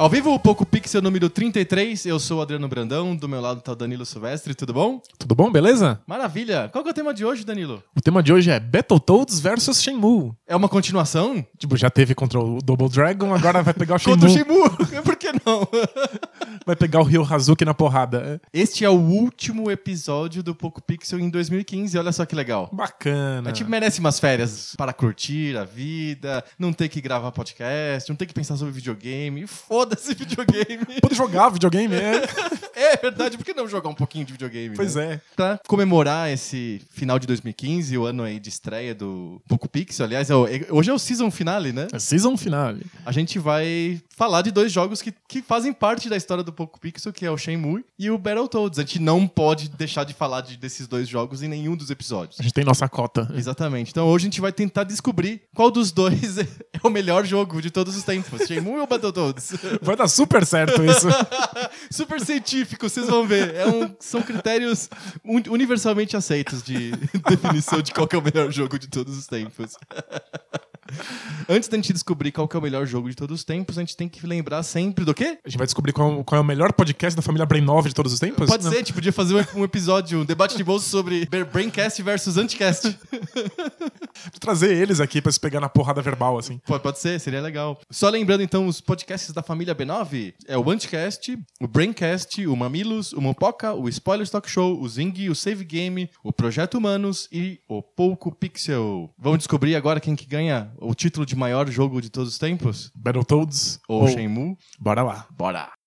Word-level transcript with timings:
Ao 0.00 0.08
vivo, 0.08 0.32
o 0.32 0.40
Poco 0.40 0.64
Pixel 0.64 1.02
número 1.02 1.28
33. 1.28 2.06
Eu 2.06 2.18
sou 2.18 2.38
o 2.38 2.40
Adriano 2.40 2.66
Brandão, 2.66 3.14
do 3.14 3.28
meu 3.28 3.38
lado 3.38 3.60
tá 3.60 3.72
o 3.72 3.76
Danilo 3.76 4.06
Silvestre, 4.06 4.54
tudo 4.54 4.72
bom? 4.72 4.98
Tudo 5.18 5.34
bom, 5.34 5.52
beleza? 5.52 6.00
Maravilha! 6.06 6.70
Qual 6.72 6.82
que 6.82 6.88
é 6.88 6.92
o 6.92 6.94
tema 6.94 7.12
de 7.12 7.22
hoje, 7.22 7.44
Danilo? 7.44 7.82
O 7.94 8.00
tema 8.00 8.22
de 8.22 8.32
hoje 8.32 8.50
é 8.50 8.58
Battletoads 8.58 9.40
versus 9.40 9.82
Shenmue. 9.82 10.32
É 10.46 10.56
uma 10.56 10.70
continuação? 10.70 11.44
Tipo, 11.58 11.76
já 11.76 11.90
teve 11.90 12.14
contra 12.14 12.40
o 12.40 12.62
Double 12.62 12.88
Dragon, 12.88 13.34
agora 13.34 13.62
vai 13.62 13.74
pegar 13.74 13.96
o 13.96 13.98
Shenmue. 13.98 14.16
Contra 14.16 14.30
o 14.30 14.32
Shenmue! 14.32 15.02
Por 15.04 15.16
que 15.16 15.32
não? 15.44 15.68
vai 16.64 16.74
pegar 16.74 17.00
o 17.00 17.02
Ryo 17.02 17.22
Hazuki 17.30 17.66
na 17.66 17.74
porrada. 17.74 18.40
Este 18.54 18.86
é 18.86 18.88
o 18.88 18.98
último 18.98 19.70
episódio 19.70 20.42
do 20.42 20.54
Poco 20.54 20.80
Pixel 20.80 21.20
em 21.20 21.28
2015, 21.28 21.98
olha 21.98 22.12
só 22.12 22.24
que 22.24 22.34
legal. 22.34 22.70
Bacana. 22.72 23.50
A 23.50 23.52
gente 23.52 23.68
merece 23.68 24.00
umas 24.00 24.18
férias 24.18 24.74
para 24.78 24.94
curtir 24.94 25.58
a 25.58 25.64
vida, 25.64 26.42
não 26.58 26.72
ter 26.72 26.88
que 26.88 27.02
gravar 27.02 27.30
podcast, 27.32 28.08
não 28.08 28.16
ter 28.16 28.24
que 28.24 28.32
pensar 28.32 28.56
sobre 28.56 28.72
videogame. 28.72 29.46
Foda-se 29.90 30.14
videogame. 30.14 31.00
Pode 31.00 31.14
jogar 31.16 31.48
videogame, 31.50 31.94
é. 31.94 32.22
é 32.92 32.96
verdade, 32.96 33.36
por 33.36 33.44
que 33.44 33.52
não 33.52 33.66
jogar 33.68 33.88
um 33.88 33.94
pouquinho 33.94 34.24
de 34.24 34.32
videogame? 34.32 34.76
Pois 34.76 34.94
né? 34.94 35.14
é. 35.14 35.20
Pra 35.34 35.60
comemorar 35.66 36.30
esse 36.30 36.80
final 36.90 37.18
de 37.18 37.26
2015, 37.26 37.98
o 37.98 38.04
ano 38.04 38.22
aí 38.22 38.38
de 38.38 38.48
estreia 38.48 38.94
do 38.94 39.40
Poco 39.48 39.68
Pixel, 39.68 40.06
aliás, 40.06 40.30
é 40.30 40.34
o- 40.34 40.46
é- 40.46 40.66
hoje 40.70 40.90
é 40.90 40.92
o 40.94 40.98
season 40.98 41.30
finale, 41.30 41.72
né? 41.72 41.88
É 41.92 41.98
Season 41.98 42.36
finale. 42.36 42.82
A 43.04 43.12
gente 43.12 43.38
vai 43.38 44.00
falar 44.20 44.42
de 44.42 44.50
dois 44.50 44.70
jogos 44.70 45.00
que, 45.00 45.14
que 45.26 45.40
fazem 45.40 45.72
parte 45.72 46.06
da 46.10 46.14
história 46.14 46.44
do 46.44 46.52
Poco 46.52 46.78
Pixel, 46.78 47.10
que 47.10 47.24
é 47.24 47.30
o 47.30 47.38
Shenmue 47.38 47.82
e 47.98 48.10
o 48.10 48.18
Battletoads. 48.18 48.78
A 48.78 48.82
gente 48.82 48.98
não 48.98 49.26
pode 49.26 49.70
deixar 49.70 50.04
de 50.04 50.12
falar 50.12 50.42
de- 50.42 50.58
desses 50.58 50.86
dois 50.86 51.08
jogos 51.08 51.42
em 51.42 51.48
nenhum 51.48 51.74
dos 51.74 51.88
episódios. 51.88 52.38
A 52.38 52.42
gente 52.42 52.52
tem 52.52 52.62
nossa 52.62 52.86
cota. 52.86 53.26
Exatamente. 53.34 53.90
Então 53.90 54.06
hoje 54.06 54.24
a 54.24 54.28
gente 54.30 54.38
vai 54.42 54.52
tentar 54.52 54.84
descobrir 54.84 55.40
qual 55.54 55.70
dos 55.70 55.90
dois 55.90 56.36
é 56.36 56.46
o 56.84 56.90
melhor 56.90 57.24
jogo 57.24 57.62
de 57.62 57.70
todos 57.70 57.96
os 57.96 58.02
tempos. 58.02 58.46
Shenmue 58.46 58.78
ou 58.80 58.86
Battletoads? 58.86 59.52
Vai 59.80 59.96
dar 59.96 60.06
super 60.08 60.44
certo 60.44 60.84
isso. 60.84 61.06
Super 61.90 62.20
científico, 62.20 62.88
vocês 62.90 63.06
vão 63.06 63.26
ver. 63.26 63.54
É 63.54 63.66
um- 63.66 63.94
são 64.00 64.20
critérios 64.20 64.90
un- 65.24 65.42
universalmente 65.50 66.14
aceitos 66.14 66.62
de 66.62 66.90
definição 67.26 67.80
de 67.80 67.92
qual 67.94 68.06
que 68.06 68.14
é 68.14 68.18
o 68.18 68.22
melhor 68.22 68.50
jogo 68.52 68.78
de 68.78 68.86
todos 68.86 69.16
os 69.16 69.26
tempos. 69.26 69.76
Antes 71.48 71.68
da 71.68 71.76
gente 71.76 71.92
descobrir 71.92 72.32
qual 72.32 72.48
é 72.52 72.56
o 72.58 72.60
melhor 72.60 72.86
jogo 72.86 73.08
de 73.08 73.16
todos 73.16 73.40
os 73.40 73.44
tempos, 73.44 73.78
a 73.78 73.80
gente 73.80 73.96
tem 73.96 74.08
que 74.08 74.26
lembrar 74.26 74.62
sempre 74.62 75.04
do 75.04 75.14
quê? 75.14 75.38
A 75.44 75.48
gente 75.48 75.58
vai 75.58 75.66
descobrir 75.66 75.92
qual, 75.92 76.22
qual 76.24 76.38
é 76.38 76.42
o 76.42 76.44
melhor 76.44 76.72
podcast 76.72 77.16
da 77.16 77.22
família 77.22 77.46
Brain 77.46 77.62
9 77.62 77.88
de 77.88 77.94
todos 77.94 78.12
os 78.12 78.20
tempos? 78.20 78.48
Pode 78.48 78.64
Não. 78.64 78.70
ser, 78.70 78.76
a 78.76 78.80
gente 78.80 78.92
podia 78.92 79.12
fazer 79.12 79.34
um, 79.34 79.60
um 79.60 79.64
episódio, 79.64 80.20
um 80.20 80.24
debate 80.24 80.56
de 80.56 80.64
bolso 80.64 80.88
sobre 80.88 81.26
Braincast 81.52 82.02
versus 82.02 82.36
Anticast. 82.36 82.96
Trazer 84.40 84.74
eles 84.76 85.00
aqui 85.00 85.20
pra 85.20 85.32
se 85.32 85.40
pegar 85.40 85.60
na 85.60 85.68
porrada 85.68 86.02
verbal, 86.02 86.38
assim. 86.38 86.58
Pode, 86.66 86.82
pode 86.82 86.98
ser, 86.98 87.18
seria 87.20 87.40
legal. 87.40 87.80
Só 87.90 88.08
lembrando, 88.08 88.42
então, 88.42 88.66
os 88.66 88.80
podcasts 88.80 89.32
da 89.32 89.42
família 89.42 89.74
B9 89.74 90.34
é 90.46 90.56
o 90.56 90.70
Anticast, 90.70 91.38
o 91.60 91.66
Braincast, 91.66 92.46
o 92.46 92.56
Mamilos, 92.56 93.12
o 93.12 93.20
Mopoca, 93.20 93.72
o 93.74 93.88
Spoilers 93.88 94.30
Talk 94.30 94.50
Show, 94.50 94.80
o 94.80 94.88
Zing, 94.88 95.28
o 95.28 95.34
Save 95.34 95.64
Game, 95.64 96.10
o 96.22 96.32
Projeto 96.32 96.74
Humanos 96.78 97.28
e 97.32 97.60
o 97.68 97.82
Pouco 97.82 98.34
Pixel. 98.34 99.10
Vamos 99.18 99.38
descobrir 99.38 99.74
agora 99.76 100.00
quem 100.00 100.16
que 100.16 100.26
ganha 100.26 100.70
o 100.80 100.94
título 100.94 101.26
de 101.26 101.36
maior 101.36 101.68
jogo 101.70 102.00
de 102.00 102.10
todos 102.10 102.30
os 102.30 102.38
tempos? 102.38 102.90
Battletoads 102.94 103.78
Ou 103.88 104.08
Shenmue? 104.08 104.56
Bora 104.78 105.02
lá. 105.02 105.26
Bora! 105.30 105.79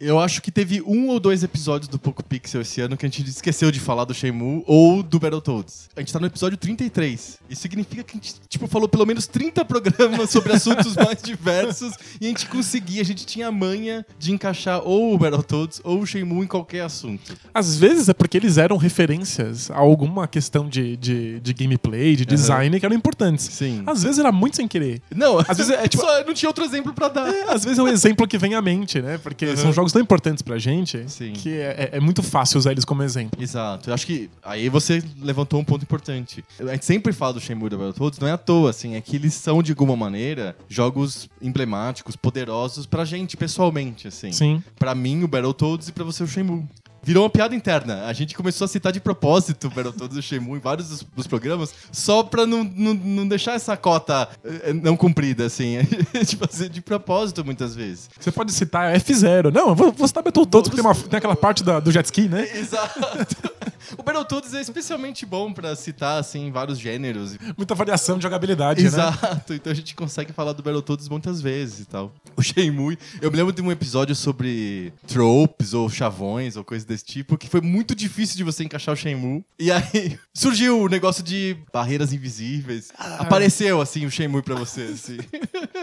Eu 0.00 0.18
acho 0.18 0.40
que 0.40 0.50
teve 0.50 0.80
um 0.86 1.08
ou 1.08 1.20
dois 1.20 1.42
episódios 1.42 1.86
do 1.86 1.98
Poco 1.98 2.22
Pixel 2.24 2.62
esse 2.62 2.80
ano 2.80 2.96
que 2.96 3.04
a 3.04 3.08
gente 3.08 3.28
esqueceu 3.28 3.70
de 3.70 3.78
falar 3.78 4.06
do 4.06 4.14
Shenmue 4.14 4.64
ou 4.66 5.02
do 5.02 5.20
Battletoads. 5.20 5.90
A 5.94 6.00
gente 6.00 6.10
tá 6.10 6.18
no 6.18 6.26
episódio 6.26 6.56
33. 6.56 7.38
Isso 7.50 7.60
significa 7.60 8.02
que 8.02 8.12
a 8.12 8.14
gente, 8.14 8.34
tipo, 8.48 8.66
falou 8.66 8.88
pelo 8.88 9.04
menos 9.04 9.26
30 9.26 9.62
programas 9.62 10.30
sobre 10.30 10.54
assuntos 10.54 10.96
mais 10.96 11.20
diversos 11.22 11.92
e 12.18 12.24
a 12.24 12.28
gente 12.30 12.46
conseguia, 12.46 13.02
a 13.02 13.04
gente 13.04 13.26
tinha 13.26 13.48
a 13.48 13.52
manha 13.52 14.06
de 14.18 14.32
encaixar 14.32 14.80
ou 14.82 15.12
o 15.14 15.18
Battletoads 15.18 15.82
ou 15.84 16.00
o 16.00 16.06
Shenmue 16.06 16.44
em 16.44 16.48
qualquer 16.48 16.80
assunto. 16.80 17.36
Às 17.52 17.76
vezes 17.76 18.08
é 18.08 18.14
porque 18.14 18.38
eles 18.38 18.56
eram 18.56 18.78
referências 18.78 19.70
a 19.70 19.76
alguma 19.76 20.26
questão 20.26 20.66
de, 20.66 20.96
de, 20.96 21.40
de 21.40 21.52
gameplay, 21.52 22.16
de 22.16 22.24
design 22.24 22.80
que 22.80 22.86
eram 22.86 22.96
importantes. 22.96 23.44
Sim. 23.52 23.82
Às 23.86 24.02
vezes 24.02 24.18
era 24.18 24.32
muito 24.32 24.56
sem 24.56 24.66
querer. 24.66 25.02
Não, 25.14 25.38
Às 25.46 25.58
vezes 25.58 25.70
é 25.72 25.86
tipo- 25.88 26.02
Só, 26.02 26.24
não 26.24 26.32
tinha 26.32 26.48
outro 26.48 26.64
exemplo 26.64 26.94
pra 26.94 27.08
dar. 27.08 27.28
É, 27.28 27.52
às 27.52 27.64
vezes 27.64 27.78
é 27.78 27.82
um 27.82 27.88
exemplo 27.88 28.26
que 28.26 28.38
vem 28.38 28.54
à 28.54 28.62
mente, 28.62 29.02
né? 29.02 29.18
Porque 29.18 29.44
Uhum. 29.44 29.56
são 29.58 29.72
jogos 29.74 29.89
tão 29.92 30.00
importantes 30.02 30.42
pra 30.42 30.58
gente 30.58 31.08
Sim. 31.10 31.32
que 31.32 31.50
é, 31.50 31.90
é- 31.92 31.96
é 31.96 32.00
muito 32.00 32.22
fácil 32.22 32.58
usar 32.58 32.72
eles 32.72 32.84
como 32.84 33.02
exemplo. 33.02 33.40
Exato. 33.42 33.90
Eu 33.90 33.94
acho 33.94 34.06
que 34.06 34.30
aí 34.42 34.68
você 34.68 35.02
levantou 35.20 35.60
um 35.60 35.64
ponto 35.64 35.82
importante. 35.82 36.44
A 36.60 36.72
gente 36.72 36.84
sempre 36.84 37.12
fala 37.12 37.34
do 37.34 37.40
Shenmue 37.40 37.66
e 37.66 37.70
do 37.70 37.78
Battletoads, 37.78 38.18
não 38.18 38.28
é 38.28 38.32
à 38.32 38.38
toa, 38.38 38.70
assim, 38.70 38.94
é 38.94 39.00
que 39.00 39.16
eles 39.16 39.34
são, 39.34 39.62
de 39.62 39.72
alguma 39.72 39.96
maneira, 39.96 40.56
jogos 40.68 41.28
emblemáticos, 41.40 42.16
poderosos 42.16 42.86
pra 42.86 43.04
gente, 43.04 43.36
pessoalmente, 43.36 44.08
assim. 44.08 44.32
Sim. 44.32 44.62
Pra 44.78 44.94
mim, 44.94 45.22
o 45.22 45.28
Battletoads 45.28 45.88
e 45.88 45.92
pra 45.92 46.04
você, 46.04 46.22
o 46.22 46.26
Shenmue. 46.26 46.64
Virou 47.02 47.24
uma 47.24 47.30
piada 47.30 47.54
interna. 47.54 48.04
A 48.06 48.12
gente 48.12 48.34
começou 48.34 48.64
a 48.64 48.68
citar 48.68 48.92
de 48.92 49.00
propósito 49.00 49.66
o 49.68 49.70
Battletoads 49.70 50.16
e 50.16 50.20
o 50.20 50.22
Shenmue 50.22 50.56
em 50.58 50.60
vários 50.60 50.88
dos, 50.88 51.02
dos 51.16 51.26
programas, 51.26 51.72
só 51.90 52.22
pra 52.22 52.46
não, 52.46 52.62
não, 52.64 52.94
não 52.94 53.26
deixar 53.28 53.54
essa 53.54 53.76
cota 53.76 54.28
eh, 54.44 54.72
não 54.72 54.96
cumprida, 54.96 55.46
assim. 55.46 55.78
A 55.80 55.82
gente 56.22 56.68
de 56.68 56.80
propósito, 56.80 57.44
muitas 57.44 57.74
vezes. 57.74 58.10
Você 58.18 58.30
pode 58.30 58.52
citar 58.52 58.94
F0. 58.96 59.52
Não, 59.52 59.68
eu 59.70 59.74
vou, 59.74 59.92
vou 59.92 60.06
citar 60.06 60.22
Battletoads 60.22 60.68
porque 60.68 60.82
tem, 60.82 60.90
uma- 60.90 60.94
tem 61.08 61.16
aquela 61.18 61.36
parte 61.36 61.64
da- 61.64 61.80
do 61.80 61.90
jet 61.90 62.04
ski, 62.04 62.28
né? 62.28 62.48
Exato. 62.56 62.98
o 63.96 64.02
Battletoads 64.02 64.52
é 64.54 64.60
especialmente 64.60 65.24
bom 65.24 65.52
pra 65.52 65.74
citar, 65.76 66.18
assim, 66.20 66.50
vários 66.50 66.78
gêneros. 66.78 67.36
Muita 67.56 67.74
variação 67.74 68.16
de 68.18 68.22
jogabilidade, 68.24 68.82
né? 68.82 68.86
Exato, 68.88 69.54
então 69.54 69.72
a 69.72 69.74
gente 69.74 69.94
consegue 69.94 70.32
falar 70.32 70.52
do 70.52 70.62
Battletoads 70.62 71.08
muitas 71.08 71.40
vezes 71.40 71.80
e 71.80 71.84
tal. 71.86 72.12
O 72.36 72.42
Shenmue, 72.42 72.98
eu 73.20 73.30
me 73.30 73.36
lembro 73.36 73.52
de 73.52 73.62
um 73.62 73.70
episódio 73.72 74.14
sobre 74.14 74.92
tropes 75.06 75.74
ou 75.74 75.88
chavões 75.88 76.56
ou 76.56 76.64
coisa 76.64 76.86
desse 76.90 77.04
tipo, 77.04 77.38
que 77.38 77.48
foi 77.48 77.60
muito 77.60 77.94
difícil 77.94 78.36
de 78.36 78.44
você 78.44 78.64
encaixar 78.64 78.92
o 78.92 78.96
Shenmue. 78.96 79.44
E 79.58 79.70
aí 79.70 80.18
surgiu 80.34 80.80
o 80.82 80.88
negócio 80.88 81.22
de 81.22 81.56
barreiras 81.72 82.12
invisíveis. 82.12 82.88
Apareceu, 82.98 83.80
assim, 83.80 84.04
o 84.06 84.10
Shenmue 84.10 84.42
pra 84.42 84.54
você, 84.56 84.82
assim. 84.82 85.18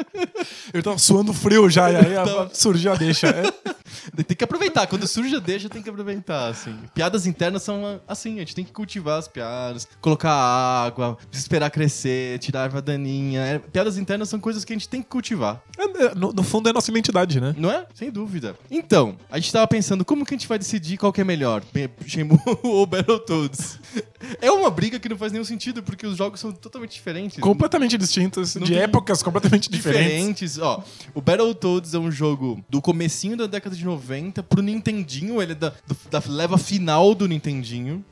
Eu 0.73 0.83
tava 0.83 0.97
suando 0.97 1.33
frio 1.33 1.69
já, 1.69 1.91
e 1.91 1.95
aí 1.95 2.13
Tava- 2.13 2.49
surgiu 2.53 2.91
a 2.91 2.95
deixa. 2.95 3.27
É. 3.27 3.43
Tem 4.15 4.35
que 4.37 4.43
aproveitar, 4.43 4.87
quando 4.87 5.07
surge 5.07 5.35
a 5.35 5.39
deixa, 5.39 5.69
tem 5.69 5.81
que 5.81 5.89
aproveitar, 5.89 6.47
assim. 6.49 6.75
Piadas 6.93 7.25
internas 7.25 7.63
são 7.63 7.99
assim, 8.07 8.35
a 8.35 8.39
gente 8.39 8.55
tem 8.55 8.65
que 8.65 8.71
cultivar 8.71 9.19
as 9.19 9.27
piadas, 9.27 9.87
colocar 10.01 10.31
água, 10.31 11.17
esperar 11.31 11.69
crescer, 11.69 12.39
tirar 12.39 12.61
a 12.61 12.63
erva 12.65 12.81
daninha. 12.81 13.41
É, 13.41 13.59
Piadas 13.59 13.97
internas 13.97 14.29
são 14.29 14.39
coisas 14.39 14.63
que 14.65 14.73
a 14.73 14.75
gente 14.75 14.89
tem 14.89 15.01
que 15.01 15.07
cultivar. 15.07 15.61
É, 15.77 16.13
No, 16.15 16.31
no 16.33 16.43
fundo 16.43 16.69
é 16.69 16.73
nossa 16.73 16.89
identidade, 16.91 17.39
né? 17.39 17.55
Não 17.57 17.71
é? 17.71 17.85
Sem 17.93 18.11
dúvida. 18.11 18.55
Então, 18.69 19.15
a 19.29 19.39
gente 19.39 19.51
tava 19.51 19.67
pensando, 19.67 20.03
como 20.03 20.25
que 20.25 20.33
a 20.33 20.37
gente 20.37 20.47
vai 20.47 20.57
decidir 20.59 20.97
qual 20.97 21.13
que 21.13 21.21
é 21.21 21.23
melhor? 21.23 21.63
Shenmue 22.05 22.39
ou 22.63 22.85
Battletoads? 22.85 23.79
É 24.41 24.51
uma 24.51 24.69
briga 24.69 24.99
que 24.99 25.07
não 25.07 25.17
faz 25.17 25.31
nenhum 25.31 25.45
sentido, 25.45 25.83
porque 25.83 26.05
os 26.05 26.17
jogos 26.17 26.39
são 26.39 26.51
totalmente 26.51 26.93
diferentes. 26.93 27.39
Completamente 27.39 27.97
distintos, 27.97 28.55
Não 28.55 28.63
de 28.65 28.75
épocas 28.75 29.21
completamente 29.23 29.69
diferentes. 29.69 30.07
diferentes. 30.11 30.57
Ó, 30.59 30.83
o 31.13 31.21
Battletoads 31.21 31.93
é 31.93 31.99
um 31.99 32.11
jogo 32.11 32.63
do 32.69 32.81
comecinho 32.81 33.37
da 33.37 33.45
década 33.47 33.75
de 33.77 33.85
90 33.85 34.43
pro 34.43 34.61
Nintendinho, 34.61 35.41
ele 35.41 35.53
é 35.53 35.55
da, 35.55 35.73
da 36.09 36.21
leva 36.27 36.57
final 36.57 37.13
do 37.13 37.27
Nintendinho. 37.27 38.03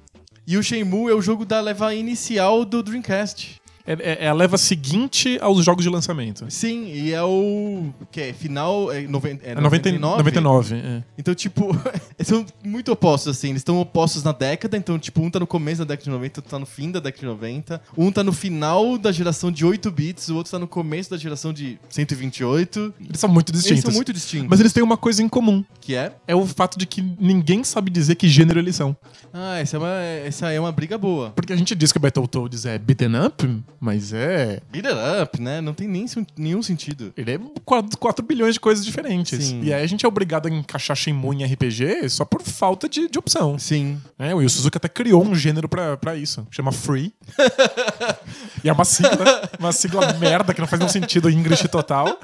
E 0.47 0.57
o 0.57 0.63
Shenmue 0.63 1.11
é 1.11 1.15
o 1.15 1.21
jogo 1.21 1.43
da 1.43 1.59
leva 1.59 1.93
inicial 1.93 2.63
do 2.63 2.83
Dreamcast. 2.83 3.61
É, 3.85 3.93
é- 3.93 4.25
é 4.25 4.27
a 4.27 4.33
leva 4.33 4.57
seguinte 4.57 5.37
aos 5.41 5.63
jogos 5.63 5.83
de 5.83 5.89
lançamento. 5.89 6.45
Sim, 6.49 6.87
e 6.87 7.13
é 7.13 7.23
o. 7.23 7.93
que 8.11 8.21
é? 8.21 8.33
Final. 8.33 8.91
É, 8.91 9.01
noven, 9.07 9.39
é 9.43 9.51
É 9.51 9.55
90, 9.55 9.91
99? 9.91 10.17
99. 10.17 10.75
é. 10.75 11.03
Então, 11.17 11.35
tipo, 11.35 11.69
são 12.23 12.45
muito 12.63 12.91
opostos, 12.91 13.37
assim. 13.37 13.49
Eles 13.49 13.59
estão 13.59 13.79
opostos 13.79 14.23
na 14.23 14.31
década, 14.31 14.75
então, 14.77 14.97
tipo, 14.97 15.21
um 15.21 15.29
tá 15.29 15.39
no 15.39 15.47
começo 15.47 15.79
da 15.79 15.85
década 15.93 16.03
de 16.03 16.09
90, 16.09 16.39
outro 16.39 16.51
tá 16.51 16.59
no 16.59 16.65
fim 16.65 16.91
da 16.91 16.99
década 16.99 17.19
de 17.21 17.25
90. 17.27 17.81
Um 17.97 18.11
tá 18.11 18.23
no 18.23 18.33
final 18.33 18.97
da 18.97 19.11
geração 19.11 19.51
de 19.51 19.65
8 19.65 19.91
bits, 19.91 20.29
o 20.29 20.35
outro 20.35 20.51
tá 20.51 20.59
no 20.59 20.67
começo 20.67 21.09
da 21.09 21.17
geração 21.17 21.53
de 21.53 21.77
128. 21.89 22.93
Eles 23.07 23.19
são 23.19 23.29
muito 23.29 23.51
distintos. 23.51 23.71
Eles 23.71 23.83
são 23.83 23.93
muito 23.93 24.13
distintos. 24.13 24.47
Mas 24.49 24.59
eles 24.59 24.73
têm 24.73 24.83
uma 24.83 24.97
coisa 24.97 25.21
em 25.21 25.29
comum. 25.29 25.63
Que 25.79 25.95
é? 25.95 26.13
É 26.27 26.35
o 26.35 26.45
fato 26.45 26.77
de 26.77 26.85
que 26.85 27.01
ninguém 27.19 27.63
sabe 27.63 27.91
dizer 27.91 28.15
que 28.15 28.27
gênero 28.27 28.59
eles 28.59 28.75
são. 28.75 28.95
Ah, 29.33 29.59
essa 29.59 29.75
é 29.75 29.79
uma, 29.79 29.93
essa 30.01 30.51
é 30.51 30.59
uma 30.59 30.71
briga 30.71 30.97
boa. 30.97 31.31
Porque 31.31 31.53
a 31.53 31.55
gente 31.55 31.75
diz 31.75 31.91
que 31.91 31.97
o 31.97 32.01
Battletoads 32.01 32.65
é 32.65 32.77
beaten 32.77 33.15
up, 33.25 33.63
Mas 33.79 34.13
é. 34.13 34.61
Beat 34.71 34.85
it 34.85 35.21
up, 35.21 35.41
né? 35.41 35.61
Não 35.61 35.73
tem 35.73 35.87
nem, 35.87 36.05
nenhum 36.37 36.61
sentido. 36.61 37.13
Ele 37.15 37.31
é 37.31 37.39
4, 37.63 37.97
4 37.97 38.25
bilhões 38.25 38.55
de 38.55 38.59
coisas 38.59 38.85
diferentes. 38.85 39.43
Sim. 39.45 39.61
E 39.63 39.73
aí 39.73 39.83
a 39.83 39.87
gente 39.87 40.05
é 40.05 40.07
obrigado 40.07 40.47
a 40.47 40.49
encaixar 40.49 40.95
Shenmue 40.95 41.35
em 41.35 41.45
RPG 41.45 42.09
só 42.09 42.25
por 42.25 42.41
falta 42.41 42.87
de, 42.87 43.07
de 43.07 43.19
opção. 43.19 43.57
Sim. 43.59 44.01
É, 44.17 44.33
o 44.33 44.41
Yu 44.41 44.49
Suzuki 44.49 44.77
até 44.77 44.87
criou 44.87 45.23
um 45.23 45.35
gênero 45.35 45.67
pra, 45.67 45.97
pra 45.97 46.15
isso. 46.15 46.45
Chama 46.51 46.71
Free. 46.71 47.13
e 48.63 48.69
é 48.69 48.73
uma 48.73 48.85
sigla, 48.85 49.49
uma 49.59 49.71
sigla 49.71 50.13
merda 50.13 50.53
que 50.53 50.61
não 50.61 50.67
faz 50.67 50.79
nenhum 50.79 50.91
sentido 50.91 51.29
em 51.29 51.37
English 51.37 51.67
total. 51.67 52.19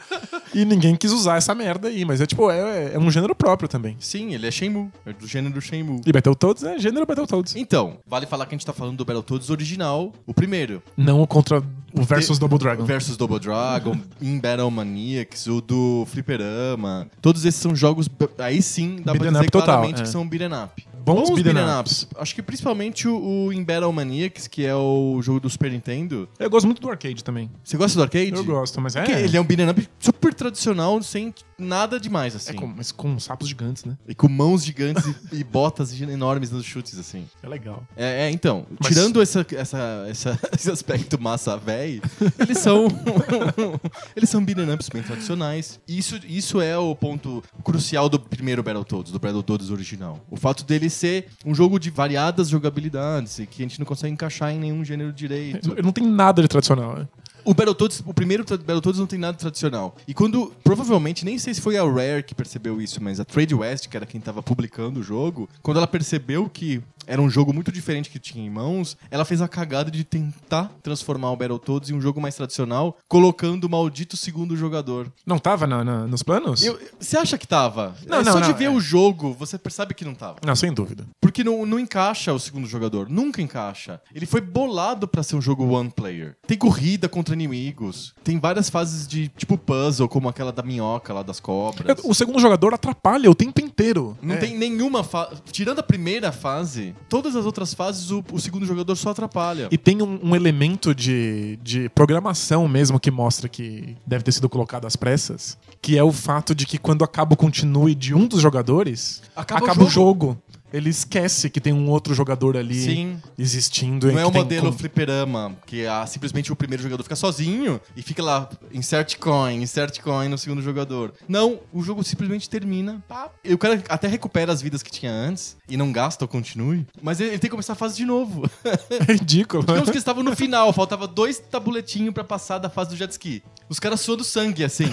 E 0.53 0.65
ninguém 0.65 0.95
quis 0.95 1.11
usar 1.11 1.37
essa 1.37 1.53
merda 1.55 1.87
aí. 1.87 2.05
Mas 2.05 2.21
é 2.21 2.25
tipo, 2.25 2.49
é, 2.49 2.93
é 2.93 2.99
um 2.99 3.09
gênero 3.11 3.35
próprio 3.35 3.67
também. 3.67 3.95
Sim, 3.99 4.33
ele 4.33 4.47
é 4.47 4.51
Shenmue. 4.51 4.89
É 5.05 5.13
do 5.13 5.27
gênero 5.27 5.61
Shenmue. 5.61 6.01
E 6.05 6.11
Battletoads 6.11 6.63
é 6.63 6.79
gênero 6.79 7.05
Battletoads. 7.05 7.55
Então, 7.55 7.97
vale 8.05 8.25
falar 8.25 8.45
que 8.45 8.55
a 8.55 8.57
gente 8.57 8.65
tá 8.65 8.73
falando 8.73 8.97
do 8.97 9.05
Battletoads 9.05 9.49
original, 9.49 10.13
o 10.25 10.33
primeiro. 10.33 10.81
Não 10.97 11.21
contra 11.41 11.63
o 11.93 12.03
versus 12.03 12.39
Double 12.39 12.57
Dragon. 12.57 12.85
Versus 12.85 13.17
Double 13.17 13.39
Dragon, 13.39 13.97
In 14.21 14.39
Battle 14.39 14.71
Maniacs, 14.71 15.47
o 15.47 15.59
do 15.59 16.05
Fliperama. 16.07 17.07
Todos 17.21 17.43
esses 17.43 17.59
são 17.59 17.75
jogos, 17.75 18.07
aí 18.37 18.61
sim, 18.61 18.97
dá 19.03 19.13
pra 19.13 19.31
dizer 19.31 19.49
total, 19.49 19.65
claramente 19.65 20.01
é. 20.01 20.03
que 20.03 20.09
são 20.09 20.27
beat'em 20.27 20.49
up. 20.53 20.87
Bons 21.03 21.29
beat'em 21.29 21.53
beat'em 21.53 21.79
ups. 21.79 22.03
ups. 22.03 22.07
Acho 22.21 22.35
que 22.35 22.41
principalmente 22.41 23.07
o, 23.07 23.45
o 23.47 23.53
In 23.53 23.63
Battle 23.63 23.91
Maniacs, 23.91 24.47
que 24.47 24.65
é 24.65 24.75
o 24.75 25.19
jogo 25.21 25.39
do 25.39 25.49
Super 25.49 25.71
Nintendo. 25.71 26.27
Eu 26.39 26.49
gosto 26.49 26.65
muito 26.65 26.81
do 26.81 26.89
arcade 26.89 27.23
também. 27.23 27.49
Você 27.63 27.77
gosta 27.77 27.97
do 27.97 28.03
arcade? 28.03 28.31
Eu 28.33 28.43
gosto, 28.45 28.79
mas 28.81 28.95
é. 28.95 29.01
Porque 29.03 29.17
ele 29.17 29.35
é 29.37 29.41
um 29.41 29.43
beat'em 29.45 29.69
up 29.69 29.89
super 29.99 30.33
tradicional, 30.33 31.01
sem 31.03 31.33
nada 31.57 31.99
demais, 31.99 32.35
assim. 32.35 32.51
É 32.51 32.53
com, 32.53 32.67
mas 32.67 32.91
com 32.91 33.19
sapos 33.19 33.47
gigantes, 33.47 33.85
né? 33.85 33.97
E 34.07 34.15
com 34.15 34.27
mãos 34.27 34.63
gigantes 34.63 35.05
e, 35.31 35.37
e 35.37 35.43
botas 35.43 35.99
enormes 36.01 36.49
nos 36.51 36.65
chutes, 36.65 36.97
assim. 36.97 37.25
É 37.43 37.47
legal. 37.47 37.83
É, 37.95 38.27
é, 38.27 38.31
então, 38.31 38.65
Mas- 38.79 38.89
tirando 38.93 39.21
essa, 39.21 39.45
essa, 39.55 40.05
essa- 40.09 40.39
esse 40.53 40.71
aspecto 40.71 41.21
massa 41.21 41.55
véi, 41.57 42.01
eles 42.39 42.57
são 42.57 42.87
eles 44.15 44.29
são 44.29 44.43
beat'em 44.43 44.71
ups 44.73 44.89
bem 44.89 45.03
tradicionais. 45.03 45.79
Isso, 45.87 46.19
isso 46.27 46.59
é 46.61 46.77
o 46.77 46.95
ponto 46.95 47.43
crucial 47.63 48.09
do 48.09 48.19
primeiro 48.19 48.63
Battletoads, 48.63 49.11
do 49.11 49.19
Battletoads 49.19 49.69
original. 49.69 50.19
O 50.29 50.35
fato 50.37 50.63
dele 50.63 50.89
ser 50.91 51.27
um 51.45 51.55
jogo 51.55 51.79
de 51.79 51.89
variadas 51.89 52.49
jogabilidades 52.49 53.41
que 53.49 53.63
a 53.63 53.65
gente 53.65 53.79
não 53.79 53.85
consegue 53.85 54.13
encaixar 54.13 54.51
em 54.51 54.59
nenhum 54.59 54.83
gênero 54.85 55.11
direito. 55.11 55.71
Ele 55.71 55.81
não 55.81 55.91
tem 55.91 56.05
nada 56.05 56.41
de 56.41 56.47
tradicional. 56.47 56.97
né? 56.97 57.07
O 57.51 57.53
Battletoads, 57.53 58.01
o 58.05 58.13
primeiro 58.13 58.45
Battletoads 58.45 58.97
não 58.97 59.05
tem 59.05 59.19
nada 59.19 59.37
tradicional. 59.37 59.93
E 60.07 60.13
quando, 60.13 60.53
provavelmente, 60.63 61.25
nem 61.25 61.37
sei 61.37 61.53
se 61.53 61.59
foi 61.59 61.77
a 61.77 61.83
Rare 61.83 62.23
que 62.23 62.33
percebeu 62.33 62.81
isso, 62.81 63.03
mas 63.03 63.19
a 63.19 63.25
Trade 63.25 63.53
West, 63.53 63.89
que 63.89 63.97
era 63.97 64.05
quem 64.05 64.21
tava 64.21 64.41
publicando 64.41 65.01
o 65.01 65.03
jogo, 65.03 65.49
quando 65.61 65.75
ela 65.75 65.85
percebeu 65.87 66.49
que 66.49 66.81
era 67.07 67.21
um 67.21 67.29
jogo 67.29 67.51
muito 67.51 67.71
diferente 67.71 68.09
que 68.11 68.19
tinha 68.19 68.45
em 68.45 68.49
mãos, 68.49 68.95
ela 69.09 69.25
fez 69.25 69.41
a 69.41 69.47
cagada 69.49 69.91
de 69.91 70.03
tentar 70.05 70.71
transformar 70.81 71.31
o 71.31 71.35
Battletoads 71.35 71.89
em 71.89 71.93
um 71.93 71.99
jogo 71.99 72.21
mais 72.21 72.35
tradicional, 72.35 72.97
colocando 73.07 73.65
o 73.65 73.69
maldito 73.69 74.15
segundo 74.15 74.55
jogador. 74.55 75.11
Não 75.25 75.37
tava 75.37 75.67
na- 75.67 75.83
na- 75.83 76.07
nos 76.07 76.23
planos? 76.23 76.63
Você 76.99 77.17
acha 77.17 77.37
que 77.37 77.47
tava? 77.47 77.95
Não, 78.07 78.19
é 78.19 78.23
não, 78.23 78.31
só 78.33 78.39
de 78.39 78.49
não, 78.51 78.55
ver 78.57 78.65
é. 78.65 78.69
o 78.69 78.79
jogo, 78.79 79.33
você 79.33 79.57
percebe 79.57 79.93
que 79.93 80.05
não 80.05 80.13
tava. 80.15 80.37
Não, 80.45 80.55
sem 80.55 80.71
dúvida. 80.71 81.05
Porque 81.19 81.43
não, 81.43 81.65
não 81.65 81.79
encaixa 81.79 82.31
o 82.31 82.39
segundo 82.39 82.65
jogador. 82.67 83.09
Nunca 83.09 83.41
encaixa. 83.41 83.99
Ele 84.15 84.27
foi 84.27 84.39
bolado 84.39 85.05
pra 85.07 85.21
ser 85.23 85.35
um 85.35 85.41
jogo 85.41 85.65
one 85.67 85.89
player. 85.89 86.37
Tem 86.47 86.57
corrida 86.57 87.09
contra 87.09 87.35
inimigos. 87.45 88.13
Tem 88.23 88.39
várias 88.39 88.69
fases 88.69 89.07
de 89.07 89.27
tipo 89.29 89.57
puzzle, 89.57 90.07
como 90.07 90.29
aquela 90.29 90.51
da 90.51 90.63
minhoca 90.63 91.13
lá 91.13 91.23
das 91.23 91.39
cobras. 91.39 91.97
O 92.03 92.13
segundo 92.13 92.39
jogador 92.39 92.73
atrapalha 92.73 93.29
o 93.29 93.35
tempo 93.35 93.59
inteiro. 93.61 94.17
Não 94.21 94.35
É. 94.35 94.37
tem 94.37 94.57
nenhuma 94.57 95.03
fase. 95.03 95.41
Tirando 95.51 95.79
a 95.79 95.83
primeira 95.83 96.31
fase, 96.31 96.95
todas 97.09 97.35
as 97.35 97.45
outras 97.45 97.73
fases 97.73 98.11
o, 98.11 98.23
o 98.31 98.39
segundo 98.39 98.65
jogador 98.65 98.95
só 98.95 99.09
atrapalha. 99.11 99.67
E 99.71 99.77
tem 99.77 100.01
um, 100.01 100.19
um 100.23 100.35
elemento 100.35 100.93
de, 100.95 101.57
de 101.61 101.89
programação 101.89 102.67
mesmo 102.67 102.99
que 102.99 103.11
mostra 103.11 103.49
que 103.49 103.95
deve 104.05 104.23
ter 104.23 104.31
sido 104.31 104.49
colocado 104.49 104.85
às 104.85 104.95
pressas, 104.95 105.57
que 105.81 105.97
é 105.97 106.03
o 106.03 106.11
fato 106.11 106.53
de 106.55 106.65
que 106.65 106.77
quando 106.77 107.03
acaba 107.03 107.33
o 107.33 107.37
continue 107.37 107.95
de 107.95 108.13
um 108.13 108.27
dos 108.27 108.41
jogadores, 108.41 109.21
Acaba 109.35 109.65
acaba, 109.65 109.83
o 109.83 109.87
o 109.87 109.89
jogo. 109.89 110.37
Ele 110.73 110.89
esquece 110.89 111.49
que 111.49 111.59
tem 111.59 111.73
um 111.73 111.89
outro 111.89 112.13
jogador 112.13 112.55
ali 112.57 112.75
Sim. 112.81 113.21
existindo. 113.37 114.11
Não 114.11 114.19
é 114.19 114.23
tem 114.23 114.31
modelo 114.31 114.71
com- 114.71 114.77
fliperama, 114.77 115.55
que 115.65 115.85
ah, 115.85 116.05
simplesmente 116.05 116.51
o 116.51 116.55
primeiro 116.55 116.81
jogador 116.81 117.03
fica 117.03 117.15
sozinho 117.15 117.79
e 117.95 118.01
fica 118.01 118.23
lá, 118.23 118.49
insert 118.71 119.17
coin, 119.17 119.61
insert 119.61 119.99
coin 120.01 120.27
no 120.29 120.37
segundo 120.37 120.61
jogador. 120.61 121.13
Não, 121.27 121.59
o 121.73 121.83
jogo 121.83 122.03
simplesmente 122.03 122.49
termina. 122.49 123.03
Pá. 123.07 123.29
E 123.43 123.53
o 123.53 123.57
cara 123.57 123.83
até 123.89 124.07
recupera 124.07 124.51
as 124.51 124.61
vidas 124.61 124.81
que 124.81 124.91
tinha 124.91 125.11
antes 125.11 125.57
e 125.67 125.75
não 125.75 125.91
gasta 125.91 126.23
ou 126.23 126.27
continue, 126.27 126.85
mas 127.01 127.19
ele, 127.19 127.31
ele 127.31 127.39
tem 127.39 127.49
que 127.49 127.51
começar 127.51 127.73
a 127.73 127.75
fase 127.75 127.97
de 127.97 128.05
novo. 128.05 128.49
É 129.07 129.13
ridículo. 129.13 129.63
Digamos 129.65 129.89
que 129.89 129.97
estavam 129.97 130.23
no 130.23 130.35
final, 130.35 130.71
faltava 130.73 131.07
dois 131.07 131.37
tabuletinhos 131.39 132.13
pra 132.13 132.23
passar 132.23 132.57
da 132.59 132.69
fase 132.69 132.91
do 132.91 132.95
jet 132.95 133.11
ski. 133.11 133.43
Os 133.69 133.79
caras 133.79 134.01
suando 134.01 134.23
sangue, 134.23 134.63
assim. 134.63 134.85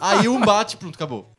Aí 0.00 0.28
um 0.28 0.40
bate, 0.40 0.76
pronto, 0.76 0.94
acabou. 0.96 1.30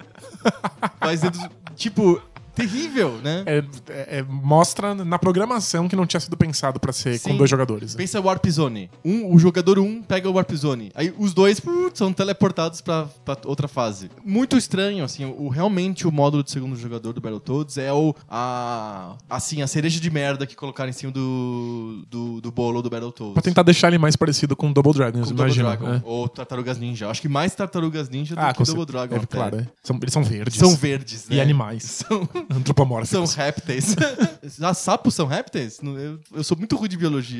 Mas, 1.02 1.24
eles, 1.24 1.40
tipo, 1.76 2.22
terrível, 2.56 3.20
né? 3.24 3.44
É- 3.46 3.64
é- 3.90 4.18
é- 4.20 4.24
mostra 4.24 4.96
na 4.96 5.20
programação 5.20 5.88
que 5.88 5.96
não 5.96 6.06
tinha 6.06 6.20
sido 6.20 6.36
pensado 6.38 6.80
pra 6.80 6.92
ser 6.94 7.18
Sim. 7.20 7.30
com 7.32 7.38
dois 7.38 7.50
jogadores. 7.50 7.94
né? 7.94 7.98
Pensa 7.98 8.20
Warp 8.22 8.46
Zone. 8.48 8.90
Um, 9.04 9.34
o 9.34 9.38
jogador 9.40 9.78
1 9.80 9.84
um 9.84 10.02
pega 10.02 10.30
o 10.30 10.34
Warp 10.34 10.52
Zone. 10.54 10.92
Aí 10.96 11.14
os 11.18 11.34
dois 11.34 11.62
são 11.94 12.12
teleportados 12.14 12.82
pra, 12.82 13.06
pra 13.24 13.38
outra 13.46 13.68
fase. 13.68 14.10
Muito 14.24 14.58
estranho, 14.58 15.04
assim. 15.04 15.26
O, 15.26 15.50
realmente 15.50 16.08
o 16.08 16.12
módulo 16.12 16.44
de 16.44 16.52
segundo 16.52 16.76
jogador 16.76 17.14
do 17.14 17.22
Battletoads 17.22 17.78
é 17.78 17.92
o. 17.92 18.16
A, 18.30 19.16
assim, 19.30 19.62
a 19.62 19.68
cereja 19.68 20.00
de 20.00 20.10
merda 20.10 20.46
que 20.46 20.56
colocaram 20.56 20.90
em 20.90 20.94
cima 20.94 21.12
do, 21.12 22.04
do, 22.10 22.42
do 22.42 22.52
bolo 22.52 22.82
do 22.82 22.90
Battletoads. 22.90 23.34
Pra 23.34 23.42
tentar 23.44 23.64
deixar 23.64 23.88
ele 23.90 23.98
mais 23.98 24.16
parecido 24.16 24.56
com 24.56 24.72
Double 24.72 24.94
Dragons, 24.94 25.30
com 25.30 25.36
Double 25.36 25.46
imagina. 25.46 25.70
Dragon. 25.78 25.94
é. 25.96 26.02
Ou 26.06 26.28
Tartarugas 26.30 26.78
Ninja. 26.78 27.10
Acho 27.10 27.22
que 27.22 27.28
mais 27.30 27.54
Tartarugas 27.56 28.10
Ninja 28.10 28.36
do 28.36 28.42
Ah, 28.42 28.52
que 28.54 28.60
com 28.60 28.64
Double. 28.64 28.86
Dragon. 28.86 29.16
É, 29.16 29.18
até. 29.18 29.26
claro, 29.38 29.58
é. 29.60 29.68
São- 29.84 29.98
eles 30.02 30.14
são 30.14 30.24
verdes. 30.24 30.56
São 30.58 30.76
verdes, 30.76 31.28
né? 31.28 31.36
E 31.38 31.42
animais. 31.42 31.84
São, 32.06 32.28
Antropomórficos. 32.56 33.10
são 33.32 33.44
répteis. 33.44 33.96
ah, 34.62 34.74
sapos 34.74 35.14
são 35.16 35.26
répteis? 35.28 35.80
Eu, 35.84 36.20
eu 36.34 36.44
sou 36.44 36.58
muito 36.58 36.76
ruim 36.76 36.90
de 36.90 36.98
biologia. 36.98 37.40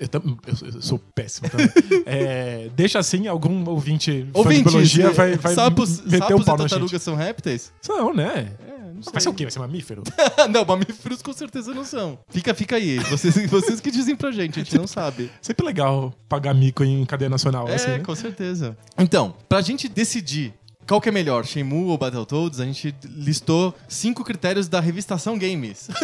Eu, 0.00 0.08
tam- 0.08 0.22
eu- 0.46 0.68
eu 0.74 0.82
sou 0.82 0.98
péssimo 1.14 1.48
também. 1.48 1.68
É, 2.06 2.70
deixa 2.74 2.98
assim, 2.98 3.26
algum 3.26 3.68
ouvinte 3.68 4.26
fã 4.32 4.48
de 4.54 4.62
biologia 4.62 5.06
eh, 5.06 5.10
vai, 5.10 5.36
vai 5.36 5.54
sapos, 5.54 6.00
meter 6.02 6.18
sapos 6.18 6.40
o 6.40 6.44
pau 6.44 6.54
e 6.54 6.58
tartarugas 6.58 7.02
são 7.02 7.14
répteis? 7.14 7.72
São, 7.82 8.14
né? 8.14 8.52
É, 8.66 8.92
não 8.94 9.02
sei. 9.02 9.12
Vai 9.12 9.20
ser 9.22 9.28
o 9.28 9.34
quê? 9.34 9.44
Vai 9.44 9.50
ser 9.50 9.58
mamífero? 9.58 10.02
não, 10.50 10.64
mamíferos 10.64 11.20
com 11.22 11.32
certeza 11.32 11.74
não 11.74 11.84
são. 11.84 12.18
Fica, 12.28 12.54
fica 12.54 12.76
aí. 12.76 12.98
Vocês, 13.00 13.34
vocês 13.50 13.80
que 13.80 13.90
dizem 13.90 14.16
pra 14.16 14.30
gente, 14.30 14.58
a 14.60 14.62
gente 14.64 14.76
não 14.76 14.86
sabe. 14.86 15.30
Sempre 15.42 15.66
legal 15.66 16.14
pagar 16.28 16.54
mico 16.54 16.82
em 16.84 17.04
cadeia 17.04 17.28
nacional, 17.28 17.68
É, 17.68 17.74
assim, 17.74 17.88
né? 17.90 17.98
com 18.00 18.14
certeza. 18.14 18.76
Então, 18.96 19.34
pra 19.48 19.60
gente 19.60 19.88
decidir 19.88 20.54
qual 20.88 21.00
que 21.02 21.10
é 21.10 21.12
melhor, 21.12 21.44
Shenmue 21.44 21.90
ou 21.90 21.98
Battletoads, 21.98 22.60
a 22.60 22.64
gente 22.64 22.94
listou 23.04 23.74
cinco 23.86 24.24
critérios 24.24 24.68
da 24.68 24.80
revistação 24.80 25.38
Games. 25.38 25.88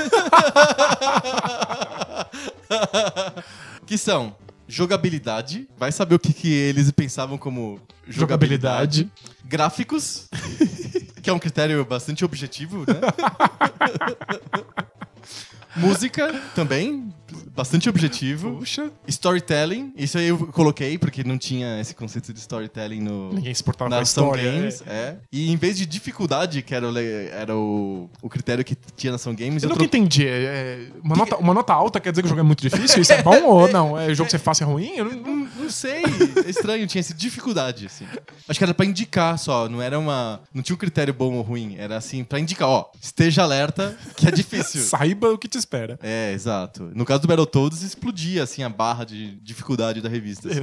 que 3.87 3.97
são 3.97 4.37
jogabilidade, 4.69 5.67
vai 5.79 5.91
saber 5.91 6.15
o 6.17 6.19
que, 6.19 6.35
que 6.35 6.53
eles 6.53 6.91
pensavam 6.91 7.39
como 7.39 7.81
jogabilidade. 8.07 9.09
Jogabilidade. 9.09 9.11
Gráficos, 9.43 10.29
que 11.23 11.31
é 11.31 11.33
um 11.33 11.39
critério 11.39 11.83
bastante 11.87 12.23
objetivo, 12.23 12.81
né? 12.81 13.01
Música 15.77 16.43
também, 16.55 17.13
bastante 17.55 17.89
objetivo. 17.89 18.57
Puxa, 18.59 18.91
Storytelling, 19.07 19.93
isso 19.97 20.19
aí 20.19 20.29
eu 20.29 20.39
coloquei 20.49 20.99
porque 20.99 21.25
não 21.25 21.39
tinha 21.39 21.81
esse 21.81 21.95
conceito 21.95 22.33
de 22.33 22.39
storytelling 22.41 23.01
no, 23.01 23.33
ninguém 23.33 23.55
se 23.55 23.63
importava 23.63 23.89
com 23.91 23.97
na 23.97 24.03
Ação 24.03 24.25
história. 24.27 24.53
Games. 24.53 24.83
é. 24.87 24.95
É. 24.95 25.17
E 25.33 25.51
em 25.51 25.57
vez 25.57 25.77
de 25.77 25.87
dificuldade, 25.87 26.63
que 26.63 26.75
era 26.75 26.89
o, 26.89 26.99
era 26.99 27.57
o, 27.57 28.09
o 28.23 28.29
critério 28.29 28.65
que 28.65 28.77
tinha 28.97 29.11
na 29.11 29.17
Ação 29.17 29.35
Games, 29.35 29.63
Eu 29.63 29.69
eu, 29.69 29.73
nunca 29.75 29.85
entendi. 29.85 30.27
é- 30.27 30.45
é 30.45 30.89
uma, 31.03 31.17
nota, 31.17 31.37
uma 31.37 31.55
nota 31.55 31.73
alta 31.73 32.01
quer 32.01 32.11
dizer 32.11 32.23
que 32.23 32.27
o 32.27 32.29
jogo 32.29 32.41
é 32.41 32.45
muito 32.45 32.61
difícil? 32.61 33.03
Isso 33.03 33.13
é 33.13 33.23
bom 33.23 33.43
ou 33.45 33.69
não? 33.73 33.99
É 33.99 34.15
jogo 34.15 34.27
que 34.27 34.31
você 34.33 34.39
fácil 34.39 34.65
é 34.65 34.67
ruim? 34.67 34.93
Eu 34.97 35.05
não- 35.07 35.15
Não, 35.25 35.49
não 35.65 35.71
sei, 35.71 36.03
é 36.45 36.51
estranho, 36.51 36.87
tinha 36.87 37.01
essa 37.01 37.15
dificuldade, 37.15 37.87
assim. 37.87 38.07
Acho 38.49 38.59
que 38.59 38.65
era 38.65 38.75
pra 38.75 38.85
indicar 38.87 39.39
só, 39.39 39.69
não 39.69 39.81
era 39.81 39.99
uma. 39.99 40.41
Não 40.53 40.63
tinha 40.63 40.75
um 40.75 40.79
critério 40.79 41.13
bom 41.15 41.35
ou 41.35 41.43
ruim, 41.43 41.77
era 41.79 41.97
assim, 41.97 42.23
pra 42.25 42.39
indicar, 42.39 42.69
ó, 42.69 42.91
esteja 43.01 43.43
alerta 43.43 43.97
que 44.17 44.29
é 44.29 44.31
difícil. 44.31 44.81
Saiba 44.85 45.29
o 45.33 45.39
que 45.39 45.49
te 45.49 45.57
espera. 45.59 45.99
É, 46.03 46.33
exato. 46.33 46.91
No 46.95 47.05
caso 47.05 47.23
do 47.23 47.29
Battletoads, 47.45 47.83
explodia, 47.83 48.43
assim, 48.43 48.63
a 48.63 48.69
barra 48.69 49.05
de 49.05 49.37
dificuldade 49.43 50.01
da 50.01 50.09
revista. 50.09 50.49
assim. 50.49 50.61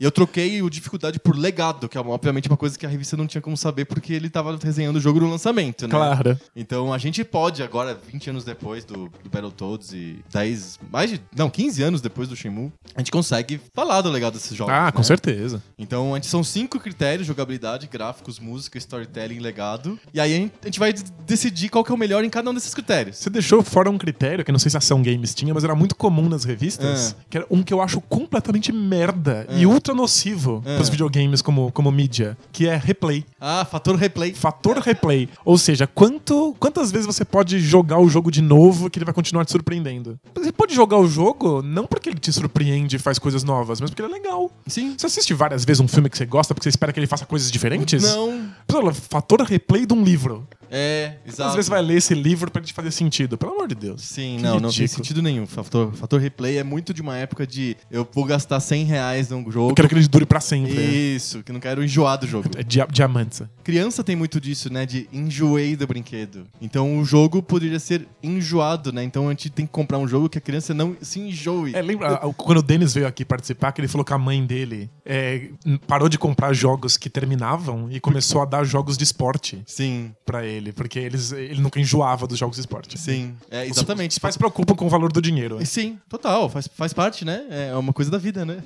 e 0.00 0.04
eu 0.04 0.10
troquei 0.10 0.60
o 0.62 0.68
dificuldade 0.68 1.18
por 1.18 1.36
legado, 1.36 1.88
que 1.88 1.96
é 1.96 2.00
obviamente 2.00 2.48
uma 2.48 2.56
coisa 2.56 2.78
que 2.78 2.84
a 2.84 2.88
revista 2.88 3.16
não 3.16 3.26
tinha 3.26 3.40
como 3.40 3.56
saber, 3.56 3.84
porque 3.84 4.12
ele 4.12 4.28
tava 4.28 4.56
resenhando 4.60 4.96
o 4.98 5.00
jogo 5.00 5.20
no 5.20 5.30
lançamento, 5.30 5.82
né? 5.86 5.90
Claro. 5.90 6.38
Então 6.54 6.92
a 6.92 6.98
gente 6.98 7.22
pode 7.24 7.62
agora, 7.62 7.98
20 8.10 8.30
anos 8.30 8.44
depois 8.44 8.84
do, 8.84 9.08
do 9.22 9.30
Battletoads 9.30 9.92
e 9.92 10.18
10, 10.32 10.80
mais 10.90 11.10
de, 11.10 11.20
não, 11.36 11.48
15 11.48 11.82
anos 11.82 12.00
depois 12.00 12.28
do 12.28 12.36
Shenmue, 12.36 12.72
a 12.94 13.00
gente 13.00 13.10
consegue 13.10 13.60
falar 13.74 14.00
do 14.00 14.10
legado 14.10 14.34
desses 14.34 14.56
jogos, 14.56 14.72
Ah, 14.74 14.90
com 14.92 14.98
né? 14.98 15.04
certeza. 15.04 15.62
Então, 15.78 16.14
a 16.14 16.16
gente 16.18 16.26
são 16.26 16.42
cinco 16.42 16.78
critérios: 16.80 17.26
jogabilidade, 17.26 17.86
gráficos, 17.86 18.38
música, 18.38 18.78
storytelling, 18.78 19.38
legado. 19.38 19.98
E 20.12 20.20
aí 20.20 20.32
a 20.34 20.36
gente, 20.36 20.52
a 20.62 20.66
gente 20.66 20.78
vai 20.78 20.92
decidir 21.26 21.68
qual 21.68 21.84
que 21.84 21.90
é 21.90 21.94
o 21.94 21.98
melhor 21.98 22.24
em 22.24 22.30
cada 22.30 22.50
um 22.50 22.54
desses 22.54 22.74
critérios. 22.74 23.16
Você 23.16 23.30
deixou 23.30 23.62
fora 23.62 23.90
um 23.90 23.98
critério, 23.98 24.44
que 24.44 24.52
não 24.52 24.58
sei 24.58 24.70
se 24.70 24.76
a 24.76 24.78
Ação 24.78 25.02
Games 25.02 25.34
tinha, 25.34 25.52
mas 25.54 25.64
era 25.64 25.74
muito 25.74 25.94
comum 25.94 26.15
comum 26.16 26.28
nas 26.30 26.44
revistas, 26.44 27.14
Ah. 27.18 27.22
que 27.28 27.36
era 27.36 27.46
um 27.50 27.62
que 27.62 27.72
eu 27.74 27.82
acho 27.82 28.00
completamente 28.00 28.72
merda 28.72 29.46
e 29.50 29.66
ultra 29.66 29.92
nocivo 29.94 30.62
Ah. 30.64 30.76
pros 30.76 30.88
videogames 30.88 31.42
como, 31.42 31.70
como 31.72 31.90
mídia, 31.92 32.36
que 32.50 32.66
é 32.66 32.74
replay. 32.76 33.24
Ah, 33.40 33.66
fator 33.70 33.94
replay. 33.96 34.32
Fator 34.32 34.78
replay. 34.78 35.28
Ou 35.44 35.58
seja, 35.58 35.86
quanto, 35.86 36.56
quantas 36.58 36.90
vezes 36.90 37.06
você 37.06 37.24
pode 37.24 37.58
jogar 37.60 37.98
o 37.98 38.08
jogo 38.08 38.30
de 38.30 38.40
novo 38.40 38.88
que 38.88 38.98
ele 38.98 39.04
vai 39.04 39.12
continuar 39.14 39.44
te 39.44 39.52
surpreendendo? 39.52 40.18
Você 40.34 40.50
pode 40.52 40.74
jogar 40.74 40.96
o 40.98 41.06
jogo 41.06 41.60
não 41.62 41.86
porque 41.86 42.08
ele 42.08 42.18
te 42.18 42.32
surpreende 42.32 42.96
e 42.96 42.98
faz 42.98 43.18
coisas 43.18 43.44
novas, 43.44 43.80
mas 43.80 43.90
porque 43.90 44.02
ele 44.02 44.12
é 44.12 44.16
legal. 44.16 44.50
Sim. 44.66 44.94
Você 44.96 45.06
assiste 45.06 45.34
várias 45.34 45.64
vezes 45.64 45.80
um 45.80 45.88
filme 45.88 46.08
que 46.08 46.16
você 46.16 46.24
gosta 46.24 46.54
porque 46.54 46.64
você 46.64 46.70
espera 46.70 46.92
que 46.92 46.98
ele 46.98 47.06
faça 47.06 47.26
coisas 47.26 47.50
diferentes? 47.50 48.02
Não. 48.02 48.48
Pessoal, 48.66 48.94
fator 48.94 49.42
replay 49.42 49.84
de 49.84 49.92
um 49.92 50.02
livro. 50.02 50.46
É, 50.68 51.18
exato. 51.24 51.50
Às 51.50 51.54
vezes 51.54 51.68
vai 51.68 51.80
ler 51.80 51.96
esse 51.98 52.12
livro 52.12 52.50
pra 52.50 52.58
ele 52.60 52.66
te 52.66 52.72
fazer 52.72 52.90
sentido. 52.90 53.38
Pelo 53.38 53.52
amor 53.52 53.68
de 53.68 53.74
Deus. 53.76 54.02
Sim, 54.02 54.36
Que 54.38 54.42
não, 54.42 54.54
não 54.54 54.60
tem 54.62 54.80
ridículo. 54.80 54.88
sentido 54.88 55.22
nenhum. 55.22 55.46
Fator, 55.46 55.92
fator 56.06 56.20
replay 56.20 56.58
é 56.58 56.62
muito 56.64 56.94
de 56.94 57.02
uma 57.02 57.16
época 57.16 57.44
de 57.46 57.76
eu 57.90 58.08
vou 58.12 58.24
gastar 58.24 58.60
100 58.60 58.84
reais 58.84 59.28
num 59.28 59.50
jogo. 59.50 59.70
Eu 59.72 59.74
quero 59.74 59.88
que 59.88 59.94
ele 59.94 60.06
dure 60.06 60.24
pra 60.24 60.40
sempre. 60.40 60.72
Isso, 60.72 61.42
que 61.42 61.52
não 61.52 61.58
quero 61.60 61.82
enjoar 61.82 62.18
do 62.18 62.26
jogo. 62.26 62.48
É 62.56 62.62
dia 62.62 62.86
diamante. 62.90 63.44
Criança 63.64 64.04
tem 64.04 64.14
muito 64.14 64.40
disso, 64.40 64.72
né? 64.72 64.86
De 64.86 65.08
enjoei 65.12 65.74
do 65.74 65.86
brinquedo. 65.86 66.46
Então 66.60 66.98
o 66.98 67.04
jogo 67.04 67.42
poderia 67.42 67.80
ser 67.80 68.06
enjoado, 68.22 68.92
né? 68.92 69.02
Então 69.02 69.26
a 69.26 69.30
gente 69.30 69.50
tem 69.50 69.66
que 69.66 69.72
comprar 69.72 69.98
um 69.98 70.06
jogo 70.06 70.28
que 70.28 70.38
a 70.38 70.40
criança 70.40 70.72
não 70.72 70.96
se 71.02 71.18
enjoe. 71.18 71.74
É, 71.74 71.82
lembra 71.82 72.16
quando 72.36 72.58
o 72.58 72.62
Denis 72.62 72.94
veio 72.94 73.06
aqui 73.06 73.24
participar, 73.24 73.72
que 73.72 73.80
ele 73.80 73.88
falou 73.88 74.04
que 74.04 74.12
a 74.12 74.18
mãe 74.18 74.44
dele 74.46 74.88
é, 75.04 75.48
parou 75.86 76.08
de 76.08 76.18
comprar 76.18 76.52
jogos 76.52 76.96
que 76.96 77.10
terminavam 77.10 77.88
e 77.90 77.98
começou 77.98 78.40
a 78.40 78.44
dar 78.44 78.62
jogos 78.64 78.96
de 78.96 79.04
esporte 79.04 79.62
Sim, 79.66 80.14
pra 80.24 80.44
ele, 80.46 80.72
porque 80.72 80.98
eles, 80.98 81.32
ele 81.32 81.60
nunca 81.60 81.80
enjoava 81.80 82.26
dos 82.26 82.38
jogos 82.38 82.56
de 82.56 82.60
esporte. 82.60 82.98
sim. 82.98 83.34
É, 83.50 83.64
Os- 83.64 83.70
exatamente. 83.70 84.12
Os 84.12 84.18
pais 84.18 84.36
preocupam 84.36 84.74
com 84.74 84.86
o 84.86 84.88
valor 84.88 85.10
do 85.12 85.20
dinheiro. 85.20 85.60
E 85.60 85.66
Sim, 85.96 86.02
total. 86.08 86.48
Faz, 86.48 86.68
faz 86.74 86.92
parte, 86.92 87.24
né? 87.24 87.44
É 87.50 87.76
uma 87.76 87.92
coisa 87.92 88.10
da 88.10 88.18
vida, 88.18 88.44
né? 88.44 88.58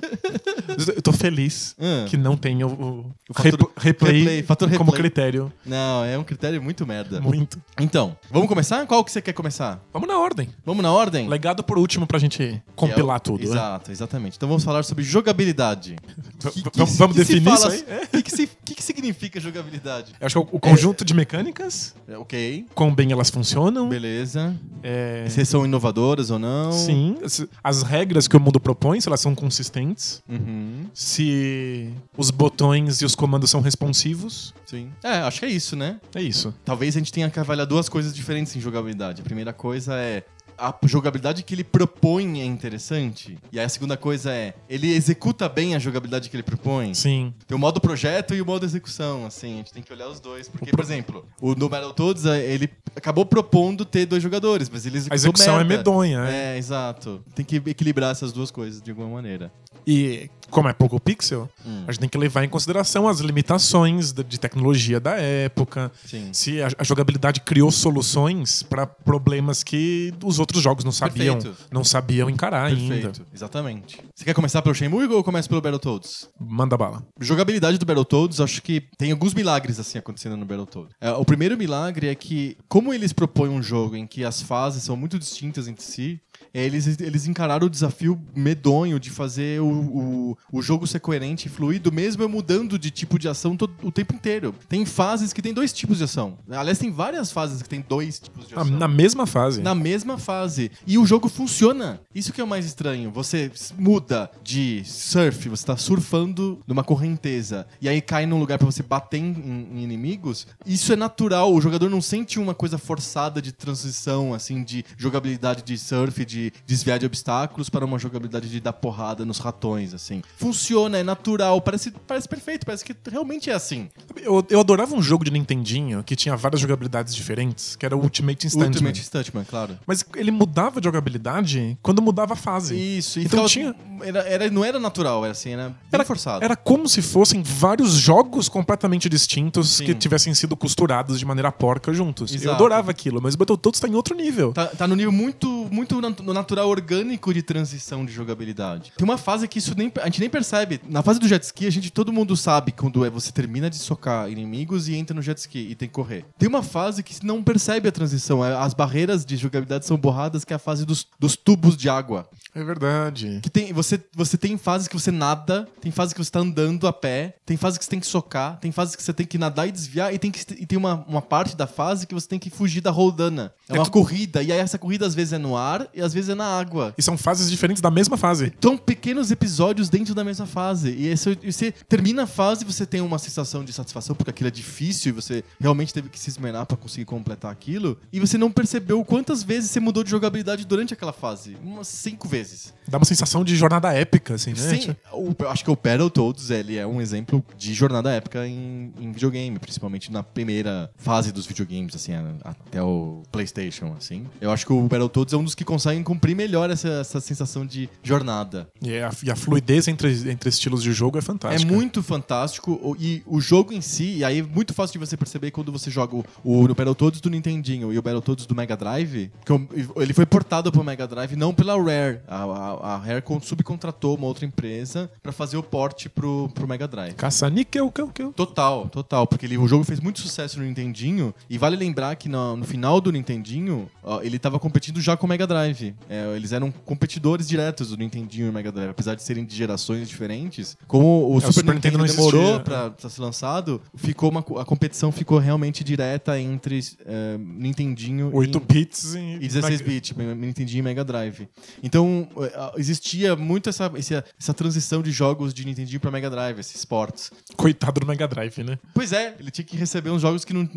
Eu 0.95 1.01
tô 1.01 1.11
feliz 1.11 1.75
Ah. 1.79 2.05
que 2.07 2.17
não 2.17 2.35
tenha 2.37 2.65
o, 2.67 3.11
o 3.29 3.33
fator- 3.33 3.71
rep- 3.77 3.77
replay, 3.77 4.17
replay, 4.19 4.43
fator 4.43 4.69
como 4.77 4.91
replay. 4.91 5.01
critério. 5.11 5.53
Não, 5.65 6.03
é 6.05 6.17
um 6.17 6.23
critério 6.23 6.61
muito 6.61 6.85
merda. 6.85 7.19
Muito. 7.21 7.61
Então, 7.79 8.15
vamos 8.29 8.47
começar? 8.47 8.85
Qual 8.85 9.03
que 9.03 9.11
você 9.11 9.21
quer 9.21 9.33
começar? 9.33 9.79
Vamos 9.93 10.07
na 10.07 10.17
ordem. 10.17 10.49
Vamos 10.65 10.81
na 10.83 10.91
ordem? 10.91 11.27
Legado 11.27 11.63
por 11.63 11.77
último 11.77 12.05
pra 12.07 12.19
gente 12.19 12.61
compilar 12.75 13.15
é 13.15 13.17
o- 13.17 13.21
tudo. 13.21 13.43
né? 13.43 13.49
Exato, 13.51 13.91
exatamente. 13.91 14.37
Então 14.37 14.47
vamos 14.49 14.63
falar 14.63 14.83
sobre 14.83 15.03
jogabilidade. 15.03 15.95
Que- 16.41 16.69
que 16.71 16.79
vamos- 16.79 16.97
que 17.15 17.23
definir 17.23 17.53
isso 17.53 17.67
aí? 17.67 17.85
É. 17.87 18.17
O 18.17 18.23
que, 18.23 18.47
que, 18.65 18.75
que 18.75 18.83
significa 18.83 19.39
jogabilidade? 19.39 20.11
Eu 20.19 20.25
acho 20.25 20.33
que 20.33 20.39
é 20.39 20.51
o 20.53 20.57
o 20.57 20.59
conjunto 20.59 21.05
de 21.05 21.13
mecânicas, 21.13 21.93
É, 22.07 22.17
Ok, 22.17 22.65
quão 22.73 22.93
bem 22.93 23.11
elas 23.11 23.29
funcionam. 23.29 23.87
beleza. 23.87 24.55
é, 24.81 25.25
Se 25.29 25.45
são 25.45 25.63
inovadoras 25.65 26.31
ou 26.31 26.39
não. 26.39 26.71
Sim, 26.71 27.17
as- 27.23 27.45
as 27.63 27.83
regras 27.83 28.27
que 28.27 28.35
o 28.35 28.39
mundo 28.39 28.59
propõe, 28.59 28.99
se 29.01 29.07
elas 29.07 29.19
são 29.19 29.33
consistentes, 29.35 30.21
Uhum, 30.29 30.85
se 30.93 31.93
os 32.17 32.29
botões 32.31 33.01
e 33.01 33.05
os 33.05 33.15
comandos 33.15 33.49
são 33.49 33.61
responsivos. 33.61 34.53
sim. 34.65 34.89
É, 35.03 35.17
acho 35.17 35.39
que 35.39 35.45
é 35.45 35.49
isso, 35.49 35.75
né? 35.75 35.99
É 36.15 36.21
isso. 36.21 36.53
Talvez 36.63 36.95
a 36.95 36.99
gente 36.99 37.11
tenha 37.11 37.29
que 37.29 37.39
avaliar 37.39 37.67
duas 37.67 37.89
coisas 37.89 38.13
diferentes 38.13 38.55
em 38.55 38.61
jogabilidade. 38.61 39.21
A 39.21 39.23
primeira 39.23 39.51
coisa 39.53 39.95
é. 39.95 40.23
A 40.61 40.77
jogabilidade 40.85 41.41
que 41.41 41.55
ele 41.55 41.63
propõe 41.63 42.39
é 42.39 42.45
interessante. 42.45 43.35
E 43.51 43.59
aí 43.59 43.65
a 43.65 43.69
segunda 43.69 43.97
coisa 43.97 44.31
é. 44.31 44.53
Ele 44.69 44.93
executa 44.93 45.49
bem 45.49 45.73
a 45.73 45.79
jogabilidade 45.79 46.29
que 46.29 46.35
ele 46.35 46.43
propõe. 46.43 46.93
Sim. 46.93 47.33
Tem 47.47 47.55
o 47.55 47.59
modo 47.59 47.81
projeto 47.81 48.35
e 48.35 48.41
o 48.41 48.45
modo 48.45 48.63
execução, 48.63 49.25
assim, 49.25 49.53
a 49.53 49.57
gente 49.57 49.73
tem 49.73 49.81
que 49.81 49.91
olhar 49.91 50.07
os 50.07 50.19
dois. 50.19 50.47
Porque, 50.47 50.69
por 50.69 50.81
exemplo, 50.83 51.25
o 51.41 51.55
no 51.55 51.67
Battletoads, 51.67 52.25
eh, 52.27 52.53
ele 52.53 52.69
acabou 52.95 53.25
propondo 53.25 53.83
ter 53.83 54.05
dois 54.05 54.21
jogadores, 54.21 54.69
mas 54.69 54.85
ele 54.85 54.97
executou 54.97 55.13
A 55.13 55.15
execução 55.15 55.55
é 55.55 55.63
merda. 55.63 55.77
medonha. 55.77 56.19
é. 56.27 56.53
É, 56.53 56.57
exato. 56.59 57.23
Tem 57.33 57.43
que 57.43 57.55
equilibrar 57.55 58.11
essas 58.11 58.31
duas 58.31 58.51
coisas 58.51 58.81
de 58.81 58.91
alguma 58.91 59.09
maneira. 59.09 59.51
E 59.85 60.29
como 60.51 60.67
é 60.67 60.73
pouco 60.73 60.99
pixel, 60.99 61.49
Hum. 61.65 61.85
a 61.87 61.91
gente 61.91 62.01
tem 62.01 62.09
que 62.09 62.17
levar 62.17 62.43
em 62.43 62.49
consideração 62.49 63.07
as 63.07 63.19
limitações 63.19 64.11
de, 64.11 64.39
tecnologia 64.39 64.99
da 64.99 65.11
época. 65.15 65.91
Sim. 66.05 66.29
Se 66.33 66.61
a, 66.61 66.67
a 66.77 66.83
jogabilidade 66.83 67.39
criou 67.41 67.71
soluções 67.71 68.61
para 68.63 68.85
problemas 68.85 69.63
que 69.63 70.13
os 70.23 70.39
outros 70.39 70.61
jogos 70.61 70.83
não 70.83 70.91
sabiam, 70.91 71.35
Perfeito. 71.37 71.57
não 71.71 71.83
sabiam 71.83 72.29
encarar 72.29 72.65
ainda. 72.65 72.95
Perfeito, 72.95 73.25
exatamente. 73.33 73.99
Você 74.13 74.25
quer 74.25 74.33
começar 74.33 74.61
pelo 74.61 74.75
Shenmue 74.75 75.05
ou 75.05 75.13
eu 75.13 75.23
começo 75.23 75.47
pelo 75.47 75.61
Battletoads? 75.61 76.27
Manda 76.39 76.75
bala. 76.75 77.03
Jogabilidade 77.19 77.77
do 77.77 77.85
Battletoads, 77.85 78.41
acho 78.41 78.61
que 78.61 78.83
tem 78.97 79.11
alguns 79.11 79.33
milagres 79.33 79.79
assim 79.79 79.97
acontecendo 79.99 80.35
no 80.35 80.45
Battletoads. 80.45 80.93
É, 80.99 81.11
o 81.11 81.23
primeiro 81.23 81.55
milagre 81.57 82.07
é 82.07 82.15
que, 82.15 82.57
como 82.67 82.93
eles 82.93 83.13
propõem 83.13 83.51
um 83.51 83.61
jogo 83.63 83.95
em 83.95 84.05
que 84.05 84.25
as 84.25 84.41
fases 84.41 84.83
são 84.83 84.97
muito 84.97 85.17
distintas 85.17 85.67
entre 85.67 85.83
si, 85.83 86.19
eles, 86.53 86.99
eles 86.99 87.27
encararam 87.27 87.67
o 87.67 87.69
desafio 87.69 88.21
medonho 88.35 88.99
de 88.99 89.09
fazer 89.09 89.61
o, 89.61 89.67
o, 89.67 90.37
o 90.51 90.61
jogo 90.61 90.85
ser 90.85 90.99
coerente 90.99 91.47
e 91.47 91.51
fluido, 91.51 91.91
mesmo 91.91 92.21
eu 92.23 92.29
mudando 92.29 92.77
de 92.77 92.91
tipo 92.91 93.17
de 93.17 93.27
ação 93.29 93.55
todo, 93.55 93.73
o 93.83 93.91
tempo 93.91 94.13
inteiro. 94.13 94.53
Tem 94.67 94.85
fases 94.85 95.31
que 95.33 95.41
tem 95.41 95.53
dois 95.53 95.71
tipos 95.73 95.97
de 95.97 96.03
ação. 96.03 96.37
Aliás, 96.49 96.77
tem 96.77 96.91
várias 96.91 97.31
fases 97.31 97.61
que 97.61 97.69
tem 97.69 97.83
dois 97.87 98.19
tipos 98.19 98.47
de 98.47 98.55
Ah, 98.55 98.61
ação. 98.61 98.77
na 98.77 98.87
mesma 98.87 99.25
fase. 99.25 99.61
Na 99.61 99.73
mesma 99.75 100.17
fase. 100.17 100.71
E 100.85 100.97
o 100.97 101.05
jogo 101.05 101.29
funciona. 101.29 102.01
Isso 102.13 102.33
que 102.33 102.41
é 102.41 102.43
o 102.43 102.47
mais 102.47 102.65
estranho. 102.65 103.11
Você 103.11 103.51
muda 103.77 104.29
de 104.43 104.81
surf, 104.85 105.47
você 105.49 105.65
tá 105.65 105.77
surfando 105.77 106.59
numa 106.67 106.83
correnteza, 106.83 107.65
e 107.81 107.87
aí 107.87 108.01
cai 108.01 108.25
num 108.25 108.39
lugar 108.39 108.57
pra 108.57 108.65
você 108.65 108.83
bater 108.83 109.17
em, 109.17 109.69
em 109.73 109.83
inimigos. 109.83 110.47
Isso 110.65 110.91
é 110.91 110.95
natural. 110.95 111.53
O 111.53 111.61
jogador 111.61 111.89
não 111.89 112.01
sente 112.01 112.39
uma 112.39 112.53
coisa 112.53 112.77
forçada 112.77 113.41
de 113.41 113.51
transição, 113.51 114.33
assim, 114.33 114.63
de 114.63 114.83
jogabilidade 114.97 115.63
de 115.63 115.77
surf, 115.77 116.25
de 116.25 116.40
desviar 116.65 116.97
de 116.97 117.05
obstáculos, 117.05 117.69
para 117.69 117.85
uma 117.85 117.99
jogabilidade 117.99 118.49
de 118.49 118.59
dar 118.59 118.73
porrada 118.73 119.23
nos 119.25 119.37
ratões, 119.37 119.93
assim. 119.93 120.21
Funciona, 120.37 120.97
é 120.97 121.03
natural. 121.03 121.59
Parece, 121.61 121.91
parece 122.07 122.27
perfeito. 122.27 122.65
Parece 122.65 122.83
que 122.85 122.95
realmente 123.09 123.49
é 123.49 123.53
assim. 123.53 123.89
Eu, 124.17 124.45
eu 124.49 124.59
adorava 124.59 124.95
um 124.95 125.01
jogo 125.01 125.23
de 125.25 125.31
Nintendinho 125.31 126.03
que 126.03 126.15
tinha 126.15 126.35
várias 126.35 126.61
jogabilidades 126.61 127.13
diferentes, 127.13 127.75
que 127.75 127.85
era 127.85 127.95
o 127.95 128.01
Ultimate 128.01 128.47
Instant. 128.47 128.67
Ultimate 128.67 129.01
Stuntman, 129.03 129.43
claro. 129.43 129.77
Mas 129.85 130.03
ele 130.15 130.31
mudava 130.31 130.79
de 130.79 130.85
jogabilidade 130.85 131.77
quando 131.81 132.01
mudava 132.01 132.33
a 132.33 132.35
fase. 132.37 132.75
Isso, 132.75 133.19
e 133.19 133.23
Então 133.25 133.47
ficava- 133.47 133.49
tinha- 133.49 133.91
Era, 134.03 134.19
era- 134.21 134.49
não 134.49 134.65
era 134.65 134.79
natural, 134.79 135.23
era 135.23 135.31
assim, 135.31 135.51
era 135.51 135.75
Era 135.91 136.03
forçado. 136.03 136.43
Era 136.43 136.55
como 136.55 136.87
se 136.89 137.01
fossem 137.03 137.43
vários 137.43 137.91
jogos 137.93 138.49
completamente 138.49 139.07
distintos 139.07 139.69
Sim. 139.69 139.85
que 139.85 139.93
tivessem 139.95 140.33
sido 140.33 140.55
costurados 140.55 141.19
de 141.19 141.25
maneira 141.25 141.51
porca 141.51 141.93
juntos. 141.93 142.31
Eu 142.31 142.37
Exato. 142.37 142.55
adorava 142.55 142.89
aquilo, 142.89 143.21
mas 143.21 143.35
o 143.35 143.37
Battletoads 143.37 143.79
tá 143.79 143.87
em 143.87 143.93
outro 143.93 144.15
nível. 144.15 144.53
Tá, 144.53 144.65
tá 144.67 144.87
no 144.87 144.95
nível 144.95 145.11
muito, 145.11 145.67
muito 145.71 145.95
natural 146.33 146.67
orgânico 146.69 147.33
de 147.33 147.41
transição 147.41 148.05
de 148.05 148.11
jogabilidade. 148.11 148.91
Tem 148.97 149.03
uma 149.03 149.17
fase 149.17 149.47
que 149.47 149.59
isso 149.59 149.73
nem, 149.77 149.91
a 150.01 150.05
gente 150.05 150.19
nem 150.19 150.29
percebe. 150.29 150.79
Na 150.89 151.01
fase 151.01 151.19
do 151.19 151.27
jet 151.27 151.43
ski, 151.43 151.67
a 151.67 151.69
gente 151.71 151.91
todo 151.91 152.11
mundo 152.13 152.35
sabe 152.37 152.71
quando 152.71 153.05
é 153.05 153.09
você 153.09 153.31
termina 153.31 153.69
de 153.69 153.77
socar 153.77 154.29
inimigos 154.29 154.87
e 154.87 154.95
entra 154.95 155.13
no 155.15 155.21
jet 155.21 155.37
ski 155.37 155.59
e 155.71 155.75
tem 155.75 155.87
que 155.87 155.93
correr. 155.93 156.25
Tem 156.37 156.47
uma 156.49 156.63
fase 156.63 157.03
que 157.03 157.25
não 157.25 157.43
percebe 157.43 157.87
a 157.87 157.91
transição. 157.91 158.43
é- 158.45 158.55
As 158.55 158.73
barreiras 158.73 159.25
de 159.25 159.35
jogabilidade 159.37 159.85
são 159.85 159.97
borradas, 159.97 160.43
que 160.45 160.53
é 160.53 160.55
a 160.55 160.59
fase 160.59 160.85
dos, 160.85 161.07
dos 161.19 161.35
tubos 161.35 161.75
de 161.77 161.89
água. 161.89 162.27
É 162.53 162.63
verdade. 162.63 163.39
Que 163.41 163.49
tem, 163.49 163.71
você, 163.73 163.99
você 164.13 164.37
tem 164.37 164.57
fases 164.57 164.87
que 164.87 164.93
você 164.99 165.11
nada, 165.11 165.67
tem 165.79 165.91
fases 165.91 166.13
que 166.13 166.23
você 166.23 166.29
tá 166.31 166.39
andando 166.39 166.85
a 166.87 166.93
pé, 166.93 167.35
tem 167.45 167.55
fases 167.57 167.77
que 167.77 167.85
você 167.85 167.91
tem 167.91 167.99
que 167.99 168.07
socar, 168.07 168.57
tem 168.59 168.71
fases 168.71 168.95
que 168.95 169.01
você 169.03 169.13
tem 169.13 169.25
que 169.25 169.37
nadar 169.37 169.67
e 169.67 169.71
desviar, 169.71 170.13
e 170.13 170.19
tem, 170.19 170.29
que, 170.31 170.39
e 170.53 170.65
tem 170.65 170.77
uma, 170.77 171.05
uma 171.07 171.21
parte 171.21 171.55
da 171.55 171.65
fase 171.67 172.05
que 172.05 172.13
você 172.13 172.27
tem 172.27 172.39
que 172.39 172.49
fugir 172.49 172.81
da 172.81 172.91
roldana. 172.91 173.53
É 173.69 173.75
É 173.75 173.79
uma 173.79 173.89
corrida, 173.89 174.43
e 174.43 174.51
aí 174.51 174.59
essa 174.59 174.77
corrida 174.77 175.05
às 175.05 175.15
vezes 175.15 175.33
é 175.33 175.37
no 175.37 175.55
ar 175.55 175.87
e 175.93 176.01
às 176.01 176.13
vezes 176.13 176.20
é 176.29 176.35
na 176.35 176.45
água. 176.45 176.93
E 176.97 177.01
são 177.01 177.17
fases 177.17 177.49
diferentes 177.49 177.81
da 177.81 177.91
mesma 177.91 178.17
fase. 178.17 178.53
São 178.61 178.77
pequenos 178.77 179.31
episódios 179.31 179.89
dentro 179.89 180.13
da 180.15 180.23
mesma 180.23 180.45
fase. 180.45 180.91
E 180.91 181.07
esse- 181.07 181.37
você 181.43 181.71
termina 181.87 182.23
a 182.23 182.27
fase, 182.27 182.63
você 182.65 182.85
tem 182.85 183.01
uma 183.01 183.17
sensação 183.19 183.63
de 183.63 183.71
satisfação, 183.73 184.15
porque 184.15 184.29
aquilo 184.29 184.47
é 184.47 184.51
difícil 184.51 185.09
e 185.09 185.11
você 185.13 185.43
realmente 185.59 185.93
teve 185.93 186.09
que 186.09 186.19
se 186.19 186.29
esmerar 186.29 186.65
pra 186.65 186.77
conseguir 186.77 187.05
completar 187.05 187.51
aquilo. 187.51 187.97
E 188.11 188.19
você 188.19 188.37
não 188.37 188.51
percebeu 188.51 189.03
quantas 189.03 189.43
vezes 189.43 189.71
você 189.71 189.79
mudou 189.79 190.03
de 190.03 190.09
jogabilidade 190.11 190.65
durante 190.65 190.93
aquela 190.93 191.13
fase. 191.13 191.57
Umas 191.63 191.87
cinco 191.87 192.27
vezes. 192.27 192.73
Dá 192.87 192.97
uma 192.97 193.05
sensação 193.05 193.43
de 193.43 193.55
jornada 193.55 193.91
épica, 193.93 194.35
assim, 194.35 194.51
né? 194.51 194.55
Sim, 194.55 194.95
o- 195.13 195.33
eu 195.39 195.49
acho 195.49 195.63
que 195.63 195.71
o 195.71 195.75
Battletoads 195.75 196.49
ele 196.49 196.77
é 196.77 196.85
um 196.85 196.99
exemplo 197.01 197.43
de 197.57 197.73
jornada 197.73 198.11
épica 198.11 198.47
em, 198.47 198.93
em 198.99 199.11
videogame, 199.11 199.57
principalmente 199.59 200.11
na 200.11 200.23
primeira 200.23 200.89
fase 200.97 201.31
dos 201.31 201.45
videogames, 201.45 201.95
assim, 201.95 202.11
até 202.43 202.81
o 202.81 203.23
PlayStation, 203.31 203.93
assim. 203.97 204.25
Eu 204.39 204.51
acho 204.51 204.65
que 204.65 204.73
o 204.73 204.81
Battletoads 204.83 205.33
é 205.33 205.37
um 205.37 205.43
dos 205.43 205.55
que 205.55 205.63
conseguem 205.63 206.03
cumprir 206.11 206.35
melhor 206.35 206.69
essa, 206.69 206.89
essa 206.89 207.21
sensação 207.21 207.65
de 207.65 207.89
jornada. 208.03 208.67
E 208.81 208.97
a, 208.97 209.09
e 209.23 209.31
a 209.31 209.35
fluidez 209.35 209.87
entre, 209.87 210.09
entre 210.29 210.49
estilos 210.49 210.83
de 210.83 210.91
jogo 210.91 211.17
é 211.17 211.19
É 211.19 211.21
fantástica. 211.21 211.71
muito 211.71 212.03
fantástico 212.03 212.97
e 212.99 213.21
o 213.25 213.39
jogo 213.39 213.71
em 213.71 213.79
si, 213.81 214.17
e 214.17 214.23
aí 214.25 214.39
é 214.39 214.43
muito 214.43 214.73
fácil 214.73 214.99
de 214.99 215.05
você 215.05 215.15
perceber 215.15 215.51
quando 215.51 215.71
você 215.71 215.89
joga 215.89 216.15
o, 216.17 216.25
o, 216.43 216.67
Battletoads 216.67 217.21
do 217.21 217.29
Nintendinho 217.29 217.93
e 217.93 217.97
o 217.97 218.01
Battletoads 218.01 218.45
do 218.45 218.53
Mega 218.53 218.75
Drive, 218.75 219.31
que 219.45 219.53
ele 219.95 220.13
foi 220.13 220.25
portado 220.25 220.69
pro 220.71 220.83
Mega 220.83 221.07
Drive 221.07 221.35
não 221.37 221.53
pela 221.53 221.75
Rare. 221.81 222.19
A, 222.27 222.43
a, 222.43 222.93
a 222.93 222.97
Rare 222.97 223.21
con- 223.21 223.39
subcontratou 223.39 224.17
uma 224.17 224.27
outra 224.27 224.45
empresa 224.45 225.09
pra 225.23 225.31
fazer 225.31 225.55
o 225.57 225.63
port 225.63 226.07
pro, 226.09 226.49
pro 226.53 226.67
Mega 226.67 226.87
Drive. 226.87 227.13
Caça-níquel, 227.13 227.89
que, 227.91 228.05
que, 228.07 228.25
Total, 228.33 228.89
total, 228.89 229.25
porque 229.27 229.45
ele, 229.45 229.57
o 229.57 229.67
jogo 229.67 229.83
fez 229.85 229.99
muito 229.99 230.19
sucesso 230.19 230.59
no 230.59 230.65
Nintendinho 230.65 231.33
e 231.49 231.57
vale 231.57 231.75
lembrar 231.77 232.15
que 232.15 232.27
no, 232.27 232.57
no 232.57 232.65
final 232.65 232.99
do 232.99 233.11
Nintendinho 233.11 233.89
ó, 234.03 234.21
ele 234.21 234.37
tava 234.39 234.59
competindo 234.59 234.99
já 234.99 235.15
com 235.15 235.25
o 235.25 235.29
Mega 235.29 235.45
Drive. 235.47 235.93
É, 236.09 236.35
eles 236.35 236.51
eram 236.51 236.71
competidores 236.71 237.47
diretos 237.47 237.89
do 237.89 237.97
Nintendinho 237.97 238.47
e 238.47 238.51
Mega 238.51 238.71
Drive, 238.71 238.89
apesar 238.89 239.15
de 239.15 239.23
serem 239.23 239.45
de 239.45 239.55
gerações 239.55 240.07
diferentes. 240.07 240.77
Como 240.87 241.33
o, 241.33 241.39
Super, 241.39 241.53
Super 241.53 241.75
Nintendo, 241.75 241.97
Nintendo 241.97 241.97
não 241.97 242.05
demorou 242.05 242.41
existia, 242.41 242.63
pra, 242.63 242.89
pra 242.91 243.09
ser 243.09 243.21
lançado, 243.21 243.81
ficou 243.95 244.29
uma, 244.29 244.39
a 244.59 244.65
competição 244.65 245.11
ficou 245.11 245.37
realmente 245.37 245.83
direta 245.83 246.39
entre 246.39 246.79
é, 247.05 247.37
Nintendinho 247.37 248.29
8 248.33 248.57
e, 248.57 248.73
bits 248.73 249.13
e, 249.15 249.19
e 249.35 249.47
16 249.47 249.81
bits, 249.81 250.15
Nintendinho 250.15 250.79
e 250.79 250.83
Mega 250.83 251.03
Drive. 251.03 251.47
Então, 251.83 252.27
eh, 252.39 252.71
existia 252.77 253.35
muito 253.35 253.69
essa, 253.69 253.91
essa, 253.95 254.23
essa 254.39 254.53
transição 254.53 255.01
de 255.01 255.11
jogos 255.11 255.53
de 255.53 255.65
Nintendinho 255.65 255.99
pra 255.99 256.11
Mega 256.11 256.29
Drive, 256.29 256.59
esses 256.59 256.83
ports. 256.85 257.31
Coitado 257.55 257.99
do 257.99 258.07
Mega 258.07 258.27
Drive, 258.27 258.63
né? 258.63 258.77
Pois 258.93 259.13
é, 259.13 259.35
ele 259.39 259.51
tinha 259.51 259.65
que 259.65 259.75
receber 259.75 260.09
uns 260.09 260.21
jogos 260.21 260.45
que 260.45 260.53
não, 260.53 260.67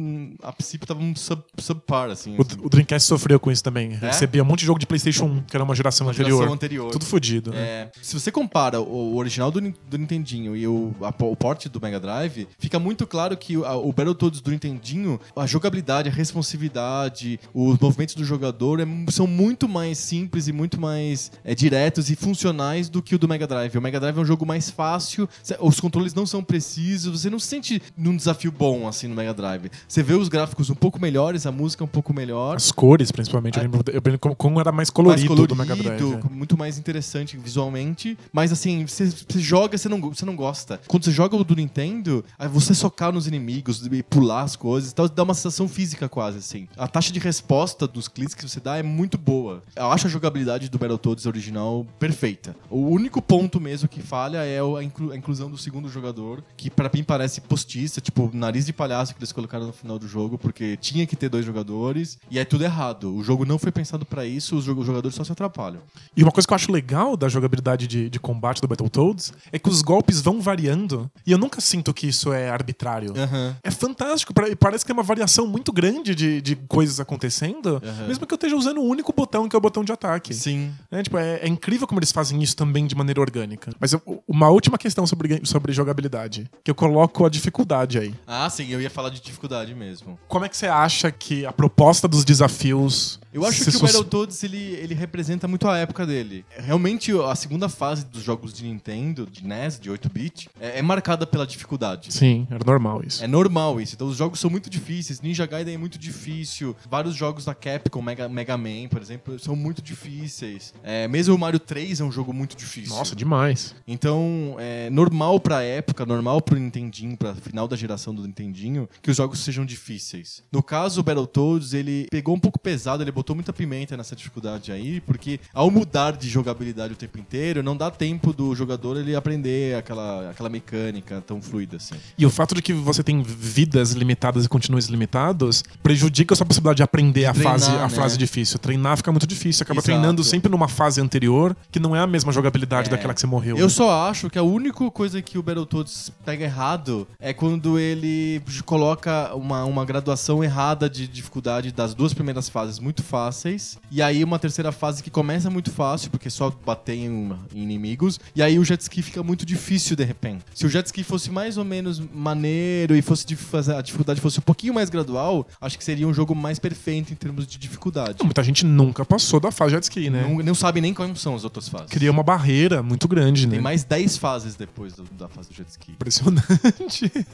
a 0.42 0.52
princípio 0.52 0.84
estavam 0.84 1.14
sub, 1.16 1.42
subpar, 1.58 2.10
assim. 2.10 2.36
O, 2.36 2.66
o 2.66 2.68
Dreamcast 2.68 3.06
sofreu 3.06 3.38
com 3.38 3.50
isso 3.50 3.62
também. 3.62 3.90
Recebia 3.90 4.42
um 4.42 4.46
monte 4.46 4.60
de 4.60 4.66
jogo 4.66 4.78
de 4.78 4.86
PlayStation 4.86 5.13
1, 5.22 5.42
que 5.42 5.56
era 5.56 5.64
uma 5.64 5.74
geração 5.74 6.06
Uma 6.06 6.12
anterior. 6.12 6.36
geração 6.38 6.54
anterior. 6.54 6.90
Tudo 6.90 7.04
fodido. 7.04 7.50
né? 7.50 7.58
É, 7.58 7.90
se 8.02 8.18
você 8.18 8.30
compara 8.32 8.80
o, 8.80 9.16
original 9.16 9.50
do, 9.50 9.60
do 9.60 9.98
Nintendinho 9.98 10.56
e 10.56 10.66
o, 10.66 10.94
a- 11.02 11.14
o 11.24 11.36
port 11.36 11.66
do 11.68 11.80
Mega 11.80 12.00
Drive, 12.00 12.46
fica 12.58 12.78
muito 12.78 13.06
claro 13.06 13.36
que 13.36 13.56
o, 13.56 13.64
a- 13.64 13.76
o 13.76 13.92
Battletoads 13.92 14.40
do 14.40 14.50
Nintendinho, 14.50 15.20
a 15.36 15.46
jogabilidade, 15.46 16.08
a 16.08 16.12
responsividade, 16.12 17.38
os 17.52 17.78
movimentos 17.78 18.14
do 18.14 18.24
jogador 18.24 18.80
é- 18.80 18.86
são 19.10 19.26
muito 19.26 19.68
mais 19.68 19.98
simples 19.98 20.48
e 20.48 20.52
muito 20.52 20.80
mais 20.80 21.30
é, 21.44 21.54
diretos 21.54 22.10
e 22.10 22.16
funcionais 22.16 22.88
do 22.88 23.02
que 23.02 23.14
o 23.14 23.18
do 23.18 23.28
Mega 23.28 23.46
Drive. 23.46 23.76
O 23.76 23.82
Mega 23.82 24.00
Drive 24.00 24.16
é 24.16 24.20
um 24.20 24.24
jogo 24.24 24.46
mais 24.46 24.70
fácil, 24.70 25.28
os 25.60 25.80
controles 25.80 26.14
não 26.14 26.26
são 26.26 26.42
precisos, 26.42 27.20
você 27.22 27.30
não 27.30 27.38
se 27.38 27.46
sente 27.48 27.82
num 27.96 28.16
desafio 28.16 28.50
bom 28.52 28.88
assim 28.88 29.06
no 29.08 29.14
Mega 29.14 29.34
Drive. 29.34 29.70
Você 29.86 30.02
vê 30.02 30.14
os 30.14 30.28
gráficos 30.28 30.70
um 30.70 30.74
pouco 30.74 31.00
melhores, 31.00 31.46
a 31.46 31.52
música 31.52 31.84
um 31.84 31.88
pouco 31.88 32.12
melhor. 32.14 32.56
As 32.56 32.72
cores, 32.72 33.10
principalmente. 33.12 33.56
Eu 33.56 33.62
lembro, 33.62 33.82
eu 33.88 34.02
lembro 34.04 34.18
como, 34.18 34.34
como 34.36 34.60
era 34.60 34.72
mais 34.72 34.90
colorido, 34.94 35.34
mais 35.34 35.48
do 35.48 35.56
Mega 35.56 35.76
Drive. 36.20 36.30
muito 36.30 36.56
mais 36.56 36.78
interessante 36.78 37.36
visualmente. 37.36 38.16
Mas 38.32 38.52
assim, 38.52 38.86
você, 38.86 39.06
você 39.06 39.38
joga, 39.40 39.76
você 39.76 39.88
não, 39.88 40.00
você 40.00 40.24
não 40.24 40.36
gosta. 40.36 40.80
Quando 40.86 41.04
você 41.04 41.12
joga 41.12 41.36
o 41.36 41.44
do 41.44 41.54
Nintendo, 41.56 42.24
aí 42.38 42.48
você 42.48 42.74
socar 42.74 43.12
nos 43.12 43.26
inimigos 43.26 43.84
e 43.86 44.02
pular 44.02 44.42
as 44.42 44.56
coisas 44.56 44.90
e 44.90 44.94
tal, 44.94 45.08
dá 45.08 45.22
uma 45.22 45.34
sensação 45.34 45.68
física 45.68 46.08
quase, 46.08 46.38
assim. 46.38 46.68
A 46.76 46.86
taxa 46.88 47.12
de 47.12 47.18
resposta 47.18 47.86
dos 47.86 48.08
cliques 48.08 48.34
que 48.34 48.48
você 48.48 48.60
dá 48.60 48.76
é 48.78 48.82
muito 48.82 49.18
boa. 49.18 49.62
Eu 49.76 49.86
acho 49.90 50.06
a 50.06 50.10
jogabilidade 50.10 50.68
do 50.68 50.78
Battletoads 50.78 51.26
original 51.26 51.86
perfeita. 51.98 52.54
O 52.70 52.80
único 52.88 53.20
ponto 53.20 53.60
mesmo 53.60 53.88
que 53.88 54.00
falha 54.00 54.38
é 54.44 54.58
a, 54.60 54.82
inclu- 54.82 55.10
a 55.12 55.16
inclusão 55.16 55.50
do 55.50 55.58
segundo 55.58 55.88
jogador, 55.88 56.42
que 56.56 56.70
pra 56.70 56.90
mim 56.92 57.02
parece 57.02 57.40
postiça, 57.40 58.00
tipo, 58.00 58.30
nariz 58.32 58.66
de 58.66 58.72
palhaço 58.72 59.14
que 59.14 59.18
eles 59.20 59.32
colocaram 59.32 59.66
no 59.66 59.72
final 59.72 59.98
do 59.98 60.06
jogo, 60.06 60.38
porque 60.38 60.76
tinha 60.76 61.06
que 61.06 61.16
ter 61.16 61.28
dois 61.28 61.44
jogadores, 61.44 62.18
e 62.30 62.38
é 62.38 62.44
tudo 62.44 62.64
errado. 62.64 63.14
O 63.14 63.22
jogo 63.22 63.44
não 63.44 63.58
foi 63.58 63.72
pensado 63.72 64.04
pra 64.04 64.24
isso, 64.26 64.56
os 64.56 64.64
jo- 64.64 64.83
os 64.84 64.86
jogadores 64.86 65.14
só 65.16 65.24
se 65.24 65.32
atrapalham. 65.32 65.80
E 66.16 66.22
uma 66.22 66.30
coisa 66.30 66.46
que 66.46 66.52
eu 66.52 66.56
acho 66.56 66.70
legal 66.70 67.16
da 67.16 67.28
jogabilidade 67.28 67.86
de, 67.86 68.08
de 68.10 68.20
combate 68.20 68.60
do 68.60 68.68
Battletoads 68.68 69.32
é 69.52 69.58
que 69.58 69.68
os 69.68 69.82
golpes 69.82 70.20
vão 70.20 70.40
variando. 70.40 71.10
E 71.26 71.32
eu 71.32 71.38
nunca 71.38 71.60
sinto 71.60 71.92
que 71.92 72.06
isso 72.06 72.32
é 72.32 72.48
arbitrário. 72.50 73.12
Aham. 73.16 73.56
É 73.62 73.70
fantástico. 73.70 74.32
Parece 74.58 74.84
que 74.84 74.92
é 74.92 74.94
uma 74.94 75.02
variação 75.02 75.46
muito 75.46 75.72
grande 75.72 76.14
de, 76.14 76.40
de 76.40 76.56
coisas 76.56 77.00
acontecendo, 77.00 77.80
Aham. 77.84 78.06
mesmo 78.08 78.26
que 78.26 78.32
eu 78.32 78.36
esteja 78.36 78.56
usando 78.56 78.78
o 78.80 78.84
único 78.84 79.12
botão, 79.12 79.48
que 79.48 79.56
é 79.56 79.58
o 79.58 79.62
botão 79.62 79.82
de 79.84 79.92
ataque. 79.92 80.34
Sim. 80.34 80.72
É, 80.90 81.02
tipo, 81.02 81.16
é, 81.18 81.36
é 81.42 81.48
incrível 81.48 81.86
como 81.86 81.98
eles 82.00 82.12
fazem 82.12 82.42
isso 82.42 82.56
também 82.56 82.86
de 82.86 82.94
maneira 82.94 83.20
orgânica. 83.20 83.72
Mas 83.80 83.92
eu- 83.92 84.02
uma 84.28 84.48
última 84.50 84.76
questão 84.78 85.06
sobre, 85.06 85.40
sobre 85.44 85.72
jogabilidade, 85.72 86.50
que 86.62 86.70
eu 86.70 86.74
coloco 86.74 87.24
a 87.24 87.28
dificuldade 87.28 87.98
aí. 87.98 88.14
Ah, 88.26 88.48
sim, 88.50 88.68
eu 88.70 88.80
ia 88.80 88.90
falar 88.90 89.10
de 89.10 89.20
dificuldade 89.20 89.74
mesmo. 89.74 90.18
Como 90.28 90.44
é 90.44 90.48
que 90.48 90.56
você 90.56 90.66
acha 90.66 91.10
que 91.10 91.44
a 91.46 91.52
proposta 91.52 92.06
dos 92.08 92.24
desafios. 92.24 93.18
Eu 93.32 93.44
acho 93.44 93.64
que 93.64 93.76
o 93.76 93.80
Battletoads 93.80 94.42
ele, 94.44 94.73
ele 94.74 94.94
representa 94.94 95.46
muito 95.48 95.68
a 95.68 95.76
época 95.78 96.06
dele. 96.06 96.44
Realmente, 96.56 97.12
a 97.12 97.34
segunda 97.34 97.68
fase 97.68 98.04
dos 98.04 98.22
jogos 98.22 98.52
de 98.52 98.64
Nintendo, 98.64 99.26
de 99.30 99.44
NES, 99.44 99.78
de 99.78 99.90
8-bit, 99.90 100.48
é, 100.60 100.78
é 100.78 100.82
marcada 100.82 101.26
pela 101.26 101.46
dificuldade. 101.46 102.12
Sim, 102.12 102.46
era 102.50 102.64
normal 102.64 103.02
isso. 103.04 103.22
É 103.22 103.26
normal 103.26 103.80
isso. 103.80 103.94
Então 103.94 104.06
os 104.06 104.16
jogos 104.16 104.40
são 104.40 104.50
muito 104.50 104.68
difíceis. 104.68 105.20
Ninja 105.20 105.46
Gaiden 105.46 105.74
é 105.74 105.78
muito 105.78 105.98
difícil. 105.98 106.76
Vários 106.88 107.14
jogos 107.14 107.44
da 107.44 107.54
Capcom, 107.54 108.02
Mega, 108.02 108.28
Mega 108.28 108.56
Man, 108.56 108.88
por 108.90 109.00
exemplo, 109.00 109.38
são 109.38 109.56
muito 109.56 109.82
difíceis. 109.82 110.74
É, 110.82 111.08
mesmo 111.08 111.34
o 111.34 111.38
Mario 111.38 111.60
3 111.60 112.00
é 112.00 112.04
um 112.04 112.12
jogo 112.12 112.32
muito 112.32 112.56
difícil. 112.56 112.94
Nossa, 112.94 113.16
demais. 113.16 113.74
Então, 113.86 114.56
é 114.58 114.90
normal 114.90 115.40
pra 115.40 115.62
época, 115.62 116.04
normal 116.06 116.40
pro 116.40 116.58
Nintendinho, 116.58 117.16
pra 117.16 117.34
final 117.34 117.68
da 117.68 117.76
geração 117.76 118.14
do 118.14 118.22
Nintendinho, 118.22 118.88
que 119.02 119.10
os 119.10 119.16
jogos 119.16 119.40
sejam 119.40 119.64
difíceis. 119.64 120.42
No 120.50 120.62
caso, 120.62 121.00
o 121.00 121.04
Battletoads, 121.04 121.74
ele 121.74 122.06
pegou 122.10 122.34
um 122.34 122.40
pouco 122.40 122.58
pesado, 122.58 123.02
ele 123.02 123.12
botou 123.12 123.34
muita 123.34 123.52
pimenta 123.52 123.96
nessa 123.96 124.16
dificuldade 124.16 124.63
aí, 124.72 125.00
porque 125.00 125.40
ao 125.52 125.70
mudar 125.70 126.12
de 126.12 126.28
jogabilidade 126.28 126.92
o 126.92 126.96
tempo 126.96 127.18
inteiro, 127.18 127.62
não 127.62 127.76
dá 127.76 127.90
tempo 127.90 128.32
do 128.32 128.54
jogador 128.54 128.96
ele 128.96 129.14
aprender 129.14 129.76
aquela, 129.76 130.30
aquela 130.30 130.48
mecânica 130.48 131.22
tão 131.26 131.40
fluida 131.40 131.76
assim. 131.76 131.94
E 132.18 132.24
o 132.24 132.30
fato 132.30 132.54
de 132.54 132.62
que 132.62 132.72
você 132.72 133.02
tem 133.02 133.22
vidas 133.22 133.92
limitadas 133.92 134.44
e 134.44 134.48
continuos 134.48 134.86
limitados 134.86 135.62
prejudica 135.82 136.34
a 136.34 136.36
sua 136.36 136.46
possibilidade 136.46 136.78
de 136.78 136.82
aprender 136.82 137.26
a, 137.26 137.32
treinar, 137.32 137.52
fase, 137.52 137.70
a 137.70 137.82
né? 137.82 137.88
fase 137.88 138.18
difícil. 138.18 138.58
Treinar 138.58 138.96
fica 138.96 139.10
muito 139.10 139.26
difícil. 139.26 139.58
Você 139.58 139.62
acaba 139.64 139.78
Exato. 139.80 139.86
treinando 139.86 140.24
sempre 140.24 140.50
numa 140.50 140.68
fase 140.68 141.00
anterior 141.00 141.56
que 141.70 141.78
não 141.78 141.94
é 141.94 142.00
a 142.00 142.06
mesma 142.06 142.32
jogabilidade 142.32 142.88
É. 142.88 142.90
daquela 142.90 143.14
que 143.14 143.20
você 143.20 143.26
morreu. 143.26 143.56
Eu 143.56 143.70
só 143.70 144.08
acho 144.08 144.28
que 144.30 144.38
a 144.38 144.42
única 144.42 144.90
coisa 144.90 145.20
que 145.22 145.38
o 145.38 145.42
Battletoads 145.42 146.10
pega 146.24 146.44
errado 146.44 147.06
é 147.20 147.32
quando 147.32 147.78
ele 147.78 148.42
coloca 148.64 149.34
uma, 149.34 149.64
uma 149.64 149.84
graduação 149.84 150.42
errada 150.42 150.88
de 150.88 151.06
dificuldade 151.06 151.72
das 151.72 151.94
duas 151.94 152.12
primeiras 152.14 152.48
fases 152.48 152.78
muito 152.78 153.02
fáceis, 153.02 153.78
e 153.90 154.02
aí 154.02 154.22
uma 154.24 154.38
terceira 154.38 154.53
fase 154.72 155.02
que 155.02 155.10
começa 155.10 155.48
muito 155.50 155.70
fácil, 155.70 156.10
porque 156.10 156.28
só 156.30 156.50
bater 156.64 156.94
em, 156.96 157.32
inimigos, 157.54 158.18
e 158.34 158.42
aí 158.42 158.58
o 158.58 158.64
jet 158.64 158.80
ski 158.80 159.02
fica 159.02 159.22
muito 159.22 159.44
difícil 159.46 159.96
de 159.96 160.04
repente. 160.04 160.44
Se 160.54 160.64
o 160.66 160.68
jet 160.68 160.86
ski 160.86 161.02
fosse 161.02 161.30
mais 161.30 161.56
ou 161.56 161.64
menos 161.64 162.00
maneiro 162.12 162.94
e 162.96 163.02
fosse 163.02 163.26
de 163.26 163.36
fazer, 163.36 163.74
a 163.74 163.82
dificuldade 163.82 164.20
fosse 164.20 164.38
um 164.38 164.42
pouquinho 164.42 164.74
mais 164.74 164.88
gradual, 164.90 165.46
acho 165.60 165.76
que 165.78 165.84
seria 165.84 166.06
um 166.06 166.14
jogo 166.14 166.34
mais 166.34 166.58
perfeito 166.58 167.12
em 167.12 167.16
termos 167.16 167.46
de 167.46 167.58
dificuldade. 167.58 168.18
Muita 168.22 168.42
gente 168.42 168.64
nunca 168.64 169.04
passou 169.04 169.40
da 169.40 169.50
fase 169.50 169.72
jet 169.72 169.82
ski, 169.84 170.10
né? 170.10 170.22
Não, 170.22 170.36
não 170.42 170.54
sabe 170.54 170.80
nem 170.80 170.92
quais 170.94 171.18
são 171.20 171.34
as 171.34 171.44
outras 171.44 171.68
fases. 171.68 171.88
Cria 171.88 172.10
uma 172.10 172.22
barreira 172.22 172.82
muito 172.82 173.06
grande, 173.08 173.46
né? 173.46 173.52
Tem 173.54 173.60
mais 173.60 173.84
10 173.84 174.16
fases 174.16 174.54
depois 174.54 174.92
do- 174.94 175.04
da 175.18 175.28
fase 175.28 175.48
do 175.48 175.54
jet 175.54 175.68
ski. 175.70 175.92
Impressionante. 175.92 177.10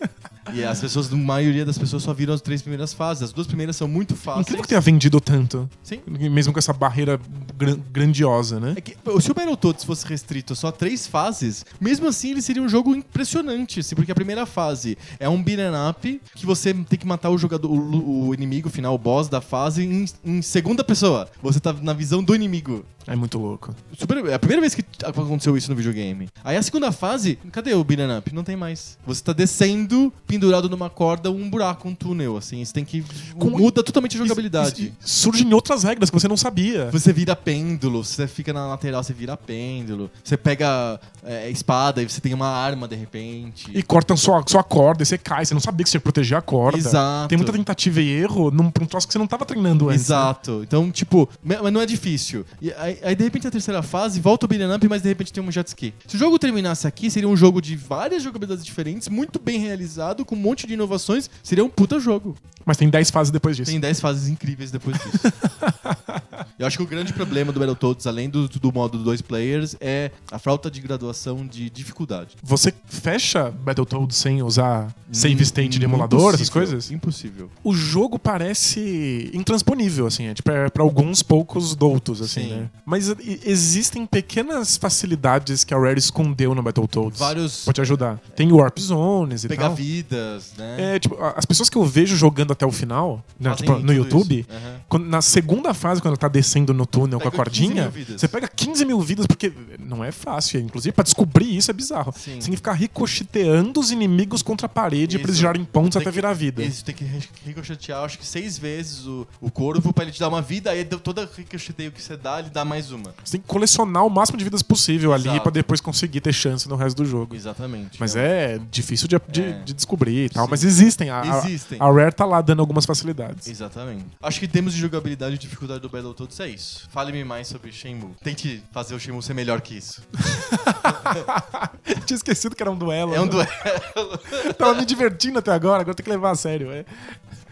E 0.55 0.65
as 0.65 0.81
pessoas, 0.81 1.13
a 1.13 1.17
maioria 1.17 1.65
das 1.65 1.79
pessoas 1.79 2.03
só 2.03 2.13
viram 2.13 2.35
as 2.35 2.41
três 2.41 2.61
primeiras 2.61 2.93
fases. 2.93 3.23
As 3.25 3.33
duas 3.33 3.47
primeiras 3.47 3.77
são 3.77 3.87
muito 3.87 4.17
fáceis. 4.17 4.47
Incrível 4.47 4.63
que 4.63 4.69
tenha 4.69 4.81
vendido 4.81 5.21
tanto. 5.21 5.69
Sim. 5.83 6.01
Mesmo 6.09 6.53
com 6.53 6.59
essa 6.59 6.73
barreira 6.73 7.10
gran- 7.57 7.79
grandiosa, 7.93 8.59
né? 8.61 8.75
É 8.77 8.81
que, 8.81 8.97
se 9.21 9.31
o 9.31 9.35
Battletoads 9.35 9.85
fosse 9.85 10.07
restrito 10.07 10.53
a 10.53 10.57
só 10.57 10.71
três 10.71 11.07
fases, 11.07 11.65
mesmo 11.81 12.07
assim 12.09 12.31
ele 12.31 12.43
seria 12.43 12.63
um 12.63 12.69
jogo 12.69 12.95
impressionante, 12.95 13.81
assim, 13.81 13.95
porque 13.95 14.13
a 14.13 14.15
primeira 14.15 14.47
fase 14.47 14.97
é 15.19 15.29
um 15.29 15.43
beat'em 15.43 15.71
up 15.89 16.21
que 16.35 16.47
você 16.47 16.73
tem 16.75 16.99
que 16.99 17.07
matar 17.07 17.31
o 17.31 17.39
jogador, 17.39 17.71
o, 17.71 18.29
o 18.29 18.35
inimigo 18.35 18.69
final, 18.69 18.95
o 18.95 18.99
boss 18.99 19.29
da 19.29 19.41
fase, 19.41 19.85
em, 19.85 20.05
em 20.25 20.43
segunda 20.43 20.83
pessoa. 20.85 21.29
Você 21.43 21.61
tá 21.61 21.73
na 21.73 21.93
visão 21.93 22.23
do 22.23 22.35
inimigo. 22.35 22.85
É 23.07 23.17
muito 23.17 23.39
louco. 23.39 23.75
Super- 23.99 24.25
é 24.27 24.35
a 24.35 24.39
primeira 24.39 24.61
vez 24.61 24.75
que 24.75 24.85
aconteceu 25.05 25.57
isso 25.57 25.71
no 25.71 25.77
videogame. 25.77 26.29
Aí 26.45 26.57
a 26.57 26.63
segunda 26.63 26.93
fase, 26.93 27.39
cadê 27.51 27.73
o 27.75 27.83
beat'em 27.83 28.17
up? 28.19 28.33
Não 28.35 28.45
tem 28.45 28.57
mais. 28.57 28.99
Você 29.07 29.23
tá 29.23 29.33
descendo, 29.33 30.13
pendurado 30.27 30.69
numa 30.69 30.91
corda, 30.91 31.31
um 31.31 31.49
buraco, 31.49 31.89
um 31.89 31.95
túnel, 31.95 32.37
assim. 32.37 32.65
Você 32.65 32.73
tem 32.73 32.85
que... 32.85 33.03
Com- 33.39 33.51
Muda 33.51 33.83
totalmente 33.83 34.17
a 34.17 34.19
jogabilidade. 34.19 34.85
E- 34.85 34.87
e 35.05 35.09
Surgem 35.09 35.53
outras 35.53 35.83
regras 35.83 36.11
que 36.11 36.19
você 36.19 36.29
não 36.29 36.37
sabia. 36.37 36.91
Você 36.93 37.00
vira 37.13 37.37
pêndulo, 37.37 38.05
você 38.05 38.27
fica 38.27 38.53
na 38.53 38.67
lateral, 38.67 39.03
você 39.03 39.13
vira 39.13 39.37
pêndulo. 39.37 40.11
Você 40.23 40.37
pega 40.37 41.01
é, 41.25 41.51
espada 41.51 42.03
e 42.03 42.09
você 42.09 42.21
tem 42.21 42.35
uma 42.35 42.49
arma 42.49 42.87
de 42.89 42.97
repente. 42.97 43.71
E 43.73 43.83
cortam 43.83 44.17
sua, 44.17 44.43
sua 44.47 44.63
corda 44.63 45.03
e 45.03 45.07
você 45.07 45.17
cai. 45.17 45.45
Você 45.45 45.55
não 45.55 45.61
sabia 45.61 45.85
que 45.85 45.91
você 45.91 45.97
ia 45.97 46.01
proteger 46.01 46.37
a 46.37 46.43
corda. 46.43 46.79
Exato. 46.79 47.29
Tem 47.29 47.39
muita 47.39 47.53
tentativa 47.53 48.01
e 48.01 48.11
erro 48.11 48.51
num, 48.51 48.71
pra 48.71 48.85
um 48.85 48.87
troço 48.87 49.07
que 49.07 49.13
você 49.13 49.19
não 49.19 49.27
tava 49.27 49.45
treinando 49.45 49.89
antes. 49.89 50.09
né? 50.09 50.17
Exato. 50.17 50.63
Então, 50.63 50.91
tipo, 50.91 51.29
mas 51.43 51.73
não 51.73 51.81
é 51.81 51.87
difícil. 51.87 52.45
E 52.61 52.73
aí, 52.73 52.99
aí, 53.03 53.15
de 53.15 53.25
repente, 53.25 53.47
a 53.47 53.51
terceira 53.51 53.83
fase 53.83 54.21
volta 54.21 54.47
o 54.47 54.49
beat'em 54.49 54.75
up, 54.75 54.89
mas 54.89 55.03
de 55.03 55.09
repente 55.09 55.33
tem 55.33 55.43
um 55.43 55.51
jet 55.51 55.67
ski. 55.69 55.95
Se 56.07 56.17
o 56.17 56.19
jogo 56.19 56.39
terminasse 56.39 56.87
aqui, 56.87 57.11
seria 57.11 57.29
um 57.29 57.37
jogo 57.37 57.61
de 57.61 57.77
várias 57.77 58.23
jogabilidades 58.23 58.65
diferentes, 58.65 59.09
muito 59.09 59.39
bem 59.39 59.59
realizado, 59.59 60.25
com 60.25 60.35
um 60.35 60.39
monte 60.39 60.67
de 60.67 60.75
inovações. 60.75 61.31
Seria 61.43 61.65
um 61.65 61.69
puta 61.69 61.99
jogo. 62.01 62.37
Mas 62.65 62.77
tem 62.77 62.89
10 62.89 63.11
fases 63.11 63.31
depois 63.31 63.57
disso. 63.57 63.71
Tem 63.71 63.81
10 63.81 64.01
fases 64.01 64.29
incríveis 64.29 64.71
depois 64.71 64.97
disso. 64.99 65.19
Eu 66.59 66.67
acho 66.67 66.77
que 66.77 66.83
o 66.83 66.87
grande 66.91 67.13
problema 67.13 67.53
do 67.53 67.61
Battletoads, 67.61 68.07
além 68.07 68.29
do, 68.29 68.49
do 68.49 68.73
modo 68.73 68.99
dois 68.99 69.23
players, 69.23 69.77
é 69.81 70.11
a 70.31 70.39
falta 70.39 70.71
de 70.71 70.81
graduação 70.81 71.47
de 71.47 71.71
dificuldade. 71.71 72.37
Você 72.43 72.75
fecha 72.87 73.51
Battletoads 73.51 74.17
sem 74.17 74.43
usar 74.43 74.95
save 75.13 75.43
state 75.45 75.79
de 75.79 75.85
emulador, 75.85 76.35
essas 76.35 76.51
coisas? 76.51 76.91
Impossível. 76.91 77.49
O 77.65 77.75
jogo 77.75 78.19
parece 78.19 79.31
intransponível, 79.33 80.07
assim, 80.07 80.27
é 80.27 80.35
tipo, 80.35 80.51
é 80.51 80.69
pra 80.69 80.83
alguns 80.83 81.23
poucos 81.23 81.75
doutos, 81.75 82.21
assim, 82.21 82.43
Sim. 82.43 82.51
né? 82.51 82.71
Mas 82.85 83.09
existem 83.45 84.05
pequenas 84.07 84.77
facilidades 84.77 85.65
que 85.65 85.73
a 85.73 85.79
Rare 85.79 85.99
escondeu 85.99 86.55
no 86.55 86.63
Battletoads. 86.63 87.19
Vários 87.19 87.65
Pra 87.65 87.73
te 87.73 87.81
ajudar. 87.81 88.19
Tem 88.35 88.51
Warp 88.53 88.79
Zones 88.79 89.45
e 89.45 89.49
pegar 89.49 89.67
tal. 89.69 89.75
vidas, 89.77 90.53
né? 90.59 90.97
É, 90.97 90.99
tipo, 90.99 91.17
as 91.37 91.45
pessoas 91.45 91.69
que 91.69 91.77
eu 91.77 91.85
vejo 91.85 92.17
jogando 92.17 92.53
até 92.53 92.67
o 92.67 92.73
final, 92.73 93.25
né, 93.39 93.55
tipo, 93.55 93.79
no 93.79 93.93
YouTube. 93.93 94.45
Aham. 94.51 94.81
quando- 94.89 95.07
na 95.07 95.23
segunda 95.23 95.73
fase, 95.75 96.01
quando 96.01 96.09
ela 96.13 96.17
tá 96.17 96.29
descendo 96.29 96.70
no 96.75 96.87
túnel 96.87 97.21
com 97.21 97.29
a 97.29 97.31
Pega 97.31 97.45
15 97.51 97.61
cordinha, 97.75 97.93
você 98.19 98.29
pega 98.29 98.49
15 98.49 98.85
mil 98.85 99.01
vidas, 99.01 99.27
porque 99.27 99.53
não 99.79 100.03
é 100.05 100.11
fácil. 100.13 100.61
Inclusive, 100.61 100.93
pra 100.93 101.05
descobrir 101.05 101.57
isso 101.57 101.71
é 101.71 101.75
bizarro. 101.75 102.13
Sim. 102.17 102.33
Você 102.35 102.41
tem 102.43 102.51
que 102.51 102.57
ficar 102.57 102.73
ricocheteando 102.73 103.81
os 103.81 103.91
inimigos 103.91 104.43
contra 104.43 104.67
a 104.67 104.69
parede 104.69 105.19
pra 105.19 105.25
eles 105.27 105.33
Isso. 105.33 105.41
girarem 105.41 105.65
pontos 105.65 105.97
até 105.97 106.05
que- 106.07 106.11
virar 106.11 106.33
vida. 106.33 106.63
Isso, 106.63 106.85
tem 106.85 106.95
que 106.95 107.05
ri- 107.05 107.29
ricochetear, 107.45 108.05
acho 108.05 108.19
que 108.19 108.27
seis 108.27 108.59
vezes 108.59 109.07
o, 109.07 109.27
o 109.41 109.51
corvo 109.51 109.93
pra 109.93 110.05
ele 110.05 110.13
te 110.13 110.21
dar 110.21 110.29
uma 110.29 110.43
vida, 110.43 110.71
aí 110.71 110.85
todo 110.85 111.29
ricocheteio 111.37 111.91
que 111.93 112.03
você 112.03 112.17
dá, 112.17 112.39
ele 112.41 112.51
dá 112.51 112.65
mais 112.65 112.91
uma. 112.93 113.15
Você 113.25 113.33
tem 113.33 113.41
que 113.41 113.47
colecionar 113.47 114.05
o 114.07 114.11
máximo 114.11 114.39
de 114.39 114.45
vidas 114.45 114.63
possível 114.63 115.13
ali 115.13 115.25
Exato. 115.29 115.41
pra 115.43 115.51
depois 115.53 115.81
conseguir 115.81 116.21
ter 116.21 116.33
chance 116.33 116.69
no 116.69 116.77
resto 116.77 116.97
do 116.99 117.05
jogo. 117.05 117.35
Exatamente. 117.35 117.99
Mas 117.99 118.17
é 118.17 118.61
difícil 118.71 119.09
de, 119.09 119.17
de- 119.29 119.43
É. 119.43 119.53
de 119.65 119.73
descobrir 119.73 120.27
e 120.27 120.29
tal. 120.31 120.45
Sim. 120.45 120.51
Mas 120.51 120.65
existem. 120.65 121.11
A, 121.11 121.21
a- 121.23 121.39
Existem. 121.47 121.79
A, 121.81 121.91
Rare 121.91 122.13
tá 122.13 122.25
lá 122.25 122.41
dando 122.41 122.61
algumas 122.61 122.85
facilidades. 122.87 123.47
Exatamente. 123.49 124.05
Acho 124.23 124.39
que 124.41 124.49
temos 124.49 124.75
de 124.75 124.81
jogabilidade 124.81 125.35
e 125.35 125.39
dificuldade 125.39 125.81
do 125.81 125.89
Battletoads 125.89 126.39
é 126.41 126.49
isso. 126.49 126.60
Fale-me 126.91 127.25
mais 127.25 127.49
sobre 127.49 127.73
Shenmue. 127.73 128.15
Tente 128.23 128.63
fazer 128.73 128.95
o 128.95 129.01
Shenmue 129.01 129.23
ser 129.23 129.35
melhor 129.35 129.61
que 129.61 129.77
isso. 129.77 130.03
Tinha 132.07 132.17
esquecido 132.17 132.55
que 132.55 132.63
era 132.63 132.71
um 132.71 132.77
duelo. 132.77 133.15
É 133.15 133.21
um 133.21 133.25
né? 133.25 133.31
duelo. 133.31 134.19
Tava 134.59 134.75
me 134.75 134.85
divertindo 134.85 135.39
até 135.39 135.53
agora, 135.53 135.83
agora 135.83 135.95
tem 135.95 136.05
que 136.05 136.11
levar 136.11 136.31
a 136.31 136.35
sério. 136.35 136.71
É. 136.71 136.85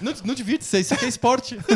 Não, 0.01 0.13
não 0.25 0.35
divirte-se, 0.35 0.81
isso 0.81 0.95
aqui 0.95 1.05
é 1.05 1.09
esporte. 1.09 1.59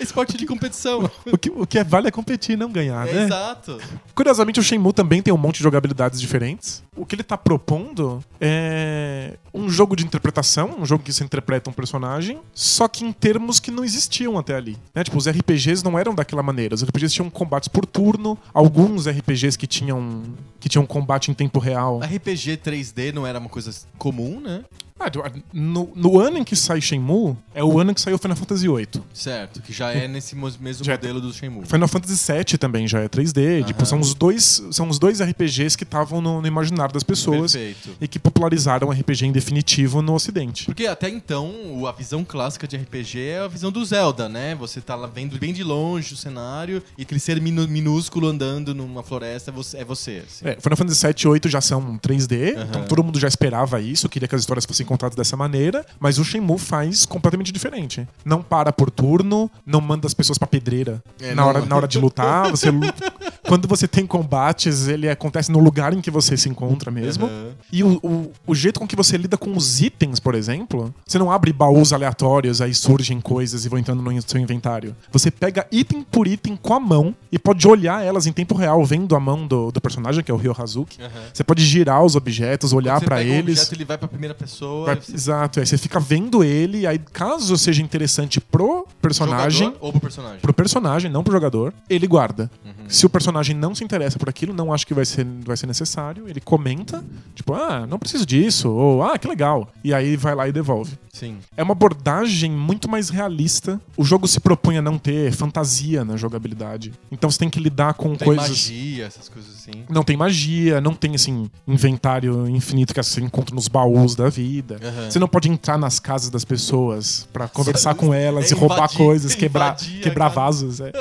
Esporte 0.00 0.36
de 0.36 0.46
competição. 0.46 1.10
O 1.26 1.38
que, 1.38 1.50
o 1.50 1.66
que 1.66 1.78
é 1.78 1.84
vale 1.84 2.08
é 2.08 2.10
competir, 2.10 2.56
não 2.56 2.70
ganhar, 2.70 3.06
É 3.08 3.12
né? 3.12 3.24
exato. 3.24 3.78
Curiosamente, 4.14 4.60
o 4.60 4.62
Shenmue 4.62 4.92
também 4.92 5.22
tem 5.22 5.32
um 5.32 5.36
monte 5.36 5.56
de 5.58 5.62
jogabilidades 5.62 6.20
diferentes. 6.20 6.82
O 6.96 7.04
que 7.04 7.14
ele 7.14 7.22
tá 7.22 7.36
propondo 7.36 8.22
é 8.40 9.36
um 9.52 9.68
jogo 9.68 9.94
de 9.96 10.04
interpretação, 10.04 10.76
um 10.78 10.86
jogo 10.86 11.02
que 11.04 11.12
se 11.12 11.22
interpreta 11.22 11.68
um 11.68 11.72
personagem, 11.72 12.38
só 12.54 12.88
que 12.88 13.04
em 13.04 13.12
termos 13.12 13.60
que 13.60 13.70
não 13.70 13.84
existiam 13.84 14.38
até 14.38 14.54
ali. 14.54 14.76
Né? 14.94 15.04
Tipo, 15.04 15.18
os 15.18 15.28
RPGs 15.28 15.84
não 15.84 15.98
eram 15.98 16.14
daquela 16.14 16.42
maneira. 16.42 16.74
Os 16.74 16.82
RPGs 16.82 17.14
tinham 17.14 17.28
combates 17.30 17.68
por 17.68 17.84
turno, 17.86 18.38
alguns 18.52 19.06
RPGs 19.08 19.56
que 19.58 19.66
tinham, 19.66 20.22
que 20.60 20.68
tinham 20.68 20.86
combate 20.86 21.30
em 21.30 21.34
tempo 21.34 21.58
real. 21.58 22.00
RPG 22.00 22.58
3D 22.58 23.12
não 23.12 23.26
era 23.26 23.38
uma 23.38 23.48
coisa 23.48 23.70
comum, 23.98 24.40
né? 24.40 24.64
Ah, 24.98 25.10
no, 25.52 25.92
no 25.94 26.18
ano 26.18 26.38
em 26.38 26.44
que 26.44 26.56
sai 26.56 26.80
Shenmue, 26.80 27.36
é 27.54 27.62
o 27.62 27.78
ano 27.78 27.90
em 27.90 27.94
que 27.94 28.00
saiu 28.00 28.16
Final 28.18 28.36
Fantasy 28.36 28.66
VIII. 28.66 29.02
Certo, 29.12 29.60
que 29.60 29.72
já 29.72 29.92
é 29.92 30.08
nesse 30.08 30.34
mo- 30.34 30.50
mesmo 30.58 30.84
Já- 30.84 30.92
modelo 30.92 31.20
do 31.20 31.32
Shenmue. 31.32 31.66
Final 31.66 31.86
Fantasy 31.86 32.32
VII 32.32 32.58
também 32.58 32.88
já 32.88 33.00
é 33.00 33.08
3D. 33.08 33.62
Tipo, 33.64 33.80
Aham. 33.80 33.84
são 33.84 34.00
os 34.00 34.14
dois, 34.14 34.62
são 34.70 34.88
os 34.88 34.98
dois 34.98 35.20
RPGs 35.20 35.76
que 35.76 35.84
estavam 35.84 36.20
no, 36.22 36.40
no 36.40 36.46
imaginário 36.48 36.94
das 36.94 37.02
pessoas 37.02 37.52
Perfeito. 37.52 37.90
e 38.00 38.08
que 38.08 38.18
popularizaram 38.18 38.88
o 38.88 38.90
RPG 38.90 39.26
em 39.26 39.32
definitivo 39.32 40.00
no 40.00 40.14
Ocidente. 40.14 40.64
Porque 40.64 40.86
até 40.86 41.08
então, 41.10 41.52
a 41.86 41.92
visão 41.92 42.24
clássica 42.24 42.66
de 42.66 42.76
RPG 42.76 43.20
é 43.20 43.38
a 43.40 43.48
visão 43.48 43.70
do 43.70 43.84
Zelda, 43.84 44.28
né? 44.30 44.54
Você 44.54 44.80
tá 44.80 44.94
lá 44.94 45.06
vendo 45.06 45.38
bem 45.38 45.52
de 45.52 45.62
longe 45.62 46.14
o 46.14 46.16
cenário 46.16 46.82
e 46.96 47.02
aquele 47.02 47.20
ser 47.20 47.40
minúsculo 47.40 48.28
andando 48.28 48.74
numa 48.74 49.02
floresta 49.02 49.50
é 49.50 49.54
você. 49.54 49.76
É 49.78 49.84
você 49.84 50.22
assim. 50.26 50.48
É, 50.48 50.56
Final 50.60 50.76
Fantasy 50.76 51.06
VII 51.06 51.14
e 51.24 51.28
8 51.28 51.48
já 51.50 51.60
são 51.60 51.98
3D, 51.98 52.54
Aham. 52.56 52.66
então 52.68 52.84
todo 52.86 53.04
mundo 53.04 53.20
já 53.20 53.28
esperava 53.28 53.80
isso, 53.80 54.08
queria 54.08 54.26
que 54.26 54.34
as 54.34 54.40
histórias 54.40 54.64
fossem 54.64 54.85
contadas 54.86 55.14
dessa 55.16 55.36
maneira, 55.36 55.84
mas 56.00 56.18
o 56.18 56.24
Shenmue 56.24 56.58
faz 56.58 57.04
completamente 57.04 57.52
diferente. 57.52 58.06
Não 58.24 58.42
para 58.42 58.72
por 58.72 58.90
turno, 58.90 59.50
não 59.64 59.80
manda 59.80 60.06
as 60.06 60.14
pessoas 60.14 60.38
pra 60.38 60.46
pedreira 60.46 61.02
É, 61.20 61.34
na, 61.34 61.42
não- 61.42 61.48
hora, 61.48 61.64
na 61.66 61.76
hora 61.76 61.88
de 61.88 61.98
lutar. 61.98 62.50
Você, 62.50 62.68
quando 63.46 63.68
você 63.68 63.86
tem 63.86 64.06
combates, 64.06 64.88
ele 64.88 65.08
acontece 65.08 65.50
no 65.52 65.58
lugar 65.58 65.92
em 65.92 66.00
que 66.00 66.10
você 66.10 66.36
se 66.36 66.48
encontra 66.48 66.90
mesmo. 66.90 67.26
Aham. 67.26 67.50
E 67.72 67.82
o, 67.84 67.98
o, 68.02 68.32
o 68.46 68.54
jeito 68.54 68.80
com 68.80 68.86
que 68.86 68.96
você 68.96 69.16
lida 69.16 69.36
com 69.36 69.56
os 69.56 69.80
itens, 69.80 70.18
por 70.20 70.34
exemplo, 70.34 70.94
você 71.06 71.18
não 71.18 71.30
abre 71.30 71.52
baús 71.52 71.92
aleatórios, 71.92 72.60
aí 72.60 72.74
surgem 72.74 73.20
coisas 73.20 73.64
e 73.64 73.68
vão 73.68 73.78
entrando 73.78 74.02
no 74.02 74.22
seu 74.22 74.40
inventário. 74.40 74.94
Você 75.12 75.30
pega 75.30 75.66
item 75.70 76.02
por 76.02 76.26
item 76.26 76.56
com 76.56 76.74
a 76.74 76.80
mão 76.80 77.14
e 77.30 77.38
pode 77.38 77.66
olhar 77.68 78.04
elas 78.04 78.26
em 78.26 78.32
tempo 78.32 78.54
real, 78.54 78.84
vendo 78.84 79.14
a 79.16 79.20
mão 79.20 79.46
do, 79.46 79.70
do 79.70 79.80
personagem, 79.80 80.22
que 80.22 80.30
é 80.30 80.34
o 80.34 80.36
Ryo 80.36 80.54
Hazuki. 80.58 81.00
Aham. 81.02 81.10
Você 81.32 81.44
pode 81.44 81.64
girar 81.64 82.02
os 82.04 82.16
objetos, 82.16 82.72
olhar 82.72 83.00
pra 83.00 83.16
pega 83.16 83.30
um 83.30 83.34
eles. 83.34 83.58
objeto, 83.58 83.74
ele 83.74 83.84
vai 83.84 83.98
pra 83.98 84.08
primeira 84.08 84.34
pessoa. 84.34 84.75
Vai- 84.84 84.96
você- 84.96 85.14
Exato, 85.14 85.60
aí 85.60 85.66
você 85.66 85.78
fica 85.78 85.98
vendo 85.98 86.44
ele, 86.44 86.86
aí 86.86 86.98
caso 86.98 87.56
seja 87.56 87.82
interessante 87.82 88.40
pro 88.40 88.86
personagem, 89.00 89.66
jogador 89.66 89.84
ou 89.84 89.92
pro 89.92 90.00
personagem. 90.00 90.40
pro 90.40 90.52
personagem, 90.52 91.10
não 91.10 91.22
pro 91.24 91.32
jogador, 91.32 91.72
ele 91.88 92.06
guarda. 92.06 92.50
Uhum. 92.64 92.72
Se 92.88 93.06
o 93.06 93.08
personagem 93.08 93.56
não 93.56 93.74
se 93.74 93.82
interessa 93.82 94.18
por 94.18 94.28
aquilo, 94.28 94.52
não 94.54 94.72
acha 94.72 94.84
que 94.86 94.94
vai 94.94 95.04
ser, 95.04 95.26
vai 95.44 95.56
ser 95.56 95.66
necessário, 95.66 96.28
ele 96.28 96.40
comenta, 96.40 97.04
tipo, 97.34 97.52
ah, 97.54 97.86
não 97.86 97.98
preciso 97.98 98.24
disso, 98.26 98.68
ou 98.70 99.02
ah, 99.02 99.18
que 99.18 99.26
legal. 99.26 99.68
E 99.82 99.92
aí 99.94 100.16
vai 100.16 100.34
lá 100.34 100.48
e 100.48 100.52
devolve. 100.52 100.98
Sim. 101.12 101.38
É 101.56 101.62
uma 101.62 101.72
abordagem 101.72 102.50
muito 102.50 102.90
mais 102.90 103.08
realista. 103.08 103.80
O 103.96 104.04
jogo 104.04 104.28
se 104.28 104.38
propõe 104.38 104.76
a 104.76 104.82
não 104.82 104.98
ter 104.98 105.32
fantasia 105.32 106.04
na 106.04 106.14
jogabilidade. 106.14 106.92
Então 107.10 107.30
você 107.30 107.38
tem 107.38 107.48
que 107.48 107.58
lidar 107.58 107.94
com 107.94 108.14
Tem 108.14 108.26
coisas. 108.26 108.48
magia, 108.50 109.06
essas 109.06 109.26
coisas 109.30 109.54
assim. 109.56 109.84
Não 109.88 110.02
tem 110.02 110.14
magia, 110.14 110.78
não 110.78 110.92
tem 110.92 111.14
assim 111.14 111.50
inventário 111.66 112.46
infinito 112.48 112.92
que 112.92 113.02
você 113.02 113.20
encontra 113.22 113.54
nos 113.54 113.66
baús 113.66 114.14
da 114.14 114.28
vida. 114.28 114.65
Aham. 114.74 115.10
Você 115.10 115.18
não 115.18 115.28
pode 115.28 115.48
entrar 115.48 115.78
nas 115.78 115.98
casas 116.00 116.28
das 116.30 116.44
pessoas 116.44 117.26
pra 117.32 117.46
conversar 117.48 117.94
com 117.94 118.12
elas 118.12 118.50
é 118.50 118.54
e 118.54 118.58
roubar 118.58 118.76
invadir- 118.78 118.96
coisas, 118.98 119.34
quebrar, 119.36 119.74
invadir 119.74 120.00
a 120.00 120.02
quebrar 120.02 120.28
vasos. 120.28 120.80
é. 120.80 120.92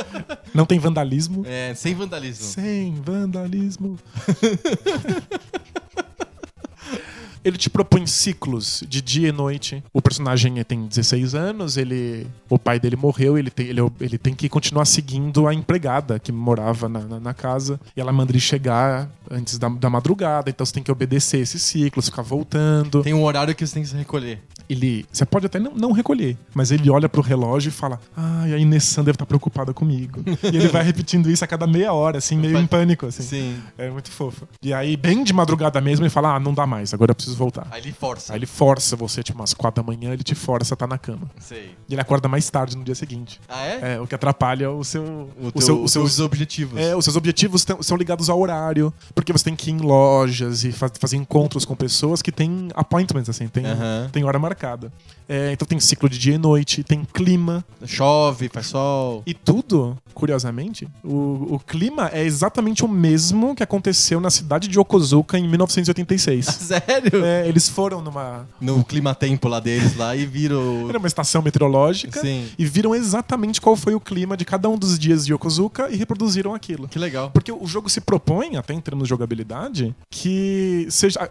Não 0.54 0.65
tem 0.65 0.78
vandalismo. 0.80 1.43
É, 1.47 1.73
sem 1.75 1.95
vandalismo. 1.95 2.45
Sem 2.45 2.95
vandalismo. 3.01 3.97
Ele 7.45 7.58
te 7.58 7.69
propõe 7.69 8.08
ciclos 8.08 8.84
de 8.89 9.03
dia 9.03 9.29
e 9.29 9.31
noite. 9.31 9.84
O 9.93 10.01
personagem 10.01 10.63
tem 10.63 10.88
16 10.88 11.36
anos, 11.36 11.77
ele, 11.77 12.25
o 12.49 12.58
pai 12.58 12.79
dele 12.79 12.95
morreu, 12.95 13.38
ele 13.38 13.51
tem, 13.51 13.67
ele, 13.67 13.81
ele 14.01 14.17
tem 14.17 14.34
que 14.34 14.49
continuar 14.49 14.86
seguindo 14.86 15.47
a 15.47 15.53
empregada 15.53 16.17
que 16.17 16.31
morava 16.31 16.89
na, 16.89 17.01
na, 17.01 17.19
na 17.19 17.34
casa. 17.36 17.79
E 17.95 18.01
ela 18.01 18.12
manda 18.12 18.31
ele 18.31 18.39
chegar 18.39 19.08
antes 19.29 19.60
da, 19.60 19.69
da 19.69 19.91
madrugada, 19.91 20.49
então 20.49 20.65
você 20.65 20.73
tem 20.73 20.81
que 20.81 20.91
obedecer 20.91 21.39
esses 21.39 21.62
ciclos, 21.62 22.10
ficar 22.10 22.23
voltando. 22.23 23.03
Tem 23.03 23.13
um 23.13 23.23
horário 23.23 23.53
que 23.53 23.65
você 23.65 23.75
tem 23.75 23.84
que 23.84 23.89
se 23.89 23.95
recolher. 23.95 24.41
Ele, 24.69 25.06
você 25.12 25.25
pode 25.25 25.45
até 25.45 25.60
não, 25.60 25.71
não 25.75 25.91
recolher, 25.91 26.38
mas 26.54 26.71
ele 26.71 26.89
olha 26.89 27.08
pro 27.08 27.21
relógio 27.21 27.69
e 27.69 27.71
fala: 27.71 27.99
Ai, 28.15 28.54
a 28.54 28.58
Inessan 28.58 29.04
deve 29.04 29.15
estar 29.15 29.25
preocupada 29.25 29.73
comigo. 29.73 30.21
e 30.43 30.47
ele 30.58 30.67
vai 30.67 30.84
repetindo 30.84 31.30
isso 31.30 31.43
a 31.43 31.47
cada 31.47 31.67
meia 31.67 31.93
hora, 31.93 32.17
assim, 32.17 32.38
meio 32.38 32.58
em 32.58 32.65
pânico, 32.67 33.06
assim. 33.06 33.23
Sim. 33.23 33.58
É 33.78 33.89
muito 33.89 34.10
fofo. 34.12 34.47
E 34.62 34.73
aí, 34.73 34.97
bem 34.97 35.23
de 35.23 35.34
madrugada 35.34 35.80
mesmo, 35.82 36.04
ele 36.06 36.10
fala: 36.10 36.36
Ah, 36.36 36.39
não 36.39 36.54
dá 36.54 36.65
mais, 36.65 36.93
agora 36.93 37.12
eu 37.12 37.15
preciso 37.15 37.36
voltar. 37.38 37.67
Aí 37.71 37.82
ele 37.82 37.91
força. 37.91 38.34
Aí 38.34 38.39
ele 38.39 38.45
força 38.45 38.95
você, 38.95 39.21
tipo, 39.21 39.39
umas 39.39 39.54
quatro 39.54 39.84
da 39.84 39.88
manhã, 39.88 40.12
ele 40.13 40.23
te 40.23 40.34
força 40.36 40.73
a 40.73 40.75
estar 40.75 40.88
na 40.88 40.97
cama. 40.97 41.30
Sei. 41.39 41.71
E 41.88 41.93
ele 41.93 42.01
acorda 42.01 42.28
mais 42.28 42.49
tarde 42.49 42.75
no 42.78 42.84
dia 42.84 42.95
seguinte. 42.95 43.39
Ah, 43.47 43.65
é? 43.65 43.95
É, 43.95 43.99
o 44.01 44.08
que 44.08 44.15
atrapalha 44.15 44.71
o 44.71 44.84
seu. 44.84 45.04
O 45.04 45.47
o 45.47 45.51
teu- 45.51 45.62
seu- 45.62 45.84
os 45.84 45.91
seus- 45.91 46.13
seus 46.13 46.19
objetivos. 46.25 46.80
é, 46.80 46.95
os 46.95 47.04
seus 47.06 47.15
objetivos 47.15 47.65
são 47.82 47.95
ligados 47.97 48.30
ao 48.30 48.39
horário, 48.39 48.93
porque 49.13 49.32
você 49.32 49.43
tem 49.45 49.56
que 49.56 49.69
ir 49.69 49.73
em 49.73 49.78
lojas 49.78 50.63
e 50.63 50.71
fa- 50.71 50.89
fazer 50.99 51.17
encontros 51.17 51.65
com 51.65 51.75
pessoas 51.75 52.21
que 52.21 52.32
têm 52.32 52.69
appointments, 52.73 53.30
assim, 53.30 53.47
tem, 53.47 53.65
Aham. 53.65 54.10
tem 54.12 54.23
hora 54.23 54.39
marcada 54.39 54.54
marcada. 54.55 54.91
É, 55.27 55.51
então 55.51 55.67
tem 55.67 55.79
ciclo 55.79 56.07
de 56.07 56.17
dia 56.17 56.35
e 56.35 56.38
noite, 56.38 56.83
tem 56.83 57.03
clima. 57.03 57.63
Chove, 57.85 58.49
faz 58.49 58.67
sol. 58.67 59.23
E 59.25 59.33
tudo, 59.33 59.97
curiosamente, 60.13 60.88
o, 61.03 61.55
o 61.55 61.59
clima 61.59 62.09
é 62.13 62.23
exatamente 62.23 62.85
o 62.85 62.88
mesmo 62.88 63.55
que 63.55 63.63
aconteceu 63.63 64.19
na 64.19 64.29
cidade 64.29 64.67
de 64.67 64.79
Yokozuka 64.79 65.38
em 65.38 65.47
1986. 65.47 66.45
Sério? 66.45 67.25
É, 67.25 67.47
eles 67.47 67.67
foram 67.67 68.01
numa, 68.01 68.47
No 68.61 68.83
clima-tempo 68.83 69.47
lá 69.47 69.59
deles 69.59 69.95
lá 69.95 70.15
e 70.15 70.25
viram. 70.25 70.88
era 70.89 70.97
uma 70.97 71.07
estação 71.07 71.41
meteorológica 71.41 72.21
Sim. 72.21 72.47
e 72.57 72.65
viram 72.65 72.93
exatamente 72.93 73.59
qual 73.59 73.75
foi 73.75 73.95
o 73.95 73.99
clima 73.99 74.38
de 74.38 74.45
cada 74.45 74.69
um 74.69 74.77
dos 74.77 74.97
dias 74.99 75.25
de 75.25 75.33
Yokozuka 75.33 75.89
e 75.89 75.95
reproduziram 75.95 76.53
aquilo. 76.53 76.88
Que 76.88 76.99
legal. 76.99 77.31
Porque 77.31 77.51
o 77.51 77.65
jogo 77.65 77.89
se 77.89 77.99
propõe, 77.99 78.57
até 78.57 78.73
em 78.73 78.81
termos 78.81 79.05
de 79.05 79.09
jogabilidade, 79.09 79.95
que 80.09 80.88
seja. 80.89 81.29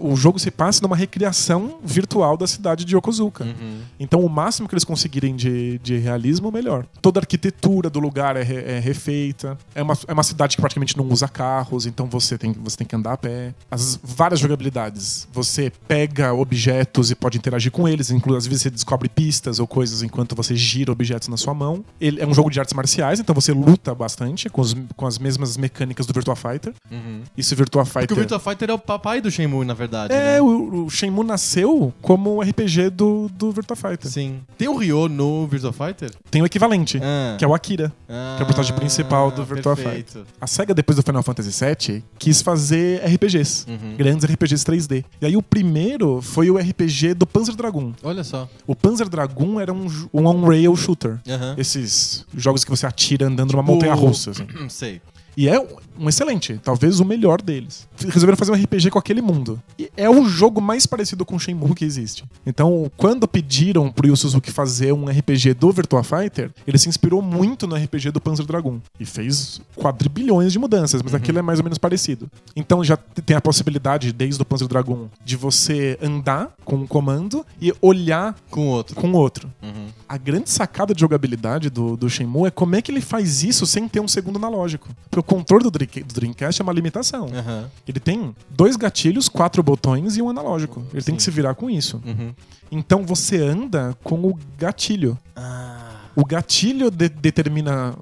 o 0.00 0.16
jogo 0.16 0.38
se 0.38 0.50
passa 0.50 0.82
numa 0.82 0.96
recriação 0.96 1.78
virtual 1.84 2.36
da 2.36 2.46
cidade 2.46 2.84
de 2.84 2.96
Yokozuka. 2.96 3.19
Uhum. 3.44 3.80
Então, 3.98 4.20
o 4.20 4.28
máximo 4.28 4.68
que 4.68 4.74
eles 4.74 4.84
conseguirem 4.84 5.36
de, 5.36 5.78
de 5.82 5.96
realismo, 5.98 6.50
melhor. 6.50 6.86
Toda 7.02 7.20
a 7.20 7.22
arquitetura 7.22 7.88
do 7.90 8.00
lugar 8.00 8.36
é, 8.36 8.42
re- 8.42 8.64
é 8.64 8.78
refeita. 8.78 9.58
É 9.74 9.82
uma, 9.82 9.96
é 10.08 10.12
uma 10.12 10.22
cidade 10.22 10.56
que 10.56 10.60
praticamente 10.62 10.96
não 10.96 11.06
usa 11.08 11.28
carros, 11.28 11.86
então 11.86 12.06
você 12.06 12.36
tem, 12.38 12.52
você 12.52 12.76
tem 12.76 12.86
que 12.86 12.94
andar 12.96 13.12
a 13.12 13.16
pé. 13.16 13.54
As 13.70 13.98
várias 14.02 14.40
jogabilidades. 14.40 15.26
Você 15.32 15.72
pega 15.88 16.32
objetos 16.32 17.10
e 17.10 17.14
pode 17.14 17.38
interagir 17.38 17.70
com 17.72 17.88
eles, 17.88 18.10
inclusive 18.10 18.38
às 18.40 18.46
vezes 18.46 18.62
você 18.62 18.70
descobre 18.70 19.08
pistas 19.08 19.58
ou 19.58 19.66
coisas 19.66 20.02
enquanto 20.02 20.34
você 20.36 20.54
gira 20.54 20.92
objetos 20.92 21.28
na 21.28 21.36
sua 21.36 21.52
mão. 21.54 21.84
Ele 22.00 22.20
é 22.20 22.26
um 22.26 22.32
jogo 22.34 22.50
de 22.50 22.58
artes 22.60 22.74
marciais, 22.74 23.18
então 23.20 23.34
você 23.34 23.52
luta 23.52 23.94
bastante 23.94 24.48
com, 24.48 24.60
os- 24.60 24.76
com 24.96 25.06
as 25.06 25.18
mesmas 25.18 25.56
mecânicas 25.56 26.06
do 26.06 26.12
Virtua 26.12 26.36
Fighter. 26.36 26.72
Uhum. 26.90 27.22
Isso 27.36 27.54
Virtua 27.56 27.84
Porque 27.84 28.00
Fighter. 28.00 28.16
o 28.16 28.20
Virtua 28.20 28.38
Fighter 28.40 28.70
é 28.70 28.72
o 28.74 28.78
papai 28.78 29.20
do 29.20 29.30
Shenmue, 29.30 29.64
na 29.64 29.74
verdade. 29.74 30.12
É, 30.14 30.34
né? 30.34 30.40
o, 30.40 30.84
o 30.86 30.90
Shenmue 30.90 31.24
nasceu 31.26 31.92
como 32.00 32.36
um 32.36 32.40
RPG 32.40 32.90
do, 32.90 33.09
do 33.32 33.50
Virtua 33.52 33.76
Fighter. 33.76 34.10
Sim. 34.10 34.40
Tem 34.58 34.68
o 34.68 34.76
Ryo 34.76 35.08
no 35.08 35.46
Virtua 35.46 35.72
Fighter? 35.72 36.10
Tem 36.30 36.42
o 36.42 36.46
equivalente, 36.46 36.98
Ah. 37.02 37.36
que 37.38 37.44
é 37.44 37.48
o 37.48 37.54
Akira. 37.54 37.92
que 38.06 38.12
é 38.12 38.42
o 38.42 38.46
personagem 38.46 38.74
principal 38.74 39.30
do 39.30 39.44
Virtua 39.44 39.74
perfeito. 39.76 40.26
A 40.40 40.46
SEGA, 40.46 40.74
depois 40.74 40.96
do 40.96 41.02
Final 41.02 41.22
Fantasy 41.22 41.50
VII, 41.64 42.04
quis 42.18 42.42
fazer 42.42 43.02
RPGs. 43.04 43.66
Uhum. 43.68 43.96
Grandes 43.96 44.24
RPGs 44.24 44.64
3D. 44.64 45.04
E 45.20 45.26
aí 45.26 45.36
o 45.36 45.42
primeiro 45.42 46.20
foi 46.22 46.50
o 46.50 46.56
RPG 46.58 47.14
do 47.14 47.26
Panzer 47.26 47.54
Dragoon. 47.54 47.92
Olha 48.02 48.24
só. 48.24 48.48
O 48.66 48.74
Panzer 48.74 49.08
Dragoon 49.08 49.60
era 49.60 49.72
um, 49.72 49.86
um 50.12 50.26
on-rail 50.26 50.74
shooter. 50.76 51.18
Aham. 51.28 51.54
Esses 51.58 52.24
jogos 52.36 52.64
que 52.64 52.70
você 52.70 52.86
atira 52.86 53.26
andando 53.26 53.52
numa 53.52 53.62
montanha 53.62 53.94
russa. 53.94 54.30
assim. 54.30 54.46
Sei. 54.68 55.00
E 55.36 55.48
é 55.48 55.58
um- 55.60 56.08
excelente, 56.08 56.60
talvez 56.62 56.98
o 57.00 57.04
melhor 57.04 57.40
deles. 57.42 57.86
Resolveram 57.98 58.36
fazer 58.36 58.52
um 58.52 58.54
RPG 58.54 58.90
com 58.90 58.98
aquele 58.98 59.20
mundo. 59.22 59.60
E 59.78 59.90
é 59.96 60.08
o 60.08 60.24
jogo 60.26 60.60
mais 60.60 60.86
parecido 60.86 61.24
com 61.24 61.38
Shenmue 61.38 61.74
que 61.74 61.84
existe. 61.84 62.24
Então, 62.46 62.90
quando 62.96 63.28
pediram 63.28 63.90
pro 63.92 64.06
Yu 64.08 64.16
Suzuki 64.16 64.50
fazer 64.50 64.92
um 64.92 65.06
RPG 65.08 65.54
do 65.54 65.70
Virtua 65.72 66.02
Fighter, 66.02 66.50
ele 66.66 66.78
se 66.78 66.88
inspirou 66.88 67.20
muito 67.22 67.66
no 67.66 67.76
RPG 67.76 68.10
do 68.10 68.20
Panzer 68.20 68.46
Dragoon. 68.46 68.78
E 68.98 69.04
fez 69.04 69.60
quadrilhões 69.76 70.52
de 70.52 70.58
mudanças, 70.58 71.02
mas 71.02 71.14
aquilo 71.14 71.38
é 71.38 71.42
mais 71.42 71.58
ou 71.58 71.64
menos 71.64 71.78
parecido. 71.78 72.30
Então 72.56 72.82
já 72.82 72.96
tem 72.96 73.36
a 73.36 73.40
possibilidade, 73.40 74.12
desde 74.12 74.40
o 74.40 74.44
Panzer 74.44 74.68
Dragoon, 74.68 75.08
de 75.24 75.36
você 75.36 75.98
andar 76.02 76.54
com 76.64 76.76
um 76.76 76.86
comando 76.86 77.44
e 77.60 77.72
olhar 77.80 78.34
Com 78.50 78.66
outro. 78.68 78.94
com 78.96 79.12
outro. 79.12 79.50
Uhum. 79.62 79.86
A 80.08 80.16
grande 80.16 80.50
sacada 80.50 80.94
de 80.94 81.00
jogabilidade 81.00 81.68
do, 81.70 81.96
do 81.96 82.08
Shenmue 82.08 82.46
é 82.48 82.50
como 82.50 82.74
é 82.74 82.82
que 82.82 82.90
ele 82.90 83.00
faz 83.00 83.42
isso 83.42 83.66
sem 83.66 83.86
ter 83.88 84.00
um 84.00 84.08
segundo 84.08 84.36
analógico. 84.36 84.88
Porque 85.10 85.19
o 85.20 85.22
controle 85.22 85.62
do, 85.62 85.70
Dream- 85.70 86.04
do 86.06 86.14
Dreamcast 86.14 86.60
é 86.60 86.62
uma 86.62 86.72
limitação. 86.72 87.26
Aham. 87.34 87.70
Ele 87.86 88.00
tem 88.00 88.34
dois 88.50 88.76
gatilhos, 88.76 89.28
quatro 89.28 89.62
botões 89.62 90.16
e 90.16 90.22
um 90.22 90.28
analógico. 90.28 90.84
Ele 90.92 91.02
tem 91.02 91.14
que 91.16 91.22
se 91.22 91.30
virar 91.30 91.54
com 91.54 91.68
isso. 91.70 92.00
Uhum. 92.04 92.32
Então 92.72 93.04
você 93.04 93.36
anda 93.42 93.96
com 94.02 94.16
o 94.20 94.38
gatilho. 94.58 95.18
Ah. 95.36 95.86
O 96.16 96.24
gatilho 96.24 96.90
de- 96.90 97.08
determina 97.08 97.94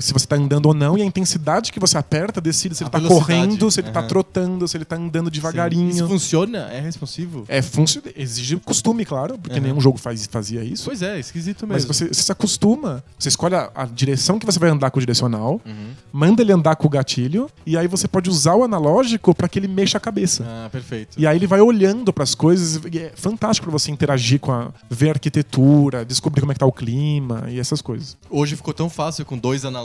se 0.00 0.12
você 0.12 0.26
tá 0.26 0.36
andando 0.36 0.66
ou 0.66 0.74
não, 0.74 0.96
e 0.98 1.02
a 1.02 1.04
intensidade 1.04 1.72
que 1.72 1.78
você 1.80 1.96
aperta 1.98 2.40
decide 2.40 2.74
se 2.74 2.82
A 2.82 2.86
ele 2.86 2.90
tá 2.90 2.98
velocidade. 2.98 3.26
correndo, 3.26 3.70
se 3.70 3.80
ele 3.80 3.90
tá 3.90 4.00
Aham. 4.00 4.08
trotando, 4.08 4.68
se 4.68 4.76
ele 4.76 4.84
tá 4.84 4.96
andando 4.96 5.26
Sim. 5.26 5.32
devagarinho. 5.32 5.88
Isso 5.90 6.06
funciona? 6.08 6.58
É 6.72 6.80
responsivo? 6.80 7.44
É 7.48 7.60
funcio... 7.62 8.02
exige 8.16 8.56
costume, 8.56 9.04
claro, 9.04 9.38
porque 9.38 9.58
Aham. 9.58 9.62
nenhum 9.68 9.80
jogo 9.80 9.98
faz, 9.98 10.26
fazia 10.26 10.62
isso. 10.64 10.84
Pois 10.84 11.02
é, 11.02 11.18
esquisito 11.18 11.66
Mas 11.66 11.84
mesmo. 11.84 11.94
você, 11.94 12.08
você 12.08 12.22
se 12.22 12.32
acostuma. 12.32 13.02
Você 13.18 13.28
escolhe 13.28 13.54
a, 13.54 13.70
a 13.74 13.84
direção 13.84 14.38
que 14.38 14.46
você 14.46 14.58
vai 14.58 14.70
andar 14.70 14.90
com 14.90 14.98
o 14.98 15.00
direcional, 15.00 15.60
Uhum. 15.64 15.90
manda 16.12 16.42
ele 16.42 16.52
andar 16.52 16.76
com 16.76 16.86
o 16.86 16.90
gatilho, 16.90 17.48
e 17.66 17.76
aí 17.76 17.86
você 17.86 18.06
pode 18.08 18.28
usar 18.30 18.54
o 18.54 18.64
analógico 18.64 19.34
pra 19.34 19.48
que 19.48 19.58
ele 19.58 19.68
mexa 19.68 19.98
a 19.98 20.00
cabeça. 20.00 20.44
Ah, 20.46 20.68
perfeito. 20.70 21.18
E 21.18 21.26
aí 21.26 21.36
ele 21.36 21.46
vai 21.46 21.60
olhando 21.60 22.12
pras 22.12 22.34
coisas, 22.34 22.80
e 22.92 22.98
é 22.98 23.12
fantástico 23.14 23.66
pra 23.66 23.72
você 23.78 23.90
interagir 23.90 24.40
com 24.40 24.52
a. 24.52 24.70
ver 24.90 25.08
a 25.08 25.12
arquitetura, 25.12 26.04
descobrir 26.04 26.40
como 26.40 26.52
é 26.52 26.54
que 26.54 26.60
tá 26.60 26.66
o 26.66 26.72
clima 26.72 27.44
e 27.48 27.58
essas 27.58 27.80
coisas. 27.82 28.16
Hoje 28.30 28.56
ficou 28.56 28.72
tão 28.74 28.88
fácil 28.88 29.24
com 29.24 29.36
dois 29.36 29.64
analógicos, 29.64 29.81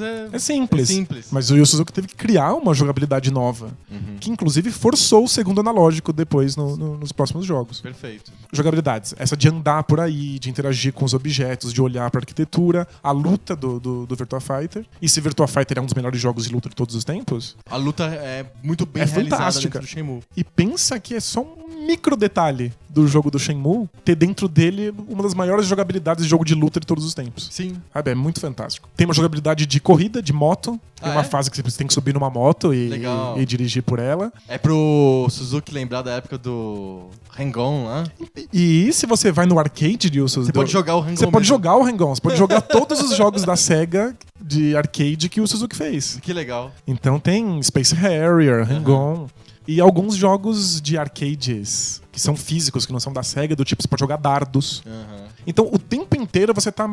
é. 0.00 0.28
É 0.32 0.38
simples. 0.38 0.90
É 0.90 0.92
simples. 0.94 1.26
Mas 1.30 1.50
o 1.50 1.56
Yu 1.56 1.64
Suzuki 1.66 1.92
teve 1.92 2.08
que 2.08 2.14
criar 2.14 2.54
uma 2.54 2.74
jogabilidade 2.74 3.30
nova, 3.30 3.70
Uhum. 3.90 4.16
que 4.20 4.30
inclusive 4.30 4.70
forçou 4.70 5.24
o 5.24 5.28
segundo 5.28 5.60
analógico 5.60 6.12
depois 6.12 6.56
no- 6.56 6.76
no- 6.76 6.98
nos 6.98 7.12
próximos 7.12 7.44
jogos. 7.46 7.80
Perfeito. 7.80 8.30
jogabilidades. 8.52 9.14
Essa 9.18 9.36
de 9.36 9.48
andar 9.48 9.82
por 9.84 10.00
aí, 10.00 10.38
de 10.38 10.48
interagir 10.50 10.92
com 10.92 11.04
os 11.04 11.12
objetos, 11.14 11.72
de 11.72 11.82
olhar 11.82 12.10
pra 12.10 12.20
arquitetura, 12.20 12.86
a 13.02 13.10
luta 13.10 13.54
do, 13.54 13.78
do, 13.78 14.06
do 14.06 14.16
Virtua 14.16 14.40
Fighter. 14.40 14.86
E 15.02 15.08
se 15.08 15.20
Virtua 15.20 15.46
Fighter 15.46 15.78
é 15.78 15.80
um 15.80 15.84
dos 15.84 15.94
melhores 15.94 16.20
jogos 16.20 16.44
de 16.44 16.52
luta 16.52 16.68
de 16.68 16.74
todos 16.74 16.94
os 16.94 17.04
tempos, 17.04 17.56
A 17.70 17.76
luta 17.76 18.04
é 18.04 18.46
muito 18.62 18.86
bem 18.86 19.02
É 19.02 19.06
fantástica. 19.06 19.78
dentro 19.78 19.80
do 19.80 19.86
Shenmue. 19.86 20.22
e 20.36 20.42
pensa 20.42 20.98
que 20.98 21.14
é 21.14 21.20
só 21.20 21.40
um 21.42 21.86
micro 21.86 22.16
detalhe 22.16 22.72
do 23.02 23.08
jogo 23.08 23.30
do 23.30 23.38
Shenmue 23.38 23.88
ter 24.04 24.14
dentro 24.14 24.48
dele 24.48 24.92
uma 25.08 25.22
das 25.22 25.34
maiores 25.34 25.66
jogabilidades 25.66 26.24
de 26.24 26.30
jogo 26.30 26.44
de 26.44 26.54
luta 26.54 26.78
de 26.80 26.86
todos 26.86 27.04
os 27.04 27.14
tempos. 27.14 27.48
Sim. 27.50 27.76
Sabe, 27.92 28.10
é 28.10 28.14
muito 28.14 28.40
fantástico. 28.40 28.88
Tem 28.96 29.06
uma 29.06 29.14
jogabilidade 29.14 29.66
de 29.66 29.80
corrida, 29.80 30.20
de 30.22 30.32
moto. 30.32 30.78
Tem 31.00 31.10
Ah, 31.10 31.12
uma 31.12 31.20
é? 31.20 31.24
fase 31.24 31.50
que 31.50 31.62
você 31.62 31.78
tem 31.78 31.86
que 31.86 31.94
subir 31.94 32.12
numa 32.14 32.28
moto 32.28 32.74
e, 32.74 32.90
e- 33.36 33.40
e 33.42 33.46
dirigir 33.46 33.82
por 33.82 33.98
ela. 34.00 34.32
É 34.48 34.58
pro 34.58 35.26
Suzuki 35.30 35.72
lembrar 35.72 36.02
da 36.02 36.12
época 36.12 36.36
do 36.36 37.08
Hang-On 37.38 37.84
lá. 37.86 38.04
E 38.52 38.92
se 38.92 39.06
você 39.06 39.30
vai 39.30 39.46
no 39.46 39.58
arcade 39.58 40.10
de 40.10 40.20
Você 40.20 40.50
pode 40.52 40.70
jogar 40.72 40.96
o 40.96 41.00
Hang-On 41.00 41.16
Você 41.16 41.24
pode 41.26 41.34
mesmo. 41.36 41.44
jogar 41.44 41.76
o 41.76 41.82
Hang-On, 41.84 42.14
você 42.14 42.20
pode 42.20 42.36
jogar 42.38 42.60
todos 42.62 43.00
os 43.00 43.16
jogos 43.16 43.44
da 43.44 43.54
SEGA 43.56 44.14
de 44.40 44.76
arcade 44.76 45.28
que 45.28 45.40
o 45.40 45.46
Suzuki 45.46 45.76
fez. 45.76 46.18
Que 46.20 46.32
legal. 46.32 46.72
Então 46.86 47.20
tem 47.20 47.62
Space 47.62 47.94
Harrier, 47.94 48.68
Hang-On 48.70 49.26
e 49.68 49.80
alguns 49.80 50.16
jogos 50.16 50.80
de 50.80 50.96
arcades 50.98 52.00
que 52.18 52.22
são 52.24 52.36
físicos, 52.36 52.84
que 52.84 52.92
não 52.92 52.98
são 52.98 53.12
da 53.12 53.22
SEGA, 53.22 53.54
do 53.54 53.64
tipo 53.64 53.80
você 53.80 53.88
pode 53.88 54.00
jogar 54.00 54.16
dardos. 54.16 54.82
Aham. 54.84 55.28
Então 55.46 55.68
o 55.72 55.78
tempo 55.78 56.16
inteiro 56.16 56.52
você 56.52 56.72
tá 56.72 56.92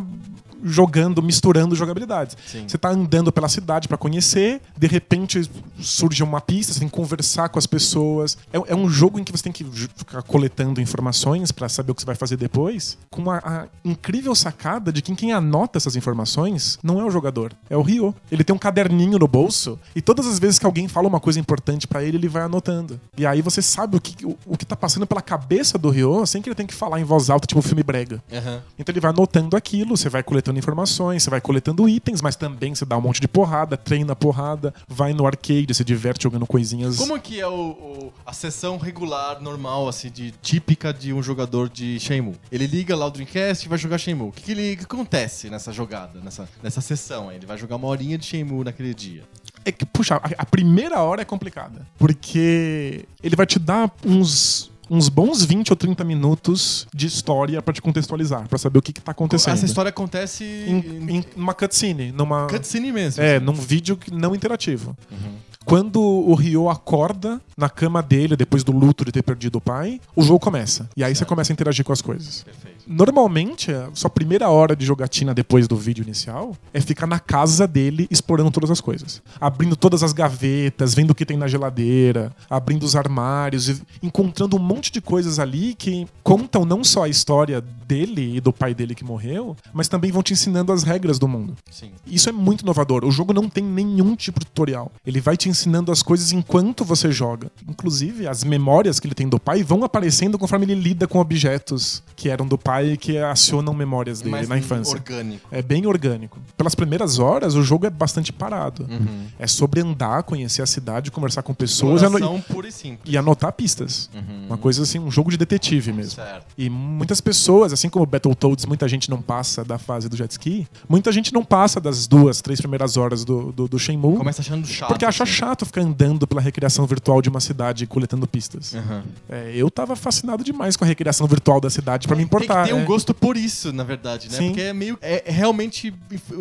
jogando, 0.63 1.21
misturando 1.21 1.75
jogabilidades. 1.75 2.37
Sim. 2.45 2.65
Você 2.67 2.77
tá 2.77 2.89
andando 2.89 3.31
pela 3.31 3.47
cidade 3.47 3.87
pra 3.87 3.97
conhecer, 3.97 4.61
de 4.77 4.87
repente 4.87 5.49
surge 5.79 6.23
uma 6.23 6.41
pista, 6.41 6.73
você 6.73 6.79
tem 6.79 6.89
que 6.89 6.95
conversar 6.95 7.49
com 7.49 7.59
as 7.59 7.67
pessoas. 7.67 8.37
É, 8.51 8.57
é 8.73 8.75
um 8.75 8.89
jogo 8.89 9.19
em 9.19 9.23
que 9.23 9.31
você 9.31 9.43
tem 9.43 9.51
que 9.51 9.63
ficar 9.63 10.21
coletando 10.23 10.81
informações 10.81 11.51
pra 11.51 11.69
saber 11.69 11.91
o 11.91 11.95
que 11.95 12.01
você 12.01 12.05
vai 12.05 12.15
fazer 12.15 12.37
depois, 12.37 12.97
com 13.09 13.29
a, 13.29 13.37
a 13.37 13.65
incrível 13.83 14.33
sacada 14.35 14.91
de 14.91 15.01
que 15.01 15.15
quem 15.15 15.31
anota 15.31 15.77
essas 15.77 15.95
informações 15.95 16.77
não 16.83 16.99
é 16.99 17.05
o 17.05 17.11
jogador, 17.11 17.53
é 17.69 17.77
o 17.77 17.81
Ryo. 17.81 18.13
Ele 18.31 18.43
tem 18.43 18.55
um 18.55 18.59
caderninho 18.59 19.19
no 19.19 19.27
bolso 19.27 19.79
e 19.95 20.01
todas 20.01 20.27
as 20.27 20.39
vezes 20.39 20.59
que 20.59 20.65
alguém 20.65 20.87
fala 20.87 21.07
uma 21.07 21.19
coisa 21.19 21.39
importante 21.39 21.87
pra 21.87 22.03
ele, 22.03 22.17
ele 22.17 22.27
vai 22.27 22.43
anotando. 22.43 22.99
E 23.17 23.25
aí 23.25 23.41
você 23.41 23.61
sabe 23.61 23.97
o 23.97 24.01
que, 24.01 24.25
o, 24.25 24.37
o 24.45 24.57
que 24.57 24.65
tá 24.65 24.75
passando 24.75 25.05
pela 25.05 25.21
cabeça 25.21 25.77
do 25.77 25.89
Ryo 25.89 26.25
sem 26.25 26.41
que 26.41 26.49
ele 26.49 26.55
tenha 26.55 26.67
que 26.67 26.73
falar 26.73 26.99
em 26.99 27.03
voz 27.03 27.29
alta, 27.29 27.47
tipo 27.47 27.61
filme 27.61 27.83
brega. 27.83 28.21
Aham. 28.31 28.61
Então 28.77 28.91
ele 28.91 28.99
vai 28.99 29.11
anotando 29.11 29.55
aquilo, 29.55 29.95
você 29.95 30.09
vai 30.09 30.23
coletando 30.23 30.54
informações, 30.57 31.23
você 31.23 31.29
vai 31.29 31.41
coletando 31.41 31.87
itens, 31.87 32.21
mas 32.21 32.35
também 32.35 32.73
você 32.75 32.85
dá 32.85 32.97
um 32.97 33.01
monte 33.01 33.19
de 33.21 33.27
porrada, 33.27 33.75
treina 33.77 34.15
porrada, 34.15 34.73
vai 34.87 35.13
no 35.13 35.25
arcade, 35.25 35.73
se 35.73 35.83
diverte 35.83 36.23
jogando 36.23 36.45
coisinhas. 36.47 36.97
Como 36.97 37.19
que 37.19 37.39
é 37.39 37.47
o, 37.47 37.51
o- 37.71 38.13
a 38.25 38.33
sessão 38.33 38.77
regular, 38.77 39.41
normal, 39.41 39.87
assim, 39.87 40.09
de 40.09 40.31
típica 40.41 40.93
de 40.93 41.13
um 41.13 41.21
jogador 41.23 41.69
de 41.69 41.99
Shenmue? 41.99 42.35
Ele 42.51 42.67
liga 42.67 42.95
lá 42.95 43.05
o 43.05 43.11
Dreamcast 43.11 43.65
e 43.65 43.69
vai 43.69 43.77
jogar 43.77 43.97
Shenmue. 43.97 44.29
O 44.29 44.31
que, 44.31 44.41
que, 44.43 44.51
ele, 44.51 44.73
o 44.73 44.77
que 44.77 44.83
acontece 44.83 45.49
nessa 45.49 45.71
jogada, 45.71 46.19
nessa, 46.21 46.47
nessa 46.61 46.81
sessão 46.81 47.29
aí? 47.29 47.37
Ele 47.37 47.45
vai 47.45 47.57
jogar 47.57 47.75
uma 47.75 47.87
horinha 47.87 48.17
de 48.17 48.25
Shenmue 48.25 48.63
naquele 48.63 48.93
dia. 48.93 49.23
É 49.63 49.71
que, 49.71 49.85
puxa, 49.85 50.15
a, 50.17 50.29
a 50.37 50.45
primeira 50.45 50.99
hora 51.01 51.21
é 51.23 51.25
complicada. 51.25 51.85
Porque 51.97 53.05
ele 53.23 53.35
vai 53.35 53.45
te 53.45 53.57
dar 53.57 53.91
uns. 54.05 54.71
Uns 54.89 55.09
bons 55.09 55.43
20 55.43 55.71
ou 55.71 55.75
30 55.75 56.03
minutos 56.03 56.87
de 56.93 57.07
história 57.07 57.61
pra 57.61 57.73
te 57.73 57.81
contextualizar, 57.81 58.47
pra 58.47 58.57
saber 58.57 58.79
o 58.79 58.81
que, 58.81 58.93
que 58.93 59.01
tá 59.01 59.11
acontecendo. 59.11 59.53
Essa 59.53 59.65
história 59.65 59.89
acontece 59.89 60.43
Em, 60.43 61.17
em 61.17 61.25
uma 61.35 61.53
cutscene, 61.53 62.11
numa. 62.11 62.47
cutscene 62.47 62.91
mesmo. 62.91 63.23
É, 63.23 63.39
num 63.39 63.53
vídeo 63.53 63.97
não 64.11 64.35
interativo. 64.35 64.95
Uhum. 65.11 65.35
Quando 65.65 65.99
o 65.99 66.35
Ryo 66.35 66.69
acorda 66.69 67.41
na 67.57 67.67
cama 67.67 68.03
dele, 68.03 68.35
depois 68.35 68.63
do 68.63 68.71
luto 68.71 69.03
de 69.03 69.11
ter 69.11 69.23
perdido 69.23 69.55
o 69.57 69.61
pai, 69.61 69.99
o 70.15 70.21
jogo 70.21 70.39
começa. 70.39 70.87
E 70.95 71.03
aí 71.03 71.15
você 71.15 71.25
começa 71.25 71.51
a 71.51 71.53
interagir 71.53 71.83
com 71.83 71.91
as 71.91 72.01
coisas. 72.03 72.43
Perfeito. 72.43 72.74
Normalmente, 72.87 73.71
a 73.71 73.89
sua 73.93 74.09
primeira 74.09 74.49
hora 74.49 74.75
de 74.75 74.85
jogatina 74.85 75.33
depois 75.33 75.67
do 75.67 75.75
vídeo 75.75 76.03
inicial 76.03 76.55
é 76.73 76.79
ficar 76.79 77.07
na 77.07 77.19
casa 77.19 77.67
dele 77.67 78.07
explorando 78.11 78.51
todas 78.51 78.69
as 78.69 78.79
coisas. 78.79 79.21
Abrindo 79.39 79.75
todas 79.75 80.03
as 80.03 80.13
gavetas, 80.13 80.93
vendo 80.93 81.11
o 81.11 81.15
que 81.15 81.25
tem 81.25 81.37
na 81.37 81.47
geladeira, 81.47 82.31
abrindo 82.49 82.83
os 82.83 82.95
armários, 82.95 83.69
e 83.69 83.81
encontrando 84.03 84.55
um 84.55 84.59
monte 84.59 84.91
de 84.91 85.01
coisas 85.01 85.39
ali 85.39 85.73
que 85.73 86.07
contam 86.23 86.65
não 86.65 86.83
só 86.83 87.03
a 87.03 87.09
história 87.09 87.63
dele 87.87 88.37
e 88.37 88.41
do 88.41 88.51
pai 88.51 88.73
dele 88.73 88.95
que 88.95 89.03
morreu, 89.03 89.55
mas 89.73 89.87
também 89.87 90.11
vão 90.11 90.23
te 90.23 90.33
ensinando 90.33 90.71
as 90.71 90.83
regras 90.83 91.19
do 91.19 91.27
mundo. 91.27 91.55
Sim. 91.71 91.91
Isso 92.05 92.29
é 92.29 92.31
muito 92.31 92.61
inovador. 92.61 93.05
O 93.05 93.11
jogo 93.11 93.33
não 93.33 93.49
tem 93.49 93.63
nenhum 93.63 94.15
tipo 94.15 94.39
de 94.39 94.45
tutorial. 94.45 94.91
Ele 95.05 95.21
vai 95.21 95.37
te 95.37 95.49
ensinando 95.49 95.91
as 95.91 96.01
coisas 96.01 96.31
enquanto 96.31 96.83
você 96.83 97.11
joga. 97.11 97.51
Inclusive, 97.67 98.27
as 98.27 98.43
memórias 98.43 98.99
que 98.99 99.07
ele 99.07 99.15
tem 99.15 99.29
do 99.29 99.39
pai 99.39 99.63
vão 99.63 99.83
aparecendo 99.83 100.37
conforme 100.37 100.65
ele 100.65 100.75
lida 100.75 101.07
com 101.07 101.19
objetos 101.19 102.03
que 102.15 102.29
eram 102.29 102.47
do 102.47 102.57
pai 102.57 102.74
e 102.83 102.97
que 102.97 103.17
acionam 103.17 103.73
memórias 103.73 104.19
dele 104.19 104.31
Mais 104.31 104.49
na 104.49 104.57
infância. 104.57 104.93
orgânico. 104.95 105.47
É 105.51 105.61
bem 105.61 105.85
orgânico. 105.85 106.39
Pelas 106.57 106.75
primeiras 106.75 107.19
horas, 107.19 107.55
o 107.55 107.63
jogo 107.63 107.85
é 107.85 107.89
bastante 107.89 108.31
parado. 108.33 108.85
Uhum. 108.89 109.25
É 109.37 109.47
sobre 109.47 109.81
andar, 109.81 110.23
conhecer 110.23 110.61
a 110.61 110.65
cidade, 110.65 111.11
conversar 111.11 111.43
com 111.43 111.53
pessoas 111.53 112.01
e 112.01 112.05
ano- 112.05 112.19
e 112.19 112.99
e 113.05 113.17
anotar 113.17 113.51
pistas. 113.53 114.09
Uhum. 114.13 114.45
Uma 114.47 114.57
coisa 114.57 114.83
assim, 114.83 114.99
um 114.99 115.11
jogo 115.11 115.29
de 115.31 115.37
detetive 115.37 115.91
mesmo. 115.91 116.11
Certo. 116.13 116.45
E 116.57 116.69
muitas 116.69 117.21
pessoas, 117.21 117.73
assim 117.73 117.89
como 117.89 118.05
Battletoads, 118.05 118.65
muita 118.65 118.87
gente 118.87 119.09
não 119.09 119.21
passa 119.21 119.63
da 119.63 119.77
fase 119.77 120.07
do 120.09 120.15
jet 120.15 120.31
ski, 120.31 120.67
muita 120.87 121.11
gente 121.11 121.33
não 121.33 121.43
passa 121.43 121.79
das 121.79 122.07
duas, 122.07 122.41
três 122.41 122.59
primeiras 122.59 122.97
horas 122.97 123.23
do, 123.25 123.51
do, 123.51 123.67
do 123.67 123.79
Shenmue. 123.79 124.17
Começa 124.17 124.41
achando 124.41 124.65
chato. 124.67 124.87
Porque 124.89 125.05
acha 125.05 125.23
assim. 125.23 125.31
chato 125.31 125.65
ficar 125.65 125.81
andando 125.81 126.25
pela 126.27 126.41
recriação 126.41 126.85
virtual 126.85 127.21
de 127.21 127.29
uma 127.29 127.39
cidade 127.39 127.85
coletando 127.87 128.27
pistas. 128.27 128.73
Uhum. 128.73 129.01
É, 129.29 129.51
eu 129.55 129.69
tava 129.69 129.95
fascinado 129.95 130.43
demais 130.43 130.75
com 130.75 130.83
a 130.83 130.87
recriação 130.87 131.27
virtual 131.27 131.59
da 131.59 131.69
cidade 131.69 132.07
pra 132.07 132.15
me 132.15 132.23
importar. 132.23 132.64
Tem 132.65 132.73
um 132.73 132.81
é. 132.81 132.85
gosto 132.85 133.13
por 133.13 133.37
isso, 133.37 133.71
na 133.73 133.83
verdade, 133.83 134.29
né? 134.29 134.37
Sim. 134.37 134.47
Porque 134.47 134.61
é 134.61 134.73
meio. 134.73 134.97
É 135.01 135.23
é 135.25 135.31
realmente 135.31 135.93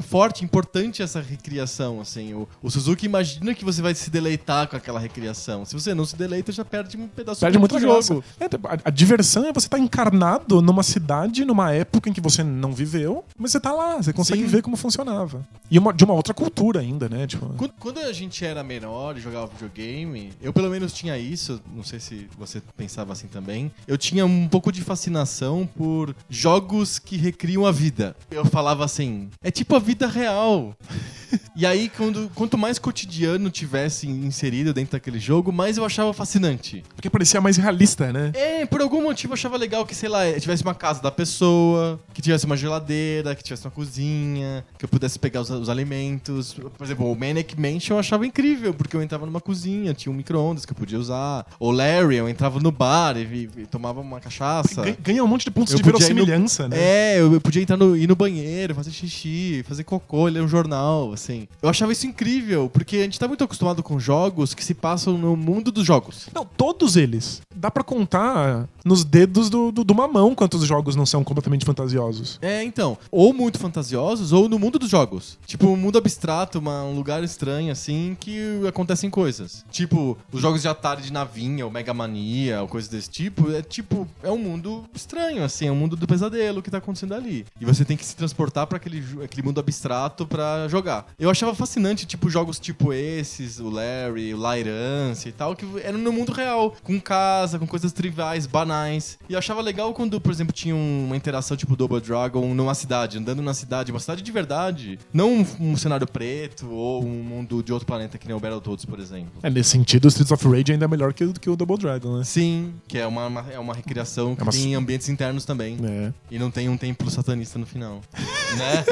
forte, 0.03 0.45
importante 0.45 1.03
essa 1.03 1.21
recriação, 1.21 2.01
assim. 2.01 2.35
O, 2.35 2.49
o 2.63 2.71
Suzuki 2.71 3.07
imagina 3.07 3.55
que 3.55 3.65
você 3.65 3.81
vai 3.81 3.95
se 3.95 4.11
deleitar 4.11 4.69
com 4.69 4.77
aquela 4.77 4.99
recriação. 5.01 5.65
Se 5.65 5.75
você 5.75 5.95
não 5.95 6.05
se 6.05 6.17
deleita, 6.17 6.53
já 6.53 6.65
perde 6.65 6.97
um 6.97 7.07
pedaço 7.09 7.41
Perde 7.41 7.59
muito 7.59 7.79
jogo. 7.79 8.03
jogo. 8.03 8.25
a, 8.65 8.89
a 8.89 8.91
diversão 8.91 9.45
é 9.47 9.53
você 9.53 9.67
estar 9.67 9.79
encarnado 9.79 10.61
numa 10.61 10.83
cidade, 10.83 11.45
numa 11.45 11.73
época 11.73 12.09
em 12.09 12.13
que 12.13 12.21
você 12.21 12.43
não 12.43 12.73
viveu, 12.73 13.25
mas 13.39 13.53
você 13.53 13.61
tá 13.61 13.73
lá, 13.73 13.97
você 13.97 14.13
consegue 14.13 14.43
Sim. 14.43 14.49
ver 14.49 14.63
como 14.63 14.77
funcionava. 14.77 15.47
E 15.71 15.79
uma- 15.79 15.93
de 15.93 16.05
uma 16.05 16.15
outra 16.15 16.35
cultura 16.35 16.81
ainda, 16.81 17.09
né? 17.09 17.27
Tipo, 17.27 17.47
Quando, 17.57 17.73
quando 17.79 17.99
a 18.01 18.13
gente 18.13 18.45
era 18.45 18.63
menor 18.63 19.17
e 19.17 19.21
jogava 19.21 19.47
videogame, 19.47 20.33
eu 20.43 20.53
pelo 20.53 20.69
menos 20.71 20.93
tinha 20.93 21.17
isso, 21.19 21.61
não 21.75 21.83
sei 21.83 22.01
se 22.01 22.29
você 22.39 22.63
pensava 22.77 23.13
assim 23.13 23.27
também. 23.29 23.73
Eu 23.87 23.97
tinha 23.97 24.25
um 24.27 24.49
pouco 24.49 24.71
de 24.73 24.83
fascinação 24.83 25.69
por 25.77 26.14
jogos 26.29 26.99
que 26.99 27.17
recriam 27.17 27.67
a 27.67 27.73
vida. 27.73 28.17
Eu 28.31 28.45
falava 28.45 28.85
assim, 28.85 29.29
é 29.43 29.51
tipo 29.51 29.75
a 29.77 29.79
vida 29.79 30.07
real. 30.07 30.75
E 31.57 31.67
aí, 31.67 31.89
quando, 31.89 32.31
quanto 32.33 32.57
mais 32.57 32.79
cotidiano 32.79 33.51
tivesse 33.51 34.07
inserido 34.09 34.73
dentro 34.73 34.93
daquele 34.93 35.19
jogo, 35.19 35.51
mais 35.53 35.77
eu 35.77 35.85
achava 35.85 36.13
fascinante. 36.13 36.85
porque 36.95 37.11
parecia 37.11 37.41
mais 37.41 37.57
realista, 37.57 38.13
né? 38.13 38.31
É, 38.35 38.65
por 38.67 38.81
algum 38.81 39.03
motivo 39.03 39.33
eu 39.33 39.35
achava 39.35 39.57
legal 39.57 39.85
que, 39.85 39.97
sei 39.97 40.09
lá, 40.09 40.21
tivesse 40.39 40.63
uma 40.63 40.75
casa 40.77 41.03
da 41.03 41.11
pessoa, 41.11 41.99
que 42.13 42.23
tivesse 42.23 42.47
uma 42.47 42.57
geladeira, 42.57 43.35
que 43.35 43.43
tivesse 43.43 43.65
uma 43.65 43.71
cozinha, 43.73 44.65
que 44.79 44.85
eu 44.85 44.89
pudesse 44.89 45.19
pegar 45.19 45.41
os, 45.41 45.51
os 45.51 45.69
alimentos. 45.69 46.55
Por 46.55 46.85
exemplo, 46.85 47.11
o 47.11 47.17
Manic 47.19 47.59
Mansion 47.61 47.97
eu 47.97 48.01
achava 48.01 48.25
incrível, 48.25 48.73
porque 48.73 48.97
eu 48.97 49.03
entrava 49.03 49.27
numa 49.27 49.41
cozinha, 49.41 49.93
tinha 49.93 50.13
um 50.13 50.17
micro-ondas 50.17 50.65
que 50.65 50.71
eu 50.73 50.77
podia 50.77 50.99
usar. 51.01 51.47
O 51.59 51.73
Larry, 51.73 52.17
eu 52.17 52.29
entrava 52.29 52.61
no 52.61 52.71
bar 52.71 53.17
e, 53.17 53.25
vi- 53.25 53.51
e 53.59 53.67
tomava 53.67 54.01
uma 54.01 54.21
cachaça. 54.21 54.83
Ganha- 54.83 54.97
Ganha 55.03 55.25
um 55.25 55.29
monte 55.29 55.45
de 55.47 55.51
pontos 55.51 55.73
Eu 55.73 55.79
de 55.79 55.83
podia 55.85 56.04
ir 56.11 56.15
no- 56.15 56.25
verossimilhança, 56.25 56.69
né? 56.69 56.77
É, 56.79 57.21
eu 57.21 57.41
podia 57.41 57.63
entrar 57.63 57.77
no, 57.77 57.97
ir 57.97 58.07
no 58.09 58.17
banheiro, 58.17 58.75
fazer 58.75 58.91
xixi, 58.91 59.65
fazer 59.67 59.85
cocô, 59.85 60.27
ler 60.27 60.43
um 60.43 60.49
jornal, 60.49 61.13
assim. 61.13 61.47
Eu 61.63 61.69
achava 61.69 61.93
isso 61.93 62.07
incrível, 62.07 62.69
porque 62.73 62.97
a 62.99 63.03
gente 63.03 63.19
tá 63.19 63.27
muito 63.29 63.43
acostumado 63.45 63.83
com 63.83 63.99
jogos 63.99 64.55
que 64.55 64.65
se 64.65 64.75
passam 64.75 65.17
no 65.19 65.37
mundo 65.37 65.71
dos 65.73 65.87
jogos. 65.87 66.29
Não, 66.35 66.45
todos 66.45 66.97
eles. 66.97 67.43
Dá 67.55 67.71
pra 67.71 67.83
contar 67.83 68.69
nos 68.85 69.05
dedos 69.05 69.49
do, 69.49 69.71
do, 69.73 69.85
de 69.85 69.93
uma 69.93 70.07
mão 70.07 70.35
quantos 70.35 70.65
jogos 70.67 70.95
não 70.97 71.07
são 71.07 71.25
completamente 71.25 71.65
fantasiosos. 71.65 72.39
É, 72.43 72.63
então, 72.63 72.99
ou 73.11 73.33
muito 73.33 73.59
fantasiosos, 73.59 74.33
ou 74.33 74.49
no 74.49 74.59
mundo 74.59 74.79
dos 74.79 74.91
jogos. 74.91 75.39
Tipo, 75.47 75.69
um 75.69 75.77
mundo 75.77 75.97
abstrato, 75.99 76.59
uma- 76.59 76.85
um 76.85 76.95
lugar 76.95 77.23
estranho, 77.25 77.73
assim, 77.73 78.17
que 78.21 78.61
acontecem 78.69 79.09
coisas. 79.09 79.65
Tipo, 79.71 80.19
os 80.33 80.41
jogos 80.43 80.61
de 80.63 80.69
Atari 80.69 81.03
de 81.03 81.13
navinha, 81.13 81.65
ou 81.65 81.71
Mega 81.71 81.95
Mania, 81.95 82.61
ou 82.63 82.69
coisas 82.69 82.91
desse 82.91 83.09
tipo, 83.11 83.51
é 83.53 83.63
tipo, 83.63 84.07
é 84.23 84.31
um 84.31 84.39
mundo 84.39 84.85
estranho, 84.95 85.43
assim, 85.43 85.67
é 85.67 85.73
um 85.73 85.77
mundo 85.77 85.94
do 85.97 86.07
pesadelo 86.07 86.63
que 86.63 86.71
tá 86.71 86.79
acontecendo 86.79 87.15
ali. 87.15 87.45
E 87.61 87.65
você 87.65 87.85
tem 87.85 87.97
que 87.97 88.05
se 88.05 88.15
transportar 88.17 88.67
pra 88.67 88.77
aquele, 88.77 89.03
aquele 89.23 89.43
mundo 89.47 89.61
abstrato 89.61 90.27
pra 90.27 90.67
jogar. 90.69 91.07
Eu 91.19 91.31
achava 91.31 91.55
fascinante, 91.55 92.07
tipo, 92.07 92.29
jogos 92.31 92.59
tipo 92.59 92.93
esses, 92.93 93.59
o 93.61 93.69
Larry, 93.71 94.35
o 94.35 94.39
Lairance 94.39 95.29
e 95.29 95.33
tal, 95.33 95.55
que 95.55 95.67
eram 95.83 95.99
no 95.99 96.13
mundo 96.13 96.33
real, 96.33 96.75
com 96.83 97.01
casa, 97.01 97.59
com 97.59 97.67
coisas 97.67 97.93
triviais, 97.93 98.47
banais. 98.47 99.19
E 99.29 99.33
eu 99.33 99.39
achava 99.39 99.61
legal 99.61 99.93
quando, 99.95 100.21
por 100.21 100.33
exemplo, 100.33 100.53
tinha 100.53 100.75
uma 100.75 101.17
interação 101.17 101.57
tipo 101.57 101.77
Double 101.77 102.01
Dragon 102.01 102.55
numa 102.55 102.75
cidade, 102.75 103.19
andando 103.19 103.43
na 103.43 103.55
cidade, 103.55 103.91
uma 103.91 104.01
cidade 104.01 104.23
de 104.23 104.33
verdade. 104.33 104.99
Não 105.13 105.33
um, 105.33 105.47
um 105.61 105.77
cenário 105.77 106.07
preto 106.07 106.69
ou 106.71 107.05
um 107.05 107.23
mundo 107.23 107.63
de 107.63 107.73
outro 107.73 107.87
planeta 107.87 108.19
que 108.19 108.27
nem 108.27 108.37
o 108.37 108.41
Battletoads, 108.41 108.85
por 108.85 108.99
exemplo. 108.99 109.33
É, 109.43 109.51
nesse 109.51 109.71
sentido, 109.71 110.05
o 110.07 110.09
Streets 110.09 110.33
of 110.33 110.47
Rage 110.49 110.73
ainda 110.73 110.85
é 110.85 110.89
melhor 110.89 111.13
que 111.13 111.25
o, 111.25 111.33
que 111.33 111.49
o 111.51 111.57
Double 111.57 111.77
Dragon, 111.79 112.19
né? 112.19 112.25
Sim, 112.25 112.75
que 112.89 112.99
é 112.99 113.07
uma, 113.07 113.27
uma- 113.27 113.45
é 113.53 113.59
uma 113.59 113.75
recriação 113.75 114.35
que 114.35 114.41
É 114.41 114.45
uma 114.45 114.53
tem 114.53 114.75
ambientes 114.75 115.09
internos 115.09 115.45
também. 115.45 115.74
É. 115.83 116.13
E 116.31 116.39
não 116.39 116.51
tem 116.51 116.69
um 116.69 116.77
templo 116.77 117.11
satanista 117.11 117.59
no 117.59 117.67
final. 117.67 118.01
né? 118.57 118.85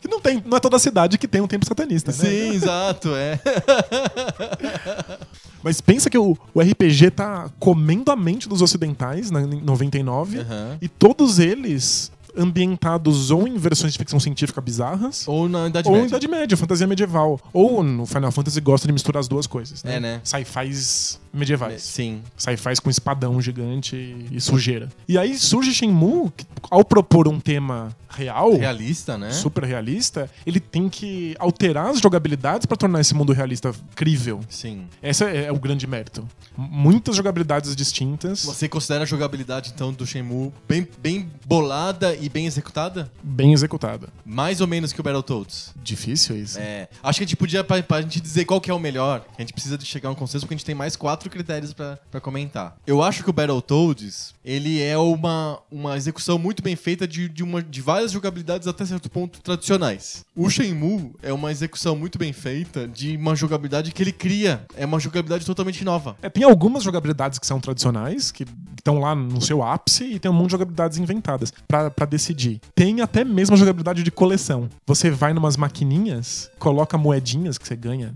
Que 0.00 0.08
não 0.08 0.20
tem, 0.20 0.42
não 0.44 0.56
é 0.56 0.60
toda 0.60 0.76
a 0.76 0.78
cidade 0.78 1.18
que 1.18 1.28
tem 1.28 1.40
um 1.40 1.46
templo 1.46 1.66
satanista, 1.66 2.10
né? 2.10 2.18
Sim, 2.18 2.54
exato, 2.54 3.14
é. 3.14 3.38
Mas 5.62 5.80
pensa 5.80 6.10
que 6.10 6.18
o, 6.18 6.36
o 6.52 6.60
RPG 6.60 7.12
tá 7.12 7.50
comendo 7.58 8.10
a 8.10 8.16
mente 8.16 8.48
dos 8.48 8.60
ocidentais 8.60 9.30
na, 9.30 9.42
em 9.42 9.62
99 9.62 10.40
Aham. 10.40 10.78
e 10.80 10.88
todos 10.88 11.38
eles 11.38 12.12
ambientados 12.36 13.30
ou 13.30 13.46
em 13.46 13.56
versões 13.56 13.92
de 13.92 13.98
ficção 13.98 14.18
científica 14.18 14.60
bizarras 14.60 15.26
Ou 15.28 15.48
na 15.48 15.68
Idade 15.68 15.88
ou 15.88 15.94
Média. 15.94 16.08
Idade 16.08 16.28
Média, 16.28 16.56
fantasia 16.56 16.86
medieval. 16.86 17.40
Ou 17.52 17.82
no 17.82 18.06
Final 18.06 18.32
Fantasy 18.32 18.60
gosta 18.60 18.86
de 18.86 18.92
misturar 18.92 19.20
as 19.20 19.28
duas 19.28 19.46
coisas, 19.46 19.84
né? 19.84 19.96
É, 19.96 20.00
né? 20.00 20.20
Sci-fis 20.24 21.20
medievais. 21.34 21.82
Sim. 21.82 22.22
Sci-fis 22.36 22.80
com 22.80 22.88
espadão 22.90 23.40
gigante 23.40 23.96
e, 23.96 24.36
e 24.36 24.40
sujeira. 24.40 24.88
E 25.08 25.18
aí 25.18 25.36
surge 25.38 25.72
Shenmue, 25.74 26.30
que, 26.36 26.46
ao 26.70 26.84
propor 26.84 27.28
um 27.28 27.40
tema 27.40 27.94
real, 28.08 28.52
Realista, 28.56 29.18
né? 29.18 29.32
super 29.32 29.64
realista, 29.64 30.30
ele 30.46 30.60
tem 30.60 30.88
que 30.88 31.34
alterar 31.38 31.88
as 31.88 31.98
jogabilidades 32.00 32.64
pra 32.64 32.76
tornar 32.76 33.00
esse 33.00 33.12
mundo 33.12 33.32
realista 33.32 33.74
crível. 33.96 34.40
Sim. 34.48 34.86
Esse 35.02 35.24
é, 35.24 35.46
é 35.46 35.52
o 35.52 35.58
grande 35.58 35.84
mérito. 35.86 36.20
M- 36.56 36.68
Muitas 36.84 37.16
jogabilidades 37.16 37.74
distintas, 37.74 38.44
Você 38.44 38.68
considera 38.68 39.02
a 39.02 39.06
jogabilidade, 39.06 39.72
então, 39.74 39.92
do 39.92 40.06
Shenmue 40.06 40.52
bem, 40.68 40.86
bem 40.98 41.28
bolada 41.44 42.14
e 42.14 42.28
bem 42.28 42.46
executada? 42.46 43.10
bem 43.22 43.52
executada. 43.52 44.08
Mais 44.24 44.60
ou 44.60 44.66
menos 44.68 44.92
que 44.92 45.00
o 45.00 45.02
Battletoads. 45.02 45.72
Difícil 45.82 46.36
isso. 46.36 46.58
É, 46.60 46.88
acho 47.02 47.18
que 47.18 47.24
a 47.24 47.26
gente 47.26 47.36
podia, 47.36 47.64
pra, 47.64 47.82
pra 47.82 48.00
gente 48.02 48.20
dizer 48.20 48.44
qual 48.44 48.60
que 48.60 48.70
é 48.70 48.74
o 48.74 48.78
melhor, 48.78 49.24
a 49.36 49.40
gente 49.42 49.52
precisa 49.52 49.76
de 49.76 49.84
chegar 49.84 50.08
a 50.08 50.12
um 50.12 50.14
consenso, 50.14 50.44
porque 50.46 50.54
a 50.54 50.56
gente 50.58 50.64
tem 50.66 50.74
mais 50.74 50.94
quatro 50.94 51.23
critérios 51.30 51.72
pra, 51.72 51.98
pra 52.10 52.20
comentar. 52.20 52.76
Eu 52.86 53.02
acho 53.02 53.22
que 53.22 53.30
o 53.30 53.32
Battletoads, 53.32 54.34
ele 54.44 54.82
é 54.82 54.96
uma, 54.96 55.58
uma 55.70 55.96
execução 55.96 56.38
muito 56.38 56.62
bem 56.62 56.76
feita 56.76 57.06
de, 57.06 57.28
de, 57.28 57.42
uma, 57.42 57.62
de 57.62 57.80
várias 57.80 58.12
jogabilidades 58.12 58.68
até 58.68 58.84
certo 58.84 59.10
ponto 59.10 59.40
tradicionais. 59.40 60.24
O 60.36 60.48
Shenmue 60.48 61.12
é 61.22 61.32
uma 61.32 61.50
execução 61.50 61.96
muito 61.96 62.18
bem 62.18 62.32
feita 62.32 62.86
de 62.86 63.16
uma 63.16 63.34
jogabilidade 63.34 63.92
que 63.92 64.02
ele 64.02 64.12
cria. 64.12 64.64
É 64.76 64.84
uma 64.84 64.98
jogabilidade 64.98 65.44
totalmente 65.44 65.84
nova. 65.84 66.16
É, 66.22 66.28
tem 66.28 66.44
algumas 66.44 66.82
jogabilidades 66.82 67.38
que 67.38 67.46
são 67.46 67.60
tradicionais, 67.60 68.30
que 68.30 68.44
estão 68.76 68.98
lá 68.98 69.14
no 69.14 69.40
seu 69.40 69.62
ápice, 69.62 70.04
e 70.04 70.18
tem 70.18 70.30
um 70.30 70.34
monte 70.34 70.46
de 70.46 70.52
jogabilidades 70.52 70.98
inventadas 70.98 71.52
pra 71.66 72.06
decidir. 72.06 72.60
Tem 72.74 73.00
até 73.00 73.24
mesmo 73.24 73.54
a 73.54 73.58
jogabilidade 73.58 74.02
de 74.02 74.10
coleção. 74.10 74.68
Você 74.86 75.10
vai 75.10 75.32
numas 75.32 75.56
maquininhas, 75.56 76.50
coloca 76.58 76.98
moedinhas 76.98 77.56
que 77.56 77.66
você 77.66 77.76
ganha 77.76 78.12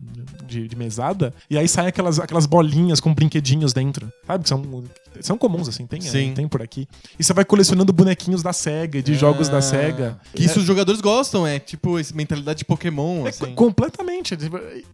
de, 0.46 0.68
de 0.68 0.76
mesada, 0.76 1.32
e 1.48 1.56
aí 1.56 1.68
saem 1.68 1.88
aquelas, 1.88 2.18
aquelas 2.18 2.46
bolinhas 2.46 2.97
com 3.00 3.12
brinquedinhos 3.14 3.72
dentro. 3.72 4.12
Sabe? 4.26 4.42
Que 4.44 4.48
são, 4.48 4.84
são 5.20 5.38
comuns, 5.38 5.68
assim, 5.68 5.87
tem, 5.87 6.00
Sim. 6.00 6.30
é, 6.30 6.34
tem 6.34 6.46
por 6.48 6.62
aqui. 6.62 6.87
E 7.18 7.24
você 7.24 7.32
vai 7.32 7.44
colecionando 7.44 7.92
bonequinhos 7.92 8.42
da 8.42 8.52
SEGA, 8.52 9.02
de 9.02 9.14
jogos 9.14 9.48
da 9.48 9.61
SEGA. 9.62 10.18
Que 10.34 10.44
isso 10.44 10.58
os 10.61 10.64
jogadores 10.64 11.00
gostam, 11.00 11.46
é 11.46 11.58
tipo 11.58 11.98
esse 11.98 12.14
mentalidade 12.14 12.58
de 12.61 12.64
Pokémon, 12.64 13.26
É, 13.26 13.30
assim. 13.30 13.54
completamente. 13.54 14.34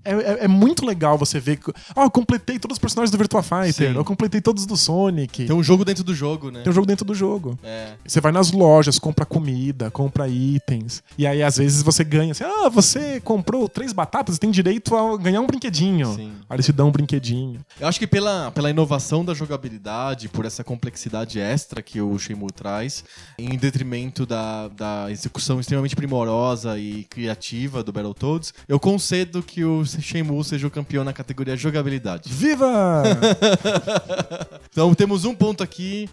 É, 0.05 0.11
é- 0.13 0.45
é 0.45 0.49
muito 0.49 0.85
legal 0.87 1.17
você 1.19 1.39
ver. 1.41 1.59
Ah, 1.95 2.03
eu 2.05 2.11
completei 2.11 2.59
todos 2.59 2.77
os 2.77 2.79
personagens 2.79 3.11
do 3.11 3.19
Virtua 3.19 3.43
Fighter. 3.43 3.91
Sim. 3.93 3.97
Eu 3.97 4.05
completei 4.05 4.41
todos 4.41 4.67
do 4.67 4.77
Sonic. 4.77 5.47
Tem 5.47 5.55
um 5.57 5.63
jogo 5.63 5.85
dentro 5.85 6.03
do 6.05 6.15
jogo, 6.15 6.51
né? 6.51 6.61
Tem 6.63 6.71
um 6.71 6.75
jogo 6.75 6.87
dentro 6.87 7.05
do 7.05 7.15
jogo. 7.15 7.59
É. 7.63 7.93
Você 8.07 8.21
vai 8.21 8.33
nas 8.33 8.53
lojas, 8.53 8.99
compra 8.99 9.25
comida, 9.27 9.91
compra 9.91 10.29
itens. 10.29 11.03
E 11.19 11.27
aí, 11.27 11.43
às 11.43 11.57
vezes, 11.59 11.83
você 11.83 12.03
ganha 12.05 12.33
assim: 12.33 12.45
ah, 12.45 12.69
você 12.69 13.21
comprou 13.21 13.69
três 13.69 13.93
batatas, 13.93 14.39
tem 14.39 14.51
direito 14.51 14.95
a 14.97 15.17
ganhar 15.17 15.41
um 15.41 15.47
brinquedinho. 15.47 16.15
Sim. 16.15 16.33
Aí 16.49 16.57
eles 16.57 16.67
te 16.67 16.73
dão 16.73 16.89
um 16.89 16.93
brinquedinho. 16.93 17.61
Eu 17.81 17.89
acho 17.89 17.94
que 17.99 18.07
pela, 18.07 18.51
pela 18.51 18.71
inovação 18.71 19.25
da 19.25 19.35
jogabilidade 19.35 20.29
por 20.29 20.45
essa 20.45 20.63
complexidade 20.65 21.39
extra 21.41 21.83
que 21.83 22.01
o 22.01 22.19
Shenmue 22.19 22.53
traz, 22.53 23.05
em 23.39 23.57
detrimento 23.57 24.25
da, 24.27 24.69
da 24.69 25.11
execução 25.11 25.61
extremamente 25.61 25.97
primorosa 25.97 26.79
e 26.79 27.05
criativa 27.05 27.83
do 27.83 27.93
Battletoads, 27.93 28.55
eu 28.69 28.79
concedo 28.81 29.43
que 29.43 29.65
o 29.65 29.85
Shenmue 29.85 30.45
seja 30.45 30.67
o 30.67 30.71
campeão 30.71 31.05
na 31.05 31.13
categoria 31.13 31.57
jogabilidade. 31.57 32.33
Viva! 32.33 33.03
Então 34.71 34.93
temos 34.93 35.25
um 35.25 35.33
ponto 35.35 35.63
aqui, 35.63 36.09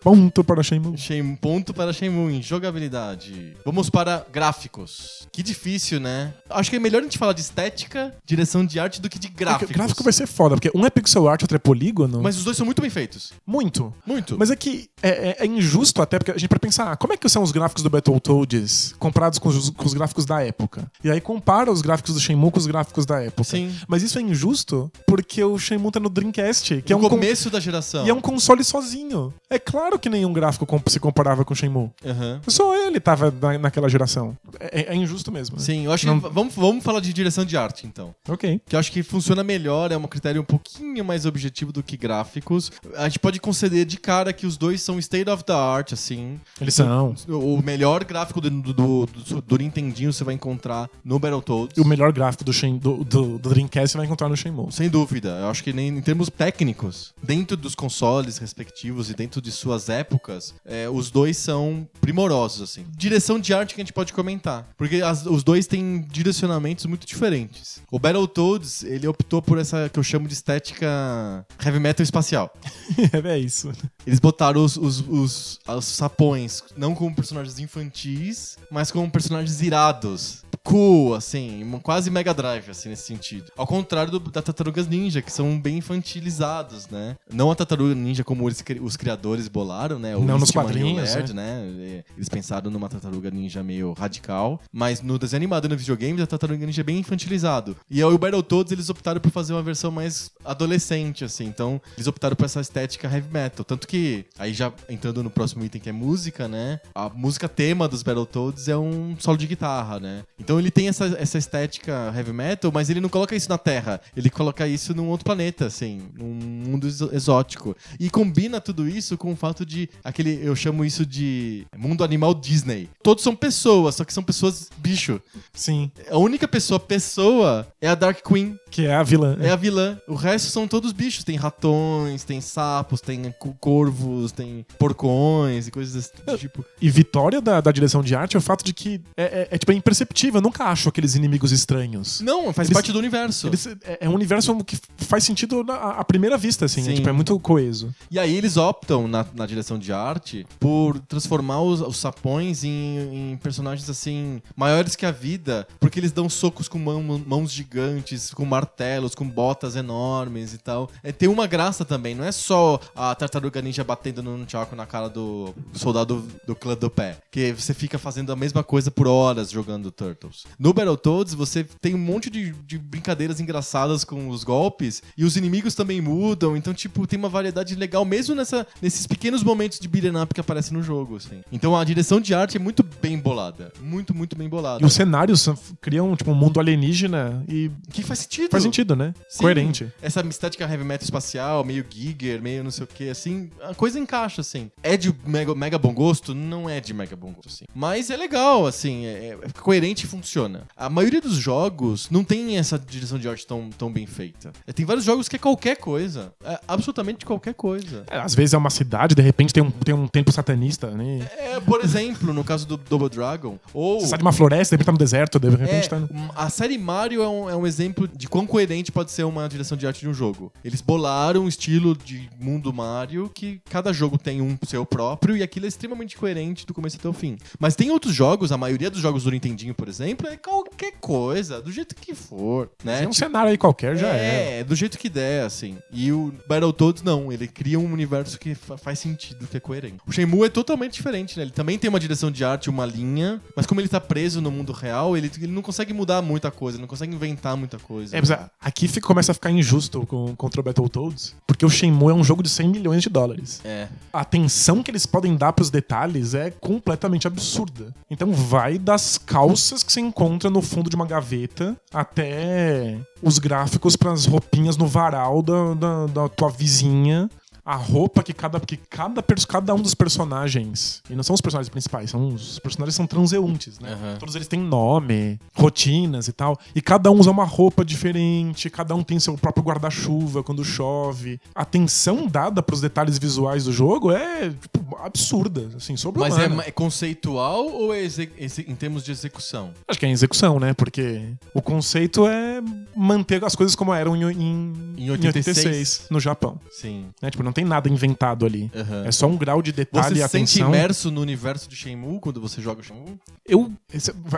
Ponto 0.00 0.42
para 0.44 0.62
Shenmue. 0.62 0.96
Shenmue, 0.98 1.36
ponto 1.36 1.72
para 1.72 1.92
Shenmue 1.92 2.34
em 2.34 2.42
jogabilidade. 2.42 3.56
Vamos 3.64 3.88
para 3.90 4.26
gráficos. 4.32 5.26
Que 5.32 5.42
difícil, 5.42 6.00
né? 6.00 6.34
Acho 6.50 6.70
que 6.70 6.76
é 6.76 6.78
melhor 6.80 7.00
a 7.00 7.02
gente 7.04 7.18
falar 7.18 7.32
de 7.32 7.40
estética, 7.40 8.14
direção 8.24 8.64
de 8.64 8.78
arte 8.80 9.00
do 9.00 9.08
que 9.08 9.18
de 9.18 9.28
É 9.28 9.30
que 9.30 9.36
gráficos. 9.36 9.70
o 9.70 9.74
gráfico 9.74 10.02
vai 10.04 10.12
ser 10.12 10.26
foda, 10.26 10.56
porque 10.56 10.70
um 10.74 10.84
é 10.84 10.90
pixel 11.00 11.28
art, 11.28 11.42
outro 11.42 11.56
é 11.56 11.58
polígono. 11.58 12.22
Mas 12.22 12.36
os 12.38 12.44
dois 12.44 12.56
são 12.56 12.64
muito 12.64 12.80
bem 12.80 12.90
feitos. 12.90 13.32
Muito. 13.46 13.92
Muito. 14.06 14.36
Mas 14.38 14.50
é 14.50 14.56
que 14.56 14.88
é, 15.02 15.08
é- 15.30 15.36
é 15.40 15.46
injusto 15.46 16.00
até, 16.00 16.18
porque 16.18 16.30
a 16.30 16.38
gente 16.38 16.48
vai 16.50 16.58
pensar, 16.58 16.90
ah, 16.92 16.96
como 16.96 17.12
é 17.12 17.16
que 17.16 17.28
são 17.28 17.42
os 17.42 17.52
gráficos 17.52 17.82
do 17.82 17.90
Battletoads 17.90 18.94
comparados 18.98 19.38
com 19.38 19.48
os, 19.48 19.70
com 19.70 19.84
os 19.84 19.94
gráficos 19.94 20.24
da 20.24 20.42
época? 20.42 20.90
E 21.04 21.10
aí 21.10 21.20
compara 21.20 21.70
os 21.70 21.82
gráficos 21.82 22.14
do 22.14 22.20
Shenmue 22.20 22.50
com 22.50 22.58
os 22.58 22.66
gráficos 22.66 23.04
da 23.06 23.20
época. 23.22 23.44
Sim. 23.44 23.74
Mas 23.86 24.02
isso 24.02 24.18
é 24.18 24.22
injusto 24.22 24.90
porque 25.06 25.42
o 25.44 25.58
Shenmue 25.58 25.90
tá 25.92 26.00
no 26.00 26.08
Dreamcast, 26.08 26.82
que 26.82 26.92
é 26.92 26.96
no 26.96 27.00
um 27.00 27.02
con- 27.04 27.10
começo 27.16 27.50
da 27.50 27.60
geração. 27.60 28.06
e 28.06 28.10
é 28.10 28.14
um 28.14 28.20
console 28.20 28.64
sozinho. 28.64 29.32
É 29.50 29.58
claro 29.58 29.98
que 29.98 30.08
nenhum 30.08 30.32
gráfico 30.32 30.66
se 30.86 30.98
comparava 30.98 31.44
com 31.44 31.52
o 31.52 31.56
Shenmue. 31.56 31.90
Aham. 32.04 32.40
Só 32.48 32.74
ele 32.86 32.98
tava 33.00 33.30
na- 33.30 33.58
naquela 33.58 33.88
geração. 33.88 34.36
É, 34.60 34.92
é 34.92 34.94
injusto 34.96 35.30
mesmo. 35.30 35.56
né? 35.56 35.62
Sim, 35.62 35.84
eu 35.84 35.92
acho 35.92 36.06
Não- 36.06 36.20
que 36.20 36.28
vamos, 36.28 36.54
vamos 36.54 36.82
falar 36.84 37.00
de 37.00 37.12
direção 37.12 37.44
de 37.44 37.56
arte, 37.56 37.86
então. 37.86 38.14
Ok. 38.28 38.60
Que 38.66 38.74
eu 38.76 38.80
acho 38.80 38.90
que 38.92 39.02
funciona 39.02 39.42
melhor, 39.44 39.92
é 39.92 39.96
um 39.96 40.02
critério 40.02 40.40
um 40.40 40.44
pouquinho 40.44 40.75
mais 41.04 41.26
objetivo 41.26 41.72
do 41.72 41.82
que 41.82 41.96
gráficos. 41.96 42.70
A 42.96 43.04
gente 43.08 43.18
pode 43.18 43.40
conceder 43.40 43.84
de 43.84 43.96
cara 43.96 44.32
que 44.32 44.46
os 44.46 44.56
dois 44.56 44.80
são 44.82 44.98
state 44.98 45.28
of 45.30 45.44
the 45.44 45.52
art, 45.52 45.92
assim. 45.92 46.40
Eles 46.60 46.74
são. 46.74 47.14
O 47.28 47.62
melhor 47.62 48.04
gráfico 48.04 48.40
do, 48.40 48.50
do, 48.50 48.72
do, 48.72 49.06
do- 49.06 49.42
do 49.42 49.58
Nintendinho 49.58 50.12
você 50.12 50.24
vai 50.24 50.34
encontrar 50.34 50.88
no 51.04 51.18
Battletoads. 51.18 51.76
E 51.76 51.80
o 51.80 51.84
melhor 51.86 52.12
gráfico 52.12 52.44
do, 52.44 52.52
Shen, 52.52 52.78
do, 52.78 53.04
do, 53.04 53.38
do 53.38 53.48
Dreamcast 53.50 53.92
você 53.92 53.96
vai 53.98 54.06
encontrar 54.06 54.28
no 54.28 54.36
Shenmue. 54.36 54.72
Sem 54.72 54.88
dúvida. 54.88 55.28
Eu 55.40 55.48
acho 55.48 55.62
que 55.62 55.72
nem 55.72 55.88
em 55.88 56.00
termos 56.00 56.28
técnicos, 56.28 57.14
dentro 57.22 57.56
dos 57.56 57.74
consoles 57.74 58.38
respectivos 58.38 59.10
e 59.10 59.14
dentro 59.14 59.40
de 59.40 59.50
suas 59.52 59.88
épocas, 59.88 60.54
é, 60.64 60.88
os 60.88 61.10
dois 61.10 61.36
são 61.36 61.86
primorosos, 62.00 62.62
assim. 62.62 62.84
Direção 62.96 63.38
de 63.38 63.52
arte 63.54 63.74
que 63.74 63.80
a 63.80 63.84
gente 63.84 63.92
pode 63.92 64.12
comentar. 64.12 64.66
Porque 64.76 64.96
as- 65.02 65.26
os 65.26 65.42
dois 65.44 65.66
têm 65.66 66.04
direcionamentos 66.10 66.86
muito 66.86 67.06
diferentes. 67.06 67.80
O 67.90 67.98
Battletoads, 67.98 68.82
ele 68.84 69.06
optou 69.06 69.40
por 69.40 69.58
essa 69.58 69.88
que 69.92 69.98
eu 69.98 70.02
chamo 70.02 70.26
de 70.28 70.34
estética 70.34 70.65
heavy 70.74 71.78
metal 71.78 72.02
espacial. 72.02 72.52
é 73.24 73.38
isso. 73.38 73.72
Eles 74.06 74.18
botaram 74.18 74.64
os, 74.64 74.76
os, 74.76 75.00
os, 75.00 75.60
os 75.66 75.84
sapões 75.84 76.62
não 76.76 76.94
como 76.94 77.14
personagens 77.14 77.58
infantis, 77.58 78.56
mas 78.70 78.90
como 78.90 79.10
personagens 79.10 79.60
irados. 79.62 80.44
Cool, 80.66 81.14
assim, 81.14 81.64
quase 81.80 82.10
Mega 82.10 82.34
Drive, 82.34 82.68
assim, 82.68 82.88
nesse 82.88 83.04
sentido. 83.04 83.52
Ao 83.56 83.66
contrário 83.66 84.10
do, 84.10 84.18
da 84.18 84.42
Tartarugas 84.42 84.88
Ninja, 84.88 85.22
que 85.22 85.32
são 85.32 85.60
bem 85.60 85.78
infantilizados, 85.78 86.88
né? 86.88 87.16
Não 87.32 87.52
a 87.52 87.54
Tartaruga 87.54 87.94
Ninja 87.94 88.24
como 88.24 88.48
eles 88.48 88.64
os 88.80 88.96
criadores 88.96 89.46
bolaram, 89.46 89.96
né? 89.96 90.16
O 90.16 90.24
Não 90.24 90.40
nos 90.40 90.50
quadrinhos, 90.50 91.14
Laird, 91.14 91.32
né? 91.32 92.02
Eles 92.16 92.28
pensaram 92.28 92.68
numa 92.68 92.88
Tartaruga 92.88 93.30
Ninja 93.30 93.62
meio 93.62 93.92
radical, 93.92 94.60
mas 94.72 95.00
no 95.00 95.16
desenho 95.20 95.38
animado 95.38 95.66
e 95.66 95.68
no 95.68 95.76
videogame, 95.76 96.20
a 96.20 96.26
Tartaruga 96.26 96.66
Ninja 96.66 96.80
é 96.80 96.84
bem 96.84 96.98
infantilizado. 96.98 97.76
E 97.88 98.02
aí 98.02 98.04
o 98.04 98.18
Battletoads, 98.18 98.72
eles 98.72 98.90
optaram 98.90 99.20
por 99.20 99.30
fazer 99.30 99.52
uma 99.52 99.62
versão 99.62 99.92
mais 99.92 100.32
adolescente, 100.44 101.24
assim. 101.24 101.44
Então, 101.44 101.80
eles 101.96 102.08
optaram 102.08 102.34
por 102.34 102.44
essa 102.44 102.60
estética 102.60 103.06
heavy 103.06 103.28
metal. 103.32 103.64
Tanto 103.64 103.86
que, 103.86 104.26
aí 104.36 104.52
já 104.52 104.72
entrando 104.88 105.22
no 105.22 105.30
próximo 105.30 105.64
item 105.64 105.80
que 105.80 105.88
é 105.88 105.92
música, 105.92 106.48
né? 106.48 106.80
A 106.92 107.08
música 107.08 107.48
tema 107.48 107.86
dos 107.86 108.02
Battletoads 108.02 108.66
é 108.66 108.76
um 108.76 109.14
solo 109.20 109.38
de 109.38 109.46
guitarra, 109.46 110.00
né? 110.00 110.24
Então 110.40 110.55
ele 110.58 110.70
tem 110.70 110.88
essa, 110.88 111.06
essa 111.18 111.38
estética 111.38 112.12
heavy 112.16 112.32
metal, 112.32 112.70
mas 112.72 112.90
ele 112.90 113.00
não 113.00 113.08
coloca 113.08 113.34
isso 113.36 113.48
na 113.48 113.58
Terra. 113.58 114.00
Ele 114.16 114.30
coloca 114.30 114.66
isso 114.66 114.94
num 114.94 115.08
outro 115.08 115.24
planeta, 115.24 115.66
assim, 115.66 116.02
num 116.14 116.26
mundo 116.34 116.86
exótico. 117.12 117.76
E 117.98 118.08
combina 118.10 118.60
tudo 118.60 118.88
isso 118.88 119.16
com 119.16 119.32
o 119.32 119.36
fato 119.36 119.64
de 119.64 119.88
aquele, 120.04 120.38
eu 120.42 120.54
chamo 120.56 120.84
isso 120.84 121.04
de 121.06 121.66
mundo 121.76 122.02
animal 122.04 122.34
Disney. 122.34 122.88
Todos 123.02 123.22
são 123.24 123.34
pessoas, 123.34 123.94
só 123.96 124.04
que 124.04 124.12
são 124.12 124.22
pessoas 124.22 124.68
bicho. 124.78 125.20
Sim. 125.52 125.90
A 126.10 126.18
única 126.18 126.46
pessoa 126.48 126.78
pessoa 126.80 127.66
é 127.80 127.88
a 127.88 127.94
Dark 127.94 128.18
Queen, 128.26 128.58
Que 128.70 128.86
é 128.86 128.94
a 128.94 129.02
vilã. 129.02 129.36
é 129.40 129.50
a 129.50 129.56
vilã. 129.56 129.98
O 130.08 130.14
resto 130.14 130.48
são 130.50 130.66
todos 130.68 130.92
bichos. 130.92 131.24
Tem 131.24 131.36
ratões, 131.36 132.24
tem 132.24 132.40
sapos, 132.40 133.00
tem 133.00 133.32
co- 133.38 133.54
corvos, 133.60 134.32
tem 134.32 134.64
porcões 134.78 135.66
e 135.66 135.70
coisas 135.70 135.94
desse 135.94 136.38
tipo. 136.38 136.64
E 136.80 136.90
vitória 136.90 137.40
da, 137.40 137.60
da 137.60 137.70
direção 137.72 138.02
de 138.02 138.14
arte 138.14 138.36
é 138.36 138.38
o 138.38 138.42
fato 138.42 138.64
de 138.64 138.72
que 138.72 139.00
é, 139.16 139.24
é- 139.24 139.48
é, 139.52 139.58
tipo, 139.58 139.72
é 139.72 139.74
imperceptível. 139.74 140.40
Eu 140.46 140.48
nunca 140.48 140.64
acho 140.66 140.88
aqueles 140.88 141.16
inimigos 141.16 141.50
estranhos. 141.50 142.20
Não, 142.20 142.52
faz 142.52 142.68
Eles- 142.68 142.74
parte 142.74 142.92
do 142.92 142.98
universo. 143.00 143.48
Eles- 143.48 143.66
é, 143.66 143.98
é 144.02 144.08
um 144.08 144.14
universo 144.14 144.54
que 144.64 144.78
faz 144.98 145.24
sentido 145.24 145.64
na- 145.64 145.74
à 145.74 146.04
primeira 146.04 146.38
vista, 146.38 146.66
assim. 146.66 146.82
Sim. 146.84 146.92
É, 146.92 146.94
tipo, 146.94 147.08
é 147.08 147.12
muito 147.12 147.36
coeso. 147.40 147.92
E 148.10 148.16
aí 148.18 148.36
eles 148.36 148.56
optam 148.56 149.08
na, 149.08 149.26
na 149.34 149.44
direção 149.44 149.76
de 149.76 149.92
arte 149.92 150.46
por 150.60 151.00
transformar 151.00 151.60
os, 151.62 151.80
os 151.80 151.96
sapões 151.96 152.62
em, 152.62 153.32
em 153.32 153.36
personagens 153.38 153.90
assim 153.90 154.40
maiores 154.54 154.94
que 154.94 155.04
a 155.04 155.10
vida, 155.10 155.66
porque 155.80 155.98
eles 155.98 156.12
dão 156.12 156.28
socos 156.28 156.68
com 156.68 156.78
mão- 156.78 157.02
mãos 157.26 157.50
gigantes, 157.50 158.32
com 158.32 158.44
martelos, 158.44 159.14
com 159.14 159.28
botas 159.28 159.74
enormes 159.74 160.54
e 160.54 160.58
tal. 160.58 160.88
É, 161.02 161.10
tem 161.10 161.28
uma 161.28 161.46
graça 161.48 161.84
também, 161.84 162.14
não 162.14 162.24
é 162.24 162.30
só 162.30 162.78
a 162.94 163.14
tartaruga 163.16 163.60
ninja 163.60 163.82
batendo 163.82 164.22
no 164.22 164.36
Nunchaku 164.38 164.76
na 164.76 164.86
cara 164.86 165.08
do 165.08 165.52
soldado 165.72 166.24
do 166.46 166.54
clã 166.54 166.76
do 166.76 166.88
pé, 166.88 167.18
que 167.32 167.52
você 167.52 167.74
fica 167.74 167.98
fazendo 167.98 168.30
a 168.32 168.36
mesma 168.36 168.62
coisa 168.62 168.90
por 168.92 169.08
horas 169.08 169.50
jogando 169.50 169.90
Turtles. 169.90 170.35
No 170.58 170.72
Battletoads 170.72 171.34
você 171.34 171.64
tem 171.80 171.94
um 171.94 171.98
monte 171.98 172.30
de, 172.30 172.52
de 172.66 172.78
brincadeiras 172.78 173.40
engraçadas 173.40 174.04
com 174.04 174.28
os 174.28 174.44
golpes 174.44 175.02
e 175.16 175.24
os 175.24 175.36
inimigos 175.36 175.74
também 175.74 176.00
mudam, 176.00 176.56
então 176.56 176.74
tipo 176.74 177.06
tem 177.06 177.18
uma 177.18 177.28
variedade 177.28 177.74
legal 177.74 178.04
mesmo 178.04 178.34
nessa, 178.34 178.66
nesses 178.80 179.06
pequenos 179.06 179.42
momentos 179.42 179.78
de 179.78 179.88
beat'em 179.88 180.16
up 180.20 180.34
que 180.34 180.40
aparecem 180.40 180.76
no 180.76 180.82
jogo, 180.82 181.16
assim. 181.16 181.40
Então 181.50 181.76
a 181.76 181.84
direção 181.84 182.20
de 182.20 182.34
arte 182.34 182.56
é 182.56 182.60
muito 182.60 182.82
bem 182.82 183.18
bolada, 183.18 183.72
muito 183.80 184.14
muito 184.14 184.36
bem 184.36 184.48
bolada. 184.48 184.82
E 184.82 184.86
os 184.86 184.92
cenários 184.92 185.48
criam 185.80 186.14
tipo, 186.16 186.30
um 186.30 186.34
mundo 186.34 186.60
alienígena 186.60 187.44
e 187.48 187.70
que 187.90 188.02
faz 188.02 188.20
sentido. 188.20 188.50
faz 188.50 188.62
sentido, 188.62 188.96
né? 188.96 189.14
Sim. 189.28 189.38
Coerente. 189.38 189.92
Essa 190.02 190.20
estética 190.26 190.64
heavy 190.64 190.84
metal 190.84 191.04
espacial, 191.04 191.64
meio 191.64 191.84
Giger, 191.88 192.42
meio 192.42 192.64
não 192.64 192.70
sei 192.70 192.84
o 192.84 192.86
que, 192.86 193.08
assim, 193.08 193.50
a 193.62 193.74
coisa 193.74 193.98
encaixa, 193.98 194.40
assim. 194.40 194.70
É 194.82 194.96
de 194.96 195.14
mega, 195.26 195.54
mega 195.54 195.78
bom 195.78 195.92
gosto? 195.92 196.34
Não 196.34 196.68
é 196.68 196.80
de 196.80 196.92
mega 196.92 197.16
bom 197.16 197.32
gosto, 197.32 197.48
assim. 197.48 197.64
Mas 197.74 198.10
é 198.10 198.16
legal, 198.16 198.66
assim, 198.66 199.06
é, 199.06 199.38
é 199.42 199.60
coerente 199.60 200.04
e 200.04 200.08
funciona. 200.16 200.66
A 200.76 200.88
maioria 200.88 201.20
dos 201.20 201.34
jogos 201.36 202.08
não 202.10 202.24
tem 202.24 202.56
essa 202.58 202.78
direção 202.78 203.18
de 203.18 203.28
arte 203.28 203.46
tão, 203.46 203.70
tão 203.70 203.92
bem 203.92 204.06
feita. 204.06 204.52
É, 204.66 204.72
Tem 204.72 204.84
vários 204.84 205.04
jogos 205.04 205.28
que 205.28 205.36
é 205.36 205.38
qualquer 205.38 205.76
coisa. 205.76 206.32
É 206.44 206.58
absolutamente 206.66 207.24
qualquer 207.24 207.54
coisa. 207.54 208.04
É, 208.10 208.18
às 208.18 208.34
vezes 208.34 208.54
é 208.54 208.58
uma 208.58 208.70
cidade, 208.70 209.14
de 209.14 209.22
repente 209.22 209.52
tem 209.52 209.62
um, 209.62 209.70
tem 209.70 209.94
um 209.94 210.06
templo 210.06 210.32
satanista, 210.32 210.90
né? 210.90 211.28
É, 211.38 211.60
por 211.60 211.82
exemplo, 211.82 212.32
no 212.32 212.44
caso 212.44 212.66
do 212.66 212.76
Double 212.76 213.08
Dragon, 213.08 213.58
ou... 213.72 214.00
Você 214.00 214.08
sai 214.08 214.18
de 214.18 214.24
uma 214.24 214.32
floresta, 214.32 214.76
de 214.76 214.78
repente 214.78 214.86
tá 214.86 214.92
no 214.92 214.98
deserto, 214.98 215.38
de 215.38 215.48
repente 215.48 215.86
É, 215.86 215.88
tá 215.88 216.00
no... 216.00 216.08
a 216.34 216.50
série 216.50 216.78
Mario 216.78 217.22
é 217.22 217.28
um, 217.28 217.50
é 217.50 217.56
um 217.56 217.66
exemplo 217.66 218.08
de 218.08 218.28
quão 218.28 218.46
coerente 218.46 218.92
pode 218.92 219.10
ser 219.10 219.24
uma 219.24 219.48
direção 219.48 219.76
de 219.76 219.86
arte 219.86 220.00
de 220.00 220.08
um 220.08 220.14
jogo. 220.14 220.52
Eles 220.64 220.80
bolaram 220.80 221.44
um 221.44 221.48
estilo 221.48 221.96
de 221.96 222.28
mundo 222.38 222.72
Mario 222.72 223.30
que 223.34 223.60
cada 223.70 223.92
jogo 223.92 224.18
tem 224.18 224.40
um 224.40 224.56
seu 224.66 224.84
próprio 224.84 225.36
e 225.36 225.42
aquilo 225.42 225.66
é 225.66 225.68
extremamente 225.68 226.16
coerente 226.16 226.66
do 226.66 226.74
começo 226.74 226.96
até 226.96 227.08
o 227.08 227.12
fim. 227.12 227.36
Mas 227.58 227.74
tem 227.74 227.90
outros 227.90 228.14
jogos, 228.14 228.52
a 228.52 228.56
maioria 228.56 228.90
dos 228.90 229.00
jogos 229.00 229.24
do 229.24 229.30
Nintendinho, 229.30 229.74
por 229.74 229.88
exemplo, 229.88 230.05
é 230.12 230.36
qualquer 230.36 230.92
coisa, 231.00 231.60
do 231.60 231.70
jeito 231.72 231.94
que 231.94 232.14
for, 232.14 232.70
né? 232.84 232.98
Tem 232.98 233.06
um 233.06 233.10
Tipo, 233.10 233.24
cenário 233.26 233.50
aí 233.50 233.58
qualquer, 233.58 233.96
já 233.96 234.08
é. 234.08 234.60
é, 234.60 234.64
do 234.64 234.74
jeito 234.74 234.98
que 234.98 235.08
der, 235.08 235.44
assim. 235.44 235.76
E 235.92 236.12
o 236.12 236.32
Battletoads, 236.48 237.02
não. 237.02 237.32
Ele 237.32 237.46
cria 237.48 237.78
um 237.78 237.92
universo 237.92 238.38
que 238.38 238.54
fa- 238.54 238.76
faz 238.76 238.98
sentido, 238.98 239.46
que 239.46 239.56
é 239.56 239.60
coerente. 239.60 239.96
O 240.06 240.12
Shenmue 240.12 240.44
é 240.46 240.48
totalmente 240.48 240.94
diferente, 240.94 241.36
né? 241.36 241.44
Ele 241.44 241.50
também 241.50 241.78
tem 241.78 241.88
uma 241.88 241.98
direção 242.00 242.30
de 242.30 242.44
arte, 242.44 242.68
uma 242.70 242.84
linha, 242.86 243.40
mas 243.56 243.66
como 243.66 243.80
ele 243.80 243.88
tá 243.88 244.00
preso 244.00 244.40
no 244.40 244.50
mundo 244.50 244.72
real, 244.72 245.16
ele, 245.16 245.30
ele 245.38 245.52
não 245.52 245.62
consegue 245.62 245.92
mudar 245.92 246.20
muita 246.22 246.50
coisa, 246.50 246.78
não 246.78 246.86
consegue 246.86 247.14
inventar 247.14 247.56
muita 247.56 247.78
coisa. 247.78 248.16
É, 248.16 248.20
mas 248.20 248.30
aqui 248.60 248.86
fica, 248.88 249.06
começa 249.06 249.32
a 249.32 249.34
ficar 249.34 249.50
injusto 249.50 250.04
com, 250.06 250.34
contra 250.36 250.60
o 250.60 250.64
Battletoads, 250.64 251.34
porque 251.46 251.64
o 251.64 251.70
Shenmue 251.70 252.10
é 252.10 252.14
um 252.14 252.24
jogo 252.24 252.42
de 252.42 252.48
100 252.48 252.68
milhões 252.68 253.02
de 253.02 253.08
dólares. 253.08 253.60
É. 253.64 253.88
A 254.12 254.20
atenção 254.20 254.82
que 254.82 254.90
eles 254.90 255.06
podem 255.06 255.36
dar 255.36 255.52
pros 255.52 255.70
detalhes 255.70 256.34
é 256.34 256.50
completamente 256.50 257.26
absurda. 257.26 257.94
Então 258.10 258.32
vai 258.32 258.78
das 258.78 259.16
calças 259.18 259.82
que 259.82 259.92
encontra 260.00 260.50
no 260.50 260.62
fundo 260.62 260.90
de 260.90 260.96
uma 260.96 261.06
gaveta 261.06 261.76
até 261.92 262.98
os 263.22 263.38
gráficos 263.38 263.96
pras 263.96 264.26
roupinhas 264.26 264.76
no 264.76 264.86
varal 264.86 265.42
da, 265.42 265.74
da, 265.74 266.06
da 266.06 266.28
tua 266.28 266.50
vizinha 266.50 267.28
a 267.66 267.74
roupa 267.74 268.22
que 268.22 268.32
cada, 268.32 268.60
que 268.60 268.76
cada, 268.76 269.20
cada 269.48 269.74
um 269.74 269.82
dos 269.82 269.92
personagens, 269.92 271.02
e 271.10 271.16
não 271.16 271.24
são 271.24 271.34
os 271.34 271.40
personagens 271.40 271.68
principais, 271.68 272.10
são 272.10 272.28
os 272.28 272.60
personagens 272.60 272.94
são 272.94 273.08
transeuntes, 273.08 273.80
né? 273.80 273.92
Aham. 273.92 274.16
Todos 274.20 274.36
eles 274.36 274.46
têm 274.46 274.60
nome, 274.60 275.40
rotinas 275.52 276.28
e 276.28 276.32
tal, 276.32 276.56
e 276.76 276.80
cada 276.80 277.10
um 277.10 277.18
usa 277.18 277.28
uma 277.28 277.44
roupa 277.44 277.84
diferente, 277.84 278.70
cada 278.70 278.94
um 278.94 279.02
tem 279.02 279.18
seu 279.18 279.36
próprio 279.36 279.64
guarda-chuva 279.64 280.44
quando 280.44 280.64
chove. 280.64 281.40
A 281.52 281.62
atenção 281.62 282.28
dada 282.28 282.62
pros 282.62 282.80
detalhes 282.80 283.18
visuais 283.18 283.64
do 283.64 283.72
jogo 283.72 284.12
é 284.12 284.50
tipo, 284.50 284.96
absurda, 285.02 285.68
assim, 285.76 285.96
sobre 285.96 286.20
Mas 286.20 286.38
é, 286.38 286.44
é 286.68 286.70
conceitual 286.70 287.66
ou 287.66 287.92
é 287.92 288.04
em 288.04 288.74
termos 288.76 289.02
de 289.02 289.10
execução? 289.10 289.72
Acho 289.88 289.98
que 289.98 290.06
é 290.06 290.08
em 290.08 290.12
execução, 290.12 290.60
né? 290.60 290.72
Porque 290.72 291.34
o 291.52 291.60
conceito 291.60 292.28
é 292.28 292.62
manter 292.94 293.44
as 293.44 293.56
coisas 293.56 293.74
como 293.74 293.92
eram 293.92 294.16
em, 294.16 294.22
em, 294.32 294.94
Em 294.96 295.10
86, 295.10 296.06
no 296.10 296.20
Japão. 296.20 296.60
Sim. 296.70 297.06
Né? 297.20 297.30
Tipo, 297.30 297.42
não 297.42 297.55
tem 297.56 297.64
nada 297.64 297.88
inventado 297.88 298.44
ali. 298.46 298.70
Aham. 298.74 299.04
É 299.06 299.10
só 299.12 299.26
um 299.26 299.36
grau 299.36 299.60
de 299.62 299.70
Você 299.70 299.76
detalhe 299.76 300.18
e 300.18 300.22
se 300.22 300.28
sente 300.28 300.52
atenção. 300.62 300.68
imerso 300.68 301.10
no 301.10 301.20
universo 301.20 301.68
de 301.68 301.74
Shenmue 301.74 302.20
quando 302.20 302.40
você 302.40 302.60
joga 302.60 302.82
Shenmue? 302.82 303.18
Eu 303.48 303.72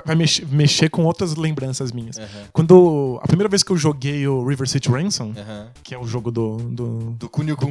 vai 0.05 0.15
mexer, 0.15 0.47
mexer 0.47 0.89
com 0.89 1.05
outras 1.05 1.35
lembranças 1.35 1.91
minhas. 1.93 2.17
Aham. 2.19 2.29
Quando 2.53 3.19
a 3.23 3.27
primeira 3.27 3.49
vez 3.49 3.63
que 3.63 3.73
eu 3.73 3.77
joguei 3.77 4.27
o 4.27 4.47
River 4.47 4.69
City 4.69 4.89
Ransom, 4.89 5.33
Aham. 5.37 5.69
que 5.83 5.95
é 5.95 5.99
o 5.99 6.07
jogo 6.07 6.31
do 6.31 6.57
do, 6.59 7.17
Do 7.19 7.29
Kunio 7.29 7.57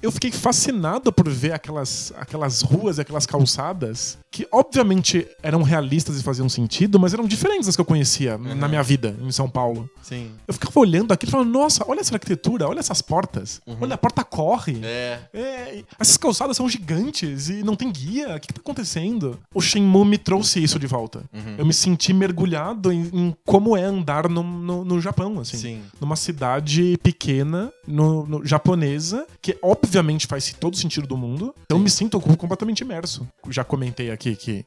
eu 0.00 0.10
fiquei 0.12 0.30
fascinado 0.30 1.12
por 1.12 1.28
ver 1.28 1.52
aquelas, 1.52 2.12
aquelas 2.16 2.62
ruas 2.62 2.98
e 2.98 3.00
aquelas 3.00 3.26
calçadas 3.26 4.18
que, 4.30 4.46
obviamente, 4.52 5.26
eram 5.42 5.62
realistas 5.62 6.20
e 6.20 6.22
faziam 6.22 6.48
sentido, 6.48 6.98
mas 7.00 7.14
eram 7.14 7.24
diferentes 7.26 7.66
das 7.66 7.74
que 7.74 7.80
eu 7.80 7.84
conhecia 7.84 8.36
na 8.38 8.68
minha 8.68 8.82
vida 8.82 9.16
em 9.20 9.32
São 9.32 9.48
Paulo. 9.48 9.88
Sim. 10.02 10.30
Eu 10.46 10.54
ficava 10.54 10.78
olhando 10.80 11.12
aquilo 11.12 11.30
e 11.30 11.32
falando, 11.32 11.50
nossa, 11.50 11.84
olha 11.88 12.00
essa 12.00 12.14
arquitetura, 12.14 12.68
olha 12.68 12.78
essas 12.78 13.00
portas, 13.02 13.60
olha 13.80 13.94
a 13.94 13.98
porta 13.98 14.22
corre. 14.22 14.78
É. 14.84 15.18
É, 15.32 15.84
essas 15.98 16.16
calçadas 16.16 16.56
são 16.56 16.68
gigantes 16.68 17.48
e 17.48 17.62
não 17.64 17.74
tem 17.74 17.90
guia. 17.90 18.36
O 18.36 18.40
que, 18.40 18.48
que 18.48 18.54
tá 18.54 18.60
acontecendo? 18.60 19.38
O 19.54 19.60
Shenmue 19.60 20.04
me 20.04 20.18
trouxe 20.18 20.62
isso 20.62 20.78
de 20.78 20.86
volta. 20.86 21.24
Uhum. 21.32 21.54
Eu 21.58 21.66
me 21.66 21.72
senti 21.74 22.12
mergulhado 22.12 22.92
em, 22.92 23.08
em 23.12 23.36
como 23.46 23.76
é 23.76 23.82
andar 23.84 24.28
no, 24.28 24.42
no, 24.42 24.84
no 24.84 25.00
Japão, 25.00 25.40
assim. 25.40 25.56
Sim. 25.56 25.82
Numa 26.00 26.16
cidade 26.16 26.98
pequena, 27.02 27.72
no, 27.86 28.26
no- 28.26 28.46
japonesa, 28.46 29.26
que 29.40 29.56
obviamente 29.62 29.87
faz 30.26 30.52
todo 30.52 30.76
sentido 30.76 31.06
do 31.06 31.16
mundo. 31.16 31.54
Então 31.64 31.78
me 31.78 31.90
sinto 31.90 32.20
completamente 32.20 32.80
imerso. 32.80 33.26
Já 33.48 33.64
comentei 33.64 34.10
aqui 34.10 34.36
que 34.36 34.64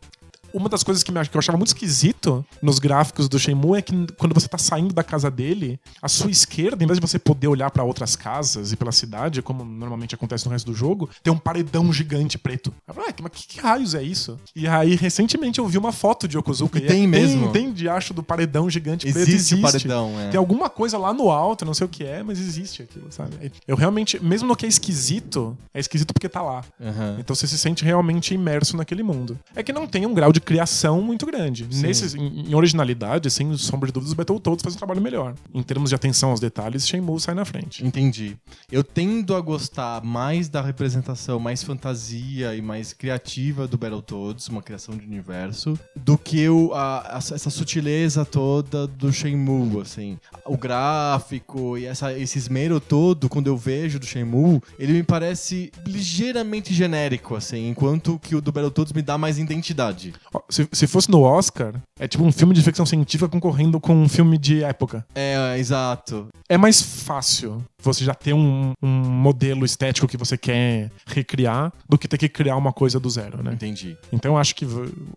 uma 0.53 0.69
das 0.69 0.83
coisas 0.83 1.03
que, 1.03 1.11
me, 1.11 1.25
que 1.27 1.35
eu 1.35 1.39
achava 1.39 1.57
muito 1.57 1.69
esquisito 1.69 2.45
nos 2.61 2.79
gráficos 2.79 3.27
do 3.29 3.39
Shenmue 3.39 3.77
é 3.77 3.81
que 3.81 3.93
quando 4.17 4.33
você 4.33 4.47
tá 4.47 4.57
saindo 4.57 4.93
da 4.93 5.03
casa 5.03 5.29
dele, 5.29 5.79
a 6.01 6.07
sua 6.07 6.31
esquerda, 6.31 6.83
em 6.83 6.87
vez 6.87 6.99
de 6.99 7.05
você 7.07 7.17
poder 7.19 7.47
olhar 7.47 7.69
pra 7.71 7.83
outras 7.83 8.15
casas 8.15 8.71
e 8.71 8.75
pela 8.75 8.91
cidade, 8.91 9.41
como 9.41 9.63
normalmente 9.63 10.15
acontece 10.15 10.45
no 10.45 10.51
resto 10.51 10.65
do 10.71 10.73
jogo, 10.75 11.09
tem 11.23 11.31
um 11.31 11.37
paredão 11.37 11.91
gigante 11.91 12.37
preto. 12.37 12.73
Eu 12.87 12.93
falei, 12.93 13.09
"Ah, 13.11 13.21
mas 13.21 13.31
que, 13.33 13.47
que 13.47 13.59
raios 13.59 13.95
é 13.95 14.03
isso? 14.03 14.39
E 14.55 14.67
aí, 14.67 14.95
recentemente, 14.95 15.59
eu 15.59 15.67
vi 15.67 15.77
uma 15.77 15.91
foto 15.91 16.27
de 16.27 16.37
Yokozuka. 16.37 16.77
E 16.77 16.81
tem 16.81 17.07
mesmo? 17.07 17.51
Tem, 17.51 17.65
tem 17.65 17.73
diacho 17.73 18.13
do 18.13 18.23
paredão 18.23 18.69
gigante 18.69 19.11
preto. 19.11 19.29
Existe 19.29 19.55
o 19.55 19.61
paredão, 19.61 20.19
é. 20.19 20.29
Tem 20.29 20.37
alguma 20.37 20.69
coisa 20.69 20.97
lá 20.97 21.13
no 21.13 21.29
alto, 21.29 21.65
não 21.65 21.73
sei 21.73 21.85
o 21.85 21.89
que 21.89 22.03
é, 22.03 22.23
mas 22.23 22.39
existe 22.39 22.83
aquilo, 22.83 23.11
sabe? 23.11 23.51
Eu 23.67 23.75
realmente, 23.75 24.21
mesmo 24.23 24.47
no 24.47 24.55
que 24.55 24.65
é 24.65 24.69
esquisito, 24.69 25.57
é 25.73 25.79
esquisito 25.79 26.13
porque 26.13 26.27
tá 26.27 26.41
lá. 26.41 26.63
Aham. 26.79 27.17
Então 27.19 27.35
você 27.35 27.47
se 27.47 27.57
sente 27.57 27.83
realmente 27.83 28.33
imerso 28.33 28.75
naquele 28.75 29.03
mundo. 29.03 29.37
É 29.55 29.63
que 29.63 29.71
não 29.71 29.87
tem 29.87 30.05
um 30.05 30.13
grau 30.13 30.31
de 30.33 30.40
criação 30.41 31.01
muito 31.01 31.25
grande. 31.25 31.67
Nesses, 31.71 32.15
em, 32.15 32.49
em 32.49 32.55
originalidade, 32.55 33.29
sem 33.31 33.55
sombra 33.57 33.87
de 33.87 33.93
dúvidas, 33.93 34.13
o 34.13 34.15
Battletoads 34.15 34.61
faz 34.63 34.75
um 34.75 34.77
trabalho 34.77 35.01
melhor. 35.01 35.35
Em 35.53 35.63
termos 35.63 35.89
de 35.89 35.95
atenção 35.95 36.31
aos 36.31 36.39
detalhes, 36.39 36.87
Shenmue 36.87 37.19
sai 37.19 37.33
na 37.35 37.45
frente. 37.45 37.85
Entendi. 37.85 38.35
Eu 38.71 38.83
tendo 38.83 39.35
a 39.35 39.41
gostar 39.41 40.03
mais 40.03 40.49
da 40.49 40.61
representação 40.61 41.39
mais 41.39 41.63
fantasia 41.63 42.55
e 42.55 42.61
mais 42.61 42.93
criativa 42.93 43.67
do 43.67 43.77
Battletoads, 43.77 44.47
uma 44.47 44.61
criação 44.61 44.95
de 44.97 45.05
universo, 45.05 45.77
do 45.95 46.17
que 46.17 46.47
o, 46.49 46.73
a- 46.73 47.15
a- 47.15 47.17
essa 47.17 47.49
sutileza 47.49 48.25
toda 48.25 48.87
do 48.87 49.11
Shenmue, 49.13 49.81
assim. 49.81 50.17
O 50.45 50.57
gráfico 50.57 51.77
e 51.77 51.85
essa, 51.85 52.17
esse 52.17 52.37
esmero 52.37 52.79
todo, 52.79 53.29
quando 53.29 53.47
eu 53.47 53.57
vejo 53.57 53.99
do 53.99 54.05
Shenmue, 54.05 54.61
ele 54.79 54.93
me 54.93 55.03
parece 55.03 55.71
ligeiramente 55.85 56.73
genérico, 56.73 57.35
assim, 57.35 57.69
enquanto 57.69 58.19
que 58.19 58.35
o 58.35 58.41
do 58.41 58.51
Battletoads 58.51 58.93
me 58.93 59.01
dá 59.01 59.17
mais 59.17 59.37
identidade. 59.37 60.13
Se, 60.49 60.67
se 60.71 60.87
fosse 60.87 61.09
no 61.09 61.21
Oscar, 61.21 61.73
é 61.99 62.07
tipo 62.07 62.23
um 62.23 62.31
filme 62.31 62.53
de 62.53 62.61
ficção 62.61 62.85
científica 62.85 63.29
concorrendo 63.29 63.79
com 63.79 63.93
um 63.93 64.07
filme 64.07 64.37
de 64.37 64.63
época. 64.63 65.05
É, 65.13 65.57
exato. 65.57 66.27
É 66.49 66.57
mais 66.57 66.81
fácil 66.81 67.63
você 67.81 68.03
já 68.03 68.13
ter 68.13 68.33
um, 68.33 68.73
um 68.81 68.87
modelo 68.89 69.65
estético 69.65 70.07
que 70.07 70.17
você 70.17 70.37
quer 70.37 70.89
recriar 71.05 71.71
do 71.89 71.97
que 71.97 72.07
ter 72.07 72.17
que 72.17 72.29
criar 72.29 72.55
uma 72.55 72.71
coisa 72.71 72.99
do 72.99 73.09
zero, 73.09 73.43
né? 73.43 73.53
Entendi. 73.53 73.97
Então 74.11 74.33
eu 74.33 74.37
acho 74.37 74.55
que 74.55 74.65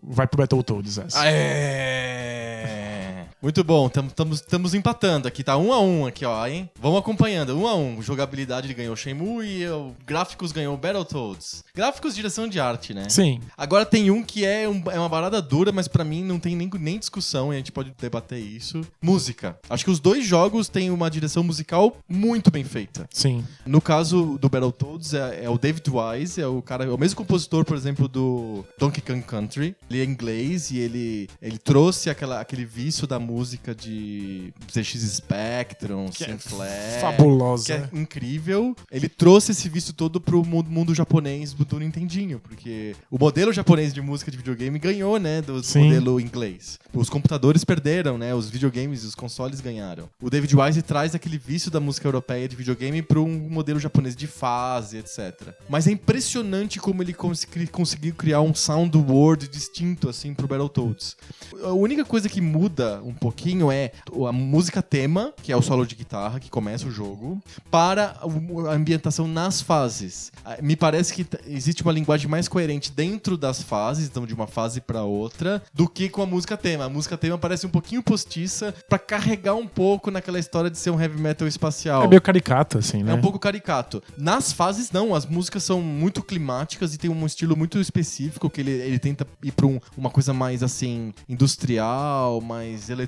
vai 0.03 0.27
pro 0.27 0.37
Battletoads 0.39 0.97
essa. 0.97 1.21
Ah, 1.21 1.27
É. 1.27 3.14
Muito 3.41 3.63
bom, 3.63 3.91
estamos 4.33 4.73
empatando 4.73 5.27
aqui, 5.27 5.43
tá 5.43 5.55
um 5.55 5.71
a 5.71 5.79
um 5.79 6.07
aqui, 6.07 6.25
ó, 6.25 6.47
hein? 6.47 6.67
Vamos 6.81 6.97
acompanhando, 6.99 7.55
um 7.55 7.67
a 7.67 7.75
um. 7.75 8.01
Jogabilidade 8.01 8.73
ganhou 8.73 8.95
Shenmue 8.95 9.45
e 9.45 9.67
o 9.67 9.93
gráficos 10.03 10.51
ganhou 10.51 10.75
Battletoads. 10.75 11.63
Gráficos, 11.75 12.15
direção 12.15 12.47
de 12.47 12.59
arte, 12.59 12.91
né? 12.93 13.07
Sim. 13.07 13.39
Agora 13.55 13.85
tem 13.85 14.09
um 14.09 14.23
que 14.23 14.43
é, 14.43 14.67
um- 14.67 14.81
é 14.89 14.97
uma 14.97 15.09
barada 15.09 15.39
dura, 15.43 15.71
mas 15.71 15.87
pra 15.87 16.03
mim 16.03 16.23
não 16.23 16.39
tem 16.39 16.55
nem, 16.55 16.67
nem 16.79 16.97
discussão 16.97 17.51
e 17.53 17.55
a 17.55 17.57
gente 17.59 17.71
pode 17.71 17.93
debater 17.99 18.39
isso. 18.39 18.81
Música. 18.99 19.59
Acho 19.69 19.83
que 19.85 19.91
os 19.91 19.99
dois 19.99 20.25
jogos 20.25 20.67
têm 20.67 20.89
uma 20.89 21.11
direção 21.11 21.43
musical 21.43 21.97
muito 22.09 22.49
bem 22.49 22.63
feita. 22.63 23.07
Sim. 23.11 23.45
No 23.63 23.79
caso 23.79 24.39
do 24.41 24.49
Battletoads, 24.49 25.13
é, 25.13 25.43
é 25.43 25.49
o 25.49 25.57
David 25.59 25.87
Wise, 25.87 26.41
é 26.41 26.47
o 26.47 26.63
cara, 26.63 26.85
é 26.85 26.89
o 26.89 26.97
mesmo 26.97 27.17
compositor, 27.17 27.63
por 27.63 27.77
exemplo, 27.77 28.07
do 28.07 28.65
Donkey 28.79 29.01
Kong 29.01 29.21
Country. 29.21 29.75
Ele 29.87 30.01
é 30.01 30.03
inglês 30.03 30.71
e 30.71 30.79
ele, 30.79 31.29
ele 31.39 31.59
trouxe 31.59 32.09
aquela, 32.09 32.39
aquele 32.41 32.65
vício 32.65 33.05
da 33.05 33.19
música 33.25 33.73
de 33.75 34.53
ZX 34.71 35.01
Spectrum, 35.15 36.07
Que 36.09 36.23
é 36.25 36.37
Sinclair. 36.37 37.01
fabulosa. 37.01 37.65
Que 37.65 37.73
é 37.73 37.99
incrível. 37.99 38.75
Ele 38.91 39.09
trouxe 39.09 39.51
esse 39.51 39.67
vício 39.67 39.93
todo 39.93 40.21
pro 40.21 40.43
mundo, 40.45 40.69
mundo 40.69 40.93
japonês 40.95 41.53
do, 41.53 41.79
Nintendinho, 41.79 42.39
porque 42.39 42.95
o 43.11 43.17
modelo 43.17 43.51
japonês 43.51 43.93
de 43.93 44.01
música 44.01 44.31
de 44.31 44.37
videogame 44.37 44.79
ganhou, 44.79 45.19
né, 45.19 45.41
do 45.41 45.61
Sim. 45.63 45.85
modelo 45.85 46.19
inglês. 46.19 46.79
Os 46.93 47.09
computadores 47.09 47.63
perderam, 47.65 48.17
né, 48.17 48.33
os 48.33 48.49
videogames 48.49 49.03
e 49.03 49.07
os 49.07 49.15
consoles 49.15 49.59
ganharam. 49.59 50.09
O 50.21 50.29
David 50.29 50.55
Wise 50.55 50.81
traz 50.81 51.13
aquele 51.15 51.37
vício 51.37 51.69
da 51.71 51.79
música 51.79 52.07
europeia 52.07 52.47
de 52.47 52.55
videogame 52.55 53.01
para 53.01 53.19
um 53.19 53.49
modelo 53.49 53.79
japonês 53.79 54.15
de 54.15 54.27
fase, 54.27 54.97
etc. 54.97 55.53
Mas 55.67 55.87
é 55.87 55.91
impressionante 55.91 56.79
como 56.79 57.01
ele 57.01 57.13
cons- 57.13 57.47
conseguiu 57.71 58.13
criar 58.13 58.41
um 58.41 58.53
soundboard 58.53 59.47
distinto 59.47 60.07
assim 60.09 60.33
pro 60.33 60.47
Battletoads. 60.47 61.15
A 61.63 61.71
única 61.73 62.05
coisa 62.05 62.29
que 62.29 62.39
muda 62.41 63.01
um 63.03 63.13
pouquinho 63.15 63.71
é 63.71 63.91
a 64.27 64.31
música 64.31 64.81
tema, 64.81 65.33
que 65.41 65.51
é 65.51 65.57
o 65.57 65.61
solo 65.61 65.85
de 65.85 65.95
guitarra 65.95 66.39
que 66.39 66.49
começa 66.49 66.87
o 66.87 66.91
jogo, 66.91 67.41
para 67.71 68.15
a 68.21 68.73
ambientação 68.73 69.27
nas 69.27 69.61
fases. 69.61 70.31
Ah, 70.43 70.57
Me 70.61 70.75
parece 70.75 71.13
que 71.13 71.25
existe 71.47 71.81
uma 71.83 71.91
linguagem 71.91 72.27
mais 72.29 72.47
coerente 72.47 72.91
dentro 72.91 73.37
das 73.37 73.61
fases, 73.61 74.07
então 74.07 74.25
de 74.25 74.33
uma 74.33 74.47
fase 74.47 74.81
para 74.81 75.03
outra, 75.03 75.61
do 75.73 75.87
que 75.87 76.09
com 76.09 76.21
a 76.21 76.25
música 76.25 76.55
tema. 76.57 76.85
A 76.85 76.89
música 76.89 77.17
tema 77.17 77.37
parece 77.37 77.65
um 77.65 77.69
pouquinho 77.69 78.01
postiça 78.03 78.73
pra 78.89 78.97
carregar 78.99 79.55
um 79.55 79.67
pouco 79.67 80.11
naquela 80.11 80.39
história 80.39 80.69
de 80.69 80.77
ser 80.77 80.89
um 80.91 80.99
heavy 81.01 81.19
metal 81.21 81.47
espacial. 81.47 82.03
É 82.03 82.07
meio 82.07 82.21
caricato, 82.21 82.77
assim, 82.77 83.03
né? 83.03 83.11
É 83.11 83.15
um 83.15 83.21
pouco 83.21 83.39
caricato. 83.39 84.01
Nas 84.17 84.51
fases, 84.51 84.91
não. 84.91 85.13
As 85.15 85.25
músicas 85.25 85.63
são 85.63 85.81
muito 85.81 86.21
climáticas 86.23 86.93
e 86.93 86.97
tem 86.97 87.09
um 87.09 87.25
estilo 87.25 87.55
muito 87.55 87.79
específico 87.79 88.49
que 88.49 88.61
ele, 88.61 88.71
ele 88.71 88.99
tenta 88.99 89.25
ir 89.43 89.51
pra 89.51 89.65
um- 89.65 89.79
uma 89.97 90.09
coisa 90.09 90.33
mais, 90.33 90.61
assim, 90.63 91.13
industrial, 91.27 92.41
mais 92.41 92.89
eletrônica. 92.89 93.04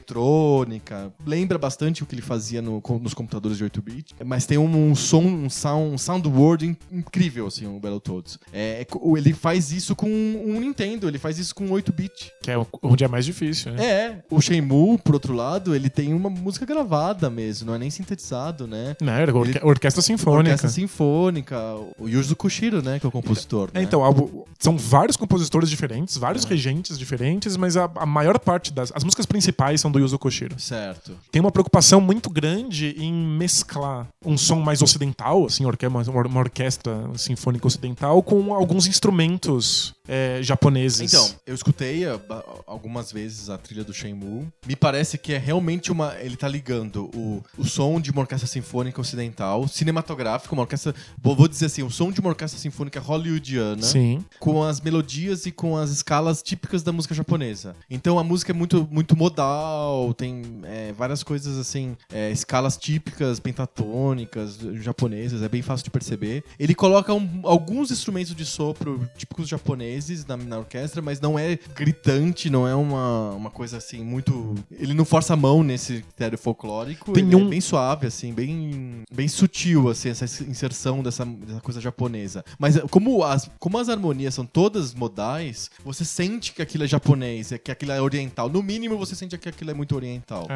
Lembra 1.26 1.58
bastante 1.58 2.04
o 2.04 2.06
que 2.06 2.16
ele 2.16 2.22
fazia 2.22 2.62
no- 2.62 2.82
nos 3.02 3.14
computadores 3.14 3.58
de 3.58 3.64
8-bit. 3.64 4.16
Mas 4.26 4.46
tem 4.46 4.58
um, 4.58 4.90
um 4.92 4.96
som, 4.96 5.22
um 5.24 5.50
sound, 5.50 6.28
um 6.28 6.56
in- 6.64 6.78
incrível, 6.92 7.48
assim, 7.48 7.66
o 7.68 7.80
Battletoads. 7.80 8.40
É, 8.52 8.82
é 8.82 8.88
ele 9.18 9.34
faz 9.34 9.72
isso 9.72 9.96
com 9.96 10.08
um 10.08 10.60
Nintendo, 10.60 11.08
ele 11.08 11.18
faz 11.20 11.38
isso 11.38 11.54
com 11.56 11.70
8-bit. 11.70 12.32
Que 12.42 12.52
é 12.52 12.58
onde 12.82 13.04
é 13.04 13.08
mais 13.08 13.26
difícil, 13.26 13.72
né? 13.74 13.86
É, 13.86 14.24
o 14.30 14.42
Shenmue, 14.42 14.98
por 14.98 15.14
outro 15.14 15.34
lado, 15.34 15.76
ele 15.76 15.90
tem 15.90 16.14
uma 16.14 16.30
música 16.30 16.66
gravada 16.66 17.30
mesmo, 17.30 17.68
não 17.68 17.76
é 17.76 17.78
nem 17.78 17.90
sintetizado, 17.90 18.68
né? 18.68 18.96
Não, 19.02 19.14
era 19.14 19.36
orque- 19.36 19.58
Ele- 19.58 19.66
orquestra 19.66 20.02
sinfônica. 20.02 20.52
Orquestra 20.52 20.70
Sinfônica, 20.70 21.58
o 22.00 22.08
Yuzo 22.08 22.36
Koshiro, 22.36 22.82
né, 22.82 23.00
que 23.00 23.06
é 23.06 23.10
o 23.10 23.12
compositor. 23.12 23.70
É, 23.74 23.80
né? 23.80 23.84
então, 23.84 24.04
algo- 24.04 24.46
são 24.60 24.78
vários 24.78 25.16
compositores 25.18 25.70
diferentes, 25.70 26.18
vários 26.18 26.44
regentes 26.44 26.98
diferentes, 26.98 27.56
mas 27.58 27.78
a, 27.78 27.90
a 27.96 28.06
maior 28.06 28.38
parte 28.40 28.72
das. 28.74 28.92
As 28.96 29.04
músicas 29.04 29.26
principais 29.26 29.80
são 29.82 29.87
produção 29.88 29.92
do 29.92 30.00
Yuzo 30.00 30.20
Koshiro. 30.20 30.60
Certo. 30.60 31.18
Tem 31.32 31.40
uma 31.40 31.52
preocupação 31.52 32.00
muito 32.02 32.30
grande 32.30 32.96
em 32.98 33.14
mesclar 33.14 34.08
um 34.26 34.38
som 34.38 34.60
mais 34.60 34.82
ocidental, 34.82 35.46
assim, 35.46 35.64
uma, 35.66 36.40
orquestra 36.40 37.10
sinfônica 37.16 37.66
ocidental, 37.66 38.22
com 38.22 38.54
alguns 38.54 38.88
instrumentos 38.88 39.94
é, 40.10 40.40
japoneses. 40.42 41.14
Então, 41.14 41.30
eu 41.46 41.54
escutei 41.54 42.06
a- 42.06 42.16
a- 42.30 42.44
algumas 42.66 43.12
vezes 43.12 43.50
a 43.50 43.58
trilha 43.58 43.84
do 43.84 43.94
Shenmue. 43.94 44.48
Me 44.66 44.76
parece 44.76 45.18
que 45.18 45.34
é 45.34 45.38
realmente 45.38 45.92
uma. 45.92 46.16
Ele 46.22 46.38
tá 46.38 46.48
ligando 46.48 47.10
o, 47.14 47.44
o 47.58 47.66
som 47.66 48.00
de 48.00 48.10
uma 48.12 48.22
orquestra 48.22 48.48
sinfônica 48.48 49.00
ocidental, 49.02 49.68
cinematográfica, 49.68 50.54
uma 50.54 50.62
orquestra. 50.64 50.96
Vou, 51.22 51.36
vou 51.36 51.48
dizer 51.48 51.66
assim, 51.66 51.84
o 51.84 51.90
som 51.92 52.12
de 52.12 52.20
uma 52.22 52.30
orquestra 52.30 52.60
sinfônica 52.60 53.00
hollywoodiana. 53.00 53.82
Sim. 53.84 54.24
com 54.40 54.64
as 54.64 54.80
melodias 54.82 55.46
e 55.46 55.52
com 55.52 55.76
as 55.78 55.90
escalas 55.90 56.42
típicas 56.42 56.84
da 56.84 56.92
música 56.92 57.14
japonesa. 57.14 57.76
Então 57.90 58.18
a 58.18 58.24
música 58.24 58.52
é 58.52 58.56
muito, 58.56 58.88
muito 58.90 59.16
modal, 59.16 59.77
tem 60.18 60.42
é, 60.64 60.92
várias 60.94 61.24
coisas 61.24 61.58
assim, 61.58 61.96
é, 62.12 62.32
escalas 62.32 62.78
típicas, 62.78 63.40
pentatônicas, 63.40 64.58
japonesas, 64.82 65.42
é 65.42 65.50
bem 65.50 65.62
fácil 65.62 65.84
de 65.86 65.90
perceber. 65.90 66.44
Ele 66.60 66.74
coloca 66.76 67.14
um- 67.14 67.42
alguns 67.44 67.92
instrumentos 67.92 68.36
de 68.36 68.46
sopro 68.46 69.08
típicos 69.18 69.48
japoneses 69.48 70.26
na, 70.26 70.36
na 70.38 70.60
orquestra, 70.60 71.02
mas 71.02 71.20
não 71.20 71.38
é 71.38 71.58
gritante, 71.76 72.50
não 72.50 72.68
é 72.68 72.76
uma, 72.76 73.32
uma 73.32 73.50
coisa 73.50 73.78
assim 73.78 74.04
muito. 74.04 74.56
Ele 74.72 74.94
não 74.94 75.06
força 75.06 75.34
a 75.34 75.38
mão 75.38 75.64
nesse 75.64 76.02
critério 76.02 76.38
folclórico. 76.38 77.14
Tem 77.14 77.26
ele 77.26 77.36
um- 77.36 77.48
é 77.48 77.50
bem 77.50 77.62
suave, 77.62 78.08
assim, 78.08 78.34
bem, 78.34 79.04
bem 79.12 79.28
sutil, 79.28 79.90
assim, 79.90 80.10
essa 80.10 80.26
inserção 80.44 81.02
dessa, 81.02 81.26
dessa 81.26 81.62
coisa 81.62 81.80
japonesa. 81.82 82.44
Mas 82.60 82.76
é, 82.78 82.82
como 82.82 83.24
as, 83.24 83.50
como 83.60 83.78
as 83.78 83.90
harmonias 83.90 84.34
são 84.34 84.46
todas 84.46 84.94
modais, 84.94 85.70
você 85.84 86.04
sente 86.06 86.54
que 86.54 86.62
aquilo 86.62 86.84
é 86.84 86.88
japonês, 86.88 87.52
é 87.52 87.58
que 87.58 87.72
aquilo 87.72 87.92
é 87.92 88.02
oriental. 88.02 88.50
No 88.50 88.62
mínimo, 88.64 88.98
você 88.98 89.16
sente 89.16 89.38
que 89.38 89.50
aquilo 89.50 89.67
é 89.72 89.74
muito 89.74 89.96
oriental. 89.96 90.48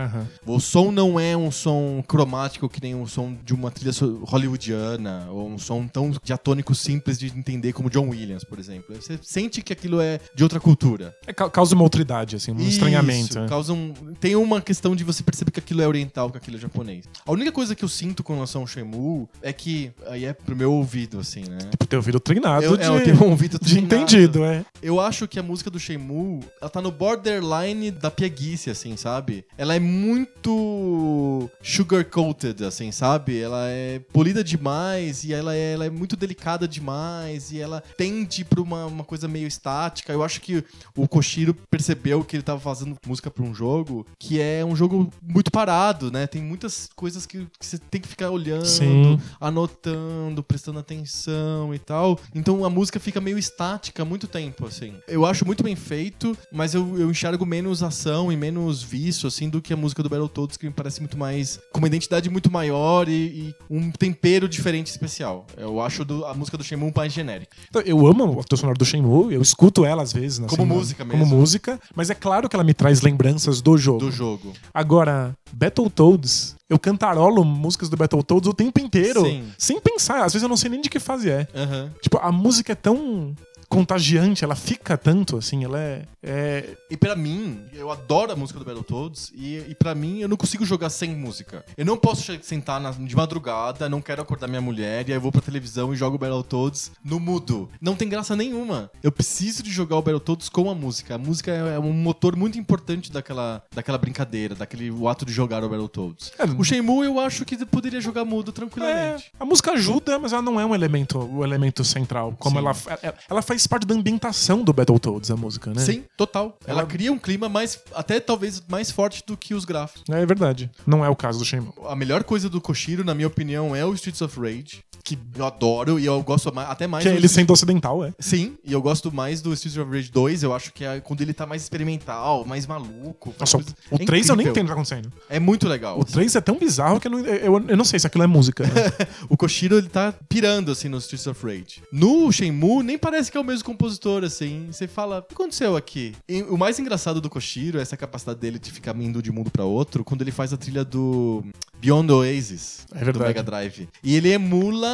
O 0.45 0.59
som 0.59 0.91
não 0.91 1.19
é 1.19 1.35
um 1.35 1.51
som 1.51 2.03
cromático 2.07 2.67
que 2.69 2.81
nem 2.81 2.95
um 2.95 3.05
som 3.07 3.35
de 3.43 3.53
uma 3.53 3.69
trilha 3.71 3.91
hollywoodiana, 4.23 5.27
ou 5.29 5.47
um 5.49 5.57
som 5.57 5.87
tão 5.87 6.11
diatônico 6.23 6.73
simples 6.75 7.17
de 7.17 7.27
entender 7.27 7.73
como 7.73 7.89
John 7.89 8.09
Williams, 8.09 8.43
por 8.43 8.59
exemplo. 8.59 8.95
Você 8.95 9.19
sente 9.21 9.61
que 9.61 9.73
aquilo 9.73 10.01
é 10.01 10.19
de 10.35 10.43
outra 10.43 10.59
cultura. 10.59 11.15
É, 11.25 11.33
ca- 11.33 11.49
causa 11.49 11.75
uma 11.75 11.83
outridade, 11.83 12.35
assim, 12.35 12.51
um 12.51 12.57
Isso, 12.57 12.69
estranhamento. 12.69 13.39
né? 13.39 13.47
Causa 13.47 13.73
um, 13.73 13.93
tem 14.19 14.35
uma 14.35 14.61
questão 14.61 14.95
de 14.95 15.03
você 15.03 15.23
perceber 15.23 15.51
que 15.51 15.59
aquilo 15.59 15.81
é 15.81 15.87
oriental, 15.87 16.29
que 16.29 16.37
aquilo 16.37 16.57
é 16.57 16.59
japonês. 16.59 17.05
A 17.25 17.31
única 17.31 17.51
coisa 17.51 17.75
que 17.75 17.83
eu 17.83 17.89
sinto 17.89 18.23
com 18.23 18.33
relação 18.33 18.61
ao 18.61 18.67
Shenmue 18.67 19.27
é 19.41 19.51
que, 19.53 19.91
aí 20.07 20.25
é 20.25 20.33
pro 20.33 20.55
meu 20.55 20.71
ouvido, 20.73 21.19
assim, 21.19 21.41
né? 21.49 21.57
Tipo, 21.71 21.85
ter 21.85 21.95
ouvido 21.95 22.19
treinado 22.19 22.63
Eu, 22.65 22.77
de, 22.77 22.83
é, 22.83 22.87
eu 22.87 23.03
tenho 23.03 23.23
um 23.23 23.29
ouvido 23.31 23.59
de 23.59 23.69
treinado. 23.71 23.95
entendido, 23.95 24.43
é. 24.43 24.65
Eu 24.81 24.99
acho 24.99 25.27
que 25.27 25.39
a 25.39 25.43
música 25.43 25.69
do 25.69 25.79
Shenmue, 25.79 26.39
ela 26.61 26.69
tá 26.69 26.81
no 26.81 26.91
borderline 26.91 27.91
da 27.91 28.09
pieguice, 28.11 28.69
assim, 28.69 28.95
sabe? 29.01 29.43
Ela 29.57 29.75
é 29.75 29.79
muito 29.79 31.49
sugar-coated, 31.63 32.63
assim, 32.63 32.91
sabe? 32.91 33.39
Ela 33.39 33.67
é 33.67 33.99
polida 34.13 34.43
demais 34.43 35.23
e 35.23 35.33
ela 35.33 35.55
é, 35.55 35.73
ela 35.73 35.85
é 35.85 35.89
muito 35.89 36.15
delicada 36.15 36.67
demais 36.67 37.51
e 37.51 37.59
ela 37.59 37.81
tende 37.97 38.45
pra 38.45 38.61
uma, 38.61 38.85
uma 38.85 39.03
coisa 39.03 39.27
meio 39.27 39.47
estática. 39.47 40.13
Eu 40.13 40.23
acho 40.23 40.39
que 40.41 40.63
o 40.95 41.07
Koshiro 41.07 41.53
percebeu 41.53 42.23
que 42.23 42.35
ele 42.35 42.43
tava 42.43 42.59
fazendo 42.59 42.95
música 43.05 43.31
pra 43.31 43.43
um 43.43 43.53
jogo 43.53 44.05
que 44.19 44.39
é 44.39 44.63
um 44.63 44.75
jogo 44.75 45.11
muito 45.21 45.51
parado, 45.51 46.11
né? 46.11 46.27
Tem 46.27 46.41
muitas 46.41 46.89
coisas 46.95 47.25
que, 47.25 47.47
que 47.59 47.65
você 47.65 47.77
tem 47.77 47.99
que 47.99 48.07
ficar 48.07 48.29
olhando, 48.29 48.65
Sim. 48.65 49.19
anotando, 49.39 50.43
prestando 50.43 50.79
atenção 50.79 51.73
e 51.73 51.79
tal. 51.79 52.19
Então 52.35 52.63
a 52.63 52.69
música 52.69 52.99
fica 52.99 53.19
meio 53.19 53.37
estática 53.37 54.03
há 54.03 54.05
muito 54.05 54.27
tempo, 54.27 54.67
assim. 54.67 54.95
Eu 55.07 55.25
acho 55.25 55.45
muito 55.45 55.63
bem 55.63 55.75
feito, 55.75 56.37
mas 56.51 56.75
eu, 56.75 56.99
eu 56.99 57.09
enxergo 57.09 57.45
menos 57.45 57.81
ação 57.81 58.31
e 58.31 58.37
menos 58.37 58.83
vício, 58.91 59.27
assim, 59.27 59.49
do 59.49 59.61
que 59.61 59.71
a 59.73 59.77
música 59.77 60.03
do 60.03 60.09
Battletoads, 60.09 60.57
que 60.57 60.65
me 60.65 60.71
parece 60.73 60.99
muito 60.99 61.17
mais. 61.17 61.59
com 61.71 61.77
uma 61.79 61.87
identidade 61.87 62.29
muito 62.29 62.51
maior 62.51 63.07
e, 63.07 63.13
e 63.13 63.55
um 63.69 63.89
tempero 63.91 64.49
diferente 64.49 64.87
especial. 64.87 65.45
Eu 65.55 65.79
acho 65.81 66.03
do- 66.03 66.25
a 66.25 66.33
música 66.33 66.57
do 66.57 66.63
Shenmue 66.63 66.91
mais 66.95 67.13
genérica. 67.13 67.55
Então, 67.69 67.81
Eu 67.85 68.05
amo 68.05 68.39
a 68.39 68.43
trilha 68.43 68.59
sonora 68.59 68.77
do 68.77 68.83
Shenmue, 68.85 69.33
eu 69.33 69.41
escuto 69.41 69.85
ela 69.85 70.03
às 70.03 70.11
vezes. 70.11 70.39
Como 70.45 70.65
na- 70.65 70.73
música 70.75 71.05
Como 71.05 71.17
mesmo. 71.17 71.37
música, 71.37 71.79
mas 71.95 72.09
é 72.09 72.15
claro 72.15 72.49
que 72.49 72.55
ela 72.55 72.63
me 72.63 72.73
traz 72.73 73.01
lembranças 73.01 73.61
do 73.61 73.77
jogo. 73.77 73.99
Do 73.99 74.11
jogo. 74.11 74.51
Agora, 74.73 75.33
Battletoads, 75.53 76.55
eu 76.69 76.77
cantarolo 76.79 77.43
músicas 77.43 77.89
do 77.89 77.97
Battletoads 77.97 78.47
o 78.49 78.53
tempo 78.53 78.79
inteiro, 78.79 79.25
Sim. 79.25 79.43
sem 79.57 79.79
pensar. 79.79 80.23
Às 80.25 80.33
vezes 80.33 80.43
eu 80.43 80.49
não 80.49 80.57
sei 80.57 80.69
nem 80.69 80.81
de 80.81 80.89
que 80.89 80.99
fase 80.99 81.29
é. 81.29 81.47
Aham. 81.55 81.91
Tipo, 82.01 82.17
a 82.17 82.31
música 82.31 82.71
é 82.73 82.75
tão 82.75 83.33
contagiante, 83.71 84.43
ela 84.43 84.55
fica 84.55 84.97
tanto, 84.97 85.37
assim, 85.37 85.63
ela 85.63 85.79
é... 85.79 86.03
é... 86.21 86.77
E 86.89 86.97
pra 86.97 87.15
mim, 87.15 87.63
eu 87.73 87.89
adoro 87.89 88.33
a 88.33 88.35
música 88.35 88.59
do 88.59 88.65
Battletoads 88.65 89.31
e, 89.33 89.57
e 89.69 89.73
para 89.75 89.95
mim 89.95 90.19
eu 90.19 90.27
não 90.27 90.35
consigo 90.35 90.65
jogar 90.65 90.89
sem 90.89 91.15
música. 91.15 91.63
Eu 91.77 91.85
não 91.85 91.95
posso 91.97 92.31
sentar 92.43 92.81
na- 92.81 92.91
de 92.91 93.15
madrugada, 93.15 93.87
não 93.87 94.01
quero 94.01 94.21
acordar 94.21 94.47
minha 94.47 94.61
mulher 94.61 95.07
e 95.07 95.13
aí 95.13 95.17
eu 95.17 95.21
vou 95.21 95.31
pra 95.31 95.39
televisão 95.41 95.93
e 95.93 95.95
jogo 95.95 96.17
o 96.17 96.19
Battletoads 96.19 96.91
no 97.03 97.17
mudo. 97.19 97.69
Não 97.79 97.95
tem 97.95 98.09
graça 98.09 98.35
nenhuma. 98.35 98.91
Eu 99.01 99.11
preciso 99.11 99.63
de 99.63 99.71
jogar 99.71 99.95
o 99.95 100.01
Battletoads 100.01 100.49
com 100.49 100.69
a 100.69 100.75
música. 100.75 101.15
A 101.15 101.17
música 101.17 101.49
é, 101.51 101.75
é 101.75 101.79
um 101.79 101.93
motor 101.93 102.35
muito 102.35 102.59
importante 102.59 103.09
daquela, 103.11 103.63
daquela 103.73 103.97
brincadeira, 103.97 104.53
daquele 104.53 104.91
o 104.91 105.07
ato 105.07 105.25
de 105.25 105.31
jogar 105.31 105.63
o 105.63 105.69
Battletoads. 105.69 106.33
É, 106.37 106.43
O 106.43 106.63
Shenmue 106.63 107.05
eu 107.05 107.19
acho 107.19 107.45
que 107.45 107.65
poderia 107.65 108.01
jogar 108.01 108.25
mudo 108.25 108.51
tranquilamente. 108.51 109.31
É, 109.33 109.37
a 109.39 109.45
música 109.45 109.71
ajuda, 109.71 110.19
mas 110.19 110.33
ela 110.33 110.41
não 110.41 110.59
é 110.59 110.65
um 110.65 110.75
elemento, 110.75 111.17
o 111.19 111.43
elemento 111.43 111.83
central. 111.85 112.35
Como 112.37 112.59
Sim. 112.59 112.65
ela, 112.65 112.75
ela, 113.01 113.15
ela 113.29 113.41
faz 113.61 113.67
parte 113.67 113.85
da 113.85 113.93
ambientação 113.95 114.63
do 114.63 114.73
Battletoads, 114.73 115.29
a 115.31 115.35
música, 115.35 115.71
né? 115.73 115.81
Sim, 115.81 116.03
total. 116.17 116.57
Ela... 116.65 116.79
Ela- 116.81 116.89
cria 116.89 117.11
um 117.11 117.17
clima 117.19 117.47
mais, 117.47 117.79
até 117.93 118.19
talvez 118.19 118.61
mais 118.67 118.89
forte 118.91 119.23
do 119.25 119.37
que 119.37 119.53
os 119.53 119.65
gráficos. 119.65 120.03
É 120.09 120.25
verdade. 120.25 120.69
Não 120.85 121.05
é 121.05 121.09
o 121.09 121.15
caso 121.15 121.39
do 121.39 121.45
Shenmue. 121.45 121.71
A 121.87 121.95
melhor 121.95 122.23
coisa 122.23 122.49
do 122.49 122.59
Koshiro, 122.59 123.03
na 123.03 123.13
minha 123.13 123.27
opinião, 123.27 123.75
é 123.75 123.85
o 123.85 123.93
Streets 123.93 124.21
of 124.21 124.39
Rage. 124.39 124.83
Que 125.03 125.17
eu 125.35 125.45
adoro 125.45 125.99
e 125.99 126.05
eu 126.05 126.21
gosto 126.21 126.51
até 126.55 126.85
mais. 126.85 127.03
Que 127.03 127.09
é 127.09 127.15
ele 127.15 127.27
sendo 127.27 127.51
ocidental, 127.51 128.05
é. 128.05 128.13
Sim, 128.19 128.55
e 128.63 128.71
eu 128.71 128.81
gosto 128.81 129.11
mais 129.11 129.41
do 129.41 129.51
Streets 129.53 129.77
of 129.79 129.89
Rage 129.91 130.11
2. 130.11 130.43
Eu 130.43 130.53
acho 130.53 130.71
que 130.71 130.85
é 130.85 130.99
quando 130.99 131.21
ele 131.21 131.33
tá 131.33 131.45
mais 131.47 131.63
experimental, 131.63 132.45
mais 132.45 132.67
maluco. 132.67 133.33
Nossa, 133.39 133.57
coisas- 133.57 133.73
o 133.89 133.95
é 133.95 134.05
3 134.05 134.29
eu 134.29 134.35
nem 134.35 134.45
entendo 134.47 134.57
o 134.57 134.67
que 134.67 134.67
tá 134.67 134.73
acontecendo. 134.73 135.11
É 135.27 135.39
muito 135.39 135.67
legal. 135.67 135.99
O 135.99 136.05
3 136.05 136.35
é 136.35 136.41
tão 136.41 136.55
bizarro 136.57 136.99
que 136.99 137.07
eu 137.07 137.11
não, 137.11 137.19
eu, 137.19 137.65
eu 137.69 137.77
não 137.77 137.83
sei 137.85 137.99
se 137.99 138.05
aquilo 138.07 138.23
é 138.23 138.27
música. 138.27 138.63
né? 138.63 138.71
O 139.29 139.35
Koshiro, 139.37 139.77
ele 139.77 139.89
tá 139.89 140.13
pirando, 140.29 140.71
assim, 140.71 140.87
no 140.87 140.97
Streets 140.97 141.25
of 141.25 141.43
Rage. 141.45 141.81
No 141.91 142.31
Shenmue, 142.31 142.83
nem 142.83 142.97
parece 142.97 143.31
que 143.31 143.37
é 143.37 143.41
o 143.41 143.43
mesmo 143.43 143.50
compositor, 143.61 144.23
assim. 144.23 144.67
Você 144.71 144.87
fala, 144.87 145.19
o 145.19 145.23
que 145.23 145.33
aconteceu 145.33 145.75
aqui? 145.75 146.15
E 146.29 146.43
o 146.43 146.57
mais 146.57 146.79
engraçado 146.79 147.19
do 147.19 147.29
Koshiro 147.29 147.79
é 147.79 147.81
essa 147.81 147.97
capacidade 147.97 148.39
dele 148.39 148.59
de 148.59 148.71
ficar 148.71 148.95
indo 148.95 149.21
de 149.21 149.31
um 149.31 149.33
mundo 149.33 149.51
pra 149.51 149.65
outro, 149.65 150.03
quando 150.03 150.21
ele 150.21 150.31
faz 150.31 150.53
a 150.53 150.57
trilha 150.57 150.85
do 150.85 151.43
Beyond 151.79 152.11
Oasis. 152.11 152.85
É 152.93 153.03
Do. 153.11 153.19
Mega 153.19 153.41
Drive. 153.41 153.89
E 154.03 154.15
ele 154.15 154.31
emula 154.31 154.87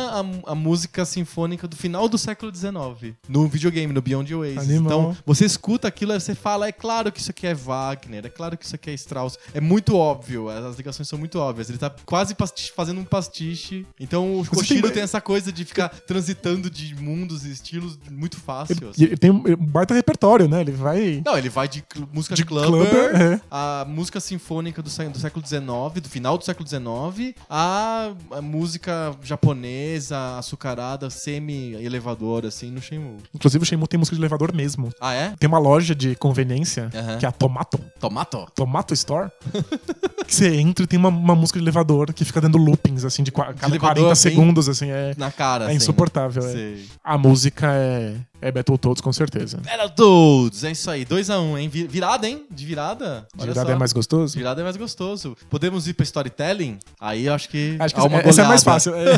a, 0.45 0.51
a 0.51 0.55
música 0.55 1.03
sinfônica 1.03 1.67
do 1.67 1.75
final 1.75 2.07
do 2.07 2.17
século 2.17 2.53
XIX. 2.53 3.13
No 3.27 3.47
videogame, 3.47 3.91
no 3.91 4.01
Beyond 4.01 4.33
Oasis. 4.33 4.57
Animal. 4.57 4.85
Então, 4.85 5.17
você 5.25 5.45
escuta 5.45 5.87
aquilo 5.87 6.13
e 6.13 6.19
você 6.19 6.33
fala, 6.33 6.67
é 6.67 6.71
claro 6.71 7.11
que 7.11 7.19
isso 7.19 7.31
aqui 7.31 7.45
é 7.45 7.53
Wagner, 7.53 8.25
é 8.25 8.29
claro 8.29 8.57
que 8.57 8.65
isso 8.65 8.75
aqui 8.75 8.89
é 8.89 8.93
Strauss. 8.93 9.37
É 9.53 9.59
muito 9.59 9.95
óbvio, 9.95 10.49
as 10.49 10.77
ligações 10.77 11.07
são 11.09 11.19
muito 11.19 11.37
óbvias. 11.39 11.69
Ele 11.69 11.77
tá 11.77 11.93
quase 12.05 12.35
fazendo 12.73 13.01
um 13.01 13.05
pastiche. 13.05 13.85
Então, 13.99 14.39
o 14.39 14.45
Koshiro 14.45 14.83
tem- 14.83 14.93
tem... 14.93 15.03
essa 15.03 15.19
coisa 15.19 15.51
de 15.51 15.65
ficar 15.65 15.89
transitando 15.89 16.69
de 16.69 16.95
mundos 16.95 17.45
e 17.45 17.51
estilos 17.51 17.99
muito 18.09 18.37
fácil. 18.47 18.77
Ele, 18.79 18.89
assim. 18.89 19.03
ele 19.03 19.17
tem 19.17 19.29
um 19.29 19.43
baita 19.57 19.93
repertório, 19.93 20.47
né? 20.47 20.61
Ele 20.61 20.71
vai. 20.71 21.21
Não, 21.25 21.37
ele 21.37 21.49
vai 21.49 21.67
de 21.67 21.83
música 22.13 22.33
De 22.33 22.41
de 22.43 22.47
clubber, 22.47 22.89
clubber, 22.89 23.21
é. 23.21 23.41
a 23.51 23.85
música 23.87 24.19
sinfônica 24.21 24.81
do, 24.81 24.89
do 24.89 25.19
século 25.19 25.45
XIX, 25.45 26.01
do 26.01 26.07
final 26.09 26.37
do 26.37 26.45
século 26.45 26.67
XIX, 26.67 27.35
a, 27.49 28.11
a 28.31 28.41
música 28.41 29.13
japonesa, 29.21 30.37
açucarada, 30.37 31.09
semi-elevadora, 31.09 32.47
assim, 32.47 32.71
no 32.71 32.81
Shenmue. 32.81 33.17
Inclusive, 33.33 33.63
o 33.63 33.65
Shenmue 33.65 33.87
tem 33.87 33.97
música 33.97 34.15
de 34.15 34.21
elevador 34.21 34.53
mesmo. 34.53 34.89
Ah, 35.01 35.13
é? 35.13 35.33
Tem 35.37 35.47
uma 35.47 35.59
loja 35.59 35.93
de 35.93 36.15
conveniência, 36.15 36.89
que 37.19 37.25
é 37.25 37.29
a 37.29 37.31
Tomato. 37.31 37.79
Tomato? 37.99 38.47
Tomato 38.55 38.93
Store. 38.93 39.29
que 40.25 40.33
você 40.35 40.55
entra 40.57 40.83
e 40.83 40.87
tem 40.87 40.99
uma, 40.99 41.09
uma 41.09 41.35
música 41.35 41.59
de 41.59 41.63
elevador 41.63 42.13
que 42.13 42.23
fica 42.25 42.39
dando 42.41 42.57
loopings, 42.57 43.03
assim, 43.05 43.23
de 43.23 43.31
qua- 43.31 43.53
cada 43.53 43.67
elevador, 43.75 43.95
40 43.95 44.11
assim? 44.11 44.29
segundos, 44.29 44.69
assim. 44.69 44.89
É, 44.89 45.13
Na 45.17 45.31
cara, 45.31 45.65
é 45.65 45.67
assim. 45.67 45.77
insuportável. 45.77 46.43
é. 46.45 46.51
Sei. 46.51 46.85
A 47.03 47.17
música 47.17 47.67
é, 47.73 48.15
é 48.41 48.51
Battletoads, 48.51 49.01
com 49.01 49.11
certeza. 49.13 49.57
Battletoads, 49.57 50.63
é 50.63 50.71
isso 50.71 50.89
aí. 50.91 51.05
2x1, 51.05 51.39
um, 51.41 51.57
hein? 51.57 51.67
Vi- 51.69 51.87
Virada, 51.87 52.27
hein? 52.27 52.45
De 52.51 52.65
virada. 52.65 53.27
Olha 53.37 53.51
Virada 53.51 53.69
só. 53.69 53.75
é 53.75 53.79
mais 53.79 53.93
gostoso? 53.93 54.37
Virada 54.37 54.61
é 54.61 54.63
mais 54.63 54.77
gostoso. 54.77 55.35
Podemos 55.49 55.87
ir 55.87 55.93
pra 55.93 56.03
storytelling? 56.03 56.77
Aí 56.99 57.25
eu 57.25 57.33
acho 57.33 57.49
que. 57.49 57.75
Acho 57.79 57.95
que 57.95 58.01
uma 58.01 58.19
essa 58.19 58.41
é 58.43 58.47
mais 58.47 58.63
fácil. 58.63 58.93
É. 58.95 59.17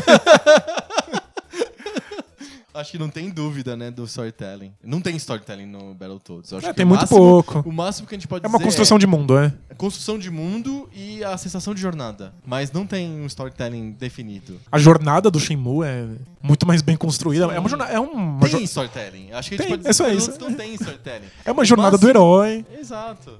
Acho 2.72 2.92
que 2.92 2.98
não 2.98 3.08
tem 3.10 3.28
dúvida, 3.30 3.76
né, 3.76 3.90
do 3.90 4.04
storytelling. 4.04 4.72
Não 4.82 5.00
tem 5.00 5.16
storytelling 5.16 5.66
no 5.66 5.92
Battletoads. 5.92 6.52
Acho 6.52 6.66
É, 6.68 6.72
tem 6.72 6.86
muito 6.86 7.00
máximo- 7.00 7.18
pouco. 7.18 7.68
O 7.68 7.72
máximo 7.72 8.06
que 8.06 8.14
a 8.14 8.18
gente 8.18 8.28
pode 8.28 8.44
É 8.44 8.48
uma 8.48 8.60
construção 8.60 8.96
de 8.96 9.06
mundo, 9.08 9.36
é. 9.36 9.52
É 9.80 9.90
construção 9.90 10.18
de 10.18 10.30
mundo 10.30 10.88
e 10.94 11.24
a 11.24 11.36
sensação 11.38 11.74
de 11.74 11.80
jornada. 11.80 12.34
Mas 12.44 12.70
não 12.70 12.86
tem 12.86 13.10
um 13.20 13.26
storytelling 13.26 13.92
definido. 13.92 14.60
A 14.70 14.78
jornada 14.78 15.30
do 15.30 15.40
Shenmue 15.40 15.86
é 15.86 16.06
muito 16.42 16.66
mais 16.66 16.82
bem 16.82 16.96
construída. 16.96 17.46
É 17.46 17.58
uma 17.58 17.68
jornada. 17.68 17.90
É 17.92 17.98
uma, 17.98 18.46
Tem 18.46 18.62
storytelling. 18.64 19.32
Acho 19.32 19.48
que 19.48 19.54
a 19.54 19.58
gente 19.58 19.66
Tem, 19.66 19.76
pode 19.78 19.88
é 19.88 19.92
só 19.92 20.04
que 20.04 20.14
isso. 20.14 20.38
não 20.40 20.54
tem 20.54 20.74
storytelling. 20.74 21.26
é 21.44 21.50
uma 21.52 21.64
jornada 21.64 21.96
do 21.96 22.06
Máximo- 22.06 22.10
herói. 22.10 22.66
Exato. 22.78 23.32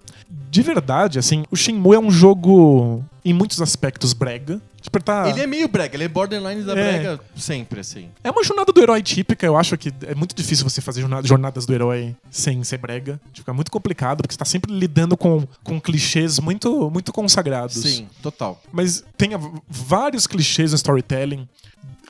De 0.50 0.62
verdade, 0.62 1.18
assim, 1.18 1.44
o 1.50 1.56
Shenmue 1.56 1.94
é 1.94 2.00
um 2.00 2.10
jogo, 2.10 3.04
em 3.24 3.32
muitos 3.34 3.60
aspectos, 3.60 4.12
brega. 4.12 4.60
Tipo, 4.80 4.98
ele 5.28 5.40
é 5.42 5.46
meio 5.46 5.68
brega, 5.68 5.94
ele 5.94 6.04
é 6.04 6.08
borderline 6.08 6.62
da 6.62 6.72
É. 6.72 6.74
brega 6.74 7.20
sempre, 7.36 7.80
assim. 7.80 8.08
É 8.24 8.30
uma 8.30 8.42
jornada 8.42 8.72
do 8.72 8.80
herói 8.80 9.02
típica, 9.02 9.44
eu 9.44 9.56
acho 9.56 9.76
que 9.76 9.92
é 10.06 10.14
muito 10.14 10.34
difícil 10.34 10.68
você 10.68 10.80
fazer 10.80 11.02
jorna- 11.02 11.22
jornadas 11.22 11.66
do 11.66 11.74
herói 11.74 12.16
sem 12.30 12.64
ser 12.64 12.78
brega. 12.78 13.20
Fica 13.34 13.52
muito 13.52 13.70
complicado, 13.70 14.22
porque 14.22 14.32
você 14.32 14.38
tá 14.38 14.44
sempre 14.44 14.72
lidando 14.72 15.16
com, 15.16 15.46
com 15.62 15.78
clichês 15.80 16.38
muito, 16.38 16.90
muito 16.90 17.12
consagrados. 17.12 17.76
Sim, 17.76 18.08
total. 18.22 18.60
Mas 18.72 19.04
tem 19.18 19.30
vários 19.68 20.26
clichês 20.26 20.70
no 20.72 20.76
storytelling, 20.76 21.46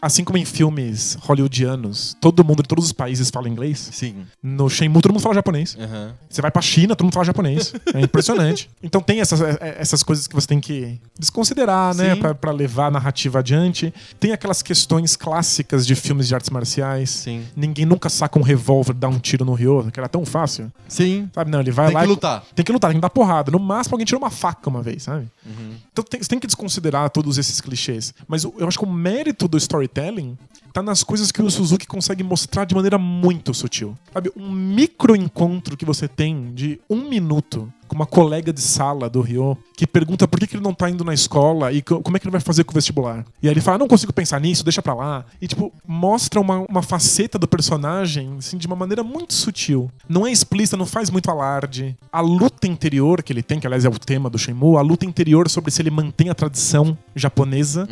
assim 0.01 0.25
como 0.25 0.39
em 0.39 0.45
filmes 0.45 1.17
hollywoodianos. 1.21 2.17
Todo 2.21 2.45
mundo 2.45 2.63
de 2.63 2.69
todos 2.69 2.85
os 2.87 2.93
países 2.93 3.31
fala 3.31 3.49
inglês. 3.49 3.91
Sim. 3.93 4.27
No 4.43 4.69
Shenmue, 4.69 5.01
todo 5.03 5.13
mundo 5.13 5.23
fala 5.23 5.35
japonês. 5.35 5.77
Aham. 5.79 6.13
Você 6.29 6.41
vai 6.41 6.51
pra 6.51 6.63
China, 6.63 6.95
todo 6.97 7.05
mundo 7.07 7.15
fala 7.15 7.25
japonês. 7.27 7.73
É 7.95 8.01
impressionante. 8.01 8.71
então 8.83 9.01
tem 9.01 9.21
essas, 9.21 9.41
é- 9.41 9.77
essas 9.79 10.03
coisas 10.03 10.27
que 10.27 10.35
você 10.35 10.47
tem 10.47 10.61
que 10.61 10.99
desconsiderar, 11.19 11.95
né? 11.95 12.15
Pra, 12.17 12.35
pra 12.35 12.53
levar 12.53 12.87
a 12.87 12.91
narrativa 12.91 13.41
adiante. 13.41 13.93
Tem 14.19 14.33
aquelas 14.33 14.63
questões 14.63 15.17
clássicas 15.17 15.87
de 15.87 15.95
filmes 15.95 16.29
de 16.29 16.35
artes 16.35 16.51
marciais. 16.51 17.11
Sim. 17.11 17.45
Ninguém 17.57 17.85
nunca 17.85 18.09
saca 18.09 18.39
um 18.39 18.43
revólver 18.43 18.93
e 18.93 18.95
dá 18.95 19.09
um 19.09 19.19
tiro 19.19 19.45
no 19.45 19.55
Ryo, 19.55 19.91
que 19.93 19.99
era 19.99 20.09
tão 20.09 20.25
fácil. 20.25 20.71
Sim. 20.89 21.29
Sabe, 21.35 21.51
não, 21.51 21.61
ele 21.61 21.71
vai 21.73 21.87
Tem 21.87 21.95
lá 21.95 22.01
que 22.03 22.07
e- 22.07 22.11
lutar. 22.11 22.45
Tem 22.55 22.65
que 22.65 22.73
lutar, 22.73 22.91
tem 22.91 22.99
que 22.99 23.03
dar 23.03 23.11
porrada. 23.11 23.51
No 23.51 23.59
máximo, 23.59 23.95
alguém 23.95 24.05
tira 24.07 24.19
uma 24.19 24.31
faca 24.31 24.69
uma 24.71 24.83
vez, 24.83 25.03
sabe? 25.05 25.27
Uhum. 25.45 25.75
Então 25.93 26.05
tem- 26.05 26.23
você 26.23 26.29
tem 26.29 26.39
que 26.39 26.47
desconsiderar 26.47 27.11
todos 27.11 27.39
esses 27.39 27.61
clichês. 27.61 28.15
Mas 28.29 28.45
eu 28.45 28.67
acho 28.69 28.79
que 28.79 28.85
o 28.85 28.91
mérito 28.91 29.49
do 29.49 29.57
storytelling 29.59 29.90
tá 30.73 30.83
nas 30.83 31.03
coisas 31.03 31.33
que 31.33 31.43
o 31.43 31.51
Suzuki 31.51 31.87
consegue 31.87 32.23
mostrar 32.23 32.65
de 32.65 32.75
maneira 32.75 32.99
muito 32.99 33.53
sutil. 33.53 33.97
Sabe, 34.13 34.31
um 34.37 34.51
micro 34.51 35.17
encontro 35.17 35.77
que 35.77 35.85
você 35.85 36.07
tem 36.07 36.53
de 36.55 36.81
um 36.89 37.09
minuto 37.09 37.73
com 37.91 37.97
uma 37.97 38.07
colega 38.07 38.53
de 38.53 38.61
sala 38.61 39.11
do 39.11 39.21
Ryo 39.21 39.59
que 39.77 39.85
pergunta 39.85 40.29
por 40.29 40.39
que, 40.39 40.47
que 40.47 40.55
ele 40.57 40.63
não 40.63 40.73
tá 40.73 40.89
indo 40.89 41.03
na 41.05 41.13
escola 41.13 41.73
e 41.73 41.83
co- 41.83 42.01
como 42.01 42.17
é 42.17 42.21
que 42.21 42.25
ele 42.27 42.31
vai 42.33 42.41
fazer 42.41 42.63
com 42.63 42.71
o 42.71 42.75
vestibular. 42.75 43.25
E 43.43 43.49
aí 43.49 43.53
ele 43.53 43.61
fala, 43.61 43.75
"Ah, 43.75 43.79
não 43.79 43.89
consigo 43.89 44.13
pensar 44.13 44.41
nisso, 44.41 44.63
deixa 44.63 44.81
pra 44.81 44.95
lá. 44.95 45.25
E 45.43 45.49
tipo, 45.49 45.73
mostra 45.87 46.41
uma, 46.41 46.65
uma 46.69 46.83
faceta 46.83 47.37
do 47.39 47.49
personagem 47.49 48.37
assim, 48.39 48.57
de 48.57 48.67
uma 48.69 48.77
maneira 48.77 49.03
muito 49.03 49.35
sutil. 49.35 49.91
Não 50.09 50.25
é 50.27 50.31
explícita, 50.31 50.77
não 50.77 50.87
faz 50.87 51.11
muito 51.11 51.29
alarde. 51.31 51.97
A 52.13 52.21
luta 52.21 52.67
interior 52.69 53.23
que 53.23 53.33
ele 53.33 53.43
tem, 53.43 53.59
que 53.59 53.67
aliás 53.67 53.85
é 53.85 53.89
o 53.89 53.99
tema 53.99 54.31
do 54.31 54.39
Shenmue, 54.39 54.77
a 54.77 54.81
luta 54.83 55.05
interior 55.05 55.49
sobre 55.49 55.71
se 55.73 55.83
ele 55.83 55.91
mantém 55.91 56.29
a 56.31 56.35
tradição 56.35 56.97
japonesa 57.17 57.89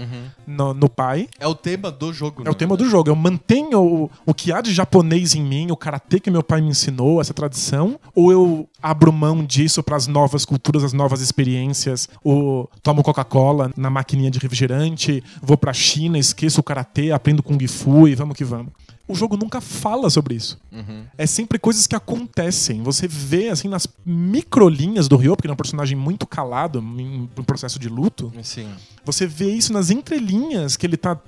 no, 0.47 0.73
no 0.75 0.89
pai. 0.89 1.29
É 1.41 1.47
o 1.49 1.55
tema 1.55 1.91
do 1.91 2.13
jogo, 2.13 2.43
É 2.47 2.51
o 2.51 2.55
tema 2.55 2.77
do 2.77 2.89
jogo. 2.89 3.11
Eu 3.11 3.17
mantenho 3.17 3.81
o, 3.83 4.11
o 4.27 4.35
que 4.35 4.53
há 4.53 4.61
de 4.61 4.73
japonês 4.73 5.35
em 5.35 5.43
mim, 5.43 5.71
o 5.71 5.77
karatê 5.77 6.21
que 6.21 6.31
meu 6.31 6.43
pai 6.43 6.61
me 6.61 6.69
ensinou, 6.69 7.21
essa 7.21 7.35
tradição, 7.35 7.99
ou 8.15 8.31
eu 8.31 8.69
abro 8.83 9.13
mão 9.13 9.45
disso 9.45 9.83
para 9.89 9.97
as 9.97 10.07
novas 10.07 10.45
culturas, 10.45 10.85
as 10.85 10.93
novas 10.93 11.23
experiências, 11.23 12.11
o 12.23 12.69
tomo 12.83 13.03
Coca-Cola 13.03 13.73
na 13.75 13.89
maquininha 13.89 14.31
de 14.31 14.39
refrigerante, 14.39 15.25
vou 15.41 15.57
pra 15.57 15.73
China, 15.73 16.19
esqueço 16.19 16.61
o 16.61 16.63
karatê, 16.63 17.11
aprendo 17.11 17.43
kung 17.43 17.67
fu 17.67 18.07
e 18.07 18.15
vamos 18.15 18.37
que 18.37 18.45
vamos. 18.45 18.71
O 19.09 19.15
jogo 19.15 19.39
nunca 19.39 19.63
fala 19.63 20.11
sobre 20.11 20.35
isso. 20.35 20.61
Uhum. 20.71 21.05
É 21.17 21.25
sempre 21.25 21.59
coisas 21.59 21.87
que 21.87 21.97
acontecem. 21.97 22.83
Você 22.83 23.09
vê, 23.09 23.49
assim, 23.49 23.67
nas 23.67 23.89
microlinhas 24.05 25.09
do 25.09 25.17
Ryo, 25.17 25.35
porque 25.35 25.47
ele 25.47 25.53
é 25.53 25.55
um 25.55 25.57
personagem 25.57 25.97
muito 25.97 26.27
calado 26.27 26.81
em 26.99 27.27
um 27.35 27.43
processo 27.43 27.79
de 27.79 27.89
luto. 27.89 28.31
Sim. 28.43 28.69
Você 29.07 29.27
vê 29.27 29.51
isso 29.51 29.73
nas 29.73 29.89
entrelinhas 29.89 30.77
que 30.77 30.85
ele 30.85 30.99
tá 30.99 31.19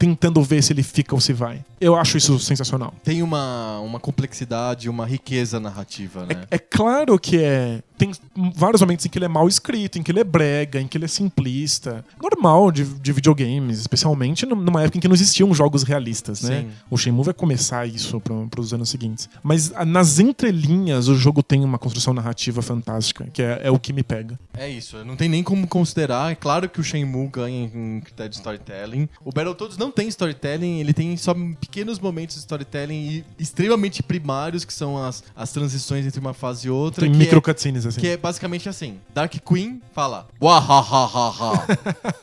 tentando 0.00 0.42
ver 0.42 0.62
se 0.62 0.72
ele 0.72 0.82
fica 0.82 1.14
ou 1.14 1.20
se 1.20 1.34
vai. 1.34 1.62
Eu 1.78 1.94
acho 1.94 2.16
isso 2.16 2.38
sensacional. 2.38 2.94
Tem 3.04 3.22
uma, 3.22 3.80
uma 3.80 4.00
complexidade, 4.00 4.88
uma 4.88 5.04
riqueza 5.04 5.60
narrativa, 5.60 6.24
né? 6.24 6.46
É 6.50 6.58
claro 6.58 7.18
que 7.18 7.38
é. 7.38 7.82
Tem 8.00 8.10
vários 8.56 8.80
momentos 8.80 9.04
em 9.04 9.10
que 9.10 9.18
ele 9.18 9.26
é 9.26 9.28
mal 9.28 9.46
escrito, 9.46 9.98
em 9.98 10.02
que 10.02 10.10
ele 10.10 10.20
é 10.20 10.24
brega, 10.24 10.80
em 10.80 10.88
que 10.88 10.96
ele 10.96 11.04
é 11.04 11.08
simplista. 11.08 12.02
Normal 12.20 12.72
de, 12.72 12.84
de 12.84 13.12
videogames, 13.12 13.78
especialmente 13.78 14.46
num- 14.46 14.56
numa 14.56 14.80
época 14.82 14.96
em 14.96 15.00
que 15.02 15.06
não 15.08 15.14
existiam 15.14 15.52
jogos 15.52 15.82
realistas, 15.82 16.40
né? 16.40 16.62
Sim. 16.62 16.70
O 16.90 16.96
Shenmue 16.96 17.22
vai 17.24 17.34
começar 17.34 17.86
isso 17.86 18.18
para 18.18 18.58
os 18.60 18.72
anos 18.72 18.88
seguintes. 18.88 19.28
Mas 19.42 19.70
ah, 19.74 19.84
nas 19.84 20.18
entrelinhas 20.18 21.08
o 21.08 21.14
jogo 21.14 21.42
tem 21.42 21.62
uma 21.62 21.78
construção 21.78 22.14
narrativa 22.14 22.62
fantástica, 22.62 23.28
que 23.32 23.42
é, 23.42 23.60
é 23.64 23.70
o 23.70 23.78
que 23.78 23.92
me 23.92 24.02
pega. 24.02 24.38
É 24.56 24.66
isso, 24.66 25.04
não 25.04 25.14
tem 25.14 25.28
nem 25.28 25.42
como 25.42 25.66
considerar. 25.66 26.32
É 26.32 26.34
claro 26.34 26.70
que 26.70 26.80
o 26.80 26.82
Shenmue 26.82 27.28
ganha 27.28 27.70
em 27.74 28.00
critério 28.00 28.30
de 28.30 28.36
storytelling. 28.36 29.08
O 29.22 29.30
Battletoads 29.30 29.76
não 29.76 29.90
tem 29.90 30.08
storytelling, 30.08 30.80
ele 30.80 30.94
tem 30.94 31.14
só 31.18 31.34
pequenos 31.60 31.98
momentos 31.98 32.36
de 32.36 32.40
storytelling 32.40 32.94
e 32.94 33.24
extremamente 33.38 34.02
primários, 34.02 34.64
que 34.64 34.72
são 34.72 34.96
as, 34.96 35.22
as 35.36 35.52
transições 35.52 36.06
entre 36.06 36.18
uma 36.18 36.32
fase 36.32 36.68
e 36.68 36.70
outra. 36.70 37.02
Tem 37.02 37.12
que 37.12 37.18
micro 37.18 37.38
é, 37.38 37.42
cutscenes 37.42 37.89
assim. 37.90 38.00
que 38.00 38.08
é 38.08 38.16
basicamente 38.16 38.68
assim: 38.68 39.00
Dark 39.14 39.32
Queen 39.46 39.80
fala, 39.92 40.26
Wahahaha. 40.40 41.66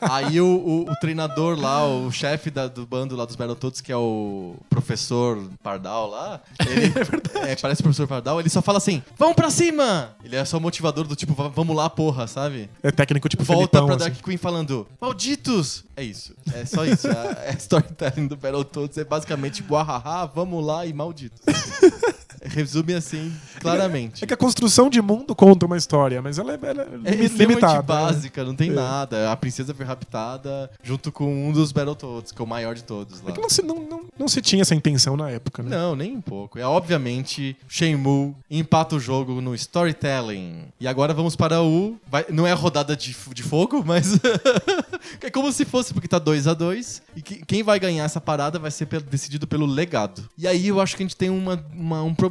Aí 0.00 0.40
o, 0.40 0.46
o- 0.46 0.90
o 0.90 0.96
treinador 1.00 1.58
lá, 1.58 1.86
o 1.86 2.10
chefe 2.10 2.50
da- 2.50 2.66
do 2.68 2.84
bando 2.86 3.14
lá 3.16 3.24
dos 3.24 3.36
Battletoads, 3.36 3.80
que 3.80 3.92
é 3.92 3.96
o 3.96 4.56
professor 4.68 5.48
Pardal 5.62 6.08
lá, 6.10 6.40
ele 6.66 6.92
é, 7.48 7.56
parece 7.56 7.80
o 7.80 7.84
professor 7.84 8.06
Pardal, 8.06 8.40
ele 8.40 8.48
só 8.48 8.60
fala 8.62 8.78
assim: 8.78 9.02
Vamos 9.16 9.34
pra 9.36 9.50
cima! 9.50 10.16
Ele 10.24 10.36
é 10.36 10.44
só 10.44 10.58
motivador 10.60 11.06
do 11.06 11.14
tipo, 11.16 11.34
"Va- 11.34 11.48
vamos 11.48 11.76
lá, 11.76 11.88
porra, 11.88 12.26
sabe? 12.26 12.68
É 12.82 12.90
técnico 12.90 13.28
tipo 13.28 13.44
Volta 13.44 13.78
Felipão, 13.78 13.86
pra 13.86 13.96
assim. 13.96 14.04
Dark 14.14 14.24
Queen 14.24 14.36
falando, 14.36 14.86
malditos! 15.00 15.84
É 15.96 16.02
isso. 16.02 16.34
É 16.54 16.64
só 16.64 16.84
isso. 16.84 17.08
É, 17.08 17.50
é 17.50 17.54
storytelling 17.58 18.28
do 18.28 18.36
Battletoads. 18.36 18.96
É 18.98 19.04
basicamente, 19.04 19.62
guahaha, 19.62 20.26
vamos 20.26 20.64
lá 20.64 20.86
e 20.86 20.92
malditos. 20.92 21.40
Resume 22.42 22.94
assim, 22.94 23.32
claramente. 23.60 24.22
É 24.24 24.26
que 24.26 24.34
a 24.34 24.36
construção 24.36 24.88
de 24.90 25.00
mundo 25.02 25.34
conta 25.34 25.66
uma 25.66 25.76
história, 25.76 26.20
mas 26.22 26.38
ela 26.38 26.52
é, 26.52 26.58
ela 26.62 26.82
é 27.04 27.12
É 27.12 27.14
limitada. 27.14 27.74
né? 27.76 27.82
básica, 27.82 28.44
não 28.44 28.54
tem 28.54 28.70
É. 28.70 28.72
nada. 28.74 29.32
A 29.32 29.36
princesa 29.36 29.74
foi 29.74 29.84
raptada 29.84 30.70
junto 30.82 31.10
com 31.12 31.48
um 31.48 31.52
dos 31.52 31.72
Battletoads, 31.72 32.32
que 32.32 32.40
é 32.40 32.44
o 32.44 32.48
maior 32.48 32.74
de 32.74 32.84
todos 32.84 33.20
lá. 33.22 33.30
É 33.30 33.32
que 33.32 33.40
não 33.40 33.48
se, 33.50 33.62
não, 33.62 33.76
não, 33.88 34.00
não 34.18 34.28
se 34.28 34.40
tinha 34.40 34.62
essa 34.62 34.74
intenção 34.74 35.16
na 35.16 35.30
época, 35.30 35.62
né? 35.62 35.70
Não, 35.76 35.94
nem 35.96 36.16
um 36.16 36.20
pouco. 36.20 36.58
É 36.58 36.64
obviamente 36.66 37.56
Shenmue 37.68 38.34
empata 38.50 38.96
o 38.96 39.00
jogo 39.00 39.40
no 39.40 39.54
storytelling. 39.54 40.64
E 40.80 40.86
agora 40.86 41.12
vamos 41.14 41.34
para 41.36 41.62
o. 41.62 41.96
vai- 42.10 42.26
não 42.30 42.46
é 42.46 42.52
a 42.52 42.54
rodada 42.54 42.96
de, 42.96 43.14
de 43.34 43.42
fogo, 43.42 43.82
mas. 43.84 44.18
é 45.22 45.30
como 45.30 45.50
se 45.52 45.64
fosse, 45.64 45.92
porque 45.92 46.08
tá 46.08 46.18
2 46.18 46.46
a 46.46 46.54
2 46.54 47.02
E 47.16 47.22
que- 47.22 47.44
quem 47.44 47.62
vai 47.62 47.78
ganhar 47.78 48.04
essa 48.04 48.20
parada 48.20 48.58
vai 48.58 48.70
ser 48.70 48.86
decidido 49.02 49.46
pelo 49.46 49.66
legado. 49.66 50.28
E 50.36 50.46
aí 50.46 50.68
eu 50.68 50.80
acho 50.80 50.96
que 50.96 51.02
a 51.02 51.06
gente 51.06 51.16
tem 51.16 51.30
uma, 51.30 51.62
uma- 51.74 52.02
um 52.02 52.14
problema. 52.14 52.27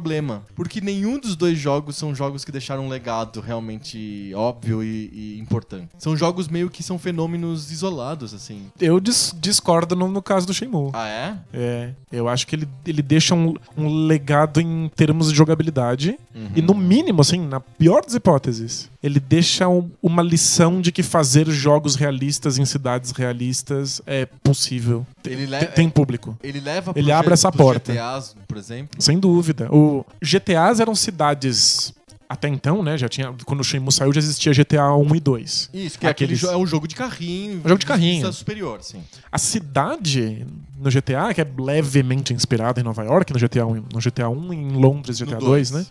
Porque 0.54 0.80
nenhum 0.80 1.18
dos 1.18 1.34
dois 1.36 1.58
jogos 1.58 1.96
são 1.96 2.14
jogos 2.14 2.44
que 2.44 2.52
deixaram 2.52 2.86
um 2.86 2.88
legado 2.88 3.40
realmente 3.40 4.32
óbvio 4.34 4.82
e, 4.82 5.10
e 5.12 5.38
importante. 5.40 5.88
São 5.98 6.16
jogos 6.16 6.48
meio 6.48 6.70
que 6.70 6.82
são 6.82 6.98
fenômenos 6.98 7.70
isolados, 7.72 8.32
assim. 8.34 8.66
Eu 8.80 9.00
dis- 9.00 9.34
discordo 9.40 9.94
no, 9.96 10.08
no 10.08 10.22
caso 10.22 10.46
do 10.46 10.54
Shenmue. 10.54 10.90
Ah, 10.92 11.08
é? 11.08 11.34
É, 11.52 11.90
eu 12.12 12.28
acho 12.28 12.46
que 12.46 12.54
ele, 12.56 12.68
ele 12.86 13.02
deixa 13.02 13.34
um, 13.34 13.54
um 13.76 14.06
legado 14.06 14.60
em 14.60 14.90
termos 14.94 15.30
de 15.30 15.36
jogabilidade. 15.36 16.18
E 16.54 16.62
no 16.62 16.72
mínimo, 16.74 17.20
assim, 17.20 17.40
na 17.40 17.58
pior 17.58 18.02
das 18.04 18.14
hipóteses, 18.14 18.88
ele 19.02 19.18
deixa 19.18 19.68
um- 19.68 19.90
uma 20.02 20.22
lição 20.22 20.80
de 20.80 20.92
que 20.92 21.02
fazer 21.02 21.50
jogos 21.50 21.96
realistas 21.96 22.58
em 22.58 22.64
cidades 22.64 23.10
realistas 23.10 24.00
é 24.06 24.24
possível. 24.26 25.04
Tem, 25.28 25.38
Ele 25.38 25.46
le- 25.46 25.66
tem- 25.66 25.88
público. 25.90 26.36
Ele 26.42 26.60
leva 26.60 26.92
Ele 26.96 27.10
abre 27.12 27.32
essa 27.34 27.50
porta. 27.52 27.92
GTAs, 27.92 28.36
por 28.46 28.56
exemplo. 28.56 29.00
Sem 29.00 29.18
dúvida. 29.18 29.68
O 29.74 30.04
GTAs 30.22 30.80
eram 30.80 30.94
cidades. 30.94 31.92
Até 32.30 32.46
então, 32.46 32.82
né? 32.82 32.98
Já 32.98 33.08
tinha. 33.08 33.34
Quando 33.46 33.60
o 33.60 33.64
Shenmue 33.64 33.90
saiu, 33.90 34.12
já 34.12 34.18
existia 34.18 34.52
GTA 34.52 34.94
1 34.94 35.14
e 35.16 35.20
2. 35.20 35.70
Isso, 35.72 35.98
que 35.98 36.06
é, 36.06 36.10
aquele 36.10 36.34
Aqueles- 36.34 36.52
é 36.52 36.56
um 36.58 36.66
jogo 36.66 36.86
de 36.86 36.94
carrinho. 36.94 37.62
Um 37.64 37.68
jogo 37.68 37.78
de 37.78 37.86
carrinho. 37.86 38.30
superior, 38.34 38.82
sim. 38.82 39.00
A 39.32 39.38
cidade 39.38 40.46
no 40.78 40.90
GTA, 40.90 41.32
que 41.32 41.40
é 41.40 41.46
levemente 41.58 42.34
inspirada 42.34 42.80
em 42.80 42.84
Nova 42.84 43.02
York, 43.02 43.32
no 43.32 43.38
GTA 43.38 43.64
1, 43.66 43.74
no 43.94 43.98
GTA 44.00 44.28
1 44.28 44.52
e 44.52 44.56
em 44.56 44.72
Londres, 44.72 45.18
GTA 45.18 45.36
No 45.36 45.46
2, 45.46 45.70
dois. 45.70 45.88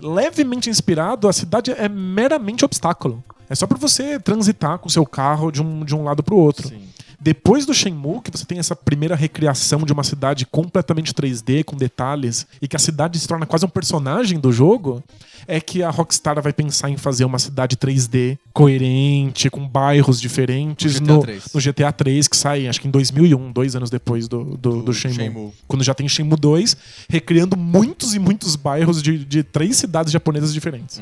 Levemente 0.00 0.68
inspirado, 0.68 1.26
a 1.26 1.32
cidade 1.32 1.70
é 1.72 1.88
meramente 1.88 2.64
obstáculo. 2.64 3.24
É 3.48 3.54
só 3.54 3.66
pra 3.66 3.78
você 3.78 4.20
transitar 4.20 4.78
com 4.78 4.88
o 4.88 4.90
seu 4.90 5.06
carro 5.06 5.50
de 5.50 5.62
um, 5.62 5.84
de 5.84 5.94
um 5.94 6.04
lado 6.04 6.22
pro 6.22 6.36
outro. 6.36 6.68
Sim. 6.68 6.82
Depois 7.18 7.64
do 7.64 7.72
Shenmue, 7.72 8.20
que 8.20 8.30
você 8.30 8.44
tem 8.44 8.58
essa 8.58 8.76
primeira 8.76 9.16
recriação 9.16 9.80
de 9.84 9.92
uma 9.92 10.04
cidade 10.04 10.44
completamente 10.44 11.14
3D, 11.14 11.64
com 11.64 11.76
detalhes, 11.76 12.46
e 12.60 12.68
que 12.68 12.76
a 12.76 12.78
cidade 12.78 13.18
se 13.18 13.26
torna 13.26 13.46
quase 13.46 13.64
um 13.64 13.68
personagem 13.68 14.38
do 14.38 14.52
jogo, 14.52 15.02
é 15.48 15.60
que 15.60 15.82
a 15.82 15.90
Rockstar 15.90 16.40
vai 16.42 16.52
pensar 16.52 16.90
em 16.90 16.96
fazer 16.96 17.24
uma 17.24 17.38
cidade 17.38 17.76
3D 17.76 18.38
coerente, 18.52 19.48
com 19.50 19.66
bairros 19.66 20.20
diferentes 20.20 21.00
No 21.00 21.06
GTA 21.06 21.12
no, 21.14 21.20
3. 21.22 21.44
no 21.54 21.60
GTA 21.60 21.92
3, 21.92 22.28
que 22.28 22.36
sai 22.36 22.66
acho 22.68 22.80
que 22.80 22.88
em 22.88 22.90
2001, 22.90 23.52
dois 23.52 23.76
anos 23.76 23.90
depois 23.90 24.28
do, 24.28 24.44
do, 24.44 24.56
do, 24.56 24.82
Do 24.82 24.92
Shenmue. 24.94 25.16
Shenmue. 25.16 25.52
Quando 25.68 25.84
já 25.84 25.94
tem 25.94 26.08
Shenmue 26.08 26.36
2, 26.38 26.76
recriando 27.08 27.56
muitos 27.56 28.14
e 28.14 28.18
muitos 28.18 28.56
bairros 28.56 29.02
de, 29.02 29.24
de 29.24 29.42
três 29.42 29.76
cidades 29.76 30.12
japonesas 30.12 30.52
diferentes. 30.52 31.00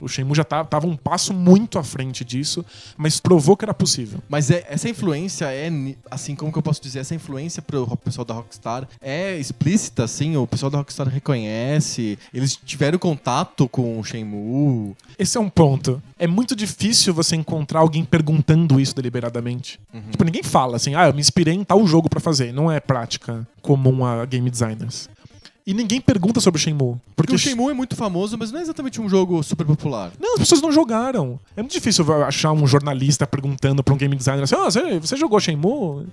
O 0.00 0.08
Shenmue 0.08 0.34
já 0.34 0.44
tá, 0.44 0.64
tava 0.64 0.86
um 0.86 0.96
passo 0.96 1.32
muito 1.32 1.78
à 1.78 1.84
frente 1.84 2.24
disso, 2.24 2.64
mas 2.96 3.20
provou 3.20 3.56
que 3.56 3.64
era 3.64 3.72
possível. 3.74 4.18
Mas 4.28 4.50
é- 4.50 4.64
essa 4.68 4.88
influência 4.88 5.46
é, 5.46 5.70
assim, 6.10 6.34
como 6.34 6.52
que 6.52 6.58
eu 6.58 6.62
posso 6.62 6.82
dizer? 6.82 6.98
Essa 7.00 7.14
influência 7.14 7.62
pro 7.62 7.84
ro- 7.84 7.96
pessoal 7.96 8.24
da 8.24 8.34
Rockstar 8.34 8.88
é 9.00 9.36
explícita, 9.38 10.04
assim? 10.04 10.36
O 10.36 10.46
pessoal 10.46 10.70
da 10.70 10.78
Rockstar 10.78 11.08
reconhece? 11.08 12.18
Eles 12.32 12.56
tiveram 12.64 12.98
contato 12.98 13.68
com 13.68 13.83
o 13.84 14.02
Shenmue? 14.02 14.94
Esse 15.18 15.36
é 15.38 15.40
um 15.40 15.48
ponto. 15.48 16.02
É 16.18 16.26
muito 16.26 16.56
difícil 16.56 17.12
você 17.14 17.36
encontrar 17.36 17.80
alguém 17.80 18.04
perguntando 18.04 18.80
isso 18.80 18.94
deliberadamente. 18.94 19.78
Tipo, 20.10 20.24
ninguém 20.24 20.42
fala 20.42 20.76
assim, 20.76 20.94
ah, 20.94 21.06
eu 21.06 21.14
me 21.14 21.20
inspirei 21.20 21.54
em 21.54 21.64
tal 21.64 21.86
jogo 21.86 22.08
pra 22.08 22.20
fazer. 22.20 22.52
Não 22.52 22.70
é 22.70 22.80
prática 22.80 23.46
comum 23.62 24.04
a 24.04 24.24
game 24.26 24.50
designers. 24.50 25.08
E 25.66 25.72
ninguém 25.72 25.98
pergunta 26.00 26.40
sobre 26.40 26.58
o 26.58 26.62
Shenmue. 26.62 26.96
Porque 27.16 27.32
Porque 27.32 27.34
o 27.34 27.38
Shenmue 27.38 27.70
é 27.70 27.74
muito 27.74 27.96
famoso, 27.96 28.36
mas 28.38 28.52
não 28.52 28.58
é 28.58 28.62
exatamente 28.62 29.00
um 29.00 29.08
jogo 29.08 29.42
super 29.42 29.64
popular. 29.66 30.12
Não, 30.20 30.34
as 30.34 30.40
pessoas 30.40 30.60
não 30.60 30.70
jogaram. 30.70 31.40
É 31.56 31.62
muito 31.62 31.72
difícil 31.72 32.04
achar 32.24 32.52
um 32.52 32.66
jornalista 32.66 33.26
perguntando 33.26 33.82
pra 33.82 33.94
um 33.94 33.96
game 33.96 34.14
designer 34.14 34.42
assim: 34.42 34.54
"Ah, 34.56 34.64
você, 34.70 34.98
você 35.00 35.16
jogou 35.16 35.40
Shenmue? 35.40 36.06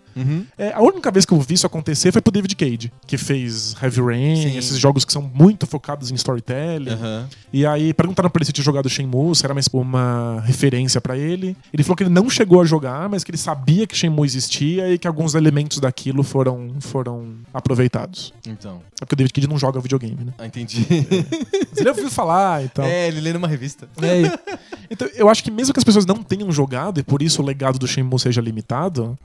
É, 0.57 0.71
a 0.73 0.81
única 0.81 1.11
vez 1.11 1.25
que 1.25 1.33
eu 1.33 1.39
vi 1.41 1.55
isso 1.55 1.67
acontecer 1.67 2.11
foi 2.13 2.21
pro 2.21 2.31
David 2.31 2.55
Cage, 2.55 2.91
que 3.05 3.17
fez 3.17 3.75
Heavy 3.81 4.01
Rain, 4.01 4.35
Sim. 4.51 4.57
esses 4.57 4.77
jogos 4.77 5.03
que 5.03 5.11
são 5.11 5.21
muito 5.21 5.67
focados 5.67 6.11
em 6.11 6.15
storytelling. 6.15 6.91
Aham. 6.91 7.27
E 7.51 7.65
aí 7.65 7.93
perguntaram 7.93 8.29
pra 8.29 8.39
ele 8.39 8.45
se 8.45 8.53
tinha 8.53 8.63
jogado 8.63 8.87
Shenmue, 8.89 9.35
se 9.35 9.43
era 9.45 9.53
mais 9.53 9.67
uma 9.73 10.41
referência 10.45 11.01
pra 11.01 11.17
ele. 11.17 11.57
Ele 11.73 11.83
falou 11.83 11.97
que 11.97 12.03
ele 12.03 12.09
não 12.09 12.29
chegou 12.29 12.61
a 12.61 12.65
jogar, 12.65 13.09
mas 13.09 13.23
que 13.23 13.31
ele 13.31 13.37
sabia 13.37 13.85
que 13.85 13.97
Shenmue 13.97 14.25
existia 14.25 14.89
e 14.93 14.97
que 14.97 15.07
alguns 15.07 15.35
elementos 15.35 15.79
daquilo 15.79 16.23
foram, 16.23 16.75
foram 16.79 17.33
aproveitados. 17.53 18.33
Então. 18.47 18.81
É 19.01 19.05
porque 19.05 19.15
o 19.15 19.17
David 19.17 19.33
Cage 19.33 19.40
não 19.47 19.57
joga 19.57 19.79
videogame, 19.79 20.23
né? 20.25 20.33
Ah, 20.37 20.45
entendi. 20.45 20.85
Mas 21.69 21.77
ele 21.79 21.89
ouviu 21.89 22.09
falar 22.09 22.63
e 22.65 22.69
tal. 22.69 22.85
É, 22.85 23.07
ele 23.07 23.21
lê 23.21 23.33
numa 23.33 23.47
revista. 23.47 23.87
É, 24.01 24.21
e- 24.21 24.31
então, 24.89 25.07
eu 25.15 25.29
acho 25.29 25.43
que 25.43 25.49
mesmo 25.51 25.73
que 25.73 25.79
as 25.79 25.83
pessoas 25.83 26.05
não 26.05 26.21
tenham 26.23 26.51
jogado 26.51 26.99
e 26.99 27.03
por 27.03 27.21
isso 27.21 27.41
o 27.41 27.45
legado 27.45 27.79
do 27.79 27.87
Shenmue 27.87 28.19
seja 28.19 28.41
limitado, 28.41 29.17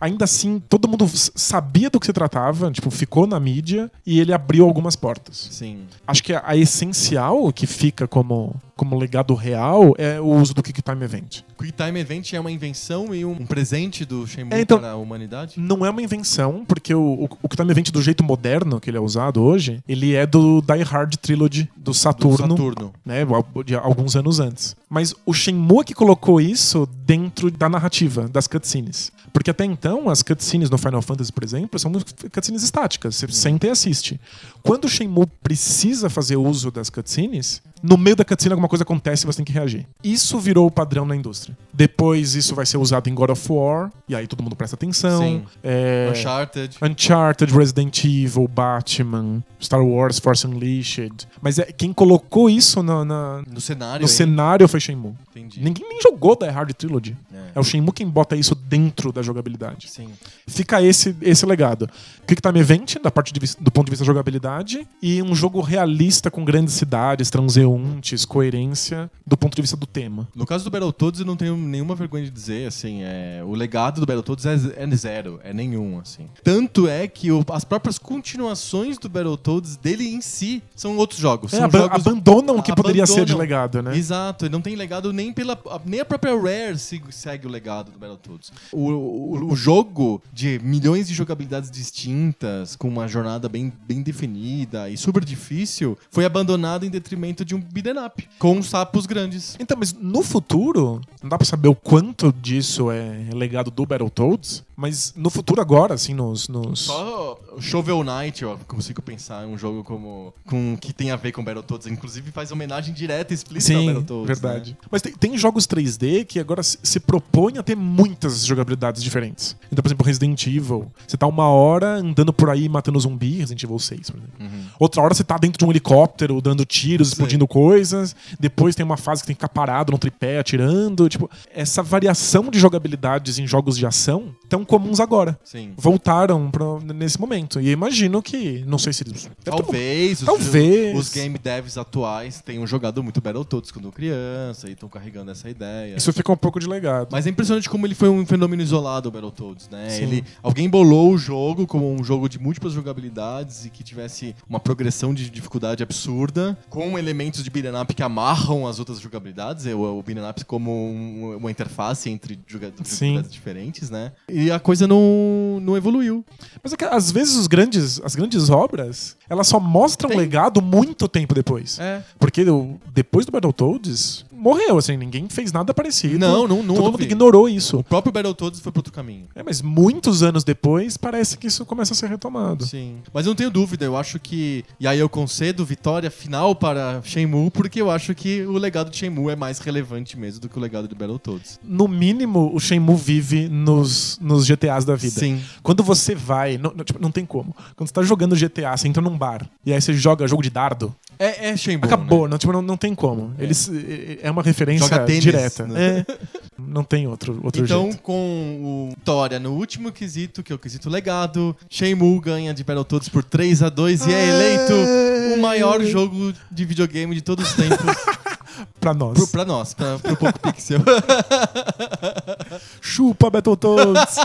ainda 0.00 0.24
assim 0.24 0.58
todo 0.68 0.88
mundo 0.88 1.06
sabia 1.08 1.90
do 1.90 2.00
que 2.00 2.06
se 2.06 2.12
tratava, 2.12 2.70
tipo, 2.70 2.90
ficou 2.90 3.26
na 3.26 3.38
mídia 3.38 3.90
e 4.06 4.18
ele 4.20 4.32
abriu 4.32 4.64
algumas 4.64 4.96
portas. 4.96 5.48
Sim. 5.50 5.80
Acho 6.06 6.22
que 6.22 6.32
a, 6.32 6.42
a 6.46 6.56
essencial 6.56 7.52
que 7.52 7.66
fica 7.66 8.08
como, 8.08 8.54
como 8.80 8.96
legado 8.98 9.34
real 9.34 9.92
é 9.98 10.18
o 10.18 10.24
uso 10.24 10.54
do 10.54 10.62
Quick 10.62 10.80
Time 10.80 11.04
Event. 11.04 11.42
Quick 11.58 11.72
Time 11.72 12.00
Event 12.00 12.32
é 12.32 12.40
uma 12.40 12.50
invenção 12.50 13.14
e 13.14 13.26
um 13.26 13.34
presente 13.44 14.06
do 14.06 14.26
Shenmue 14.26 14.54
É, 14.54 14.62
então- 14.62 14.78
para 14.78 14.92
a 14.92 14.96
humanidade? 14.96 15.52
Não 15.58 15.84
é 15.84 15.90
uma 15.90 16.00
invenção, 16.00 16.64
porque 16.66 16.94
o, 16.94 17.02
o, 17.02 17.24
o 17.42 17.46
Quick 17.46 17.56
Time 17.58 17.70
Event 17.70 17.90
do 17.90 18.00
jeito 18.00 18.24
moderno 18.24 18.80
que 18.80 18.88
ele 18.88 18.96
é 18.96 19.00
usado 19.00 19.42
hoje, 19.42 19.82
ele 19.86 20.14
é 20.14 20.24
do 20.26 20.62
Die 20.62 20.82
Hard 20.82 21.16
Trilogy 21.16 21.68
do 21.76 21.90
Do 21.90 21.94
Saturno. 21.94 22.56
Saturno. 22.56 22.92
né, 23.04 23.18
de 23.66 23.74
alguns 23.74 24.16
anos 24.16 24.40
antes. 24.40 24.74
Mas 24.88 25.14
o 25.26 25.34
Shenmue 25.34 25.84
que 25.84 25.92
colocou 25.92 26.40
isso 26.40 26.88
dentro 27.04 27.50
da 27.50 27.68
narrativa, 27.68 28.28
das 28.28 28.46
cutscenes. 28.46 29.12
Porque 29.32 29.50
até 29.50 29.64
então, 29.64 30.08
as 30.08 30.22
cutscenes 30.22 30.68
no 30.70 30.76
Final 30.78 31.02
Fantasy, 31.02 31.32
por 31.32 31.44
exemplo, 31.44 31.78
são 31.78 31.92
cutscenes 32.32 32.62
estáticas. 32.62 33.14
Você 33.16 33.28
senta 33.28 33.66
e 33.66 33.70
assiste. 33.70 34.20
Quando 34.62 34.84
o 34.84 34.88
Shenmue 34.88 35.26
precisa 35.42 36.10
fazer 36.10 36.36
uso 36.36 36.70
das 36.70 36.90
cutscenes, 36.90 37.62
no 37.82 37.96
meio 37.96 38.14
da 38.16 38.24
cutscene 38.24 38.52
alguma 38.52 38.68
coisa 38.68 38.82
acontece 38.82 39.24
e 39.24 39.26
você 39.26 39.36
tem 39.36 39.44
que 39.44 39.52
reagir. 39.52 39.86
Isso 40.04 40.38
virou 40.38 40.66
o 40.66 40.70
padrão 40.70 41.06
na 41.06 41.16
indústria. 41.16 41.56
Depois 41.72 42.34
isso 42.34 42.54
vai 42.54 42.66
ser 42.66 42.76
usado 42.76 43.08
em 43.08 43.14
God 43.14 43.30
of 43.30 43.52
War, 43.52 43.90
e 44.08 44.14
aí 44.14 44.26
todo 44.26 44.42
mundo 44.42 44.54
presta 44.54 44.76
atenção. 44.76 45.22
Sim. 45.22 45.42
É, 45.62 46.08
Uncharted. 46.12 46.76
Uncharted, 46.82 47.52
Resident 47.54 48.04
Evil, 48.04 48.46
Batman, 48.48 49.42
Star 49.60 49.82
Wars, 49.82 50.18
Force 50.18 50.46
Unleashed. 50.46 51.26
Mas 51.40 51.58
é, 51.58 51.64
quem 51.72 51.92
colocou 51.92 52.50
isso 52.50 52.82
na- 52.82 53.04
na, 53.04 53.42
No 53.50 53.60
cenário. 53.60 54.02
no 54.04 54.10
hein? 54.10 54.14
cenário 54.14 54.68
foi 54.68 54.80
Shenmue. 54.80 55.14
Entendi. 55.30 55.60
Ninguém 55.62 55.88
nem 55.88 56.00
jogou 56.02 56.36
Die 56.36 56.48
Hard 56.48 56.72
Trilogy. 56.74 57.16
É. 57.54 57.58
É 57.58 57.60
o 57.60 57.64
Shenmue 57.64 57.92
quem 57.92 58.08
bota 58.08 58.36
isso 58.36 58.54
dentro 58.54 59.12
da 59.12 59.22
jogabilidade. 59.22 59.90
Sim. 59.90 60.08
Fica 60.46 60.82
esse, 60.82 61.14
esse 61.20 61.44
legado. 61.46 61.88
Quick 62.26 62.40
Time 62.40 62.60
Event, 62.60 62.96
da 63.02 63.10
parte 63.10 63.32
de 63.32 63.40
do 63.58 63.70
ponto 63.70 63.86
de 63.86 63.90
vista 63.90 64.04
da 64.04 64.06
jogabilidade, 64.06 64.86
e 65.02 65.22
um 65.22 65.34
jogo 65.34 65.60
realista 65.60 66.30
com 66.30 66.44
grandes 66.44 66.74
cidades, 66.74 67.30
transeuntes, 67.30 68.24
coerência, 68.24 69.10
do 69.26 69.36
ponto 69.36 69.54
de 69.56 69.62
vista 69.62 69.76
do 69.76 69.86
tema. 69.86 70.28
No 70.34 70.46
caso 70.46 70.64
do 70.64 70.70
Battletoads, 70.70 71.20
eu 71.20 71.26
não 71.26 71.36
tenho 71.36 71.56
nenhuma 71.56 71.94
vergonha 71.94 72.24
de 72.24 72.30
dizer, 72.30 72.68
assim, 72.68 73.00
é, 73.02 73.42
o 73.44 73.52
legado 73.54 74.00
do 74.00 74.06
Battletoads 74.06 74.46
é, 74.46 74.54
é 74.76 74.96
zero, 74.96 75.40
é 75.42 75.52
nenhum, 75.52 75.98
assim. 75.98 76.26
Tanto 76.44 76.86
é 76.88 77.08
que 77.08 77.30
o- 77.32 77.44
as 77.50 77.64
próprias 77.64 77.98
continuações 77.98 78.98
do 78.98 79.08
Battletoads 79.08 79.76
dele 79.76 80.08
em 80.08 80.20
si 80.20 80.62
são 80.76 80.96
outros 80.96 81.18
jogos. 81.18 81.52
É, 81.52 81.56
são 81.56 81.64
aba- 81.66 81.78
jogos 81.78 82.06
abandonam 82.06 82.56
o 82.58 82.62
que 82.62 82.74
poderia 82.74 83.06
ser 83.06 83.24
de 83.24 83.32
abandonam. 83.32 83.38
legado, 83.40 83.82
né? 83.82 83.96
Exato, 83.96 84.48
não 84.50 84.60
tem 84.60 84.74
legado 84.76 85.12
nem 85.12 85.32
pela. 85.32 85.58
Nem 85.84 86.00
a 86.00 86.04
própria 86.04 86.34
Rare 86.36 86.78
se- 86.78 87.02
segue 87.30 87.46
o 87.46 87.50
legado 87.50 87.92
do 87.92 87.98
Battletoads. 87.98 88.52
O, 88.72 88.90
o, 88.90 89.52
o 89.52 89.56
jogo 89.56 90.20
de 90.32 90.58
milhões 90.62 91.06
de 91.06 91.14
jogabilidades 91.14 91.70
distintas, 91.70 92.74
com 92.74 92.88
uma 92.88 93.06
jornada 93.06 93.48
bem, 93.48 93.72
bem 93.86 94.02
definida 94.02 94.90
e 94.90 94.96
super 94.96 95.24
difícil, 95.24 95.96
foi 96.10 96.24
abandonado 96.24 96.84
em 96.84 96.90
detrimento 96.90 97.44
de 97.44 97.54
um 97.54 97.60
beat'em 97.60 98.04
up, 98.04 98.28
com 98.38 98.60
sapos 98.62 99.06
grandes. 99.06 99.56
Então, 99.60 99.76
mas 99.78 99.92
no 99.92 100.22
futuro, 100.22 101.00
não 101.22 101.28
dá 101.28 101.38
pra 101.38 101.46
saber 101.46 101.68
o 101.68 101.74
quanto 101.74 102.32
disso 102.32 102.90
é 102.90 103.28
legado 103.32 103.70
do 103.70 103.86
Battletoads, 103.86 104.64
mas 104.80 105.12
no 105.14 105.28
futuro 105.28 105.60
agora, 105.60 105.92
assim, 105.92 106.14
nos... 106.14 106.48
nos... 106.48 106.80
Só 106.80 107.38
o 107.52 107.60
Shovel 107.60 108.02
Knight, 108.02 108.42
eu 108.42 108.58
consigo 108.66 109.02
pensar 109.02 109.46
em 109.46 109.52
um 109.52 109.58
jogo 109.58 109.84
como 109.84 110.32
com 110.46 110.74
que 110.80 110.92
tem 110.92 111.10
a 111.10 111.16
ver 111.16 111.32
com 111.32 111.44
Battletoads, 111.44 111.86
inclusive 111.86 112.30
faz 112.32 112.50
homenagem 112.50 112.94
direta 112.94 113.34
e 113.34 113.36
explícita 113.36 113.74
ao 113.74 113.80
Sim, 113.80 113.86
Battletoads. 113.88 114.26
verdade. 114.26 114.70
né? 114.70 114.76
Mas 114.90 115.02
tem, 115.02 115.12
tem 115.12 115.36
jogos 115.36 115.66
3D 115.66 116.24
que 116.24 116.40
agora 116.40 116.62
se, 116.62 116.78
se 116.82 116.98
propõem 116.98 117.58
a 117.58 117.62
ter 117.62 117.76
muitas 117.76 118.46
jogabilidades 118.46 119.02
diferentes. 119.02 119.54
Então, 119.70 119.82
por 119.82 119.88
exemplo, 119.88 120.06
Resident 120.06 120.46
Evil. 120.46 120.90
Você 121.06 121.18
tá 121.18 121.26
uma 121.26 121.48
hora 121.48 121.96
andando 121.96 122.32
por 122.32 122.48
aí 122.48 122.66
matando 122.66 122.98
zumbi, 122.98 123.38
Resident 123.38 123.62
Evil 123.62 123.78
6, 123.78 124.10
por 124.10 124.16
exemplo. 124.16 124.34
Uhum. 124.40 124.64
Outra 124.78 125.02
hora 125.02 125.12
você 125.12 125.24
tá 125.24 125.36
dentro 125.36 125.58
de 125.58 125.64
um 125.66 125.70
helicóptero 125.70 126.40
dando 126.40 126.64
tiros, 126.64 127.08
explodindo 127.08 127.46
coisas. 127.46 128.16
Depois 128.38 128.74
tem 128.74 128.86
uma 128.86 128.96
fase 128.96 129.22
que 129.22 129.26
tem 129.26 129.36
que 129.36 129.40
ficar 129.40 129.52
parado 129.52 129.92
no 129.92 129.98
tripé 129.98 130.38
atirando. 130.38 131.06
Tipo, 131.06 131.30
essa 131.52 131.82
variação 131.82 132.50
de 132.50 132.58
jogabilidades 132.58 133.38
em 133.38 133.46
jogos 133.46 133.76
de 133.76 133.84
ação 133.84 134.34
tão 134.48 134.64
comuns 134.70 135.00
agora. 135.00 135.38
Sim. 135.44 135.72
Voltaram 135.76 136.50
pra, 136.50 136.64
nesse 136.94 137.20
momento. 137.20 137.60
E 137.60 137.70
imagino 137.70 138.22
que. 138.22 138.64
Não 138.66 138.78
sei 138.78 138.92
se 138.92 139.02
eles. 139.04 139.26
é 139.26 139.50
tudo- 139.50 139.62
Talvez, 139.62 140.20
os- 140.20 140.26
Talvez. 140.26 140.98
Os, 140.98 141.08
game 141.12 141.36
devs 141.38 141.76
atuais 141.76 142.40
tenham 142.40 142.66
jogado 142.66 143.02
muito 143.02 143.20
Battletoads 143.20 143.70
quando 143.70 143.90
criança 143.92 144.68
e 144.68 144.72
estão 144.72 144.88
carregando 144.88 145.30
essa 145.30 145.48
ideia. 145.50 145.96
Isso 145.96 146.12
fica 146.12 146.32
um 146.32 146.36
pouco 146.36 146.58
de 146.60 146.66
legado. 146.66 147.08
Mas 147.10 147.26
é 147.26 147.30
impressionante 147.30 147.68
como 147.68 147.86
ele 147.86 147.94
foi 147.94 148.08
um 148.08 148.24
fenômeno 148.24 148.62
isolado, 148.62 149.08
o 149.08 149.12
Battletoads, 149.12 149.68
né? 149.68 149.88
Sim. 149.90 150.02
Ele, 150.04 150.24
alguém 150.42 150.68
bolou 150.68 151.12
o 151.12 151.18
jogo 151.18 151.66
como 151.66 151.92
um 151.92 152.02
jogo 152.04 152.28
de 152.28 152.38
múltiplas 152.38 152.72
jogabilidades 152.72 153.64
e 153.64 153.70
que 153.70 153.82
tivesse 153.82 154.34
uma 154.48 154.60
progressão 154.60 155.12
de 155.12 155.28
dificuldade 155.30 155.82
absurda, 155.82 156.56
com 156.68 156.98
elementos 156.98 157.42
de 157.42 157.50
beat'em 157.50 157.80
up 157.80 157.92
que 157.94 158.02
amarram 158.02 158.66
as 158.66 158.78
outras 158.78 159.00
jogabilidades, 159.00 159.66
é, 159.66 159.74
o, 159.74 159.98
o 159.98 160.02
beat'em 160.02 160.28
up 160.28 160.44
como 160.44 160.70
um- 160.70 161.36
uma 161.36 161.50
interface 161.50 162.08
entre 162.10 162.38
joga- 162.46 162.72
jogabilidades 162.78 163.32
diferentes, 163.32 163.90
né? 163.90 164.12
E 164.28 164.50
a 164.50 164.59
coisa 164.60 164.86
não, 164.86 165.58
não 165.60 165.76
evoluiu. 165.76 166.24
Mas 166.62 166.72
é 166.72 166.76
que, 166.76 166.84
às 166.84 167.10
vezes 167.10 167.36
os 167.36 167.46
grandes, 167.46 168.00
as 168.04 168.14
grandes 168.14 168.50
obras, 168.50 169.16
elas 169.28 169.48
só 169.48 169.58
mostram 169.58 170.10
Tem. 170.10 170.18
legado 170.18 170.62
muito 170.62 171.08
tempo 171.08 171.34
depois. 171.34 171.78
É. 171.78 172.02
Porque 172.18 172.44
depois 172.92 173.26
do 173.26 173.32
Battletoads, 173.32 174.24
morreu, 174.40 174.78
assim, 174.78 174.96
ninguém 174.96 175.28
fez 175.28 175.52
nada 175.52 175.72
parecido. 175.74 176.18
Não, 176.18 176.48
não- 176.48 176.62
não 176.62 176.74
Todo 176.74 176.84
houve. 176.86 176.90
mundo 176.92 177.02
ignorou 177.02 177.48
isso. 177.48 177.78
O 177.78 177.84
próprio 177.84 178.12
Battletoads 178.12 178.60
foi 178.60 178.72
pro 178.72 178.80
outro 178.80 178.92
caminho. 178.92 179.26
É, 179.34 179.42
mas 179.42 179.60
muitos 179.62 180.22
anos 180.22 180.42
depois, 180.44 180.96
parece 180.96 181.36
que 181.38 181.46
isso 181.46 181.64
começa 181.66 181.92
a 181.92 181.96
ser 181.96 182.08
retomado. 182.08 182.64
Sim. 182.66 182.96
Mas 183.12 183.26
eu 183.26 183.30
não 183.30 183.36
tenho 183.36 183.50
dúvida, 183.50 183.84
eu 183.84 183.96
acho 183.96 184.18
que. 184.18 184.64
E 184.78 184.86
aí 184.86 184.98
eu 184.98 185.08
concedo 185.08 185.64
vitória 185.64 186.10
final 186.10 186.54
para 186.54 187.00
Shenmue, 187.04 187.50
porque 187.50 187.80
eu 187.80 187.90
acho 187.90 188.14
que 188.14 188.42
o 188.42 188.52
legado 188.58 188.90
de 188.90 188.96
Shenmue 188.96 189.30
é 189.32 189.36
mais 189.36 189.58
relevante 189.58 190.18
mesmo 190.18 190.40
do 190.40 190.48
que 190.48 190.58
o 190.58 190.60
legado 190.60 190.88
de 190.88 190.94
Battletoads. 190.94 191.58
No 191.62 191.86
mínimo, 191.86 192.50
o 192.54 192.58
Shenmue 192.60 192.96
vive 192.96 193.48
nos, 193.48 194.18
nos 194.20 194.46
GTAs 194.46 194.84
da 194.84 194.96
vida. 194.96 195.20
Sim. 195.20 195.40
Quando 195.62 195.82
você 195.82 196.14
vai. 196.14 196.56
Não, 196.58 196.72
não, 196.74 196.84
tipo, 196.84 197.00
não 197.00 197.10
tem 197.10 197.24
como. 197.26 197.54
Quando 197.76 197.88
você 197.88 197.94
tá 197.94 198.02
jogando 198.02 198.34
GTA, 198.36 198.76
você 198.76 198.88
entra 198.88 199.02
num 199.02 199.16
bar 199.16 199.46
e 199.64 199.72
aí 199.72 199.80
você 199.80 199.92
joga 199.92 200.26
jogo 200.26 200.42
de 200.42 200.50
dardo, 200.50 200.94
É, 201.22 201.50
é 201.50 201.56
Shenmue. 201.56 201.84
acabou. 201.84 202.22
né? 202.24 202.30
Não, 202.30 202.38
tipo, 202.38 202.50
não, 202.50 202.62
não 202.62 202.78
tem 202.78 202.94
como. 202.94 203.34
Eles, 203.38 203.68
é- 203.68 204.20
é 204.26 204.30
uma 204.30 204.42
referência 204.42 204.88
Joga 204.88 205.04
tênis, 205.04 205.22
direta. 205.22 205.66
né? 205.66 205.98
É. 206.08 206.18
não 206.58 206.82
tem 206.82 207.06
outro, 207.06 207.38
outro 207.44 207.62
Então, 207.62 207.90
jeito. 207.90 207.98
com 208.02 208.58
o 208.62 208.88
Vitória 208.96 209.38
no 209.38 209.52
último 209.52 209.92
quesito, 209.92 210.42
que 210.42 210.50
é 210.50 210.54
o 210.54 210.58
quesito 210.58 210.88
legado, 210.88 211.54
Shenmue 211.68 212.20
ganha 212.20 212.54
de 212.54 212.64
Battletoads 212.64 213.10
por 213.10 213.22
3 213.22 213.62
a 213.62 213.68
2 213.68 214.06
e 214.06 214.14
é 214.14 214.28
eleito 214.28 215.34
o 215.34 215.42
maior 215.42 215.82
jogo 215.84 216.32
de 216.50 216.64
videogame 216.64 217.14
de 217.14 217.20
todos 217.20 217.50
os 217.50 217.54
tempos 217.54 217.78
Pra 218.80 218.94
nós. 218.94 219.12
pro, 219.18 219.26
pra 219.28 219.44
nós, 219.44 219.74
pra, 219.74 219.98
pro 219.98 220.16
Poco 220.16 220.38
Pixel. 220.40 220.80
Chupa, 222.80 223.30
Battletoads! 223.30 224.16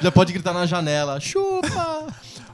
Já 0.00 0.10
pode 0.10 0.32
gritar 0.32 0.52
na 0.52 0.66
janela, 0.66 1.20
chupa! 1.20 2.06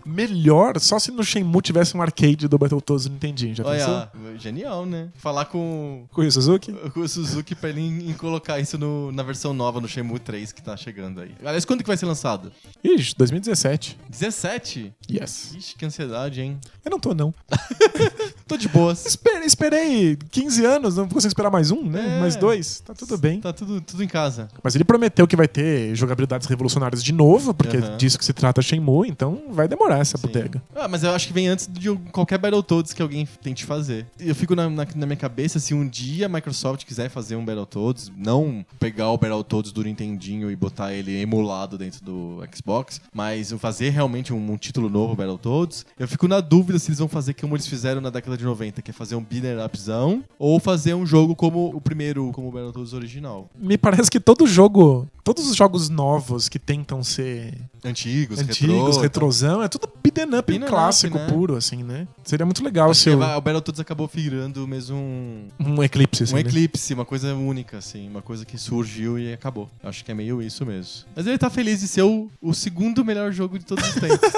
Melhor, 0.08 0.78
só 0.80 0.98
se 0.98 1.10
no 1.10 1.22
Shenmue 1.22 1.60
tivesse 1.62 1.96
um 1.96 2.02
arcade 2.02 2.48
do 2.48 2.58
Battletoads 2.58 3.06
no 3.06 3.12
Nintendinho, 3.12 3.54
já 3.54 3.62
pensou? 3.64 3.94
Olha, 3.94 4.38
genial, 4.38 4.86
né? 4.86 5.08
Falar 5.16 5.44
com, 5.44 6.06
Com 6.12 6.22
o 6.22 6.30
Suzuki? 6.32 6.72
com 6.72 7.00
o 7.00 7.08
Suzuki 7.08 7.54
pra 7.54 7.68
ele 7.70 7.80
em, 7.80 8.10
em 8.10 8.14
colocar 8.14 8.58
isso 8.58 8.78
no- 8.78 9.12
na 9.12 9.22
versão 9.22 9.52
nova 9.52 9.80
no 9.80 9.86
Shenmue 9.88 10.18
3 10.18 10.52
que 10.52 10.62
tá 10.62 10.76
chegando 10.76 11.20
aí. 11.20 11.32
Aliás, 11.44 11.64
quando 11.64 11.80
que 11.82 11.86
vai 11.88 11.96
ser 11.96 12.06
lançado? 12.06 12.50
Ixi, 12.82 13.14
2017. 13.16 13.98
17? 14.08 14.92
Yes. 15.10 15.54
Ixi, 15.56 15.76
que 15.76 15.84
ansiedade, 15.84 16.40
hein? 16.40 16.58
Eu 16.84 16.90
não 16.90 16.98
tô, 16.98 17.14
não. 17.14 17.34
Tô 18.46 18.56
de 18.56 18.68
boas. 18.68 19.04
Esperei, 19.04 19.44
esperei 19.46 20.16
15 20.30 20.64
anos, 20.64 20.96
não 20.96 21.06
consigo 21.08 21.28
esperar 21.28 21.50
mais 21.50 21.70
um, 21.70 21.82
né? 21.84 22.16
É. 22.16 22.20
Mais 22.20 22.34
dois. 22.34 22.80
Tá 22.80 22.94
tudo 22.94 23.18
bem. 23.18 23.40
Tá 23.40 23.52
tudo, 23.52 23.80
tudo 23.80 24.02
em 24.02 24.08
casa. 24.08 24.48
Mas 24.62 24.74
ele 24.74 24.84
prometeu 24.84 25.26
que 25.26 25.36
vai 25.36 25.46
ter 25.46 25.94
jogabilidades 25.94 26.46
revolucionárias 26.48 27.04
de 27.04 27.12
novo, 27.12 27.52
porque 27.52 27.76
é 27.76 27.96
disso 27.96 28.18
que 28.18 28.24
se 28.24 28.32
trata 28.32 28.62
Shenmue, 28.62 29.08
então 29.08 29.42
vai 29.50 29.68
demorar 29.68 29.97
essa 30.00 30.16
Sim. 30.16 30.26
bodega. 30.26 30.62
Ah, 30.74 30.88
mas 30.88 31.02
eu 31.02 31.10
acho 31.10 31.26
que 31.26 31.32
vem 31.32 31.48
antes 31.48 31.66
de 31.66 31.94
qualquer 32.12 32.38
Battletoads 32.38 32.92
que 32.92 33.02
alguém 33.02 33.26
tente 33.42 33.64
fazer. 33.64 34.06
Eu 34.18 34.34
fico 34.34 34.54
na, 34.54 34.68
na, 34.68 34.86
na 34.94 35.06
minha 35.06 35.16
cabeça, 35.16 35.58
se 35.58 35.74
um 35.74 35.86
dia 35.86 36.26
a 36.26 36.28
Microsoft 36.28 36.84
quiser 36.84 37.08
fazer 37.08 37.36
um 37.36 37.44
Battletoads, 37.44 38.10
não 38.16 38.64
pegar 38.78 39.10
o 39.10 39.18
Battletoads 39.18 39.72
do 39.72 39.82
Nintendinho 39.82 40.50
e 40.50 40.56
botar 40.56 40.92
ele 40.92 41.20
emulado 41.20 41.76
dentro 41.78 42.04
do 42.04 42.42
Xbox, 42.54 43.00
mas 43.12 43.52
fazer 43.52 43.90
realmente 43.90 44.32
um, 44.32 44.52
um 44.52 44.56
título 44.56 44.88
novo 44.88 45.14
Battletoads, 45.14 45.86
eu 45.98 46.08
fico 46.08 46.28
na 46.28 46.40
dúvida 46.40 46.78
se 46.78 46.88
eles 46.88 46.98
vão 46.98 47.08
fazer 47.08 47.34
como 47.34 47.54
eles 47.54 47.66
fizeram 47.66 48.00
na 48.00 48.10
década 48.10 48.36
de 48.36 48.44
90, 48.44 48.82
que 48.82 48.90
é 48.90 48.94
fazer 48.94 49.14
um 49.16 49.22
beater 49.22 49.58
upzão, 49.64 50.22
ou 50.38 50.58
fazer 50.60 50.94
um 50.94 51.04
jogo 51.06 51.34
como 51.34 51.74
o 51.74 51.80
primeiro, 51.80 52.30
como 52.32 52.48
o 52.48 52.52
Battletoads 52.52 52.92
original. 52.92 53.48
Me 53.58 53.76
parece 53.76 54.10
que 54.10 54.20
todo 54.20 54.46
jogo, 54.46 55.08
todos 55.34 55.48
os 55.50 55.56
jogos 55.56 55.88
novos 55.88 56.48
que 56.48 56.58
tentam 56.58 57.02
ser 57.04 57.54
Antigos, 57.84 58.38
antigos, 58.40 58.96
retrô, 58.96 59.02
retrosão, 59.02 59.62
é 59.62 59.68
tudo 59.68 59.88
beat'em 60.02 60.24
up 60.24 60.32
Beat'em 60.50 60.62
up, 60.62 60.66
clássico 60.68 61.16
né? 61.18 61.26
puro, 61.28 61.54
assim, 61.56 61.82
né? 61.84 62.08
Seria 62.24 62.44
muito 62.46 62.62
legal 62.64 62.92
se 62.94 63.04
que 63.04 63.10
o- 63.10 63.18
Battletoads 63.40 63.78
acabou 63.80 64.10
virando 64.12 64.66
mesmo 64.66 64.96
um, 64.96 65.48
um 65.60 65.82
eclipse, 65.82 66.24
assim, 66.24 66.32
um 66.32 66.36
né? 66.36 66.40
eclipse, 66.42 66.92
uma 66.94 67.04
coisa 67.04 67.34
única, 67.34 67.78
assim, 67.78 68.08
uma 68.08 68.20
coisa 68.22 68.44
que 68.44 68.58
surgiu 68.58 69.18
e 69.18 69.32
acabou. 69.32 69.68
Acho 69.82 70.04
que 70.04 70.10
é 70.10 70.14
meio 70.14 70.42
isso 70.42 70.64
mesmo. 70.66 71.04
Mas 71.14 71.26
ele 71.26 71.38
tá 71.38 71.48
feliz 71.50 71.80
de 71.80 71.88
ser 71.88 72.02
o, 72.02 72.28
o 72.42 72.52
segundo 72.54 73.04
melhor 73.04 73.30
jogo 73.32 73.58
de 73.58 73.64
todos 73.64 73.86
os 73.86 73.94
tempos. 73.94 74.32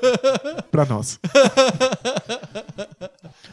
pra 0.70 0.84
nós. 0.86 1.18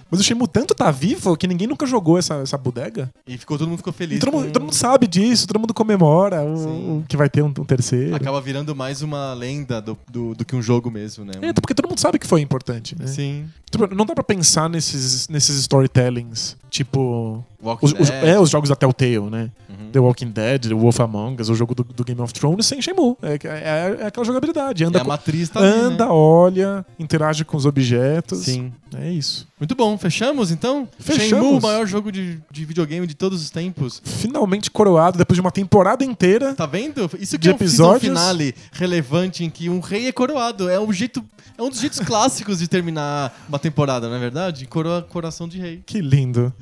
Mas 0.10 0.22
o 0.22 0.24
Shenmue 0.24 0.48
tanto 0.48 0.74
tá 0.74 0.90
vivo 0.90 1.36
que 1.36 1.48
ninguém 1.48 1.68
nunca 1.68 1.86
jogou 1.86 2.18
essa, 2.18 2.36
essa 2.36 2.58
bodega. 2.58 3.10
e 3.28 3.38
ficou, 3.38 3.58
todo 3.58 3.68
mundo 3.68 3.78
ficou 3.78 3.92
feliz. 3.92 4.18
E 4.18 4.20
todo, 4.22 4.32
mundo, 4.32 4.46
com- 4.46 4.52
todo 4.52 4.64
mundo 4.64 4.74
sabe 4.74 5.06
disso, 5.06 5.46
todo 5.48 5.60
mundo 5.60 5.74
comemora 5.74 6.44
o, 6.44 6.67
Que 7.08 7.18
vai 7.18 7.30
ter 7.30 7.42
um, 7.42 7.48
um 7.48 7.52
terceiro. 7.66 8.16
Acaba 8.16 8.40
virando 8.42 8.76
mais 8.76 9.02
uma 9.02 9.34
lenda 9.34 9.82
do, 9.82 9.98
do, 10.12 10.36
do 10.36 10.46
que 10.46 10.56
um 10.56 10.62
jogo 10.62 10.90
mesmo, 10.92 11.24
né? 11.26 11.34
É, 11.42 11.54
porque 11.54 11.74
todo 11.74 11.88
mundo 11.88 12.00
sabe 12.00 12.20
que 12.20 12.28
foi 12.28 12.42
importante, 12.42 12.96
né? 12.98 13.08
Sim. 13.08 13.46
Tipo, 13.70 13.94
Não 13.94 14.06
dá 14.06 14.14
pra 14.16 14.24
pensar 14.24 14.70
nesses, 14.70 15.28
nesses 15.28 15.58
storytellings, 15.60 16.56
tipo... 16.70 17.44
Walking 17.62 17.86
Os, 17.88 17.94
os- 17.94 18.10
é, 18.12 18.40
os 18.40 18.50
jogos 18.50 18.70
da 18.70 18.76
Telltale, 18.76 19.20
né? 19.30 19.50
Uhum. 19.68 19.90
The 19.92 20.00
Walking 20.00 20.30
Dead, 20.30 20.68
The 20.68 20.74
Wolf 20.76 21.00
Among 21.00 21.42
Us, 21.42 21.50
o 21.50 21.56
jogo 21.56 21.74
do, 21.76 21.84
do 21.84 22.04
Game 22.06 22.22
of 22.22 22.32
Thrones 22.34 22.66
sem 22.66 22.82
Shenmue. 22.82 23.16
É, 23.22 23.34
é, 23.44 23.98
é 24.04 24.06
aquela 24.08 24.26
jogabilidade. 24.26 24.84
Anda, 24.86 25.00
É 25.00 25.02
a 25.02 25.04
matriz 25.06 25.50
tá 25.50 25.60
ali, 25.60 25.70
né? 25.70 25.74
anda 25.86 26.12
olha, 26.12 26.86
interage 27.00 27.44
com 27.44 27.58
os 27.58 27.66
objetos. 27.66 28.40
Sim. 28.40 28.72
É 28.96 29.10
isso. 29.12 29.48
Muito 29.60 29.74
bom. 29.76 29.98
Fechamos, 29.98 30.52
então? 30.52 30.88
Fechamos. 31.00 31.30
Shenmue, 31.30 31.58
o 31.58 31.62
maior 31.62 31.86
jogo 31.88 32.12
de, 32.12 32.40
de 32.52 32.66
videogame 32.66 33.08
de 33.08 33.16
todos 33.16 33.42
os 33.42 33.50
tempos. 33.50 34.02
Finalmente 34.04 34.70
coroado, 34.70 35.18
depois 35.18 35.36
de 35.36 35.42
uma 35.42 35.52
temporada 35.52 36.04
inteira. 36.04 36.54
Tá 36.54 36.66
vendo? 36.66 37.10
Isso 37.20 37.40
que 37.40 37.48
é 37.48 37.52
um 37.52 37.56
episódios. 37.56 38.04
finale 38.04 38.54
relevante 38.72 39.44
em 39.44 39.50
que 39.50 39.70
um 39.70 39.80
rei 39.80 40.08
é 40.08 40.12
coroado. 40.12 40.70
É 40.70 40.80
um 40.80 40.94
jeito, 40.94 41.24
é 41.58 41.62
um 41.62 41.70
dos 41.70 41.80
jeitos 41.80 42.00
clássicos 42.00 42.60
de 42.60 42.68
terminar 42.68 43.36
uma 43.50 43.58
temporada, 43.58 44.08
não 44.08 44.16
é 44.16 44.20
verdade? 44.20 44.68
Coroa, 44.68 45.02
coração 45.02 45.48
de 45.48 45.60
rei. 45.60 45.82
Que 45.86 46.02
lindo. 46.02 46.54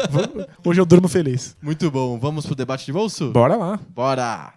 Hoje 0.64 0.80
eu 0.80 0.86
durmo 0.86 1.08
feliz. 1.08 1.56
Muito 1.60 1.90
bom. 1.90 2.18
Vamos 2.18 2.46
pro 2.46 2.54
debate 2.54 2.86
de 2.86 2.92
bolso? 2.92 3.30
Bora 3.30 3.56
lá. 3.56 3.78
Bora! 3.94 4.54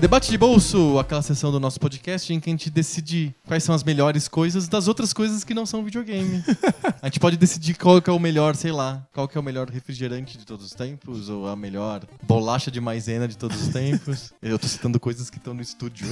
Debate 0.00 0.30
de 0.30 0.38
bolso, 0.38 0.96
aquela 1.00 1.22
sessão 1.22 1.50
do 1.50 1.58
nosso 1.58 1.80
podcast 1.80 2.32
em 2.32 2.38
que 2.38 2.48
a 2.48 2.52
gente 2.52 2.70
decide 2.70 3.34
quais 3.44 3.64
são 3.64 3.74
as 3.74 3.82
melhores 3.82 4.28
coisas 4.28 4.68
das 4.68 4.86
outras 4.86 5.12
coisas 5.12 5.42
que 5.42 5.52
não 5.52 5.66
são 5.66 5.82
videogame. 5.82 6.40
a 7.02 7.06
gente 7.06 7.18
pode 7.18 7.36
decidir 7.36 7.74
qual 7.74 8.00
que 8.00 8.08
é 8.08 8.12
o 8.12 8.18
melhor, 8.18 8.54
sei 8.54 8.70
lá, 8.70 9.04
qual 9.12 9.26
que 9.26 9.36
é 9.36 9.40
o 9.40 9.42
melhor 9.42 9.68
refrigerante 9.68 10.38
de 10.38 10.46
todos 10.46 10.66
os 10.66 10.72
tempos, 10.72 11.28
ou 11.28 11.48
a 11.48 11.56
melhor 11.56 12.02
bolacha 12.22 12.70
de 12.70 12.80
maisena 12.80 13.26
de 13.26 13.36
todos 13.36 13.60
os 13.60 13.68
tempos. 13.72 14.32
Eu 14.40 14.56
tô 14.56 14.68
citando 14.68 15.00
coisas 15.00 15.28
que 15.30 15.38
estão 15.38 15.52
no 15.52 15.62
estúdio. 15.62 16.06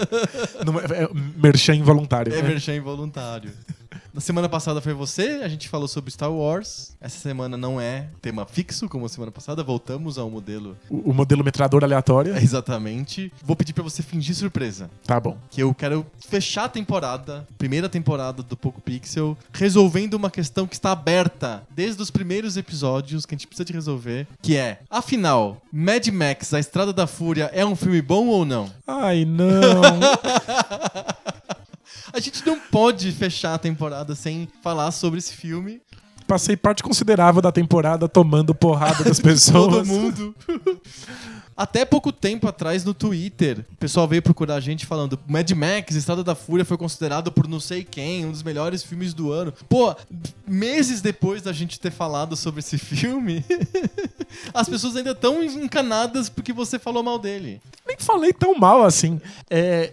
Não, 0.64 0.80
é, 0.80 1.04
é 1.04 1.08
merchan 1.36 1.74
involuntário. 1.74 2.32
É 2.32 2.40
né? 2.40 2.48
merchan 2.48 2.76
involuntário. 2.76 3.52
Na 4.12 4.20
semana 4.20 4.48
passada 4.48 4.80
foi 4.80 4.92
você, 4.92 5.40
a 5.42 5.48
gente 5.48 5.68
falou 5.68 5.88
sobre 5.88 6.10
Star 6.10 6.32
Wars. 6.32 6.96
Essa 7.00 7.18
semana 7.18 7.56
não 7.56 7.80
é 7.80 8.08
tema 8.20 8.46
fixo, 8.46 8.88
como 8.88 9.06
a 9.06 9.08
semana 9.08 9.30
passada. 9.30 9.62
Voltamos 9.62 10.18
ao 10.18 10.30
modelo 10.30 10.76
O, 10.90 11.10
o 11.10 11.14
modelo 11.14 11.44
metrador 11.44 11.84
aleatório. 11.84 12.36
exatamente. 12.36 13.32
Vou 13.42 13.56
pedir 13.56 13.72
pra 13.72 13.82
você 13.82 14.02
fingir 14.02 14.34
surpresa. 14.34 14.90
Tá 15.04 15.18
bom. 15.20 15.38
Que 15.50 15.62
eu 15.62 15.74
quero 15.74 16.04
fechar 16.18 16.64
a 16.64 16.68
temporada, 16.68 17.46
primeira 17.56 17.88
temporada 17.88 18.42
do 18.42 18.56
Poco 18.56 18.80
Pixel, 18.80 19.36
resolvendo 19.52 20.14
uma 20.14 20.30
questão 20.30 20.66
que 20.66 20.74
está 20.74 20.92
aberta 20.92 21.62
desde 21.70 22.02
os 22.02 22.10
primeiros 22.10 22.56
episódios, 22.56 23.24
que 23.24 23.34
a 23.34 23.38
gente 23.38 23.46
precisa 23.46 23.64
de 23.64 23.72
resolver, 23.72 24.26
que 24.42 24.56
é, 24.56 24.80
afinal, 24.90 25.62
Mad 25.72 26.06
Max, 26.08 26.52
A 26.54 26.60
Estrada 26.60 26.92
da 26.92 27.06
Fúria, 27.06 27.50
é 27.52 27.64
um 27.64 27.76
filme 27.76 28.02
bom 28.02 28.26
ou 28.26 28.44
não? 28.44 28.70
Ai, 28.86 29.24
não. 29.24 29.48
A 32.12 32.20
gente 32.20 32.44
não 32.46 32.58
pode 32.58 33.10
fechar 33.12 33.54
a 33.54 33.58
temporada 33.58 34.14
sem 34.14 34.48
falar 34.62 34.90
sobre 34.90 35.18
esse 35.18 35.34
filme. 35.34 35.80
Passei 36.26 36.56
parte 36.56 36.82
considerável 36.82 37.40
da 37.40 37.50
temporada 37.50 38.08
tomando 38.08 38.54
porrada 38.54 39.02
das 39.02 39.18
pessoas. 39.20 39.74
Todo 39.74 39.86
mundo. 39.86 40.34
Até 41.58 41.84
pouco 41.84 42.12
tempo 42.12 42.46
atrás 42.46 42.84
no 42.84 42.94
Twitter, 42.94 43.66
o 43.72 43.76
pessoal 43.78 44.06
veio 44.06 44.22
procurar 44.22 44.54
a 44.54 44.60
gente 44.60 44.86
falando: 44.86 45.18
Mad 45.26 45.50
Max, 45.50 45.96
Estrada 45.96 46.22
da 46.22 46.36
Fúria 46.36 46.64
foi 46.64 46.78
considerado 46.78 47.32
por 47.32 47.48
não 47.48 47.58
sei 47.58 47.82
quem, 47.82 48.24
um 48.24 48.30
dos 48.30 48.44
melhores 48.44 48.84
filmes 48.84 49.12
do 49.12 49.32
ano. 49.32 49.52
Pô, 49.68 49.92
meses 50.46 51.00
depois 51.00 51.42
da 51.42 51.52
gente 51.52 51.80
ter 51.80 51.90
falado 51.90 52.36
sobre 52.36 52.60
esse 52.60 52.78
filme, 52.78 53.44
as 54.54 54.68
pessoas 54.68 54.94
ainda 54.94 55.10
estão 55.10 55.42
encanadas 55.42 56.28
porque 56.28 56.52
você 56.52 56.78
falou 56.78 57.02
mal 57.02 57.18
dele. 57.18 57.60
Nem 57.86 57.96
falei 57.98 58.32
tão 58.32 58.54
mal 58.54 58.84
assim. 58.84 59.20
É, 59.50 59.92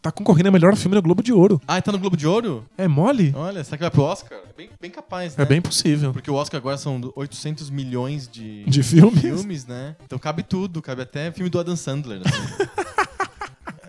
tá 0.00 0.10
concorrendo 0.10 0.48
a 0.48 0.52
melhor 0.52 0.76
filme 0.76 0.94
no 0.94 1.02
Globo 1.02 1.22
de 1.22 1.32
Ouro. 1.32 1.60
Ah, 1.66 1.82
tá 1.82 1.92
no 1.92 1.98
Globo 1.98 2.16
de 2.16 2.26
Ouro? 2.26 2.64
É 2.78 2.86
mole? 2.88 3.34
Olha, 3.36 3.62
será 3.64 3.76
que 3.76 3.82
vai 3.82 3.90
pro 3.90 4.02
Oscar? 4.02 4.38
É 4.48 4.52
bem, 4.56 4.70
bem 4.80 4.90
capaz, 4.90 5.36
né? 5.36 5.42
É 5.42 5.46
bem 5.46 5.60
possível. 5.60 6.12
Porque 6.12 6.30
o 6.30 6.34
Oscar 6.34 6.58
agora 6.58 6.78
são 6.78 7.12
800 7.16 7.68
milhões 7.68 8.28
de, 8.28 8.64
De 8.64 8.82
filmes? 8.82 9.20
filmes, 9.20 9.66
né? 9.66 9.96
Então 10.06 10.18
cabe 10.18 10.42
tudo, 10.42 10.80
cabe 10.80 11.01
até 11.02 11.30
filme 11.32 11.50
do 11.50 11.58
Adam 11.58 11.76
Sandler. 11.76 12.20
assim. 12.24 12.72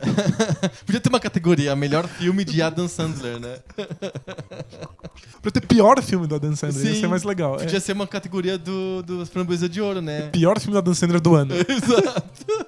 Podia 0.86 1.00
ter 1.00 1.10
uma 1.10 1.20
categoria, 1.20 1.76
melhor 1.76 2.08
filme 2.08 2.44
de 2.44 2.62
Adam 2.62 2.88
Sandler, 2.88 3.40
né? 3.40 3.58
Pra 5.42 5.52
ter 5.52 5.66
pior 5.66 6.02
filme 6.02 6.28
do 6.28 6.36
Adam 6.36 6.56
Sandler, 6.56 6.86
ia 6.86 6.94
Sim. 6.94 7.02
ser 7.02 7.08
mais 7.08 7.24
legal. 7.24 7.56
É. 7.56 7.60
Podia 7.60 7.80
ser 7.80 7.94
uma 7.94 8.08
categoria 8.08 8.58
do, 8.58 9.02
do 9.04 9.26
Framboesa 9.26 9.68
de 9.68 9.82
Ouro, 9.82 10.02
né? 10.02 10.30
Pior 10.32 10.60
filme 10.60 10.74
do 10.74 10.80
Adam 10.80 10.94
Sandler 10.94 11.22
do 11.22 11.36
ano. 11.36 11.54
Exato. 11.56 12.66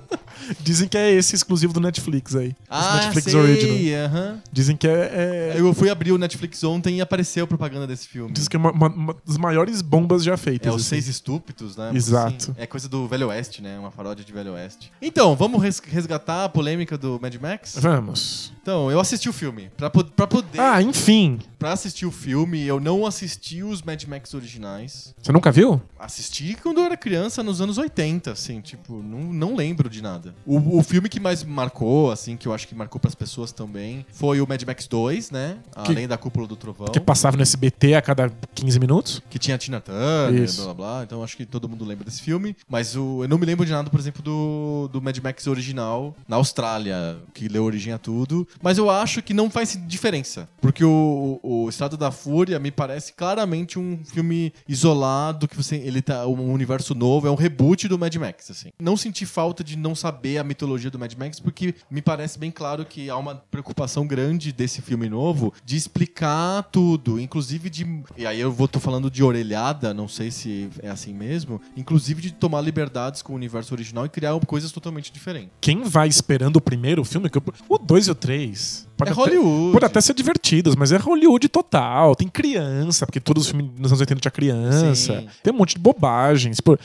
Dizem 0.62 0.88
que 0.88 0.98
é 0.98 1.12
esse 1.12 1.36
exclusivo 1.36 1.74
do 1.74 1.80
Netflix 1.80 2.36
aí. 2.36 2.56
Ah, 2.70 2.96
Netflix 2.98 3.32
sei, 3.32 3.36
Original. 3.40 4.06
aham. 4.06 4.42
Dizem 4.52 4.76
que 4.78 4.88
é. 4.88 5.54
é- 5.56 5.60
Eu 5.60 5.74
fui 5.74 5.90
abrir 5.90 6.12
o 6.12 6.18
Netflix 6.18 6.64
ontem 6.64 6.98
e 6.98 7.02
apareceu 7.02 7.48
propaganda 7.48 7.88
desse 7.88 8.08
filme. 8.08 8.32
Dizem 8.34 8.50
que 8.50 8.56
é 8.56 8.60
uma, 8.60 8.72
uma- 8.72 8.88
uma 8.90 9.16
das 9.26 9.38
maiores 9.38 9.82
bombas 9.82 10.24
já 10.24 10.38
feitas. 10.38 10.68
É 10.68 10.70
os 10.76 10.82
assim. 10.82 10.90
Seis 10.90 11.08
Estúpidos, 11.08 11.76
né? 11.78 11.92
Exato. 11.94 12.52
assim. 12.52 12.62
É 12.62 12.66
coisa 12.66 12.88
do 12.90 13.08
Velho 13.08 13.28
Oeste, 13.30 13.62
né? 13.62 13.78
Uma 13.80 13.92
paródia 13.92 14.24
de 14.26 14.32
Velho 14.34 14.54
Oeste. 14.54 14.92
Então, 15.02 15.36
vamos 15.36 15.62
res- 15.62 15.82
resgatar 15.86 16.46
a 16.46 16.50
polêmica 16.50 16.98
do 16.98 17.20
Mad 17.22 17.36
Max? 17.36 17.76
Vamos. 17.78 18.54
Então, 18.62 18.90
eu 18.92 19.00
assisti 19.00 19.30
o 19.30 19.34
filme. 19.34 19.70
Pra, 19.78 19.90
pra 19.90 20.26
poder... 20.28 20.60
Ah, 20.60 20.82
enfim. 20.82 21.40
Pra 21.60 21.72
assistir 21.74 22.06
o 22.06 22.12
filme, 22.12 22.62
eu 22.66 22.80
não 22.80 23.06
assisti 23.06 23.64
os 23.64 23.82
Mad 23.82 24.04
Max 24.06 24.34
originais. 24.34 25.14
Você 25.22 25.32
nunca 25.32 25.52
viu? 25.52 25.82
Assisti 26.00 26.56
quando 26.62 26.80
eu 26.80 26.86
era 26.86 26.98
criança, 26.98 27.42
nos 27.44 27.62
anos 27.62 27.78
80, 27.78 28.32
assim, 28.32 28.62
tipo, 28.62 29.02
não, 29.04 29.20
não 29.34 29.56
lembro 29.56 29.90
de 29.90 30.02
nada. 30.02 30.24
O 30.45 30.55
O, 30.57 30.80
o 30.80 30.84
filme 30.84 31.09
que 31.09 31.19
mais 31.19 31.43
marcou, 31.43 32.11
assim, 32.11 32.38
que 32.38 32.47
eu 32.47 32.53
acho 32.53 32.67
que 32.67 32.73
marcou 32.73 32.99
pras 32.99 33.13
pessoas 33.13 33.51
também, 33.51 34.05
foi 34.11 34.39
o 34.41 34.47
Mad 34.47 34.61
Max 34.63 34.88
2, 34.88 35.32
né? 35.32 35.57
Que- 35.84 35.91
Além 35.91 36.07
da 36.07 36.17
Cúpula 36.17 36.47
do 36.47 36.55
Trovão. 36.55 36.88
Que 36.88 36.99
passava 36.99 37.36
no 37.36 37.43
SBT 37.43 37.93
a 37.95 38.01
cada 38.01 38.32
15 38.53 38.80
minutos. 38.80 39.21
Que 39.30 39.38
tinha 39.38 39.55
a 39.55 39.57
Tina 39.57 39.80
Turner, 39.82 40.43
Isso. 40.43 40.63
blá 40.63 40.73
blá 40.73 40.95
blá. 40.95 41.03
Então 41.03 41.23
acho 41.23 41.36
que 41.38 41.45
todo 41.45 41.67
mundo 41.67 41.84
lembra 41.86 42.05
desse 42.05 42.21
filme. 42.21 42.55
Mas 42.69 42.95
o, 42.95 43.23
eu 43.23 43.28
não 43.28 43.38
me 43.38 43.45
lembro 43.45 43.65
de 43.65 43.71
nada, 43.71 43.89
por 43.89 43.99
exemplo, 43.99 44.21
do, 44.23 44.89
do 44.91 45.01
Mad 45.01 45.17
Max 45.19 45.45
original 45.47 46.15
na 46.28 46.38
Austrália, 46.38 47.17
que 47.34 47.47
deu 47.49 47.63
origem 47.63 47.91
a 47.93 47.97
tudo. 47.97 48.47
Mas 48.61 48.78
eu 48.78 48.89
acho 48.89 49.21
que 49.21 49.34
não 49.34 49.49
faz 49.49 49.78
diferença. 49.88 50.47
Porque 50.61 50.84
o, 50.84 51.39
o, 51.43 51.63
o 51.65 51.69
Estado 51.69 51.97
da 51.97 52.11
Fúria 52.11 52.57
me 52.59 52.71
parece 52.71 53.13
claramente 53.13 53.78
um 53.78 53.99
filme 54.05 54.53
isolado, 54.67 55.47
que 55.47 55.55
você. 55.57 55.76
Ele 55.76 56.01
tá. 56.01 56.26
Um 56.26 56.51
universo 56.51 56.93
novo, 56.95 57.28
é 57.28 57.32
um 57.32 57.36
reboot 57.36 57.88
do 57.88 57.97
Mad 57.99 58.15
Max, 58.15 58.49
assim. 58.51 58.69
Não 58.80 58.95
senti 58.97 59.26
falta 59.26 59.63
de 59.63 59.76
não 59.78 59.93
saber 59.95 60.14
a 60.39 60.43
mitologia 60.43 60.89
do 60.89 60.99
Mad 60.99 61.13
Max, 61.13 61.39
porque 61.39 61.76
me 61.89 62.01
parece 62.01 62.38
bem 62.39 62.51
claro 62.51 62.86
que 62.86 63.09
há 63.09 63.18
uma 63.18 63.36
preocupação 63.36 64.07
grande 64.07 64.51
desse 64.51 64.82
filme 64.82 65.09
novo 65.09 65.53
de 65.63 65.76
explicar 65.76 66.63
tudo, 66.72 67.20
inclusive 67.20 67.70
de. 67.70 67.86
E 68.18 68.26
aí 68.26 68.39
eu 68.39 68.51
vou 68.51 68.68
tô 68.68 68.80
falando 68.80 69.09
de 69.09 69.24
orelhada, 69.24 69.93
não 69.93 70.07
sei 70.07 70.32
se 70.32 70.70
é 70.82 70.89
assim 70.89 71.13
mesmo, 71.13 71.61
inclusive 71.76 72.22
de 72.22 72.32
tomar 72.32 72.61
liberdades 72.61 73.22
com 73.22 73.34
o 73.34 73.36
universo 73.36 73.74
original 73.74 74.05
e 74.05 74.09
criar 74.09 74.38
coisas 74.45 74.72
totalmente 74.72 75.11
diferentes. 75.11 75.51
Quem 75.61 75.84
vai 75.84 76.07
esperando 76.07 76.57
o 76.57 76.61
primeiro 76.61 77.03
filme, 77.03 77.30
o 77.70 77.78
2 77.78 78.07
e 78.07 78.11
o 78.11 78.16
3. 78.16 78.88
É 79.05 79.11
Hollywood. 79.11 79.74
Pode 79.74 79.86
até 79.86 79.99
ser 79.99 80.13
divertidos, 80.13 80.76
mas 80.76 80.91
é 80.91 80.97
Hollywood 80.97 81.49
total. 81.49 82.16
Tem 82.16 82.28
criança, 82.28 83.05
porque 83.05 83.20
todos 83.20 83.43
os 83.43 83.49
filmes 83.49 83.72
nos 83.78 83.91
anos 83.91 83.99
80 83.99 84.22
tinha 84.22 84.32
criança. 84.32 84.95
Sim. 84.95 85.28
Tem 85.43 85.53
um 85.53 85.57
monte 85.57 85.76
de 85.76 85.82
bobagens. 85.82 86.61
Pô, 86.61 86.78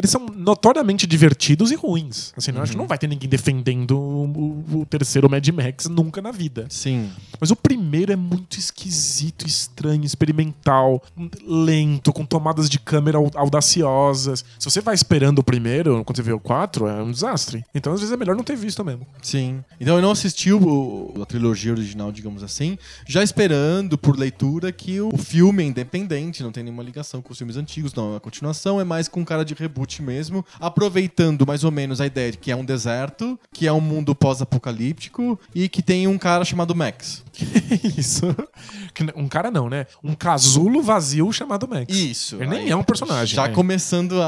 eles 0.00 0.10
são 0.10 0.26
notoriamente 0.34 1.06
divertidos 1.06 1.70
e 1.70 1.74
ruins. 1.76 2.32
Assim, 2.36 2.50
eu 2.52 2.62
acho 2.62 2.72
que 2.72 2.76
Uhum. 2.76 2.82
não 2.82 2.88
vai 2.88 2.96
ter 2.98 3.06
ninguém 3.06 3.28
defendendo 3.28 3.98
o, 3.98 4.64
o- 4.80 4.86
terceiro 4.86 5.28
Mad 5.30 5.46
Max 5.48 5.86
nunca 5.86 6.20
na 6.22 6.30
vida. 6.32 6.66
Sim. 6.70 7.10
Mas 7.38 7.50
o 7.50 7.56
primeiro 7.56 8.12
é 8.12 8.16
muito 8.16 8.58
esquisito, 8.58 9.46
estranho, 9.46 10.04
experimental, 10.04 11.02
lento, 11.46 12.12
com 12.12 12.24
tomadas 12.24 12.68
de 12.68 12.78
câmera 12.78 13.18
au- 13.18 13.30
audaciosas. 13.34 14.44
Se 14.58 14.64
você 14.70 14.80
vai 14.80 14.94
esperando 14.94 15.38
o 15.40 15.44
primeiro, 15.44 16.02
quando 16.04 16.16
você 16.16 16.22
vê 16.22 16.32
o 16.32 16.40
4, 16.40 16.86
é 16.88 17.02
um 17.02 17.10
desastre. 17.10 17.64
Então, 17.74 17.92
às 17.92 18.00
vezes, 18.00 18.12
é 18.12 18.16
melhor 18.16 18.34
não 18.36 18.44
ter 18.44 18.56
visto 18.56 18.84
mesmo. 18.84 19.06
Sim. 19.22 19.62
Então 19.80 19.96
eu 19.96 20.02
não 20.02 20.10
assisti 20.10 20.52
o, 20.52 21.12
a 21.22 21.26
trilogia 21.26 21.72
original, 21.72 22.10
digamos 22.10 22.42
assim, 22.42 22.78
já 23.06 23.22
esperando 23.22 23.96
por 23.98 24.18
leitura 24.18 24.72
que 24.72 25.00
o 25.00 25.16
filme 25.16 25.62
é 25.62 25.66
independente, 25.66 26.42
não 26.42 26.52
tem 26.52 26.62
nenhuma 26.64 26.82
ligação 26.82 27.20
com 27.22 27.32
os 27.32 27.38
filmes 27.38 27.56
antigos, 27.56 27.92
não 27.94 28.06
é 28.08 28.10
uma 28.14 28.20
continuação, 28.20 28.80
é 28.80 28.84
mais 28.84 29.08
com 29.08 29.24
cara 29.24 29.44
de 29.44 29.54
reboot 29.54 29.89
mesmo, 29.98 30.44
aproveitando 30.60 31.46
mais 31.46 31.64
ou 31.64 31.70
menos 31.70 32.00
a 32.00 32.06
ideia 32.06 32.32
de 32.32 32.38
que 32.38 32.50
é 32.50 32.56
um 32.56 32.64
deserto, 32.64 33.38
que 33.52 33.66
é 33.66 33.72
um 33.72 33.80
mundo 33.80 34.14
pós-apocalíptico 34.14 35.38
e 35.54 35.68
que 35.68 35.82
tem 35.82 36.06
um 36.06 36.16
cara 36.18 36.44
chamado 36.44 36.74
Max. 36.74 37.24
Isso. 37.96 38.26
Um 39.16 39.28
cara 39.28 39.50
não, 39.50 39.68
né? 39.68 39.86
Um 40.02 40.14
casulo 40.14 40.82
vazio 40.82 41.32
chamado 41.32 41.66
Max. 41.68 41.94
Isso. 41.94 42.36
Ele 42.36 42.46
nem 42.46 42.60
Aí, 42.60 42.70
é 42.70 42.76
um 42.76 42.82
personagem. 42.82 43.34
Já 43.34 43.48
né? 43.48 43.54
começando 43.54 44.20
a, 44.20 44.26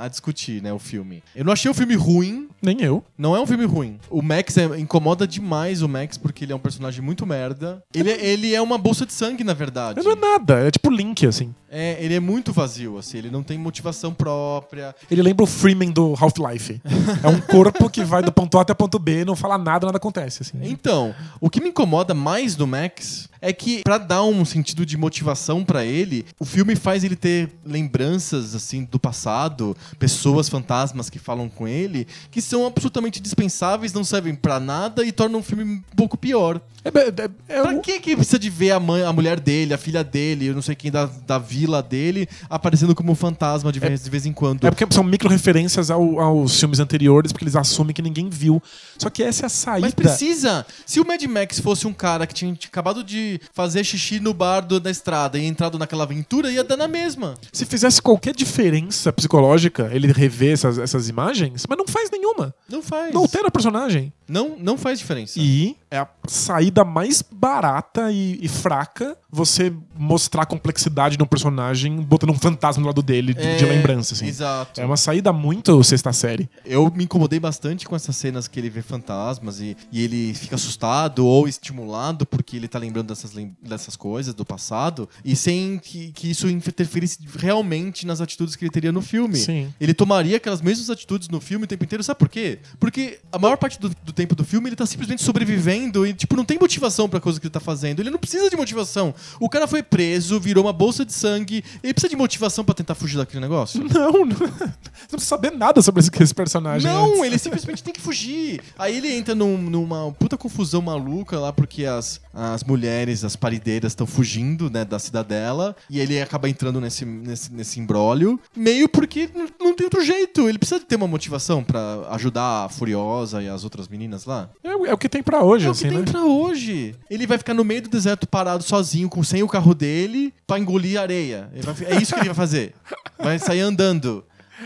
a- 0.00 0.04
a 0.04 0.08
discutir, 0.08 0.62
né, 0.62 0.72
o 0.72 0.78
filme. 0.78 1.22
Eu 1.34 1.44
não 1.44 1.52
achei 1.52 1.70
o 1.70 1.74
filme 1.74 1.94
ruim, 1.94 2.48
Nem 2.62 2.82
eu. 2.82 3.02
Não 3.16 3.34
é 3.34 3.40
um 3.40 3.46
filme 3.46 3.64
ruim. 3.64 3.98
O 4.10 4.20
Max 4.20 4.56
é- 4.58 4.78
incomoda 4.78 5.26
demais 5.26 5.80
o 5.82 5.88
Max 5.88 6.18
porque 6.18 6.44
ele 6.44 6.52
é 6.52 6.56
um 6.56 6.58
personagem 6.58 7.00
muito 7.02 7.24
merda. 7.26 7.82
Ele, 7.94 8.10
é- 8.10 8.24
ele 8.26 8.54
é 8.54 8.60
uma 8.60 8.76
bolsa 8.78 9.06
de 9.06 9.12
sangue, 9.12 9.42
na 9.44 9.54
verdade. 9.54 9.98
Ele 10.00 10.06
não 10.08 10.12
é 10.12 10.32
nada. 10.32 10.54
É 10.66 10.70
tipo 10.70 10.90
Link, 10.90 11.26
assim. 11.26 11.54
É, 11.72 11.96
ele 12.04 12.14
é 12.14 12.20
muito 12.20 12.52
vazio, 12.52 12.98
assim. 12.98 13.18
Ele 13.18 13.30
não 13.30 13.42
tem 13.42 13.56
motivação 13.56 14.12
própria. 14.12 14.94
Ele 15.10 15.22
lembra 15.22 15.44
o 15.44 15.46
Freeman 15.46 15.90
do 15.90 16.14
Half-Life. 16.20 16.80
é 17.22 17.28
um 17.28 17.40
corpo 17.40 17.88
que 17.88 18.02
vai 18.04 18.22
do 18.22 18.32
ponto 18.32 18.58
A 18.58 18.62
até 18.62 18.72
o 18.72 18.76
ponto 18.76 18.98
B, 18.98 19.24
não 19.24 19.36
fala 19.36 19.56
nada, 19.56 19.86
nada 19.86 19.96
acontece. 19.98 20.42
Assim. 20.42 20.58
Então, 20.62 21.14
o 21.40 21.48
que 21.48 21.60
me 21.60 21.68
incomoda 21.68 22.12
mais 22.14 22.39
do 22.56 22.66
Max 22.66 23.28
é 23.42 23.52
que, 23.52 23.82
pra 23.82 23.98
dar 23.98 24.22
um 24.24 24.44
sentido 24.44 24.84
de 24.84 24.96
motivação 24.96 25.64
pra 25.64 25.84
ele, 25.84 26.24
o 26.38 26.44
filme 26.44 26.74
faz 26.76 27.04
ele 27.04 27.16
ter 27.16 27.48
lembranças, 27.64 28.54
assim, 28.54 28.84
do 28.90 28.98
passado, 28.98 29.76
pessoas 29.98 30.48
fantasmas 30.48 31.08
que 31.10 31.18
falam 31.18 31.48
com 31.48 31.66
ele, 31.66 32.06
que 32.30 32.40
são 32.42 32.66
absolutamente 32.66 33.20
dispensáveis, 33.20 33.92
não 33.92 34.04
servem 34.04 34.34
pra 34.34 34.60
nada 34.60 35.04
e 35.04 35.12
tornam 35.12 35.40
o 35.40 35.42
filme 35.42 35.64
um 35.64 35.82
pouco 35.96 36.16
pior. 36.16 36.60
É, 36.82 36.88
é, 36.88 37.30
é 37.58 37.62
Pra 37.62 37.70
um- 37.72 37.80
que 37.80 38.00
que 38.00 38.16
precisa 38.16 38.38
de 38.38 38.48
ver 38.48 38.70
a, 38.70 38.80
mãe, 38.80 39.02
a 39.02 39.12
mulher 39.12 39.38
dele, 39.38 39.74
a 39.74 39.78
filha 39.78 40.02
dele, 40.02 40.46
eu 40.46 40.54
não 40.54 40.62
sei 40.62 40.74
quem 40.74 40.90
da, 40.90 41.04
da 41.26 41.38
vila 41.38 41.82
dele, 41.82 42.26
aparecendo 42.48 42.94
como 42.94 43.14
fantasma 43.14 43.70
de 43.70 43.78
vez, 43.78 44.02
de 44.04 44.08
vez 44.10 44.24
em 44.24 44.32
quando? 44.32 44.66
É 44.66 44.70
porque 44.70 44.86
são 44.94 45.04
micro-referências 45.04 45.90
ao- 45.90 46.18
aos 46.18 46.58
filmes 46.58 46.80
anteriores, 46.80 47.32
porque 47.32 47.44
eles 47.44 47.56
assumem 47.56 47.94
que 47.94 48.00
ninguém 48.00 48.30
viu. 48.30 48.62
Só 48.96 49.10
que 49.10 49.22
essa 49.22 49.44
é 49.44 49.46
a 49.46 49.50
saída. 49.50 49.80
Mas 49.86 49.94
precisa! 49.94 50.64
Se 50.86 50.98
o 51.00 51.06
Mad 51.06 51.22
Max 51.24 51.60
fosse 51.60 51.86
um 51.86 51.92
cara 51.92 52.26
que 52.26 52.32
tinha 52.34 52.52
acabado 52.52 53.04
de 53.04 53.29
fazer 53.52 53.84
xixi 53.84 54.18
no 54.20 54.32
bar 54.32 54.60
do- 54.60 54.80
da 54.80 54.90
estrada 54.90 55.38
e 55.38 55.44
entrado 55.44 55.78
naquela 55.78 56.04
aventura, 56.04 56.50
ia 56.50 56.64
dar 56.64 56.76
na 56.76 56.88
mesma. 56.88 57.34
Se 57.52 57.66
fizesse 57.66 58.00
qualquer 58.00 58.34
diferença 58.34 59.12
psicológica, 59.12 59.90
ele 59.92 60.10
rever 60.12 60.52
essas, 60.52 60.78
essas 60.78 61.08
imagens, 61.08 61.64
mas 61.68 61.78
não 61.78 61.86
faz 61.86 62.10
nenhuma. 62.10 62.54
Não 62.68 62.82
faz. 62.82 63.12
Não 63.12 63.22
altera 63.22 63.48
o 63.48 63.50
personagem. 63.52 64.12
Não, 64.30 64.56
não 64.56 64.78
faz 64.78 65.00
diferença. 65.00 65.40
E 65.40 65.76
é 65.90 65.98
a 65.98 66.08
saída 66.28 66.84
mais 66.84 67.20
barata 67.20 68.12
e, 68.12 68.38
e 68.40 68.46
fraca 68.46 69.16
você 69.28 69.72
mostrar 69.96 70.42
a 70.42 70.46
complexidade 70.46 71.16
de 71.16 71.22
um 71.22 71.26
personagem 71.26 71.96
botando 72.00 72.30
um 72.30 72.38
fantasma 72.38 72.80
do 72.82 72.86
lado 72.86 73.02
dele 73.02 73.34
de, 73.34 73.56
de 73.56 73.64
É, 73.64 73.68
lembrança, 73.68 74.14
assim. 74.14 74.26
Exato. 74.26 74.80
É 74.80 74.84
uma 74.84 74.96
saída 74.96 75.32
muito 75.32 75.82
sexta 75.82 76.12
série. 76.12 76.48
Eu 76.64 76.92
me 76.94 77.04
incomodei 77.04 77.40
bastante 77.40 77.86
com 77.86 77.96
essas 77.96 78.14
cenas 78.14 78.46
que 78.46 78.60
ele 78.60 78.70
vê 78.70 78.82
fantasmas 78.82 79.60
e, 79.60 79.76
e 79.90 80.02
ele 80.04 80.32
fica 80.34 80.54
assustado 80.54 81.26
ou 81.26 81.48
estimulado 81.48 82.24
porque 82.24 82.56
ele 82.56 82.68
tá 82.68 82.78
lembrando 82.78 83.08
dessas, 83.08 83.32
dessas 83.60 83.96
coisas 83.96 84.32
do 84.32 84.44
passado 84.44 85.08
e 85.24 85.34
sem 85.34 85.78
que, 85.78 86.12
que 86.12 86.30
isso 86.30 86.48
interferisse 86.48 87.18
realmente 87.36 88.06
nas 88.06 88.20
atitudes 88.20 88.54
que 88.54 88.64
ele 88.64 88.70
teria 88.70 88.92
no 88.92 89.02
filme. 89.02 89.36
Sim. 89.36 89.74
Ele 89.80 89.92
tomaria 89.92 90.36
aquelas 90.36 90.62
mesmas 90.62 90.88
atitudes 90.88 91.28
no 91.28 91.40
filme 91.40 91.64
o 91.64 91.68
tempo 91.68 91.82
inteiro, 91.82 92.04
sabe 92.04 92.18
por 92.18 92.28
quê? 92.28 92.60
Porque 92.78 93.18
a 93.32 93.38
maior 93.38 93.56
parte 93.56 93.80
do, 93.80 93.88
do 93.88 94.12
tempo 94.20 94.34
do 94.34 94.44
filme 94.44 94.68
ele 94.68 94.76
tá 94.76 94.84
simplesmente 94.84 95.22
sobrevivendo 95.22 96.06
e, 96.06 96.12
tipo, 96.12 96.36
não 96.36 96.44
tem 96.44 96.58
motivação 96.58 97.08
pra 97.08 97.18
coisa 97.20 97.40
que 97.40 97.46
ele 97.46 97.52
tá 97.52 97.60
fazendo. 97.60 98.00
Ele 98.00 98.10
não 98.10 98.18
precisa 98.18 98.50
de 98.50 98.56
motivação. 98.56 99.14
O 99.40 99.48
cara 99.48 99.66
foi 99.66 99.82
preso, 99.82 100.38
virou 100.38 100.64
uma 100.64 100.72
bolsa 100.74 101.04
de 101.06 101.12
sangue, 101.12 101.64
ele 101.82 101.94
precisa 101.94 102.10
de 102.10 102.16
motivação 102.16 102.62
pra 102.64 102.74
tentar 102.74 102.94
fugir 102.94 103.16
daquele 103.16 103.40
negócio? 103.40 103.80
Não, 103.90 104.24
não, 104.24 104.36
você 104.36 104.44
não 104.44 105.18
precisa 105.18 105.24
saber 105.28 105.50
nada 105.52 105.80
sobre 105.82 106.00
esse, 106.00 106.10
esse 106.22 106.34
personagem. 106.34 106.90
Não, 106.90 107.10
antes. 107.12 107.22
ele 107.24 107.38
simplesmente 107.38 107.82
tem 107.82 107.92
que 107.92 108.00
fugir. 108.00 108.60
Aí 108.78 108.96
ele 108.96 109.12
entra 109.14 109.34
num- 109.34 109.56
numa 109.58 110.10
puta 110.12 110.36
confusão 110.36 110.80
maluca 110.82 111.38
lá, 111.38 111.52
porque 111.52 111.84
as, 111.86 112.20
as 112.32 112.62
mulheres, 112.64 113.24
as 113.24 113.36
parideiras 113.36 113.92
estão 113.92 114.06
fugindo, 114.06 114.70
né, 114.70 114.84
da 114.84 114.98
cidadela. 114.98 115.74
E 115.88 115.98
ele 116.00 116.20
acaba 116.20 116.48
entrando 116.48 116.80
nesse, 116.80 117.04
nesse, 117.04 117.52
nesse 117.52 117.80
imbróglio. 117.80 118.38
Meio 118.56 118.88
porque 118.88 119.28
não 119.60 119.74
tem 119.74 119.84
outro 119.84 120.04
jeito. 120.04 120.48
Ele 120.48 120.58
precisa 120.58 120.80
de 120.80 120.86
ter 120.86 120.96
uma 120.96 121.08
motivação 121.08 121.62
pra 121.64 122.06
ajudar 122.10 122.64
a 122.64 122.68
Furiosa 122.68 123.42
e 123.42 123.48
as 123.48 123.64
outras 123.64 123.88
meninas 123.88 124.09
lá. 124.24 124.48
É, 124.64 124.74
o- 124.76 124.86
é 124.86 124.92
o 124.94 124.98
que 124.98 125.08
tem 125.08 125.22
pra 125.22 125.42
hoje, 125.42 125.66
É 125.66 125.68
o 125.68 125.72
assim, 125.72 125.84
que 125.88 125.94
tem 125.94 125.98
né? 126.04 126.10
pra 126.10 126.24
hoje. 126.24 126.94
Ele 127.10 127.26
vai 127.26 127.38
ficar 127.38 127.54
no 127.54 127.64
meio 127.64 127.82
do 127.82 127.88
deserto 127.88 128.26
parado 128.26 128.62
sozinho, 128.62 129.08
com 129.08 129.22
sem 129.22 129.42
o 129.42 129.48
carro 129.48 129.74
dele, 129.74 130.32
pra 130.46 130.58
engolir 130.58 131.00
areia. 131.00 131.50
Vai 131.62 131.74
é 131.96 132.00
isso 132.00 132.12
que 132.14 132.20
ele 132.20 132.28
vai 132.28 132.34
fazer. 132.34 132.74
Vai 133.18 133.38
sair 133.38 133.60
andando. 133.60 134.24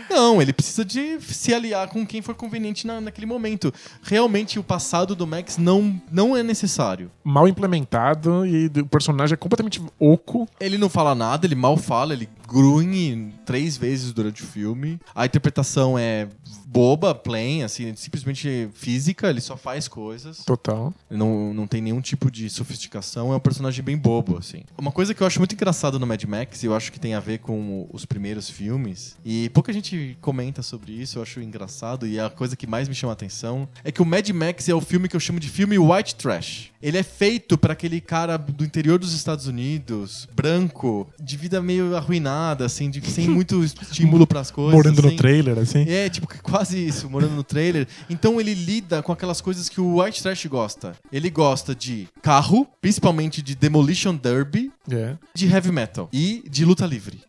Não, 0.09 0.41
ele 0.41 0.51
precisa 0.51 0.83
de 0.83 1.21
se 1.21 1.53
aliar 1.53 1.87
com 1.87 2.05
quem 2.05 2.21
for 2.21 2.35
conveniente 2.35 2.85
na, 2.85 2.99
naquele 2.99 3.25
momento. 3.25 3.73
Realmente, 4.03 4.59
o 4.59 4.63
passado 4.63 5.15
do 5.15 5.25
Max 5.25 5.57
não, 5.57 5.99
não 6.11 6.35
é 6.35 6.43
necessário. 6.43 7.09
Mal 7.23 7.47
implementado 7.47 8.45
e 8.45 8.65
o 8.81 8.85
personagem 8.87 9.35
é 9.35 9.37
completamente 9.37 9.81
oco. 9.97 10.49
Ele 10.59 10.77
não 10.77 10.89
fala 10.89 11.15
nada, 11.15 11.47
ele 11.47 11.55
mal 11.55 11.77
fala, 11.77 12.11
ele 12.13 12.27
grunhe 12.45 13.33
três 13.45 13.77
vezes 13.77 14.11
durante 14.11 14.43
o 14.43 14.45
filme. 14.45 14.99
A 15.15 15.25
interpretação 15.25 15.97
é 15.97 16.27
boba, 16.75 17.15
plain, 17.15 17.63
assim, 17.63 17.95
simplesmente 17.95 18.67
física, 18.73 19.29
ele 19.29 19.39
só 19.39 19.55
faz 19.55 19.87
coisas. 19.87 20.43
Total. 20.43 20.93
Não, 21.09 21.53
não 21.53 21.65
tem 21.65 21.81
nenhum 21.81 22.01
tipo 22.01 22.29
de 22.29 22.49
sofisticação, 22.49 23.31
é 23.31 23.35
um 23.37 23.39
personagem 23.39 23.81
bem 23.81 23.95
bobo, 23.97 24.37
assim. 24.37 24.63
Uma 24.77 24.91
coisa 24.91 25.13
que 25.13 25.23
eu 25.23 25.27
acho 25.27 25.39
muito 25.39 25.55
engraçada 25.55 25.97
no 25.97 26.05
Mad 26.05 26.21
Max, 26.25 26.63
e 26.63 26.65
eu 26.65 26.75
acho 26.75 26.91
que 26.91 26.99
tem 26.99 27.13
a 27.13 27.21
ver 27.21 27.39
com 27.39 27.87
os 27.93 28.05
primeiros 28.05 28.49
filmes, 28.49 29.15
e 29.23 29.47
pouca 29.49 29.71
gente 29.71 30.17
comenta 30.19 30.61
sobre 30.61 30.91
isso, 30.91 31.17
eu 31.17 31.23
acho 31.23 31.39
engraçado, 31.39 32.05
e 32.05 32.19
a 32.19 32.29
coisa 32.29 32.57
que 32.57 32.67
mais 32.67 32.89
me 32.89 32.93
chama 32.95 33.13
a 33.13 33.15
atenção 33.15 33.69
é 33.81 33.89
que 33.89 34.01
o 34.01 34.05
Mad 34.05 34.27
Max 34.31 34.67
é 34.67 34.75
o 34.75 34.81
filme 34.81 35.07
que 35.07 35.15
eu 35.15 35.19
chamo 35.21 35.39
de 35.39 35.47
filme 35.47 35.79
white 35.79 36.15
trash. 36.15 36.71
Ele 36.81 36.97
é 36.97 37.03
feito 37.03 37.57
para 37.57 37.71
aquele 37.71 38.01
cara 38.01 38.35
do 38.37 38.65
interior 38.65 38.99
dos 38.99 39.13
Estados 39.13 39.47
Unidos, 39.47 40.27
branco, 40.35 41.07
de 41.19 41.37
vida 41.37 41.61
meio 41.61 41.95
arruinada, 41.95 42.65
assim, 42.65 42.89
de, 42.89 43.01
sem 43.09 43.29
muito 43.29 43.63
estímulo 43.63 44.27
para 44.27 44.41
as 44.41 44.51
coisas. 44.51 44.73
Morando 44.75 45.01
no 45.01 45.07
sem- 45.07 45.17
trailer, 45.17 45.57
assim. 45.57 45.85
é, 45.87 46.09
tipo, 46.09 46.27
quase 46.43 46.64
isso, 46.73 47.09
morando 47.09 47.33
no 47.35 47.43
trailer. 47.43 47.87
Então 48.09 48.39
ele 48.39 48.53
lida 48.53 49.01
com 49.03 49.11
aquelas 49.11 49.41
coisas 49.41 49.69
que 49.69 49.79
o 49.81 50.01
White 50.01 50.21
Trash 50.21 50.45
gosta. 50.45 50.95
Ele 51.11 51.29
gosta 51.29 51.73
de 51.75 52.07
carro, 52.21 52.67
principalmente 52.81 53.41
de 53.41 53.55
Demolition 53.55 54.15
Derby, 54.15 54.71
É. 54.89 55.15
de 55.33 55.47
heavy 55.47 55.71
metal 55.71 56.09
e 56.13 56.43
de 56.49 56.63
luta 56.65 56.85
livre. 56.85 57.21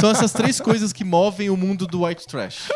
São 0.00 0.10
essas 0.10 0.32
três 0.32 0.60
coisas 0.60 0.92
que 0.92 1.04
movem 1.04 1.50
o 1.50 1.56
mundo 1.56 1.86
do 1.86 2.04
White 2.04 2.26
Trash. 2.26 2.68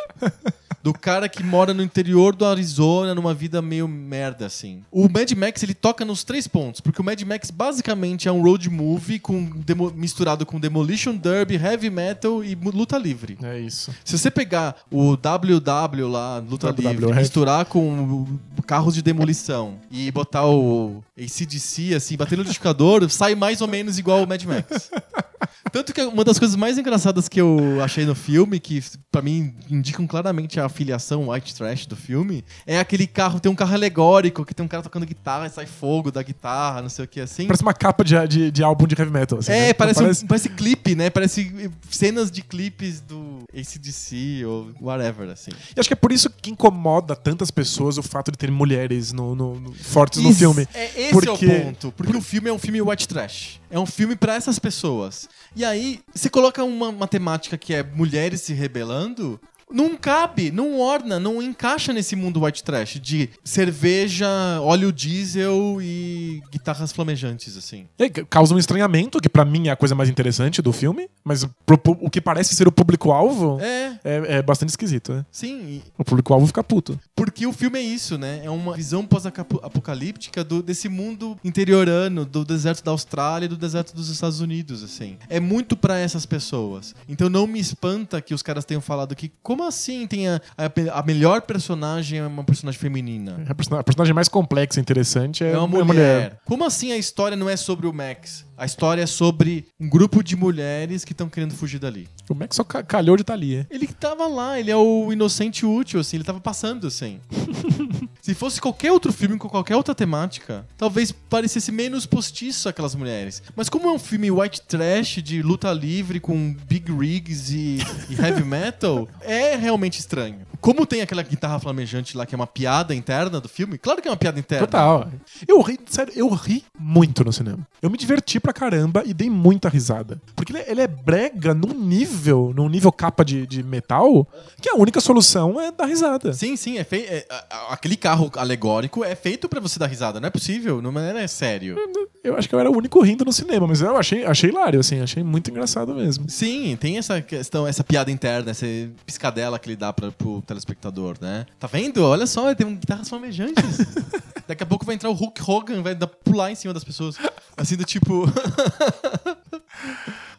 do 0.82 0.92
cara 0.92 1.30
que 1.30 1.42
mora 1.42 1.72
no 1.72 1.82
interior 1.82 2.36
do 2.36 2.44
Arizona, 2.44 3.14
numa 3.14 3.32
vida 3.32 3.62
meio 3.62 3.88
merda, 3.88 4.44
assim. 4.44 4.82
O 4.92 5.08
Mad 5.08 5.30
Max, 5.32 5.62
ele 5.62 5.72
toca 5.72 6.04
nos 6.04 6.24
três 6.24 6.46
pontos, 6.46 6.82
porque 6.82 7.00
o 7.00 7.04
Mad 7.04 7.18
Max 7.22 7.50
basicamente 7.50 8.28
é 8.28 8.32
um 8.32 8.42
road 8.42 8.68
movie 8.68 9.18
com 9.18 9.44
demo- 9.64 9.90
misturado 9.96 10.44
com 10.44 10.60
Demolition 10.60 11.16
Derby, 11.16 11.54
Heavy 11.54 11.88
Metal 11.88 12.44
e 12.44 12.54
luta 12.54 12.98
livre. 12.98 13.38
É 13.42 13.58
isso. 13.58 13.94
Se 14.04 14.18
você 14.18 14.30
pegar 14.30 14.76
o 14.90 15.16
WW 15.16 15.93
lá, 16.02 16.38
luta 16.38 16.70
livre, 16.70 17.10
é. 17.10 17.14
misturar 17.14 17.64
com 17.64 18.26
carros 18.66 18.94
de 18.94 19.02
demolição 19.02 19.74
e 19.90 20.10
botar 20.10 20.46
o 20.46 21.02
ACDC, 21.18 21.94
assim, 21.94 22.16
bater 22.16 22.36
no 22.36 22.42
liquidificador, 22.42 23.08
sai 23.10 23.34
mais 23.34 23.60
ou 23.60 23.68
menos 23.68 23.98
igual 23.98 24.22
o 24.22 24.26
Mad 24.26 24.42
Max. 24.44 24.90
Tanto 25.72 25.92
que 25.92 26.00
uma 26.02 26.24
das 26.24 26.38
coisas 26.38 26.56
mais 26.56 26.78
engraçadas 26.78 27.28
que 27.28 27.40
eu 27.40 27.82
achei 27.82 28.04
no 28.04 28.14
filme, 28.14 28.60
que 28.60 28.82
pra 29.10 29.20
mim 29.20 29.54
indicam 29.68 30.06
claramente 30.06 30.60
a 30.60 30.66
afiliação 30.66 31.30
white 31.30 31.54
trash 31.54 31.86
do 31.86 31.96
filme, 31.96 32.44
é 32.66 32.78
aquele 32.78 33.06
carro, 33.06 33.40
tem 33.40 33.50
um 33.50 33.54
carro 33.54 33.74
alegórico, 33.74 34.44
que 34.44 34.54
tem 34.54 34.64
um 34.64 34.68
cara 34.68 34.82
tocando 34.82 35.04
guitarra 35.04 35.46
e 35.46 35.50
sai 35.50 35.66
fogo 35.66 36.10
da 36.12 36.22
guitarra, 36.22 36.80
não 36.80 36.88
sei 36.88 37.04
o 37.04 37.08
que 37.08 37.20
assim. 37.20 37.46
Parece 37.46 37.62
uma 37.62 37.74
capa 37.74 38.04
de, 38.04 38.14
de, 38.28 38.50
de 38.50 38.62
álbum 38.62 38.86
de 38.86 38.94
heavy 38.96 39.10
metal. 39.10 39.38
assim, 39.38 39.52
É, 39.52 39.66
né? 39.68 39.72
parece, 39.72 40.02
Não 40.02 40.10
Um, 40.10 40.26
parece 40.26 40.48
clipe, 40.50 40.94
né? 40.94 41.10
Parece 41.10 41.70
cenas 41.90 42.30
de 42.30 42.42
clipes 42.42 43.00
do 43.00 43.40
ACDC 43.52 44.44
ou 44.46 44.70
whatever, 44.80 45.28
assim. 45.30 45.50
E 45.76 45.80
acho 45.84 45.88
que 45.88 45.92
é 45.92 45.96
por 45.96 46.10
isso 46.12 46.28
que 46.30 46.50
incomoda 46.50 47.14
tantas 47.14 47.50
pessoas 47.50 47.98
o 47.98 48.02
fato 48.02 48.32
de 48.32 48.38
ter 48.38 48.50
mulheres 48.50 49.12
no, 49.12 49.34
no- 49.34 49.60
no- 49.60 49.72
fortes 49.74 50.22
no 50.22 50.30
Isso- 50.30 50.38
filme. 50.38 50.66
É, 50.74 51.00
esse 51.02 51.12
Porque- 51.12 51.44
é 51.46 51.58
o 51.58 51.62
ponto. 51.64 51.92
Porque 51.92 52.16
o 52.16 52.20
filme 52.20 52.48
é 52.48 52.52
um 52.52 52.58
filme 52.58 52.80
white 52.82 53.06
trash. 53.06 53.60
É 53.70 53.78
um 53.78 53.86
filme 53.86 54.16
pra 54.16 54.34
essas 54.34 54.58
pessoas. 54.58 55.28
E 55.54 55.64
aí, 55.64 56.00
você 56.14 56.28
coloca 56.30 56.64
uma, 56.64 56.88
uma 56.88 57.06
temática 57.08 57.56
que 57.58 57.74
é 57.74 57.82
mulheres 57.82 58.40
se 58.40 58.52
rebelando. 58.54 59.38
Não 59.74 59.96
cabe, 59.96 60.52
não 60.52 60.78
orna, 60.78 61.18
não 61.18 61.42
encaixa 61.42 61.92
nesse 61.92 62.14
mundo 62.14 62.44
white 62.44 62.62
trash 62.62 63.00
de 63.00 63.28
cerveja, 63.42 64.28
óleo 64.60 64.92
diesel 64.92 65.78
e 65.82 66.40
guitarras 66.50 66.92
flamejantes, 66.92 67.56
assim. 67.56 67.86
Aí, 67.98 68.08
causa 68.08 68.54
um 68.54 68.58
estranhamento, 68.58 69.20
que 69.20 69.28
pra 69.28 69.44
mim 69.44 69.66
é 69.66 69.72
a 69.72 69.76
coisa 69.76 69.92
mais 69.92 70.08
interessante 70.08 70.62
do 70.62 70.72
filme, 70.72 71.08
mas 71.24 71.44
pro 71.66 71.80
o 72.00 72.08
que 72.08 72.20
parece 72.20 72.54
ser 72.54 72.68
o 72.68 72.72
público-alvo 72.72 73.58
É, 73.60 73.98
é, 74.04 74.36
é 74.36 74.42
bastante 74.42 74.68
esquisito, 74.68 75.12
né? 75.12 75.26
sim. 75.32 75.82
O 75.98 76.04
público-alvo 76.04 76.46
fica 76.46 76.62
puto. 76.62 76.98
Porque 77.24 77.46
o 77.46 77.52
filme 77.52 77.78
é 77.78 77.82
isso, 77.82 78.18
né? 78.18 78.42
É 78.44 78.50
uma 78.50 78.74
visão 78.74 79.04
pós-apocalíptica 79.06 80.44
desse 80.44 80.88
mundo 80.88 81.36
interiorano, 81.42 82.24
do 82.24 82.44
deserto 82.44 82.84
da 82.84 82.90
Austrália 82.90 83.46
e 83.46 83.48
do 83.48 83.56
deserto 83.56 83.94
dos 83.94 84.08
Estados 84.08 84.40
Unidos, 84.40 84.82
assim. 84.82 85.16
É 85.28 85.40
muito 85.40 85.76
pra 85.76 85.98
essas 85.98 86.26
pessoas. 86.26 86.94
Então 87.08 87.28
não 87.28 87.46
me 87.46 87.58
espanta 87.58 88.20
que 88.20 88.34
os 88.34 88.42
caras 88.42 88.64
tenham 88.64 88.80
falado 88.80 89.14
que, 89.14 89.32
como 89.42 89.64
assim 89.66 90.06
tem 90.06 90.28
a, 90.28 90.40
a- 90.58 90.98
a 90.98 91.02
melhor 91.02 91.42
personagem 91.42 92.18
é 92.18 92.26
uma 92.26 92.44
personagem 92.44 92.78
feminina? 92.78 93.42
A 93.48 93.54
persona- 93.54 93.80
a 93.80 93.84
personagem 93.84 94.14
mais 94.14 94.28
complexa 94.28 94.78
e 94.78 94.82
interessante 94.82 95.42
é, 95.44 95.52
É 95.52 95.58
uma 95.58 95.80
é 95.80 95.84
mulher. 95.84 96.40
Como 96.44 96.64
assim 96.64 96.92
a 96.92 96.96
história 96.96 97.36
não 97.36 97.48
é 97.48 97.56
sobre 97.56 97.86
o 97.86 97.92
Max? 97.92 98.44
A 98.56 98.64
história 98.64 99.02
é 99.02 99.06
sobre 99.06 99.66
um 99.80 99.88
grupo 99.88 100.22
de 100.22 100.36
mulheres 100.36 101.04
que 101.04 101.12
estão 101.12 101.28
querendo 101.28 101.54
fugir 101.54 101.78
dali. 101.80 102.08
O 102.28 102.34
Max 102.34 102.54
só 102.56 102.62
ca- 102.64 102.82
calhou 102.82 103.16
de 103.16 103.22
estar 103.22 103.34
ali, 103.34 103.56
é. 103.56 103.66
Ele 103.68 103.86
tava 103.88 104.26
lá, 104.28 104.58
ele 104.60 104.70
é 104.70 104.76
o 104.76 105.12
inocente 105.12 105.66
útil, 105.66 105.98
assim, 106.00 106.16
ele 106.16 106.24
tava 106.24 106.40
passando, 106.40 106.86
assim. 106.86 107.20
Se 108.22 108.32
fosse 108.32 108.58
qualquer 108.60 108.90
outro 108.90 109.12
filme 109.12 109.36
com 109.36 109.48
qualquer 109.48 109.76
outra 109.76 109.94
temática, 109.94 110.66
talvez 110.78 111.12
parecesse 111.12 111.70
menos 111.70 112.06
postiço 112.06 112.68
aquelas 112.68 112.94
mulheres. 112.94 113.42
Mas 113.54 113.68
como 113.68 113.86
é 113.88 113.92
um 113.92 113.98
filme 113.98 114.30
white 114.30 114.62
trash 114.62 115.22
de 115.22 115.42
luta 115.42 115.70
livre 115.72 116.20
com 116.20 116.56
big 116.66 116.90
rigs 116.90 117.50
e, 117.50 117.78
e 118.08 118.14
heavy 118.14 118.42
metal, 118.44 119.06
é 119.20 119.56
realmente 119.56 119.98
estranho. 120.00 120.38
Como 120.64 120.86
tem 120.86 121.02
aquela 121.02 121.22
guitarra 121.22 121.60
flamejante 121.60 122.16
lá 122.16 122.24
que 122.24 122.34
é 122.34 122.36
uma 122.36 122.46
piada 122.46 122.94
interna 122.94 123.38
do 123.38 123.50
filme, 123.50 123.76
claro 123.76 124.00
que 124.00 124.08
é 124.08 124.10
uma 124.10 124.16
piada 124.16 124.40
interna. 124.40 124.66
Total. 124.66 125.10
Eu 125.46 125.60
ri, 125.60 125.78
sério, 125.84 126.10
eu 126.16 126.26
ri 126.30 126.64
muito 126.80 127.22
no 127.22 127.30
cinema. 127.34 127.58
Eu 127.82 127.90
me 127.90 127.98
diverti 127.98 128.40
pra 128.40 128.50
caramba 128.50 129.02
e 129.04 129.12
dei 129.12 129.28
muita 129.28 129.68
risada. 129.68 130.18
Porque 130.34 130.52
ele, 130.52 130.60
é- 130.60 130.70
ele 130.70 130.80
é 130.80 130.86
brega 130.86 131.52
num 131.52 131.74
nível, 131.74 132.50
num 132.56 132.66
nível 132.66 132.90
capa 132.90 133.22
de, 133.22 133.46
de 133.46 133.62
metal, 133.62 134.26
que 134.58 134.70
a 134.70 134.74
única 134.74 135.02
solução 135.02 135.60
é 135.60 135.70
dar 135.70 135.84
risada. 135.84 136.32
Sim, 136.32 136.56
sim, 136.56 136.78
é 136.78 136.84
fei- 136.84 137.04
é- 137.10 137.26
aquele 137.68 137.94
carro 137.94 138.32
alegórico 138.34 139.04
é 139.04 139.14
feito 139.14 139.50
pra 139.50 139.60
você 139.60 139.78
dar 139.78 139.86
risada, 139.86 140.18
não 140.18 140.28
é 140.28 140.30
possível, 140.30 140.80
não 140.80 140.98
é 140.98 141.26
sério. 141.26 141.76
Eu 142.24 142.38
acho 142.38 142.48
que 142.48 142.54
eu 142.54 142.58
era 142.58 142.70
o 142.70 142.74
único 142.74 143.02
rindo 143.02 143.22
no 143.22 143.32
cinema, 143.34 143.66
mas 143.66 143.82
eu 143.82 143.94
achei, 143.98 144.24
achei 144.24 144.48
hilário, 144.48 144.80
assim, 144.80 144.98
achei 144.98 145.22
muito 145.22 145.50
engraçado 145.50 145.94
mesmo. 145.94 146.24
Sim, 146.26 146.74
tem 146.80 146.96
essa 146.96 147.20
questão, 147.20 147.66
essa 147.66 147.84
piada 147.84 148.10
interna, 148.10 148.50
essa 148.50 148.66
piscadela 149.04 149.58
que 149.58 149.68
ele 149.68 149.76
dá 149.76 149.92
pra, 149.92 150.10
pro 150.10 150.40
telespectador, 150.40 151.18
né? 151.20 151.44
Tá 151.60 151.66
vendo? 151.66 152.02
Olha 152.02 152.26
só, 152.26 152.54
tem 152.54 152.66
um 152.66 152.76
guitarras 152.76 153.10
flamejantes. 153.10 153.78
Daqui 154.48 154.62
a 154.62 154.66
pouco 154.66 154.86
vai 154.86 154.94
entrar 154.94 155.10
o 155.10 155.12
Hulk 155.12 155.42
Hogan, 155.46 155.82
vai 155.82 155.94
pular 156.24 156.50
em 156.50 156.54
cima 156.54 156.72
das 156.72 156.82
pessoas. 156.82 157.16
Assim 157.58 157.76
do 157.76 157.84
tipo. 157.84 158.24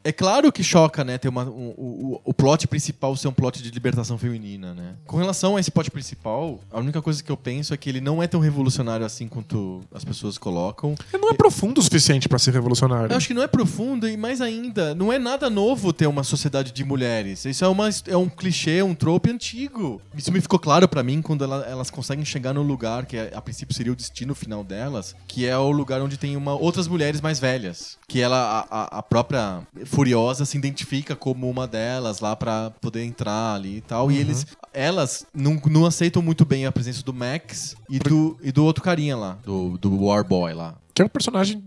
É 0.06 0.12
claro 0.12 0.52
que 0.52 0.64
choca, 0.64 1.04
né, 1.04 1.18
ter 1.18 1.28
uma, 1.30 1.44
um- 1.46 1.74
o, 1.76 2.22
o 2.24 2.32
plot 2.34 2.68
principal 2.68 3.16
ser 3.18 3.28
um 3.28 3.32
plot 3.34 3.62
de 3.64 3.72
libertação 3.72 4.20
feminina, 4.20 4.72
né? 4.76 4.94
Com 5.08 5.18
relação 5.18 5.58
a 5.58 5.60
esse 5.60 5.72
plot 5.72 5.90
principal, 5.90 6.60
a 6.72 6.80
única 6.80 7.02
coisa 7.02 7.24
que 7.24 7.32
eu 7.32 7.36
penso 7.36 7.74
é 7.74 7.78
que 7.78 7.90
ele 7.90 8.00
não 8.00 8.22
é 8.22 8.28
tão 8.28 8.40
revolucionário 8.40 9.04
assim 9.04 9.28
quanto 9.28 9.82
as 9.92 10.06
pessoas 10.06 10.38
colocam. 10.38 10.94
Ele 11.12 11.24
não 11.24 11.32
é 11.32 11.34
profundo 11.34 11.80
o 11.80 11.82
suficiente 11.82 12.30
pra 12.30 12.38
ser 12.38 12.54
revolucionário. 12.54 13.12
Eu 13.12 13.18
acho 13.18 13.26
que 13.28 13.34
não 13.34 13.42
é 13.42 13.48
profundo 13.48 14.08
e 14.08 14.16
mais 14.16 14.42
ainda, 14.42 14.94
não 14.94 15.12
é 15.12 15.18
nada 15.18 15.50
novo 15.50 15.92
ter 15.92 16.06
uma 16.06 16.24
sociedade 16.24 16.72
de 16.72 16.84
mulheres. 16.84 17.44
Isso 17.44 17.66
é, 17.66 17.68
uma, 17.68 17.90
é 18.08 18.16
um 18.16 18.30
clichê, 18.30 18.84
um 18.84 18.94
trope 18.94 19.32
antigo. 19.32 20.00
Isso 20.16 20.32
me 20.32 20.40
ficou 20.40 20.60
claro 20.60 20.88
pra 20.88 21.02
mim 21.02 21.20
quando 21.20 21.44
ela- 21.44 21.66
elas 21.68 21.90
conseguem 21.90 22.24
chegar 22.24 22.54
no 22.54 22.62
lugar 22.62 23.08
que 23.08 23.18
a 23.18 23.42
princípio 23.42 23.74
seria 23.76 23.92
o 23.92 23.96
destino 23.96 24.36
final 24.36 24.64
delas, 24.64 25.16
que 25.28 25.48
é 25.48 25.58
o 25.58 25.72
lugar 25.72 26.00
onde 26.00 26.16
tem 26.16 26.38
uma, 26.38 26.54
outras 26.54 26.88
mulheres 26.88 27.22
mais 27.22 27.40
velhas. 27.40 27.98
Que 28.08 28.22
ela, 28.22 28.68
a- 28.70 29.00
a 29.00 29.02
própria 29.04 29.62
Furiosa 29.96 30.46
se 30.46 30.58
identifica 30.58 31.16
como 31.16 31.50
uma 31.50 31.66
delas 31.66 32.20
lá 32.20 32.36
pra 32.36 32.72
poder 32.82 33.04
entrar 33.04 33.56
ali 33.56 33.78
e 33.78 33.82
tal. 33.82 34.12
E 34.12 34.18
eles, 34.18 34.46
elas 34.74 35.26
não, 35.34 35.60
não 35.68 35.86
aceitam 35.86 36.22
muito 36.22 36.44
bem 36.46 36.66
a 36.66 36.72
presença 36.72 37.02
do 37.02 37.14
Max 37.14 37.76
e 37.90 37.98
do, 37.98 38.38
e 38.44 38.52
do 38.52 38.64
outro 38.66 38.84
carinha 38.84 39.16
lá, 39.16 39.38
do, 39.44 39.78
do 39.78 40.04
War 40.04 40.24
Boy 40.28 40.54
lá. 40.54 40.76
Que 40.94 41.02
é 41.02 41.06
um 41.06 41.10
personagem 41.10 41.64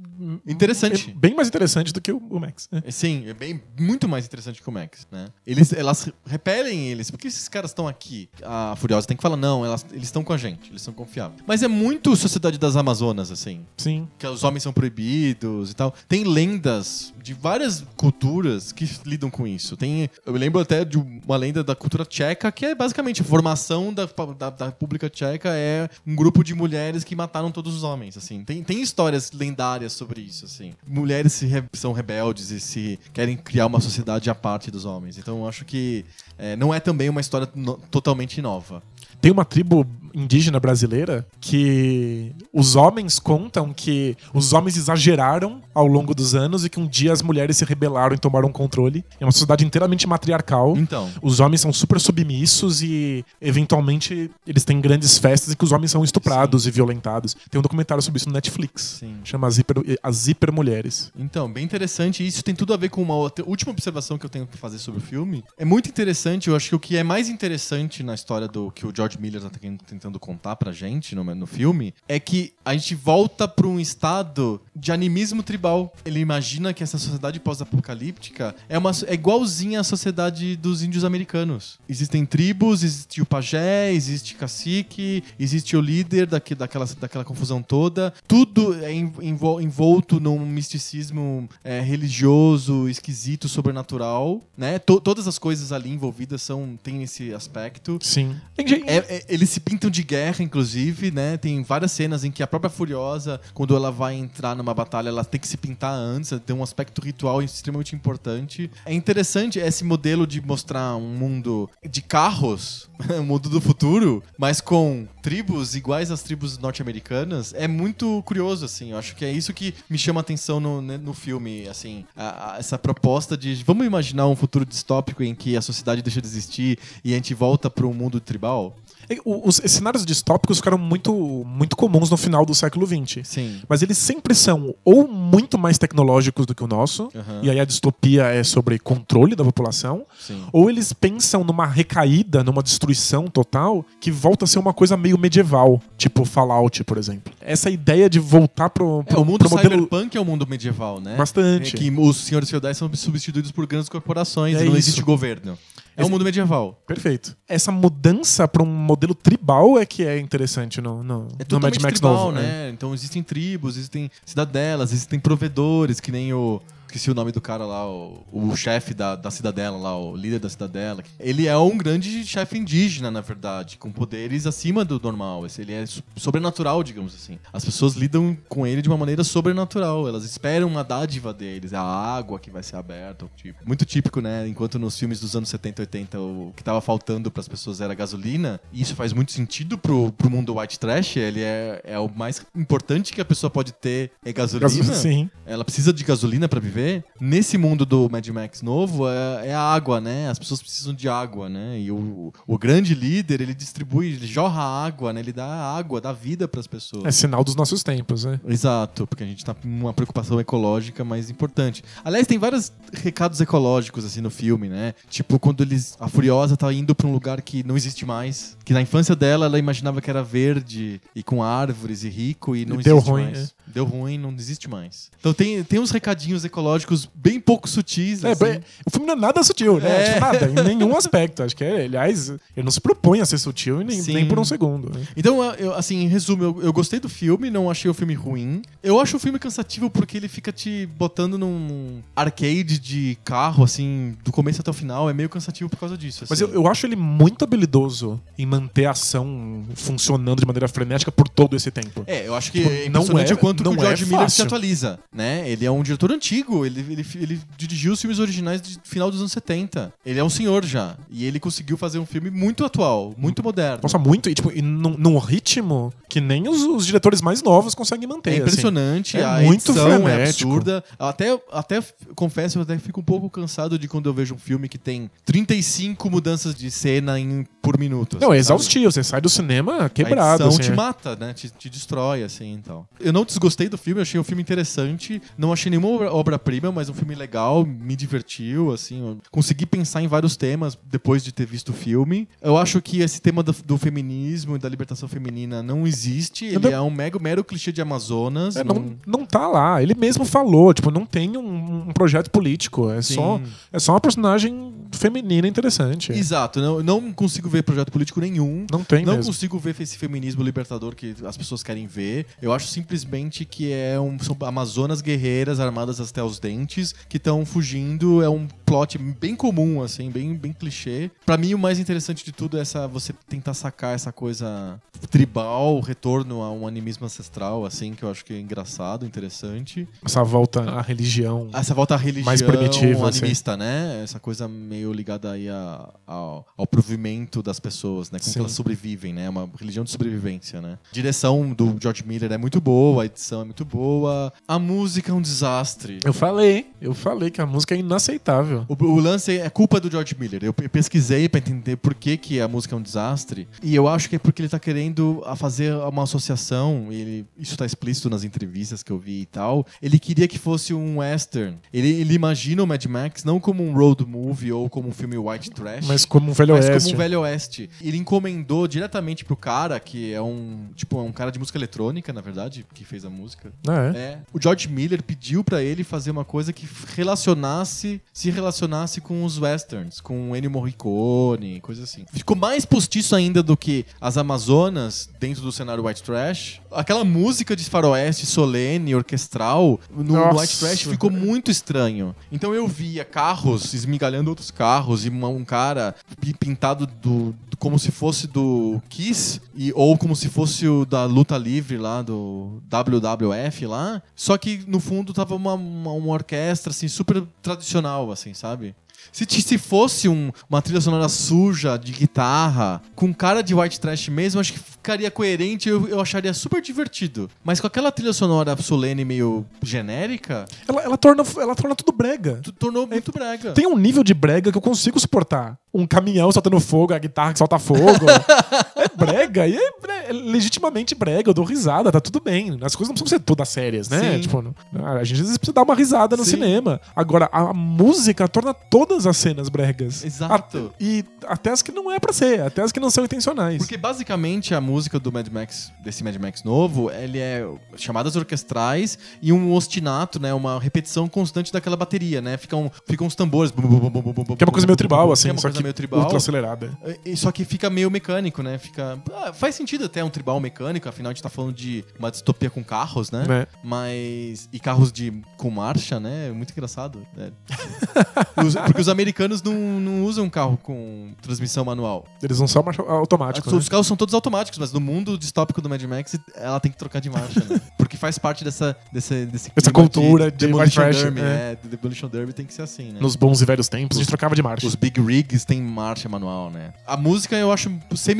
Interessante. 0.46 1.12
bem 1.12 1.34
mais 1.34 1.48
interessante 1.48 1.92
do 1.92 2.00
que 2.00 2.12
o, 2.12 2.18
o 2.18 2.40
Max. 2.40 2.68
né? 2.70 2.82
É, 2.84 2.90
Sim, 2.90 3.24
é 3.28 3.34
bem, 3.34 3.60
muito 3.78 4.08
mais 4.08 4.26
interessante 4.26 4.62
que 4.62 4.68
o 4.68 4.72
Max, 4.72 5.06
né? 5.10 5.28
Eles, 5.46 5.72
elas 5.72 6.10
repelem 6.26 6.88
eles. 6.88 7.10
Por 7.10 7.18
que 7.18 7.28
esses 7.28 7.48
caras 7.48 7.70
estão 7.70 7.88
aqui? 7.88 8.28
A 8.42 8.74
Furiosa 8.76 9.06
tem 9.06 9.16
que 9.16 9.22
falar, 9.22 9.36
não, 9.36 9.64
elas, 9.64 9.86
eles 9.90 10.04
estão 10.04 10.22
com 10.24 10.32
a 10.32 10.36
gente, 10.36 10.70
eles 10.70 10.82
são 10.82 10.92
confiáveis. 10.92 11.42
Mas 11.46 11.62
é 11.62 11.68
muito 11.68 12.14
Sociedade 12.16 12.58
das 12.58 12.76
Amazonas, 12.76 13.30
assim. 13.30 13.64
Sim. 13.76 14.08
Que 14.18 14.26
os 14.26 14.44
homens 14.44 14.62
são 14.62 14.72
proibidos 14.72 15.70
e 15.70 15.74
tal. 15.74 15.94
Tem 16.08 16.24
lendas 16.24 17.12
de 17.22 17.34
várias 17.34 17.84
culturas 17.96 18.72
que 18.72 18.88
lidam 19.04 19.30
com 19.30 19.46
isso. 19.46 19.76
Tem, 19.76 20.10
eu 20.24 20.32
me 20.32 20.38
lembro 20.38 20.60
até 20.60 20.84
de 20.84 20.98
uma 20.98 21.36
lenda 21.36 21.62
da 21.62 21.74
cultura 21.74 22.04
tcheca, 22.04 22.50
que 22.50 22.66
é 22.66 22.74
basicamente 22.74 23.22
a 23.22 23.24
formação 23.24 23.92
da, 23.92 24.06
da, 24.36 24.50
da 24.50 24.66
República 24.66 25.08
Tcheca 25.08 25.50
é 25.50 25.88
um 26.06 26.14
grupo 26.14 26.42
de 26.42 26.54
mulheres 26.54 27.04
que 27.04 27.14
mataram 27.14 27.50
todos 27.50 27.74
os 27.74 27.82
homens, 27.82 28.16
assim. 28.16 28.44
Tem, 28.44 28.62
tem 28.62 28.80
histórias 28.80 29.30
lendárias 29.32 29.92
sobre 29.92 30.17
isso, 30.20 30.44
assim. 30.44 30.72
Mulheres 30.86 31.32
se 31.32 31.46
re- 31.46 31.64
são 31.72 31.92
rebeldes 31.92 32.50
e 32.50 32.60
se 32.60 32.98
querem 33.12 33.36
criar 33.36 33.66
uma 33.66 33.80
sociedade 33.80 34.28
à 34.30 34.34
parte 34.34 34.70
dos 34.70 34.84
homens. 34.84 35.18
Então 35.18 35.38
eu 35.38 35.48
acho 35.48 35.64
que 35.64 36.04
é, 36.36 36.56
não 36.56 36.72
é 36.74 36.80
também 36.80 37.08
uma 37.08 37.20
história 37.20 37.48
no- 37.54 37.76
totalmente 37.90 38.40
nova. 38.42 38.82
Tem 39.20 39.32
uma 39.32 39.44
tribo 39.44 39.86
indígena 40.18 40.58
brasileira 40.58 41.26
que 41.40 42.32
os 42.52 42.76
homens 42.76 43.18
contam 43.18 43.72
que 43.72 44.16
os 44.34 44.52
homens 44.52 44.76
exageraram 44.76 45.60
ao 45.74 45.86
longo 45.86 46.14
dos 46.14 46.34
anos 46.34 46.64
e 46.64 46.68
que 46.68 46.80
um 46.80 46.86
dia 46.86 47.12
as 47.12 47.22
mulheres 47.22 47.56
se 47.56 47.64
rebelaram 47.64 48.14
e 48.14 48.18
tomaram 48.18 48.50
controle. 48.50 49.04
É 49.20 49.24
uma 49.24 49.32
sociedade 49.32 49.64
inteiramente 49.64 50.06
matriarcal. 50.06 50.76
Então. 50.76 51.10
Os 51.22 51.40
homens 51.40 51.60
são 51.60 51.72
super 51.72 52.00
submissos 52.00 52.82
e, 52.82 53.24
eventualmente, 53.40 54.30
eles 54.46 54.64
têm 54.64 54.80
grandes 54.80 55.18
festas 55.18 55.52
em 55.52 55.56
que 55.56 55.64
os 55.64 55.72
homens 55.72 55.90
são 55.90 56.02
estuprados 56.02 56.66
e 56.66 56.70
violentados. 56.70 57.36
Tem 57.50 57.58
um 57.58 57.62
documentário 57.62 58.02
sobre 58.02 58.18
isso 58.18 58.28
no 58.28 58.34
Netflix. 58.34 58.98
Sim. 59.00 59.16
Chama 59.24 59.46
As 59.46 59.58
Hiper, 59.58 59.76
As 60.02 60.26
Hiper 60.26 60.52
Mulheres. 60.52 61.12
Então, 61.16 61.50
bem 61.50 61.64
interessante. 61.64 62.22
E 62.22 62.26
isso 62.26 62.42
tem 62.42 62.54
tudo 62.54 62.72
a 62.72 62.76
ver 62.76 62.88
com 62.88 63.02
uma 63.02 63.14
outra, 63.14 63.44
última 63.44 63.70
observação 63.72 64.18
que 64.18 64.24
eu 64.24 64.30
tenho 64.30 64.46
pra 64.46 64.58
fazer 64.58 64.78
sobre 64.78 65.00
o 65.00 65.02
filme. 65.02 65.44
É 65.56 65.64
muito 65.64 65.88
interessante. 65.88 66.48
Eu 66.48 66.56
acho 66.56 66.70
que 66.70 66.74
o 66.74 66.80
que 66.80 66.96
é 66.96 67.02
mais 67.02 67.28
interessante 67.28 68.02
na 68.02 68.14
história 68.14 68.48
do 68.48 68.70
que 68.70 68.86
o 68.86 68.92
George 68.94 69.18
Miller 69.20 69.42
tá 69.42 69.50
tentando 69.86 70.07
tentando 70.08 70.18
contar 70.18 70.56
pra 70.56 70.72
gente 70.72 71.14
no, 71.14 71.22
no 71.22 71.46
filme 71.46 71.94
é 72.08 72.18
que 72.18 72.54
a 72.64 72.74
gente 72.74 72.94
volta 72.94 73.46
pra 73.46 73.66
um 73.66 73.78
estado 73.78 74.60
de 74.74 74.90
animismo 74.90 75.42
tribal. 75.42 75.92
Ele 76.04 76.20
imagina 76.20 76.72
que 76.72 76.82
essa 76.82 76.98
sociedade 76.98 77.38
pós-apocalíptica 77.38 78.54
é, 78.68 78.78
uma, 78.78 78.90
é 79.06 79.14
igualzinha 79.14 79.80
à 79.80 79.84
sociedade 79.84 80.56
dos 80.56 80.82
índios 80.82 81.04
americanos. 81.04 81.78
Existem 81.88 82.24
tribos, 82.24 82.82
existe 82.82 83.20
o 83.20 83.26
pajé, 83.26 83.92
existe 83.92 84.34
cacique, 84.34 85.22
existe 85.38 85.76
o 85.76 85.80
líder 85.80 86.26
daqui, 86.26 86.54
daquela, 86.54 86.86
daquela 86.98 87.24
confusão 87.24 87.62
toda. 87.62 88.12
Tudo 88.26 88.74
é 88.82 88.92
envol, 88.92 89.60
envolto 89.60 90.20
num 90.20 90.38
misticismo 90.38 91.48
é, 91.62 91.80
religioso, 91.80 92.88
esquisito, 92.88 93.48
sobrenatural, 93.48 94.42
né? 94.56 94.78
To, 94.78 95.00
todas 95.00 95.28
as 95.28 95.38
coisas 95.38 95.72
ali 95.72 95.90
envolvidas 95.90 96.42
são 96.42 96.78
têm 96.82 97.02
esse 97.02 97.34
aspecto. 97.34 97.98
Sim. 98.02 98.36
É, 98.56 98.96
é, 98.96 99.24
eles 99.28 99.50
se 99.50 99.60
de 99.90 100.02
guerra, 100.02 100.42
inclusive, 100.42 101.10
né? 101.10 101.36
Tem 101.36 101.62
várias 101.62 101.92
cenas 101.92 102.24
em 102.24 102.30
que 102.30 102.42
a 102.42 102.46
própria 102.46 102.70
Furiosa, 102.70 103.40
quando 103.54 103.74
ela 103.74 103.90
vai 103.90 104.14
entrar 104.14 104.54
numa 104.54 104.74
batalha, 104.74 105.08
ela 105.08 105.24
tem 105.24 105.40
que 105.40 105.48
se 105.48 105.56
pintar 105.56 105.92
antes, 105.92 106.32
tem 106.44 106.54
um 106.54 106.62
aspecto 106.62 107.00
ritual 107.00 107.42
extremamente 107.42 107.94
importante. 107.94 108.70
É 108.84 108.92
interessante 108.92 109.58
esse 109.58 109.84
modelo 109.84 110.26
de 110.26 110.40
mostrar 110.40 110.96
um 110.96 111.08
mundo 111.08 111.68
de 111.88 112.02
carros, 112.02 112.88
um 113.18 113.22
mundo 113.22 113.48
do 113.48 113.60
futuro, 113.60 114.22
mas 114.38 114.60
com 114.60 115.06
tribos 115.22 115.74
iguais 115.74 116.10
às 116.10 116.22
tribos 116.22 116.58
norte-americanas. 116.58 117.52
É 117.54 117.68
muito 117.68 118.22
curioso, 118.24 118.64
assim. 118.64 118.92
Eu 118.92 118.98
acho 118.98 119.14
que 119.14 119.24
é 119.24 119.30
isso 119.30 119.52
que 119.52 119.74
me 119.88 119.98
chama 119.98 120.20
a 120.20 120.22
atenção 120.22 120.60
no, 120.60 120.80
né, 120.80 120.96
no 120.96 121.12
filme, 121.12 121.68
assim. 121.68 122.04
A, 122.16 122.54
a, 122.54 122.58
essa 122.58 122.78
proposta 122.78 123.36
de 123.36 123.54
vamos 123.64 123.86
imaginar 123.86 124.26
um 124.26 124.36
futuro 124.36 124.64
distópico 124.64 125.22
em 125.22 125.34
que 125.34 125.56
a 125.56 125.62
sociedade 125.62 126.02
deixa 126.02 126.20
de 126.20 126.26
existir 126.26 126.78
e 127.04 127.12
a 127.12 127.16
gente 127.16 127.34
volta 127.34 127.68
para 127.68 127.86
um 127.86 127.92
mundo 127.92 128.20
tribal. 128.20 128.76
Os 129.24 129.56
cenários 129.66 130.04
distópicos 130.04 130.58
ficaram 130.58 130.76
muito, 130.78 131.12
muito 131.46 131.76
comuns 131.76 132.10
no 132.10 132.16
final 132.16 132.44
do 132.44 132.54
século 132.54 132.86
XX. 132.86 133.20
Sim. 133.26 133.60
Mas 133.68 133.80
eles 133.82 133.96
sempre 133.96 134.34
são 134.34 134.74
ou 134.84 135.08
muito 135.08 135.56
mais 135.58 135.78
tecnológicos 135.78 136.44
do 136.46 136.54
que 136.54 136.62
o 136.62 136.66
nosso, 136.66 137.04
Uhum. 137.14 137.40
e 137.42 137.50
aí 137.50 137.58
a 137.58 137.64
distopia 137.64 138.24
é 138.24 138.42
sobre 138.44 138.78
controle 138.78 139.34
da 139.34 139.44
população, 139.44 140.04
Sim. 140.18 140.42
ou 140.52 140.68
eles 140.68 140.92
pensam 140.92 141.42
numa 141.44 141.66
recaída, 141.66 142.44
numa 142.44 142.62
destruição 142.62 143.26
total, 143.28 143.84
que 144.00 144.10
volta 144.10 144.44
a 144.44 144.48
ser 144.48 144.58
uma 144.58 144.72
coisa 144.74 144.96
meio 144.96 145.16
medieval, 145.18 145.80
tipo 145.96 146.24
Fallout, 146.24 146.84
por 146.84 146.98
exemplo. 146.98 147.32
Essa 147.40 147.70
ideia 147.70 148.10
de 148.10 148.18
voltar 148.18 148.68
pro, 148.70 149.00
É, 149.06 149.12
pro, 149.12 149.22
o 149.22 149.24
mundo 149.24 149.38
pro 149.38 149.50
modelo 149.50 149.74
cyberpunk 149.74 150.16
é 150.16 150.20
o 150.20 150.24
mundo 150.24 150.46
medieval, 150.46 151.00
né? 151.00 151.16
bastante. 151.16 151.74
É 151.74 151.78
que 151.78 151.90
os 151.90 152.16
senhores 152.18 152.50
feudais 152.50 152.76
são 152.76 152.90
substituídos 152.94 153.50
por 153.52 153.66
grandes 153.66 153.88
corporações 153.88 154.56
É 154.56 154.60
e 154.60 154.64
não 154.64 154.72
isso. 154.72 154.78
existe 154.88 155.02
governo. 155.02 155.56
É 155.98 156.04
o 156.04 156.08
mundo 156.08 156.24
medieval. 156.24 156.80
Perfeito. 156.86 157.36
Essa 157.48 157.72
mudança 157.72 158.46
para 158.46 158.62
um 158.62 158.66
modelo 158.66 159.14
tribal 159.14 159.78
é 159.78 159.84
que 159.84 160.04
é 160.04 160.18
interessante 160.18 160.80
no, 160.80 161.02
no, 161.02 161.26
É 161.38 161.44
no 161.52 161.60
Mad 161.60 161.76
Max 161.82 161.94
tribal, 162.00 162.14
novo. 162.14 162.32
né? 162.32 162.70
Então 162.70 162.94
existem 162.94 163.22
tribos, 163.22 163.76
existem 163.76 164.10
cidadelas, 164.24 164.92
existem 164.92 165.18
provedores, 165.18 165.98
que 166.00 166.12
nem 166.12 166.32
o. 166.32 166.62
Esqueci 166.88 167.10
o 167.10 167.14
nome 167.14 167.30
do 167.32 167.40
cara 167.40 167.66
lá, 167.66 167.86
o, 167.86 168.24
o 168.32 168.56
chefe 168.56 168.94
da, 168.94 169.14
da 169.14 169.30
cidadela 169.30 169.76
lá, 169.76 169.94
o 169.98 170.16
líder 170.16 170.38
da 170.38 170.48
cidadela. 170.48 171.02
Ele 171.20 171.46
é 171.46 171.56
um 171.58 171.76
grande 171.76 172.24
chefe 172.24 172.56
indígena, 172.56 173.10
na 173.10 173.20
verdade, 173.20 173.76
com 173.76 173.92
poderes 173.92 174.46
acima 174.46 174.86
do 174.86 174.98
normal. 174.98 175.44
Ele 175.58 175.74
é 175.74 175.84
so- 175.84 176.02
sobrenatural, 176.16 176.82
digamos 176.82 177.14
assim. 177.14 177.38
As 177.52 177.62
pessoas 177.62 177.92
lidam 177.92 178.34
com 178.48 178.66
ele 178.66 178.80
de 178.80 178.88
uma 178.88 178.96
maneira 178.96 179.22
sobrenatural. 179.22 180.08
Elas 180.08 180.24
esperam 180.24 180.66
uma 180.66 180.82
dádiva 180.82 181.34
deles, 181.34 181.74
a 181.74 181.82
água 181.82 182.38
que 182.38 182.50
vai 182.50 182.62
ser 182.62 182.76
aberta. 182.76 183.26
Tipo. 183.36 183.58
Muito 183.66 183.84
típico, 183.84 184.22
né? 184.22 184.48
Enquanto 184.48 184.78
nos 184.78 184.98
filmes 184.98 185.20
dos 185.20 185.36
anos 185.36 185.50
70 185.50 185.82
e 185.82 185.82
80 185.82 186.18
o 186.20 186.52
que 186.56 186.64
tava 186.64 186.80
faltando 186.80 187.30
pras 187.30 187.46
pessoas 187.46 187.82
era 187.82 187.94
gasolina, 187.94 188.58
e 188.72 188.80
isso 188.80 188.94
faz 188.96 189.12
muito 189.12 189.32
sentido 189.32 189.76
pro, 189.76 190.10
pro 190.12 190.30
mundo 190.30 190.58
white 190.58 190.78
trash. 190.78 191.18
Ele 191.18 191.42
é, 191.42 191.82
é 191.84 191.98
o 191.98 192.08
mais 192.08 192.40
importante 192.56 193.12
que 193.12 193.20
a 193.20 193.26
pessoa 193.26 193.50
pode 193.50 193.72
ter 193.72 194.10
é 194.24 194.32
gasolina. 194.32 194.70
Sim. 194.94 195.28
Ela 195.44 195.64
precisa 195.66 195.92
de 195.92 196.02
gasolina 196.02 196.48
pra 196.48 196.58
viver. 196.58 196.77
Nesse 197.20 197.58
mundo 197.58 197.84
do 197.84 198.08
Mad 198.10 198.26
Max 198.28 198.62
novo, 198.62 199.08
é, 199.08 199.48
é 199.48 199.54
a 199.54 199.60
água, 199.60 200.00
né? 200.00 200.28
As 200.28 200.38
pessoas 200.38 200.60
precisam 200.60 200.94
de 200.94 201.08
água, 201.08 201.48
né? 201.48 201.80
E 201.80 201.90
o, 201.90 202.32
o 202.46 202.58
grande 202.58 202.94
líder, 202.94 203.40
ele 203.40 203.54
distribui, 203.54 204.08
ele 204.08 204.26
jorra 204.26 204.62
água, 204.62 205.12
né? 205.12 205.20
Ele 205.20 205.32
dá 205.32 205.46
água, 205.46 206.00
dá 206.00 206.12
vida 206.12 206.46
pras 206.46 206.66
pessoas. 206.66 207.04
É 207.04 207.10
sinal 207.10 207.42
dos 207.42 207.54
nossos 207.56 207.82
tempos, 207.82 208.24
né? 208.24 208.40
Exato, 208.46 209.06
porque 209.06 209.24
a 209.24 209.26
gente 209.26 209.44
tá 209.44 209.54
com 209.54 209.68
uma 209.68 209.92
preocupação 209.92 210.38
ecológica 210.40 211.04
mais 211.04 211.30
importante. 211.30 211.82
Aliás, 212.04 212.26
tem 212.26 212.38
vários 212.38 212.72
recados 212.92 213.40
ecológicos 213.40 214.04
assim 214.04 214.20
no 214.20 214.30
filme, 214.30 214.68
né? 214.68 214.94
Tipo, 215.10 215.38
quando 215.38 215.62
eles 215.62 215.96
a 215.98 216.08
Furiosa 216.08 216.56
tá 216.56 216.72
indo 216.72 216.94
pra 216.94 217.06
um 217.06 217.12
lugar 217.12 217.42
que 217.42 217.62
não 217.62 217.76
existe 217.76 218.06
mais, 218.06 218.56
que 218.64 218.72
na 218.72 218.80
infância 218.80 219.16
dela 219.16 219.46
ela 219.46 219.58
imaginava 219.58 220.00
que 220.00 220.10
era 220.10 220.22
verde 220.22 221.00
e 221.14 221.22
com 221.22 221.42
árvores 221.42 222.04
e 222.04 222.08
rico 222.08 222.54
e 222.54 222.64
não 222.64 222.76
E 222.76 222.80
existe 222.80 222.88
deu 222.88 222.98
ruim, 222.98 223.24
mais. 223.24 223.54
Deu 223.66 223.84
ruim, 223.84 224.18
não 224.18 224.30
existe 224.32 224.68
mais. 224.68 225.10
Então 225.18 225.32
tem, 225.32 225.62
tem 225.64 225.78
uns 225.78 225.90
recadinhos 225.90 226.44
ecológicos 226.44 226.67
bem 227.14 227.40
pouco 227.40 227.68
sutis, 227.68 228.24
É, 228.24 228.32
assim. 228.32 228.44
bem- 228.44 228.60
o 228.86 228.90
filme 228.90 229.06
não 229.06 229.14
é 229.14 229.16
nada 229.16 229.42
sutil, 229.42 229.78
né? 229.78 229.88
É. 229.90 230.04
Tipo, 230.14 230.20
nada, 230.20 230.46
em 230.60 230.64
nenhum 230.64 230.96
aspecto. 230.96 231.42
Acho 231.42 231.56
que, 231.56 231.64
é, 231.64 231.84
aliás, 231.84 232.28
ele 232.30 232.64
não 232.64 232.70
se 232.70 232.80
propõe 232.80 233.20
a 233.20 233.26
ser 233.26 233.38
sutil 233.38 233.78
nem, 233.80 234.00
nem 234.02 234.26
por 234.26 234.38
um 234.38 234.44
segundo. 234.44 234.90
né? 234.92 235.04
Então, 235.16 235.42
eu- 235.54 235.74
assim, 235.74 235.96
em 236.02 236.08
resumo, 236.08 236.42
eu, 236.44 236.62
eu 236.62 236.72
gostei 236.72 236.98
do 237.00 237.08
filme, 237.08 237.50
não 237.50 237.70
achei 237.70 237.90
o 237.90 237.94
filme 237.94 238.14
ruim. 238.14 238.62
Eu 238.82 239.00
acho 239.00 239.16
o 239.16 239.20
filme 239.20 239.38
cansativo 239.38 239.90
porque 239.90 240.16
ele 240.16 240.28
fica 240.28 240.50
te 240.52 240.86
botando 240.98 241.38
num 241.38 242.00
arcade 242.16 242.78
de 242.78 243.16
carro, 243.24 243.64
assim, 243.64 244.16
do 244.24 244.32
começo 244.32 244.60
até 244.60 244.70
o 244.70 244.74
final. 244.74 245.08
É 245.08 245.12
meio 245.14 245.28
cansativo 245.28 245.68
por 245.70 245.78
causa 245.78 245.96
disso. 245.96 246.24
Mas 246.28 246.42
assim. 246.42 246.50
eu, 246.52 246.62
eu 246.62 246.66
acho 246.68 246.86
ele 246.86 246.96
muito 246.96 247.44
habilidoso 247.44 248.20
em 248.38 248.46
manter 248.46 248.86
a 248.86 248.90
ação 248.92 249.64
funcionando 249.74 250.40
de 250.40 250.46
maneira 250.46 250.68
frenética 250.68 251.10
por 251.12 251.28
todo 251.28 251.56
esse 251.56 251.70
tempo. 251.70 252.04
É, 252.06 252.26
eu 252.26 252.34
acho 252.34 252.50
que 252.52 252.58
Tipo, 252.62 252.70
é 252.72 252.88
não 252.88 253.02
é- 253.18 253.32
o 253.32 253.36
quanto 253.38 253.62
não 253.62 253.72
o 253.72 253.78
George 253.78 254.04
é 254.04 254.06
Miller 254.06 254.30
se 254.30 254.42
atualiza, 254.42 254.98
né? 255.14 255.48
Ele 255.48 255.64
é 255.64 255.70
um 255.70 255.82
diretor 255.82 256.10
antigo, 256.12 256.57
ele, 256.64 256.80
ele, 256.80 257.06
ele 257.16 257.40
dirigiu 257.56 257.92
os 257.92 258.00
filmes 258.00 258.18
originais 258.18 258.60
de 258.60 258.78
final 258.84 259.10
dos 259.10 259.20
anos 259.20 259.32
70. 259.32 259.92
Ele 260.04 260.18
é 260.18 260.24
um 260.24 260.30
senhor 260.30 260.64
já. 260.64 260.96
E 261.10 261.24
ele 261.24 261.40
conseguiu 261.40 261.76
fazer 261.76 261.98
um 261.98 262.06
filme 262.06 262.30
muito 262.30 262.64
atual, 262.64 263.14
muito 263.16 263.42
moderno. 263.42 263.80
Nossa, 263.82 263.98
muito. 263.98 264.28
E, 264.28 264.34
tipo, 264.34 264.50
num, 264.62 264.96
num 264.96 265.18
ritmo 265.18 265.92
que 266.08 266.20
nem 266.20 266.48
os, 266.48 266.62
os 266.62 266.86
diretores 266.86 267.20
mais 267.20 267.42
novos 267.42 267.74
conseguem 267.74 268.08
manter. 268.08 268.30
É 268.30 268.32
assim. 268.34 268.42
impressionante, 268.42 269.16
É 269.16 269.24
a 269.24 269.40
muito 269.40 269.70
edição 269.72 270.08
é 270.08 270.24
absurda. 270.24 270.82
Até, 270.98 271.38
até 271.52 271.82
confesso, 272.14 272.58
eu 272.58 272.62
até 272.62 272.78
fico 272.78 273.00
um 273.00 273.04
pouco 273.04 273.28
cansado 273.28 273.78
de 273.78 273.86
quando 273.86 274.08
eu 274.08 274.14
vejo 274.14 274.34
um 274.34 274.38
filme 274.38 274.68
que 274.68 274.78
tem 274.78 275.10
35 275.24 276.10
mudanças 276.10 276.54
de 276.54 276.70
cena 276.70 277.18
em, 277.20 277.44
por 277.60 277.78
minuto. 277.78 278.18
Não, 278.20 278.28
é 278.32 278.38
assim, 278.38 278.46
exaustivo. 278.46 278.90
Você 278.90 279.02
sai 279.04 279.20
do 279.20 279.28
cinema 279.28 279.84
A 279.84 279.88
quebrado. 279.88 280.44
edição 280.44 280.48
assim, 280.48 280.62
te 280.62 280.72
é. 280.72 280.74
mata, 280.74 281.16
né? 281.16 281.34
Te, 281.34 281.50
te 281.50 281.68
destrói, 281.68 282.22
assim, 282.22 282.52
então. 282.52 282.86
Eu 282.98 283.12
não 283.12 283.24
desgostei 283.24 283.68
do 283.68 283.76
filme, 283.76 283.98
eu 284.00 284.02
achei 284.02 284.18
um 284.18 284.24
filme 284.24 284.42
interessante. 284.42 285.20
Não 285.36 285.52
achei 285.52 285.68
nenhuma 285.70 285.88
obra- 285.88 286.12
obra-prima, 286.12 286.72
mas 286.72 286.88
um 286.88 286.94
filme 286.94 287.14
legal, 287.14 287.64
me 287.66 287.94
divertiu, 287.94 288.72
assim. 288.72 289.18
consegui 289.30 289.66
pensar 289.66 290.02
em 290.02 290.06
vários 290.08 290.36
temas 290.36 290.78
depois 290.90 291.22
de 291.22 291.32
ter 291.32 291.46
visto 291.46 291.68
o 291.70 291.72
filme. 291.74 292.28
Eu 292.40 292.56
acho 292.56 292.80
que 292.80 293.00
esse 293.00 293.20
tema 293.20 293.42
do, 293.42 293.52
do 293.64 293.76
feminismo 293.76 294.56
e 294.56 294.58
da 294.58 294.68
libertação 294.68 295.08
feminina 295.08 295.62
não 295.62 295.86
existe. 295.86 295.97
Ele 296.46 296.58
não- 296.58 296.70
é 296.70 296.80
um 296.80 296.90
mero, 296.90 297.20
mero 297.20 297.44
clichê 297.44 297.72
de 297.72 297.80
Amazonas. 297.80 298.56
É, 298.56 298.64
não, 298.64 298.96
não 299.06 299.24
tá 299.26 299.46
lá. 299.46 299.82
Ele 299.82 299.94
mesmo 299.94 300.24
falou, 300.24 300.72
tipo, 300.74 300.90
não 300.90 301.04
tem 301.06 301.36
um, 301.36 301.88
um 301.88 301.92
projeto 301.92 302.30
político. 302.30 302.90
É 302.90 303.02
Sim. 303.02 303.14
só, 303.14 303.40
é 303.72 303.78
só 303.78 303.92
uma 303.92 304.00
personagem 304.00 304.74
feminina 304.92 305.46
interessante. 305.46 306.12
Exato, 306.12 306.60
não, 306.60 306.82
não 306.82 307.12
consigo 307.12 307.48
ver 307.48 307.62
projeto 307.62 307.92
político 307.92 308.20
nenhum. 308.20 308.66
Não 308.70 308.82
tem 308.82 309.04
não 309.04 309.16
mesmo. 309.16 309.32
consigo 309.32 309.58
ver 309.58 309.76
esse 309.80 309.98
feminismo 309.98 310.42
libertador 310.42 310.94
que 310.94 311.14
as 311.24 311.36
pessoas 311.36 311.62
querem 311.62 311.86
ver. 311.86 312.26
Eu 312.40 312.52
acho 312.52 312.66
simplesmente 312.68 313.44
que 313.44 313.72
é 313.72 313.98
um, 314.00 314.18
são 314.18 314.36
amazonas 314.40 315.00
guerreiras 315.00 315.60
armadas 315.60 316.00
até 316.00 316.22
os 316.22 316.38
dentes 316.38 316.94
que 317.08 317.16
estão 317.16 317.44
fugindo. 317.44 318.22
É 318.22 318.28
um 318.28 318.46
plot 318.64 318.98
bem 318.98 319.34
comum, 319.36 319.82
assim, 319.82 320.10
bem, 320.10 320.34
bem 320.34 320.52
clichê. 320.52 321.10
Pra 321.26 321.36
mim, 321.36 321.54
o 321.54 321.58
mais 321.58 321.78
interessante 321.78 322.24
de 322.24 322.32
tudo 322.32 322.56
é 322.58 322.60
essa, 322.60 322.86
você 322.88 323.12
tentar 323.28 323.54
sacar 323.54 323.94
essa 323.94 324.10
coisa 324.12 324.80
tribal, 325.10 325.80
retorno 325.88 326.42
a 326.42 326.52
um 326.52 326.66
animismo 326.66 327.06
ancestral, 327.06 327.64
assim, 327.64 327.94
que 327.94 328.02
eu 328.02 328.10
acho 328.10 328.24
que 328.24 328.32
é 328.34 328.38
engraçado, 328.40 329.04
interessante. 329.06 329.88
Essa 330.04 330.22
volta 330.22 330.62
à 330.70 330.80
religião. 330.82 331.48
Essa 331.52 331.74
volta 331.74 331.94
à 331.94 331.96
religião 331.96 332.26
Mais 332.26 332.42
primitiva, 332.42 333.08
assim. 333.08 333.20
animista, 333.20 333.56
né? 333.56 334.00
Essa 334.04 334.20
coisa 334.20 334.46
meio 334.46 334.92
ligada 334.92 335.32
aí 335.32 335.48
a- 335.48 335.88
ao, 336.06 336.46
ao 336.56 336.66
provimento 336.66 337.42
das 337.42 337.58
pessoas, 337.58 338.10
né? 338.10 338.18
Como 338.18 338.34
elas 338.38 338.52
sobrevivem, 338.52 339.12
né? 339.12 339.28
Uma 339.28 339.48
religião 339.58 339.82
de 339.84 339.90
sobrevivência, 339.90 340.60
né? 340.60 340.78
A 340.90 340.94
direção 340.94 341.50
do 341.52 341.76
George 341.80 342.04
Miller 342.06 342.30
é 342.32 342.38
muito 342.38 342.60
boa, 342.60 343.02
a 343.02 343.06
edição 343.06 343.40
é 343.42 343.44
muito 343.44 343.64
boa. 343.64 344.32
A 344.46 344.58
música 344.58 345.10
é 345.10 345.14
um 345.14 345.22
desastre. 345.22 345.98
Eu 346.04 346.12
falei, 346.12 346.66
eu 346.80 346.94
falei 346.94 347.30
que 347.30 347.40
a 347.40 347.46
música 347.46 347.74
é 347.74 347.78
inaceitável. 347.78 348.64
O, 348.68 348.74
o 348.84 349.00
lance 349.00 349.38
é 349.38 349.48
culpa 349.50 349.80
do 349.80 349.90
George 349.90 350.14
Miller. 350.18 350.44
Eu 350.44 350.52
pe- 350.52 350.68
pesquisei 350.68 351.28
pra 351.28 351.38
entender 351.40 351.76
por 351.76 351.94
que, 351.94 352.16
que 352.16 352.40
a 352.40 352.46
música 352.48 352.74
é 352.74 352.78
um 352.78 352.82
desastre. 352.82 353.48
E 353.62 353.74
eu 353.74 353.88
acho 353.88 354.08
que 354.08 354.16
é 354.16 354.18
porque 354.18 354.42
ele 354.42 354.48
tá 354.48 354.58
querendo 354.58 355.22
fazer 355.36 355.72
uma 355.86 356.02
associação. 356.04 356.88
Ele, 356.90 357.26
isso 357.38 357.56
tá 357.56 357.66
explícito 357.66 358.10
nas 358.10 358.24
entrevistas 358.24 358.82
que 358.82 358.90
eu 358.90 358.98
vi 358.98 359.22
e 359.22 359.26
tal. 359.26 359.66
Ele 359.82 359.98
queria 359.98 360.26
que 360.26 360.38
fosse 360.38 360.72
um 360.74 360.98
western. 360.98 361.58
Ele, 361.72 361.88
ele 361.88 362.14
imagina 362.14 362.62
o 362.62 362.66
Mad 362.66 362.84
Max 362.86 363.24
não 363.24 363.38
como 363.38 363.62
um 363.62 363.72
road 363.74 364.04
movie 364.06 364.52
ou 364.52 364.68
como 364.68 364.88
um 364.88 364.92
filme 364.92 365.16
white 365.16 365.50
trash. 365.50 365.86
Mas 365.86 366.04
como 366.04 366.30
um 366.30 366.34
velho 366.34 366.54
mas 366.54 366.66
oeste. 366.66 366.82
como 366.84 366.94
um 366.94 366.98
velho 366.98 367.20
oeste. 367.20 367.70
Ele 367.80 367.96
encomendou 367.96 368.66
diretamente 368.66 369.24
pro 369.24 369.36
cara, 369.36 369.78
que 369.78 370.12
é 370.12 370.20
um. 370.20 370.68
Tipo, 370.74 370.98
é 370.98 371.02
um 371.02 371.12
cara 371.12 371.30
de 371.30 371.38
música 371.38 371.58
eletrônica, 371.58 372.12
na 372.12 372.20
verdade, 372.20 372.64
que 372.74 372.84
fez 372.84 373.04
a 373.04 373.10
música. 373.10 373.52
Ah, 373.66 373.92
é? 373.94 373.98
É. 373.98 374.18
O 374.32 374.40
George 374.40 374.68
Miller 374.68 375.02
pediu 375.02 375.44
pra 375.44 375.62
ele 375.62 375.84
fazer 375.84 376.10
uma 376.10 376.24
coisa 376.24 376.52
que 376.52 376.68
relacionasse, 376.96 378.00
se 378.12 378.30
relacionasse 378.30 379.00
com 379.00 379.24
os 379.24 379.38
westerns, 379.38 380.00
com 380.00 380.34
Ennio 380.34 380.50
Morricone, 380.50 381.60
coisa 381.60 381.84
assim. 381.84 382.04
Ficou 382.12 382.36
mais 382.36 382.64
postiço 382.64 383.14
ainda 383.14 383.42
do 383.42 383.56
que 383.56 383.84
as 384.00 384.16
Amazonas 384.16 385.08
dentro 385.18 385.42
do 385.42 385.52
cenário 385.52 385.67
white 385.78 386.02
trash. 386.02 386.60
Aquela 386.70 387.04
música 387.04 387.54
de 387.54 387.64
faroeste 387.64 388.24
solene, 388.26 388.94
orquestral, 388.94 389.78
no 389.90 390.02
Nossa. 390.14 390.40
white 390.40 390.58
trash 390.58 390.82
ficou 390.82 391.10
muito 391.10 391.50
estranho. 391.50 392.14
Então 392.32 392.54
eu 392.54 392.66
via 392.66 393.04
carros 393.04 393.74
esmigalhando 393.74 394.30
outros 394.30 394.50
carros 394.50 395.04
e 395.04 395.10
um 395.10 395.44
cara 395.44 395.94
pi- 396.20 396.34
pintado 396.34 396.86
do, 396.86 397.32
do- 397.50 397.56
como 397.58 397.78
se 397.78 397.90
fosse 397.90 398.26
do 398.26 398.80
Kiss 398.88 399.40
e, 399.54 399.72
ou 399.74 399.98
como 399.98 400.14
se 400.14 400.28
fosse 400.28 400.66
o 400.68 400.84
da 400.84 401.04
luta 401.04 401.36
livre 401.36 401.76
lá 401.76 402.02
do 402.02 402.62
WWF 402.70 403.66
lá. 403.66 404.02
Só 404.14 404.38
que 404.38 404.62
no 404.66 404.78
fundo 404.80 405.12
tava 405.12 405.34
uma, 405.34 405.54
uma, 405.54 405.92
uma 405.92 406.12
orquestra 406.12 406.70
assim 406.70 406.88
super 406.88 407.22
tradicional 407.42 408.10
assim, 408.12 408.32
sabe? 408.34 408.74
Se, 409.12 409.24
se 409.28 409.58
fosse 409.58 410.08
um- 410.08 410.30
uma 410.48 410.60
trilha 410.62 410.80
sonora 410.80 411.08
suja 411.08 411.76
de 411.76 411.92
guitarra, 411.92 412.80
com 412.94 413.12
cara 413.14 413.42
de 413.42 413.54
white 413.54 413.80
trash 413.80 414.08
mesmo, 414.08 414.40
acho 414.40 414.52
que 414.52 414.58
ficaria 414.58 415.10
coerente 415.10 415.68
eu, 415.68 415.88
eu 415.88 416.00
acharia 416.00 416.32
super 416.34 416.60
divertido. 416.62 417.30
Mas 417.44 417.60
com 417.60 417.66
aquela 417.66 417.90
trilha 417.92 418.12
sonora 418.12 418.56
solene 418.60 419.04
meio 419.04 419.44
genérica, 419.62 420.44
Ela, 420.66 420.82
ela 420.82 420.96
torna, 420.98 421.22
ela 421.38 421.54
torna 421.54 421.74
tudo 421.74 421.92
brega. 421.96 422.40
tornou 422.58 422.86
muito 422.86 423.12
brega. 423.12 423.52
Tem 423.52 423.66
um 423.66 423.76
nível 423.76 424.02
de 424.02 424.14
brega 424.14 424.50
que 424.50 424.58
eu 424.58 424.62
consigo 424.62 424.98
suportar. 424.98 425.58
Um 425.72 425.86
caminhão 425.86 426.32
soltando 426.32 426.58
fogo, 426.58 426.94
a 426.94 426.98
guitarra 426.98 427.32
que 427.32 427.38
solta 427.38 427.58
fogo. 427.58 428.06
é 428.74 428.88
brega. 428.96 429.46
E 429.46 429.56
é, 429.56 429.70
bre- 429.80 429.92
é 430.08 430.12
legitimamente 430.12 430.94
brega. 430.94 431.30
Eu 431.30 431.34
dou 431.34 431.44
risada, 431.44 431.92
tá 431.92 432.00
tudo 432.00 432.20
bem. 432.20 432.58
As 432.62 432.74
coisas 432.74 432.88
não 432.88 432.94
precisam 432.94 433.06
ser 433.18 433.20
todas 433.20 433.48
sérias, 433.48 433.88
né? 433.88 434.14
Sim. 434.14 434.20
Tipo, 434.20 434.54
a 434.74 435.04
gente 435.04 435.20
às 435.20 435.26
vezes 435.26 435.38
precisa 435.38 435.52
dar 435.54 435.62
uma 435.62 435.74
risada 435.74 436.16
no 436.16 436.24
Sim. 436.24 436.30
cinema. 436.32 436.80
Agora, 436.96 437.28
a, 437.30 437.50
a 437.50 437.54
música 437.54 438.26
torna 438.26 438.52
todas 438.54 438.97
as 439.06 439.16
cenas 439.16 439.48
bregas. 439.48 440.04
Exato. 440.04 440.72
A- 440.74 440.82
e 440.82 441.04
até 441.26 441.50
as 441.50 441.62
que 441.62 441.70
não 441.72 441.90
é 441.90 441.98
pra 441.98 442.12
ser, 442.12 442.40
até 442.42 442.62
as 442.62 442.72
que 442.72 442.80
não 442.80 442.90
são 442.90 443.04
intencionais. 443.04 443.58
Porque 443.58 443.76
basicamente 443.76 444.54
a 444.54 444.60
música 444.60 444.98
do 444.98 445.10
Mad 445.12 445.28
Max, 445.28 445.72
desse 445.82 446.02
Mad 446.04 446.16
Max 446.16 446.42
novo, 446.44 446.90
ele 446.90 447.18
é 447.18 447.46
chamadas 447.76 448.16
orquestrais 448.16 448.98
e 449.22 449.32
um 449.32 449.52
ostinato, 449.52 450.20
né? 450.20 450.32
Uma 450.34 450.58
repetição 450.60 451.08
constante 451.08 451.52
daquela 451.52 451.76
bateria, 451.76 452.20
né? 452.20 452.36
Ficam, 452.36 452.70
ficam 452.88 453.06
uns 453.06 453.14
tambores. 453.14 453.50
bum, 453.50 453.62
bum, 453.62 453.90
bum, 453.90 454.36
Que 454.36 454.44
é 454.44 454.46
uma 454.46 454.52
coisa 454.52 454.66
meio 454.66 454.76
tribal, 454.76 455.10
assim, 455.12 455.24
que 455.24 455.28
é 455.28 455.32
uma 455.32 455.38
só 455.38 455.42
coisa 455.48 455.56
que 455.58 455.62
meio 455.62 455.74
tribal. 455.74 456.00
ultra 456.00 456.16
acelerada. 456.16 456.76
E- 457.04 457.16
Só 457.16 457.30
que 457.32 457.44
fica 457.44 457.68
meio 457.70 457.90
mecânico, 457.90 458.42
né? 458.42 458.58
Fica. 458.58 458.98
ah, 459.14 459.32
faz 459.32 459.54
sentido 459.54 459.84
até 459.86 460.02
um 460.04 460.10
tribal 460.10 460.38
mecânico, 460.40 460.88
afinal 460.88 461.10
a 461.10 461.14
gente 461.14 461.22
tá 461.22 461.28
falando 461.28 461.52
de 461.54 461.84
uma 461.98 462.10
distopia 462.10 462.50
com 462.50 462.62
carros, 462.64 463.10
né? 463.10 463.24
Né? 463.26 463.46
Mas. 463.62 464.48
E 464.52 464.58
carros 464.60 464.92
de 464.92 465.12
com 465.36 465.50
marcha, 465.50 465.98
né? 466.00 466.30
Muito 466.30 466.50
engraçado. 466.52 467.06
né? 467.16 467.30
Os- 468.78 468.78
porque 468.78 468.82
os 468.82 468.88
americanos 468.88 469.42
não, 469.42 469.54
não 469.80 470.04
usam 470.04 470.28
carro 470.30 470.56
com 470.62 471.12
transmissão 471.20 471.64
manual. 471.64 472.04
Eles 472.22 472.38
não 472.38 472.46
são 472.46 472.62
marcha 472.62 472.82
automático, 472.82 473.50
né? 473.50 473.56
Os 473.56 473.68
carros 473.68 473.86
são 473.86 473.96
todos 473.96 474.14
automáticos, 474.14 474.58
mas 474.58 474.72
no 474.72 474.80
mundo 474.80 475.18
distópico 475.18 475.60
do 475.60 475.68
Mad 475.68 475.82
Max, 475.84 476.16
ela 476.34 476.60
tem 476.60 476.70
que 476.70 476.78
trocar 476.78 477.00
de 477.00 477.10
marcha, 477.10 477.44
né? 477.44 477.60
Porque 477.76 477.96
faz 477.96 478.18
parte 478.18 478.44
dessa, 478.44 478.76
desse, 478.92 479.26
desse 479.26 479.50
Essa 479.56 479.72
cultura 479.72 480.30
de 480.30 480.46
Demolition 480.46 480.82
white 480.82 480.98
trash, 480.98 481.02
Derby. 481.02 481.20
é. 481.20 481.56
É, 481.64 481.68
Demolition 481.68 482.08
Derby 482.08 482.32
tem 482.32 482.46
que 482.46 482.52
ser 482.54 482.62
assim, 482.62 482.92
né? 482.92 483.00
Nos 483.00 483.16
bons 483.16 483.40
e 483.40 483.44
velhos 483.44 483.68
tempos, 483.68 483.96
a 483.96 484.00
gente 484.00 484.08
trocava 484.08 484.34
de 484.34 484.42
marcha. 484.42 484.66
Os 484.66 484.74
Big 484.74 485.00
Rigs 485.00 485.44
têm 485.44 485.60
marcha 485.62 486.08
manual, 486.08 486.50
né? 486.50 486.72
A 486.86 486.96
música 486.96 487.36
eu 487.36 487.50
acho 487.52 487.70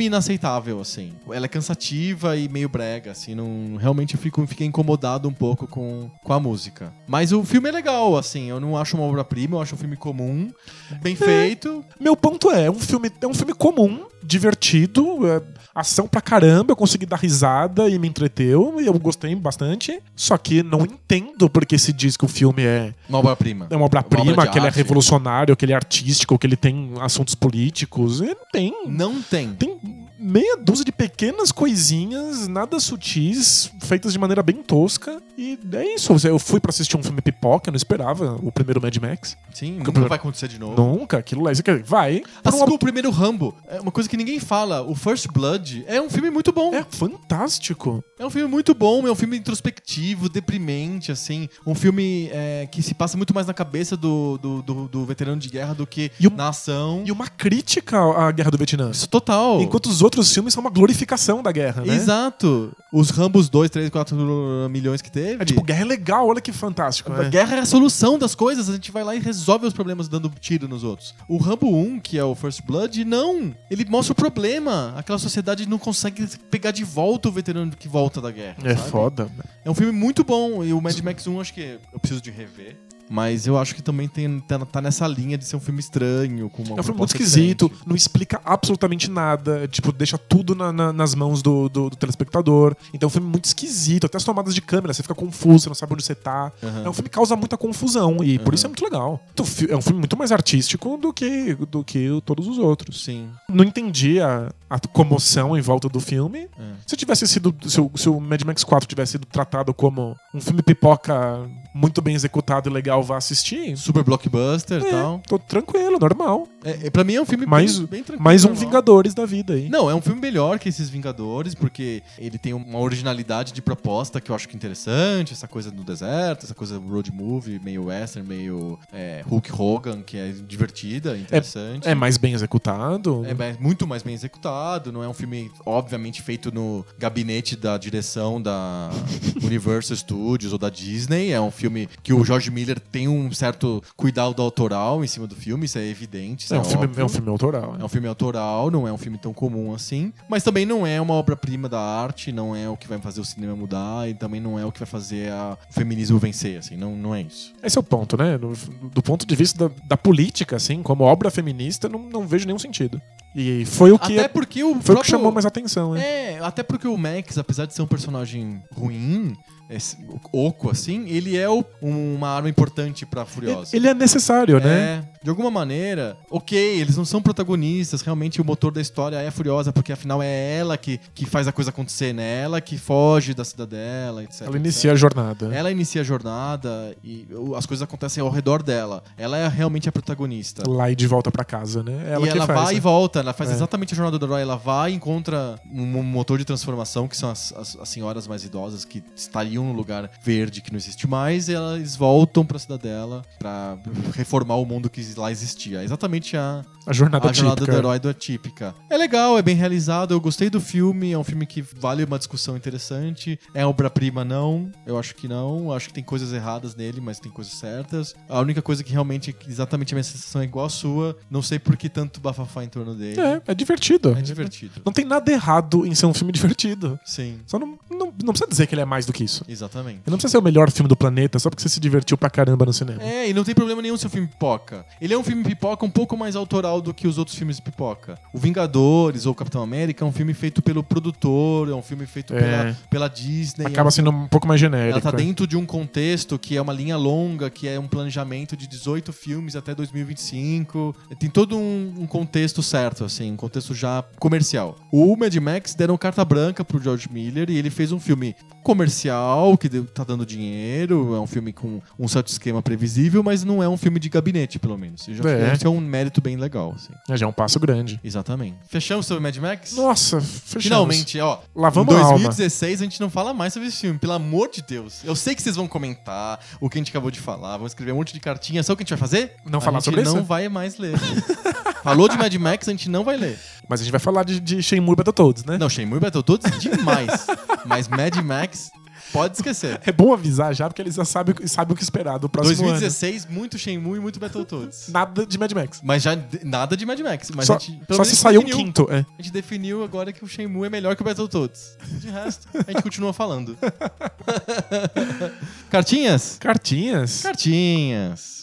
semi-inaceitável, 0.03 0.79
assim. 0.79 1.13
Ela 1.31 1.45
é 1.45 1.49
cansativa 1.49 2.35
e 2.37 2.47
meio 2.49 2.69
brega, 2.69 3.11
assim. 3.11 3.35
Não, 3.35 3.75
realmente 3.77 4.15
eu 4.15 4.19
fico, 4.21 4.45
fiquei 4.47 4.65
incomodado 4.65 5.27
um 5.27 5.33
pouco 5.33 5.67
com, 5.67 6.09
com 6.23 6.33
a 6.33 6.39
música. 6.39 6.91
Mas 7.07 7.31
o 7.31 7.43
filme 7.43 7.69
é 7.69 7.71
legal, 7.71 8.17
assim. 8.17 8.49
Eu 8.49 8.59
não 8.59 8.77
acho 8.77 8.95
uma 8.97 9.05
obra-prima, 9.05 9.57
eu 9.57 9.61
acho 9.61 9.75
um 9.75 9.77
filme 9.77 9.95
comum, 9.95 10.48
bem 11.01 11.15
feito. 11.15 11.83
Meu 11.99 12.15
ponto 12.15 12.51
é, 12.51 12.65
é 12.65 12.71
um 12.71 12.79
filme, 12.79 13.11
é 13.21 13.27
um 13.27 13.33
filme 13.33 13.53
comum, 13.53 14.05
divertido, 14.23 15.27
é, 15.27 15.41
ação 15.73 16.07
pra 16.07 16.21
caramba, 16.21 16.71
eu 16.71 16.75
consegui 16.75 17.05
dar 17.05 17.17
risada 17.17 17.89
e 17.89 17.97
me 17.97 18.07
entreteu, 18.07 18.75
e 18.79 18.85
eu 18.85 18.93
gostei 18.99 19.33
bastante. 19.35 20.01
Só 20.15 20.37
que 20.37 20.61
não 20.63 20.81
entendo 20.81 21.49
porque 21.49 21.77
se 21.77 21.93
diz 21.93 22.17
que 22.17 22.25
o 22.25 22.27
filme 22.27 22.63
é, 22.63 22.93
Uma 23.07 23.19
obra-prima. 23.19 23.67
é 23.69 23.75
uma 23.75 23.85
obra-prima, 23.85 24.31
obra 24.31 24.47
que 24.47 24.57
ele 24.57 24.67
é 24.67 24.71
revolucionário, 24.71 25.55
que 25.55 25.65
ele 25.65 25.73
é 25.73 25.75
artístico, 25.75 26.37
que 26.37 26.45
ele 26.47 26.57
tem 26.57 26.93
assuntos 26.99 27.35
políticos. 27.35 28.21
E 28.21 28.25
não 28.25 28.45
tem. 28.51 28.73
Não 28.87 29.21
tem. 29.21 29.53
Tem 29.53 30.08
meia 30.19 30.57
dúzia 30.57 30.83
de 30.85 30.91
pequenas 30.91 31.51
coisinhas, 31.51 32.47
nada 32.47 32.79
sutis, 32.79 33.71
feitas 33.81 34.11
de 34.13 34.19
maneira 34.19 34.43
bem 34.43 34.57
tosca. 34.57 35.21
E 35.37 35.57
é 35.73 35.95
isso. 35.95 36.13
Eu 36.27 36.37
fui 36.37 36.59
pra 36.59 36.69
assistir 36.69 36.97
um 36.97 37.03
filme 37.03 37.21
pipoca, 37.21 37.69
eu 37.69 37.71
não 37.71 37.77
esperava 37.77 38.37
o 38.43 38.51
primeiro 38.51 38.81
Mad 38.81 38.95
Max. 38.97 39.37
Sim, 39.53 39.73
nunca 39.79 39.91
vai 39.91 40.17
acontecer 40.17 40.47
de 40.47 40.59
novo. 40.59 40.75
Nunca, 40.81 41.17
aquilo 41.17 41.43
lá. 41.43 41.51
Isso 41.51 41.61
aqui, 41.61 41.73
vai. 41.83 42.19
por 42.43 42.49
Assim 42.49 42.59
como 42.59 42.75
o 42.75 42.79
primeiro 42.79 43.09
Rambo. 43.09 43.55
É 43.67 43.79
uma 43.79 43.91
coisa 43.91 44.09
que 44.09 44.17
ninguém 44.17 44.39
fala. 44.39 44.81
O 44.81 44.93
First 44.95 45.27
Blood 45.31 45.83
é 45.87 46.01
um 46.01 46.09
filme 46.09 46.29
muito 46.29 46.51
bom. 46.51 46.73
É 46.73 46.83
fantástico. 46.83 48.03
É 48.17 48.25
um 48.25 48.29
filme 48.29 48.49
muito 48.49 48.73
bom, 48.73 49.07
é 49.07 49.11
um 49.11 49.15
filme 49.15 49.37
introspectivo, 49.37 50.27
deprimente, 50.27 51.11
assim. 51.11 51.47
Um 51.65 51.73
filme 51.75 52.29
é, 52.33 52.67
que 52.71 52.81
se 52.81 52.93
passa 52.93 53.15
muito 53.15 53.33
mais 53.33 53.47
na 53.47 53.53
cabeça 53.53 53.95
do, 53.95 54.37
do, 54.37 54.61
do- 54.61 54.87
do 54.87 55.05
veterano 55.05 55.39
de 55.39 55.47
guerra 55.49 55.73
do 55.73 55.85
que 55.87 56.11
o- 56.25 56.29
na 56.29 56.49
ação. 56.49 57.03
E 57.05 57.11
uma 57.11 57.27
crítica 57.27 57.97
à 57.99 58.31
Guerra 58.31 58.51
do 58.51 58.57
Vietnã. 58.57 58.91
Isso 58.91 59.07
total. 59.07 59.61
Enquanto 59.61 59.85
os 59.87 60.01
outros 60.01 60.08
filmes 60.33 60.53
são 60.53 60.61
uma 60.61 60.69
glorificação 60.69 61.41
da 61.41 61.51
guerra, 61.51 61.83
né? 61.83 61.95
Exato. 61.95 62.75
Os 62.91 63.09
Rambos 63.09 63.49
2, 63.49 63.69
3, 63.69 63.89
4 63.89 64.69
milhões 64.69 65.01
que 65.01 65.11
teve. 65.11 65.41
É 65.41 65.45
tipo, 65.45 65.63
guerra 65.63 65.81
é 65.81 65.85
legal, 65.85 66.27
olha 66.27 66.41
que 66.41 66.51
fantástico. 66.51 67.11
A 67.11 67.23
né? 67.23 67.29
guerra 67.29 67.57
é 67.57 67.59
a 67.59 67.65
solução 67.65 68.17
das 68.17 68.35
coisas, 68.35 68.69
a 68.69 68.73
gente 68.73 68.91
vai 68.91 69.03
lá 69.03 69.15
e 69.15 69.19
resolve 69.19 69.67
os 69.67 69.73
problemas 69.73 70.07
dando 70.07 70.29
tiro 70.39 70.67
nos 70.67 70.83
outros. 70.83 71.13
O 71.27 71.37
Rambo 71.37 71.73
1, 71.75 71.99
que 71.99 72.17
é 72.17 72.23
o 72.23 72.35
First 72.35 72.61
Blood, 72.63 73.05
não. 73.05 73.53
Ele 73.69 73.85
mostra 73.85 74.13
o 74.13 74.15
problema. 74.15 74.93
Aquela 74.95 75.19
sociedade 75.19 75.67
não 75.67 75.77
consegue 75.77 76.27
pegar 76.49 76.71
de 76.71 76.83
volta 76.83 77.29
o 77.29 77.31
veterano 77.31 77.71
que 77.77 77.87
volta 77.87 78.21
da 78.21 78.31
guerra. 78.31 78.57
É 78.63 78.75
sabe? 78.75 78.89
foda. 78.89 79.29
É 79.63 79.69
um 79.69 79.75
filme 79.75 79.91
muito 79.91 80.23
bom. 80.23 80.63
E 80.63 80.73
o 80.73 80.81
Mad 80.81 80.99
Max 80.99 81.27
1, 81.27 81.41
acho 81.41 81.53
que 81.53 81.79
eu 81.93 81.99
preciso 81.99 82.21
de 82.21 82.31
rever. 82.31 82.75
Mas 83.09 83.47
eu 83.47 83.57
acho 83.57 83.73
que 83.73 83.81
também 83.81 84.07
tem, 84.07 84.39
tá, 84.41 84.59
tá 84.65 84.81
nessa 84.81 85.07
linha 85.07 85.37
de 85.37 85.43
ser 85.45 85.55
um 85.55 85.59
filme 85.59 85.79
estranho, 85.79 86.49
com 86.49 86.61
uma 86.63 86.77
É 86.77 86.79
um 86.79 86.83
filme 86.83 86.97
muito 86.99 87.09
esquisito, 87.09 87.65
diferente. 87.67 87.87
não 87.89 87.95
explica 87.95 88.39
absolutamente 88.45 89.09
nada, 89.09 89.67
tipo, 89.67 89.91
deixa 89.91 90.17
tudo 90.17 90.53
na- 90.53 90.71
na- 90.71 90.93
nas 90.93 91.15
mãos 91.15 91.41
do, 91.41 91.67
do- 91.69 91.89
do 91.89 91.95
telespectador. 91.95 92.75
Então 92.93 93.07
é 93.07 93.09
um 93.09 93.11
filme 93.11 93.27
muito 93.27 93.45
esquisito, 93.45 94.05
até 94.05 94.17
as 94.17 94.23
tomadas 94.23 94.53
de 94.53 94.61
câmera, 94.61 94.93
você 94.93 95.01
fica 95.01 95.15
confuso, 95.15 95.59
você 95.63 95.69
não 95.69 95.75
sabe 95.75 95.93
onde 95.93 96.03
você 96.03 96.13
tá. 96.15 96.51
Aham. 96.63 96.83
É 96.85 96.89
um 96.89 96.93
filme 96.93 97.09
que 97.09 97.15
causa 97.15 97.35
muita 97.35 97.57
confusão 97.57 98.23
e 98.23 98.37
por 98.39 98.53
isso 98.53 98.65
é 98.65 98.69
muito 98.69 98.83
legal. 98.83 99.19
Então, 99.33 99.45
É 99.69 99.75
um 99.75 99.81
filme 99.81 99.99
muito 99.99 100.15
mais 100.17 100.31
artístico 100.31 100.97
do 100.97 101.11
que, 101.11 101.55
do 101.55 101.83
que 101.83 102.07
todos 102.25 102.47
os 102.47 102.57
outros. 102.57 103.03
Sim. 103.03 103.29
Não 103.49 103.63
entendi 103.63 104.19
a, 104.21 104.51
a 104.69 104.79
comoção 104.79 105.57
em 105.57 105.61
volta 105.61 105.89
do 105.89 105.99
filme. 105.99 106.47
É. 106.59 106.63
Se 106.85 106.95
tivesse 106.95 107.27
sido. 107.27 107.53
Se 107.65 107.81
o, 107.81 107.89
se 107.95 108.07
o 108.09 108.19
Mad 108.19 108.41
Max 108.43 108.63
4 108.63 108.87
tivesse 108.87 109.13
sido 109.13 109.25
tratado 109.25 109.73
como 109.73 110.15
um 110.33 110.39
filme 110.41 110.61
pipoca 110.61 111.49
muito 111.73 112.01
bem 112.01 112.15
executado 112.15 112.69
e 112.69 112.71
legal, 112.73 112.98
vá 113.03 113.17
assistir. 113.17 113.75
Super 113.77 114.03
blockbuster 114.03 114.81
e 114.81 114.87
É, 114.87 114.91
tal. 114.91 115.21
tô 115.27 115.37
tranquilo, 115.39 115.97
normal. 115.99 116.47
É, 116.63 116.87
é, 116.87 116.89
pra 116.89 117.03
mim 117.03 117.15
é 117.15 117.21
um 117.21 117.25
filme 117.25 117.45
Mais, 117.45 117.77
bem, 117.77 117.87
bem 117.87 118.03
tranquilo. 118.03 118.23
mais 118.23 118.43
um 118.43 118.49
normal. 118.49 118.65
Vingadores 118.65 119.13
da 119.13 119.25
vida 119.25 119.53
aí. 119.53 119.69
Não, 119.69 119.89
é 119.89 119.95
um 119.95 120.01
filme 120.01 120.19
melhor 120.21 120.59
que 120.59 120.67
esses 120.69 120.89
Vingadores, 120.89 121.53
porque 121.55 122.01
ele 122.17 122.37
tem 122.37 122.53
uma 122.53 122.79
originalidade 122.79 123.53
de 123.53 123.61
proposta 123.61 124.19
que 124.19 124.31
eu 124.31 124.35
acho 124.35 124.47
que 124.47 124.55
é 124.55 124.57
interessante, 124.57 125.33
essa 125.33 125.47
coisa 125.47 125.71
do 125.71 125.83
deserto, 125.83 126.45
essa 126.45 126.53
coisa 126.55 126.77
road 126.79 127.11
movie, 127.11 127.59
meio 127.63 127.85
western, 127.85 128.27
meio 128.27 128.77
é, 128.91 129.21
Hulk 129.27 129.51
Hogan, 129.51 130.01
que 130.01 130.17
é 130.17 130.31
divertida, 130.45 131.17
interessante. 131.17 131.87
É 131.87 131.95
mais 131.95 132.17
bem 132.17 132.33
executado. 132.33 133.23
É 133.25 133.33
mais- 133.33 133.57
muito 133.59 133.85
mais 133.87 134.03
bem 134.03 134.13
executado. 134.13 134.91
não 134.91 135.03
é 135.03 135.07
um 135.07 135.13
filme, 135.13 135.51
obviamente, 135.65 136.21
feito 136.21 136.51
no 136.53 136.85
gabinete 136.97 137.55
da 137.55 137.77
direção 137.77 138.41
da 138.41 138.89
Universal 139.43 139.95
Studios 139.97 140.51
ou 140.53 140.59
da 140.59 140.69
Disney. 140.69 141.31
É 141.31 141.39
um 141.41 141.51
filme 141.51 141.87
que 142.03 142.13
o 142.13 142.23
George 142.23 142.49
Miller 142.51 142.79
tem 142.91 143.07
um 143.07 143.31
certo 143.31 143.81
cuidado 143.95 144.41
autoral 144.41 145.03
em 145.03 145.07
cima 145.07 145.27
do 145.27 145.35
filme, 145.35 145.65
isso 145.65 145.77
é 145.77 145.85
evidente. 145.87 146.45
Isso 146.45 146.53
É 146.55 146.59
um, 146.59 146.63
filme, 146.63 146.89
é 146.97 147.03
um 147.05 147.09
filme 147.09 147.29
autoral. 147.29 147.75
É 147.75 147.77
né? 147.79 147.83
um 147.85 147.87
filme 147.89 148.07
autoral, 148.07 148.71
não 148.71 148.87
é 148.87 148.91
um 148.93 148.97
filme 148.97 149.17
tão 149.17 149.33
comum 149.33 149.73
assim. 149.73 150.11
Mas 150.29 150.43
também 150.43 150.65
não 150.65 150.85
é 150.85 150.99
uma 150.99 151.13
obra-prima 151.13 151.69
da 151.69 151.79
arte, 151.79 152.31
não 152.31 152.55
é 152.55 152.69
o 152.69 152.75
que 152.77 152.87
vai 152.87 152.97
fazer 152.99 153.21
o 153.21 153.25
cinema 153.25 153.55
mudar 153.55 154.09
e 154.09 154.13
também 154.13 154.41
não 154.41 154.57
é 154.59 154.65
o 154.65 154.71
que 154.71 154.79
vai 154.79 154.87
fazer 154.87 155.31
a- 155.31 155.57
o 155.69 155.73
feminismo 155.73 156.17
vencer, 156.19 156.57
assim. 156.57 156.75
Não, 156.75 156.95
não 156.95 157.13
é 157.15 157.21
isso. 157.21 157.53
Esse 157.63 157.77
é 157.77 157.81
o 157.81 157.83
ponto, 157.83 158.17
né? 158.17 158.37
Do, 158.37 158.53
do 158.93 159.01
ponto 159.01 159.25
de 159.25 159.35
vista 159.35 159.69
da, 159.69 159.75
da 159.89 159.97
política, 159.97 160.55
assim, 160.55 160.81
como 160.81 161.03
obra 161.03 161.29
feminista, 161.31 161.87
não, 161.89 161.99
não 161.99 162.27
vejo 162.27 162.45
nenhum 162.45 162.59
sentido. 162.59 163.01
E 163.35 163.63
foi 163.65 163.91
o 163.91 163.99
que, 163.99 164.17
Até 164.17 164.27
porque 164.27 164.63
o 164.63 164.69
foi 164.71 164.75
o 164.75 164.79
que 164.79 164.85
próprio- 164.85 165.11
chamou 165.11 165.31
mais 165.31 165.45
atenção, 165.45 165.93
né? 165.93 166.01
É, 166.35 166.39
até 166.39 166.63
porque 166.63 166.87
o 166.87 166.97
Max, 166.97 167.37
apesar 167.37 167.65
de 167.67 167.75
ser 167.75 167.81
um 167.83 167.87
personagem 167.87 168.61
ruim, 168.73 169.35
esse- 169.69 169.97
oco 170.33 170.69
assim, 170.71 171.07
ele 171.09 171.37
é 171.37 171.49
o- 171.49 171.63
uma 171.81 172.29
arma 172.29 172.49
importante 172.49 173.05
pra 173.05 173.25
Furiosa. 173.25 173.75
Ele 173.75 173.87
é 173.87 173.93
necessário, 173.93 174.59
né? 174.59 174.69
É, 174.69 175.03
de 175.23 175.29
alguma 175.29 175.51
maneira, 175.51 176.17
ok, 176.29 176.57
eles 176.79 176.97
não 176.97 177.05
são 177.05 177.21
protagonistas, 177.21 178.01
realmente 178.01 178.41
o 178.41 178.45
motor 178.45 178.71
da 178.71 178.81
história 178.81 179.17
é 179.17 179.27
a 179.27 179.31
Furiosa, 179.31 179.71
porque 179.71 179.91
afinal 179.91 180.21
é 180.23 180.57
ela 180.57 180.77
que, 180.77 180.99
que 181.13 181.25
faz 181.25 181.47
a 181.47 181.51
coisa 181.51 181.69
acontecer, 181.69 182.13
né? 182.13 182.41
Ela 182.43 182.59
que 182.61 182.77
foge 182.77 183.33
da 183.33 183.43
cidadela, 183.45 184.23
etc. 184.23 184.41
Ela 184.43 184.57
inicia 184.57 184.91
a 184.91 184.95
jornada. 184.95 185.53
Ela 185.53 185.71
inicia 185.71 186.01
a 186.01 186.03
jornada 186.03 186.95
e 187.03 187.27
as 187.55 187.65
coisas 187.65 187.83
acontecem 187.83 188.21
ao 188.21 188.29
redor 188.29 188.63
dela. 188.63 189.03
Ela 189.17 189.37
é 189.37 189.47
realmente 189.47 189.87
a 189.89 189.91
protagonista. 189.91 190.63
Lá 190.69 190.89
e 190.89 190.95
de 190.95 191.05
volta 191.07 191.31
pra 191.31 191.43
casa, 191.43 191.83
né? 191.83 192.07
Ela 192.11 192.25
e 192.25 192.29
ela 192.29 192.47
faz, 192.47 192.59
vai 192.59 192.73
né? 192.73 192.77
e 192.77 192.79
volta, 192.79 193.19
ela 193.19 193.33
faz 193.33 193.49
É. 193.49 193.53
exatamente 193.53 193.93
a 193.93 193.97
jornada 193.97 194.17
do 194.17 194.25
herói. 194.25 194.41
Ela 194.41 194.55
vai 194.55 194.91
e 194.91 194.95
encontra 194.95 195.59
um, 195.71 195.81
um 195.99 196.03
motor 196.03 196.37
de 196.37 196.45
transformação, 196.45 197.07
que 197.07 197.15
são 197.17 197.29
as, 197.29 197.53
as- 197.53 197.77
as 197.79 197.89
senhoras 197.89 198.27
mais 198.27 198.43
idosas 198.43 198.85
que 198.85 199.03
estariam 199.15 199.58
no 199.63 199.73
lugar 199.73 200.09
verde 200.23 200.61
que 200.61 200.71
não 200.71 200.77
existe 200.77 201.07
mais, 201.07 201.49
e 201.49 201.53
elas 201.53 201.95
voltam 201.95 202.45
pra 202.45 202.59
cidadela 202.59 203.23
pra 203.37 203.77
reformar 204.13 204.55
o 204.55 204.65
mundo 204.65 204.89
que 204.89 205.05
lá 205.17 205.31
existia. 205.31 205.81
É 205.81 205.83
exatamente 205.83 206.35
a, 206.37 206.63
A 206.85 206.93
jornada 206.93 207.29
a 207.29 207.33
jornada 207.33 207.65
do 207.65 207.71
herói 207.71 207.99
do 207.99 208.09
Atípica. 208.09 208.73
É 208.89 208.97
legal, 208.97 209.37
é 209.37 209.41
bem 209.41 209.55
realizado, 209.55 210.13
eu 210.13 210.19
gostei 210.19 210.49
do 210.49 210.59
filme, 210.59 211.11
é 211.11 211.17
um 211.17 211.23
filme 211.23 211.45
que 211.45 211.61
vale 211.61 212.03
uma 212.03 212.17
discussão 212.17 212.55
interessante. 212.57 213.39
É 213.53 213.65
obra-prima, 213.65 214.23
não. 214.25 214.71
Eu 214.85 214.97
acho 214.97 215.15
que 215.15 215.27
não. 215.27 215.65
Eu 215.65 215.73
acho 215.73 215.87
que 215.87 215.93
tem 215.93 216.03
coisas 216.03 216.33
erradas 216.33 216.75
nele, 216.75 216.99
mas 217.01 217.19
tem 217.19 217.31
coisas 217.31 217.53
certas. 217.53 218.15
A 218.27 218.39
única 218.39 218.61
coisa 218.61 218.83
que 218.83 218.91
realmente, 218.91 219.35
exatamente 219.47 219.93
a 219.93 219.95
minha 219.95 220.03
sensação 220.03 220.41
é 220.41 220.45
igual 220.45 220.65
a 220.65 220.69
sua. 220.69 221.17
Não 221.29 221.41
sei 221.41 221.59
por 221.59 221.77
que 221.77 221.89
tanto 221.89 222.19
bafafá 222.19 222.63
em 222.63 222.69
torno 222.69 222.93
dele. 222.95 223.19
É, 223.19 223.41
é 223.47 223.55
divertido. 223.55 224.11
É 224.17 224.21
divertido. 224.21 224.81
Não 224.85 224.91
tem 224.93 225.05
nada 225.05 225.31
errado 225.31 225.85
em 225.85 225.93
ser 225.95 226.05
um 226.05 226.13
filme 226.13 226.31
divertido. 226.33 226.99
Sim, 227.05 227.39
Só 227.45 227.59
não, 227.59 227.77
não, 227.89 228.13
não 228.23 228.33
precisa 228.33 228.49
dizer 228.49 228.67
que 228.67 228.73
ele 228.75 228.81
é 228.81 228.85
mais 228.85 229.05
do 229.05 229.13
que 229.13 229.23
isso. 229.23 229.43
Exatamente. 229.51 229.95
Ele 230.05 230.11
não 230.11 230.17
precisa 230.17 230.31
ser 230.31 230.37
o 230.37 230.41
melhor 230.41 230.71
filme 230.71 230.87
do 230.87 230.95
planeta 230.95 231.39
só 231.39 231.49
porque 231.49 231.61
você 231.61 231.69
se 231.69 231.79
divertiu 231.79 232.17
pra 232.17 232.29
caramba 232.29 232.65
no 232.65 232.73
cinema. 232.73 233.01
É, 233.01 233.29
e 233.29 233.33
não 233.33 233.43
tem 233.43 233.55
problema 233.55 233.81
nenhum 233.81 233.97
se 233.97 234.05
o 234.05 234.09
filme 234.09 234.27
pipoca. 234.27 234.85
Ele 235.01 235.13
é 235.13 235.17
um 235.17 235.23
filme 235.23 235.43
pipoca 235.43 235.85
um 235.85 235.89
pouco 235.89 236.15
mais 236.17 236.35
autoral 236.35 236.81
do 236.81 236.93
que 236.93 237.07
os 237.07 237.17
outros 237.17 237.37
filmes 237.37 237.59
pipoca. 237.59 238.17
O 238.33 238.37
Vingadores 238.37 239.25
ou 239.25 239.33
Capitão 239.35 239.61
América 239.61 240.03
é 240.03 240.07
um 240.07 240.11
filme 240.11 240.33
feito 240.33 240.61
pelo 240.61 240.83
produtor, 240.83 241.69
é 241.69 241.73
um 241.73 241.81
filme 241.81 242.05
feito 242.05 242.33
É. 242.33 242.39
pela, 242.39 242.77
pela 242.89 243.07
Disney. 243.09 243.65
é 243.65 243.67
um 243.69 243.71
Acaba 243.71 243.91
sendo 243.91 244.09
um 244.11 244.27
pouco 244.27 244.47
mais 244.47 244.59
genérico. 244.59 244.99
Ela 244.99 245.01
tá 245.01 245.17
é. 245.17 245.21
dentro 245.21 245.47
de 245.47 245.57
um 245.57 245.65
contexto 245.65 246.37
que 246.37 246.55
é 246.57 246.61
uma 246.61 246.73
linha 246.73 246.97
longa, 246.97 247.49
que 247.49 247.67
é 247.67 247.79
um 247.79 247.87
planejamento 247.87 248.55
de 248.57 248.67
18 248.67 249.11
filmes 249.13 249.55
até 249.55 249.73
2025. 249.75 250.95
Tem 251.19 251.29
todo 251.29 251.57
um, 251.57 251.93
um 251.99 252.07
contexto 252.07 252.61
certo, 252.61 253.03
assim, 253.05 253.31
um 253.31 253.35
contexto 253.35 253.73
já 253.73 254.03
comercial. 254.19 254.75
O 254.91 255.15
Mad 255.15 255.35
Max 255.35 255.73
deram 255.75 255.97
carta 255.97 256.23
branca 256.25 256.63
pro 256.63 256.81
George 256.81 257.07
Miller 257.11 257.49
e 257.49 257.57
ele 257.57 257.69
fez 257.69 257.91
um 257.91 257.99
filme 257.99 258.35
comercial, 258.63 259.38
que 259.57 259.67
deu- 259.69 259.85
tá 259.85 260.03
dando 260.03 260.25
dinheiro, 260.25 261.15
é 261.15 261.19
um 261.19 261.27
filme 261.27 261.51
com 261.53 261.81
um 261.97 262.07
certo 262.07 262.27
esquema 262.27 262.61
previsível, 262.61 263.21
mas 263.23 263.43
não 263.43 263.61
é 263.63 263.67
um 263.69 263.77
filme 263.77 263.99
de 263.99 264.09
gabinete, 264.09 264.59
pelo 264.59 264.77
menos. 264.77 265.01
Isso 265.07 265.21
já 265.23 265.29
É. 265.29 265.57
é 265.63 265.69
um 265.69 265.79
mérito 265.79 266.21
bem 266.21 266.35
legal, 266.37 266.73
assim. 266.75 266.93
É, 267.09 267.17
já 267.17 267.25
é 267.25 267.29
um 267.29 267.33
passo 267.33 267.59
grande. 267.59 267.99
Exatamente. 268.03 268.55
Fechamos 268.67 269.05
sobre 269.05 269.21
Mad 269.23 269.35
Max? 269.37 269.75
Nossa, 269.75 270.19
fechamos. 270.21 270.63
Finalmente, 270.63 271.19
ó. 271.19 271.39
Lavamos 271.55 271.93
em 271.93 271.97
a 271.97 272.01
alma. 272.01 272.09
2016 272.17 272.81
a 272.81 272.83
gente 272.83 272.99
não 273.01 273.09
fala 273.09 273.33
mais 273.33 273.53
sobre 273.53 273.67
esse 273.69 273.77
filme, 273.81 273.97
pelo 273.99 274.13
amor 274.13 274.49
de 274.49 274.61
Deus. 274.61 275.03
Eu 275.03 275.15
sei 275.15 275.35
que 275.35 275.41
vocês 275.41 275.55
vão 275.55 275.67
comentar 275.67 276.39
o 276.59 276.69
que 276.69 276.77
a 276.77 276.79
gente 276.79 276.89
acabou 276.89 277.11
de 277.11 277.19
falar, 277.19 277.57
vão 277.57 277.67
escrever 277.67 277.91
um 277.91 277.95
monte 277.97 278.13
de 278.13 278.19
cartinha. 278.19 278.61
Sabe 278.63 278.73
o 278.73 278.77
que 278.77 278.83
a 278.83 278.85
gente 278.85 278.89
vai 278.99 278.99
fazer? 278.99 279.33
Não 279.45 279.59
a 279.59 279.61
falar 279.61 279.79
gente 279.79 279.85
sobre 279.85 280.03
não 280.03 280.15
isso? 280.17 280.23
vai 280.23 280.49
mais 280.49 280.77
ler. 280.77 280.97
Falou 281.83 282.09
de 282.09 282.17
Mad 282.17 282.33
Max, 282.35 282.67
a 282.67 282.71
gente 282.71 282.89
não 282.89 283.03
vai 283.03 283.15
ler. 283.17 283.39
Mas 283.67 283.79
a 283.79 283.83
gente 283.83 283.91
vai 283.91 283.99
falar 283.99 284.23
de, 284.23 284.39
de 284.39 284.61
Shenmue 284.61 284.95
Battletoads, 284.95 285.45
né? 285.45 285.57
Não, 285.57 285.69
Shenmue 285.69 285.99
Battletoads 285.99 286.59
demais. 286.59 287.25
Mas 287.65 287.87
Mad 287.87 288.15
Max, 288.23 288.69
pode 289.11 289.35
esquecer. 289.35 289.79
É 289.85 289.91
bom 289.91 290.13
avisar 290.13 290.53
já, 290.53 290.67
porque 290.67 290.81
eles 290.81 290.95
já 290.95 291.05
sabem, 291.05 291.35
sabem 291.47 291.73
o 291.73 291.75
que 291.75 291.83
esperar 291.83 292.17
do 292.17 292.29
próximo 292.29 292.57
2016, 292.57 293.25
muito 293.27 293.57
Shenmue 293.57 293.97
e 293.97 294.01
muito 294.01 294.19
Battletoads. 294.19 294.87
ano. 294.87 294.93
Nada 294.93 295.25
de 295.25 295.37
Mad 295.37 295.51
Max. 295.51 295.81
Mas 295.83 296.03
já 296.03 296.17
nada 296.43 296.77
de 296.77 296.85
Mad 296.85 296.99
Max. 296.99 297.31
Mas 297.33 297.47
só 297.47 297.55
a 297.55 297.59
gente, 297.59 297.81
só 297.91 298.03
se 298.03 298.15
sair 298.15 298.37
um 298.37 298.43
quinto, 298.43 298.87
é. 298.89 299.05
A 299.17 299.21
gente 299.21 299.31
definiu 299.31 299.83
agora 299.83 300.11
que 300.11 300.23
o 300.23 300.27
Shenmue 300.27 300.67
é 300.67 300.69
melhor 300.69 300.95
que 300.95 301.01
o 301.01 301.05
Battletoads. 301.05 301.77
De 301.99 302.09
resto, 302.09 302.47
a 302.53 302.71
gente 302.71 302.83
continua 302.83 303.13
falando. 303.13 303.57
Cartinhas? 305.69 306.37
Cartinhas. 306.39 307.21
Cartinhas. 307.21 308.38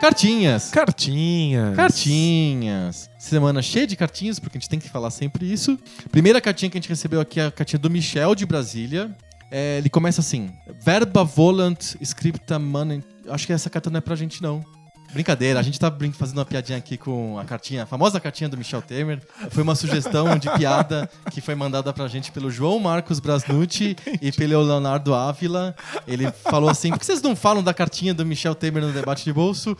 Cartinhas. 0.00 0.70
Cartinhas. 0.70 1.76
Cartinhas. 1.76 3.10
Semana 3.18 3.60
cheia 3.60 3.86
de 3.86 3.96
cartinhas, 3.96 4.38
porque 4.38 4.56
a 4.56 4.60
gente 4.60 4.68
tem 4.68 4.78
que 4.78 4.88
falar 4.88 5.10
sempre 5.10 5.50
isso. 5.50 5.78
Primeira 6.10 6.40
cartinha 6.40 6.70
que 6.70 6.78
a 6.78 6.80
gente 6.80 6.88
recebeu 6.88 7.20
aqui 7.20 7.40
é 7.40 7.46
a 7.46 7.50
cartinha 7.50 7.78
do 7.78 7.90
Michel 7.90 8.34
de 8.34 8.46
Brasília. 8.46 9.10
É, 9.50 9.78
ele 9.78 9.90
começa 9.90 10.20
assim: 10.20 10.50
Verba 10.80 11.24
volant 11.24 11.96
scripta 12.00 12.58
manem. 12.58 13.02
Acho 13.28 13.46
que 13.46 13.52
essa 13.52 13.68
carta 13.68 13.90
não 13.90 13.98
é 13.98 14.00
pra 14.00 14.14
gente, 14.14 14.40
não. 14.40 14.64
Brincadeira, 15.12 15.58
a 15.58 15.62
gente 15.62 15.80
tá 15.80 15.92
fazendo 16.12 16.38
uma 16.38 16.44
piadinha 16.44 16.76
aqui 16.76 16.98
com 16.98 17.38
a 17.38 17.44
cartinha, 17.44 17.84
a 17.84 17.86
famosa 17.86 18.20
cartinha 18.20 18.48
do 18.48 18.58
Michel 18.58 18.82
Temer. 18.82 19.22
Foi 19.50 19.62
uma 19.62 19.74
sugestão 19.74 20.38
de 20.38 20.50
piada 20.50 21.08
que 21.30 21.40
foi 21.40 21.54
mandada 21.54 21.92
pra 21.92 22.06
gente 22.08 22.30
pelo 22.30 22.50
João 22.50 22.78
Marcos 22.78 23.18
Brasnucci 23.18 23.96
e 24.20 24.30
pelo 24.30 24.62
Leonardo 24.62 25.14
Ávila. 25.14 25.74
Ele 26.06 26.30
falou 26.30 26.68
assim: 26.68 26.90
por 26.90 26.98
que 26.98 27.06
vocês 27.06 27.22
não 27.22 27.34
falam 27.34 27.62
da 27.62 27.72
cartinha 27.72 28.12
do 28.12 28.24
Michel 28.24 28.54
Temer 28.54 28.82
no 28.82 28.92
debate 28.92 29.24
de 29.24 29.32
bolso? 29.32 29.76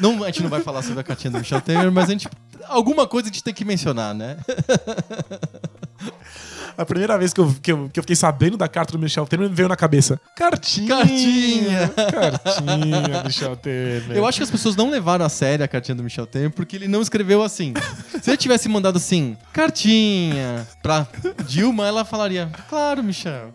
Não, 0.00 0.24
a 0.24 0.26
gente 0.26 0.42
não 0.42 0.50
vai 0.50 0.60
falar 0.60 0.82
sobre 0.82 1.00
a 1.00 1.04
cartinha 1.04 1.30
do 1.30 1.38
Michel 1.38 1.60
Temer, 1.60 1.92
mas 1.92 2.08
a 2.08 2.12
gente. 2.12 2.28
Alguma 2.66 3.06
coisa 3.06 3.28
a 3.28 3.32
gente 3.32 3.42
tem 3.42 3.54
que 3.54 3.64
mencionar, 3.64 4.14
né? 4.14 4.36
A 6.76 6.84
primeira 6.84 7.18
vez 7.18 7.32
que 7.32 7.40
eu, 7.40 7.54
que, 7.62 7.72
eu, 7.72 7.90
que 7.92 7.98
eu 7.98 8.02
fiquei 8.02 8.16
sabendo 8.16 8.56
da 8.56 8.68
carta 8.68 8.92
do 8.92 8.98
Michel 8.98 9.26
Temer 9.26 9.48
me 9.48 9.54
veio 9.54 9.68
na 9.68 9.76
cabeça. 9.76 10.20
Cartinha! 10.36 10.88
Cartinha. 10.88 11.88
Cartinha, 11.88 13.22
Michel 13.24 13.56
Temer. 13.56 14.16
Eu 14.16 14.26
acho 14.26 14.38
que 14.38 14.44
as 14.44 14.50
pessoas 14.50 14.76
não 14.76 14.90
levaram 14.90 15.24
a 15.24 15.28
sério 15.28 15.64
a 15.64 15.68
cartinha 15.68 15.94
do 15.94 16.02
Michel 16.02 16.26
Temer 16.26 16.50
porque 16.50 16.76
ele 16.76 16.88
não 16.88 17.02
escreveu 17.02 17.42
assim. 17.42 17.74
Se 18.22 18.30
ele 18.30 18.36
tivesse 18.36 18.68
mandado 18.68 18.96
assim, 18.96 19.36
cartinha, 19.52 20.66
pra 20.82 21.06
Dilma, 21.46 21.86
ela 21.86 22.04
falaria: 22.04 22.50
Claro, 22.68 23.02
Michel. 23.02 23.52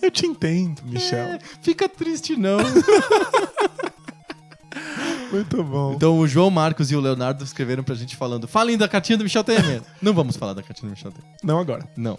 Eu 0.00 0.10
te 0.10 0.26
entendo, 0.26 0.82
Michel. 0.84 1.18
É, 1.18 1.38
fica 1.62 1.88
triste, 1.88 2.36
não. 2.36 2.58
Muito 5.32 5.64
bom. 5.64 5.94
Então 5.94 6.18
o 6.18 6.28
João 6.28 6.50
Marcos 6.50 6.90
e 6.90 6.96
o 6.96 7.00
Leonardo 7.00 7.42
escreveram 7.42 7.82
pra 7.82 7.94
gente 7.94 8.14
falando: 8.16 8.46
Falem 8.46 8.76
da 8.76 8.86
cartinha 8.86 9.16
do 9.16 9.24
Michel 9.24 9.42
Temer. 9.42 9.82
Não 10.00 10.12
vamos 10.12 10.36
falar 10.36 10.52
da 10.52 10.62
cartinha 10.62 10.88
do 10.88 10.94
Michel 10.94 11.10
Temer. 11.10 11.30
Não 11.42 11.58
agora. 11.58 11.88
Não. 11.96 12.18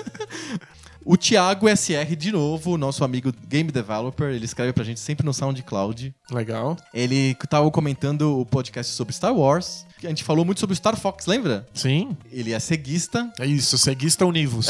o 1.04 1.16
Thiago 1.16 1.68
SR, 1.68 2.16
de 2.16 2.32
novo, 2.32 2.76
nosso 2.76 3.04
amigo 3.04 3.32
game 3.46 3.70
developer, 3.70 4.28
ele 4.28 4.44
escreve 4.44 4.72
pra 4.72 4.82
gente 4.82 4.98
sempre 4.98 5.24
no 5.24 5.34
SoundCloud. 5.34 6.14
Legal. 6.30 6.76
Ele 6.92 7.36
tava 7.48 7.70
comentando 7.70 8.40
o 8.40 8.46
podcast 8.46 8.92
sobre 8.92 9.14
Star 9.14 9.34
Wars. 9.34 9.85
A 10.04 10.08
gente 10.08 10.24
falou 10.24 10.44
muito 10.44 10.60
sobre 10.60 10.74
o 10.74 10.76
Star 10.76 10.94
Fox, 10.96 11.24
lembra? 11.26 11.66
Sim. 11.72 12.16
Ele 12.30 12.52
é 12.52 12.58
ceguista 12.58 13.32
É 13.40 13.46
isso, 13.46 13.78
ceguista 13.78 14.26
univos. 14.26 14.68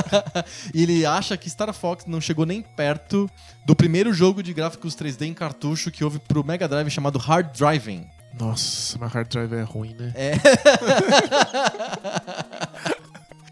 e 0.72 0.82
ele 0.82 1.04
acha 1.04 1.36
que 1.36 1.50
Star 1.50 1.72
Fox 1.74 2.06
não 2.06 2.20
chegou 2.20 2.46
nem 2.46 2.62
perto 2.62 3.30
do 3.66 3.76
primeiro 3.76 4.12
jogo 4.14 4.42
de 4.42 4.54
gráficos 4.54 4.96
3D 4.96 5.26
em 5.26 5.34
cartucho 5.34 5.90
que 5.90 6.02
houve 6.02 6.18
pro 6.18 6.42
Mega 6.44 6.66
Drive 6.66 6.88
chamado 6.90 7.18
Hard 7.18 7.54
Driving. 7.56 8.06
Nossa, 8.38 8.98
mas 8.98 9.12
hard 9.12 9.28
drive 9.28 9.54
é 9.54 9.62
ruim, 9.62 9.94
né? 9.94 10.12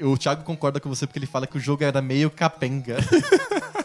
O 0.05 0.19
Thiago 0.19 0.43
concorda 0.43 0.81
com 0.81 0.89
você 0.89 1.07
porque 1.07 1.21
ele 1.21 1.27
fala 1.27 1.47
que 1.47 1.57
o 1.57 1.61
jogo 1.61 1.85
era 1.85 2.03
meio 2.03 2.29
capenga. 2.29 2.97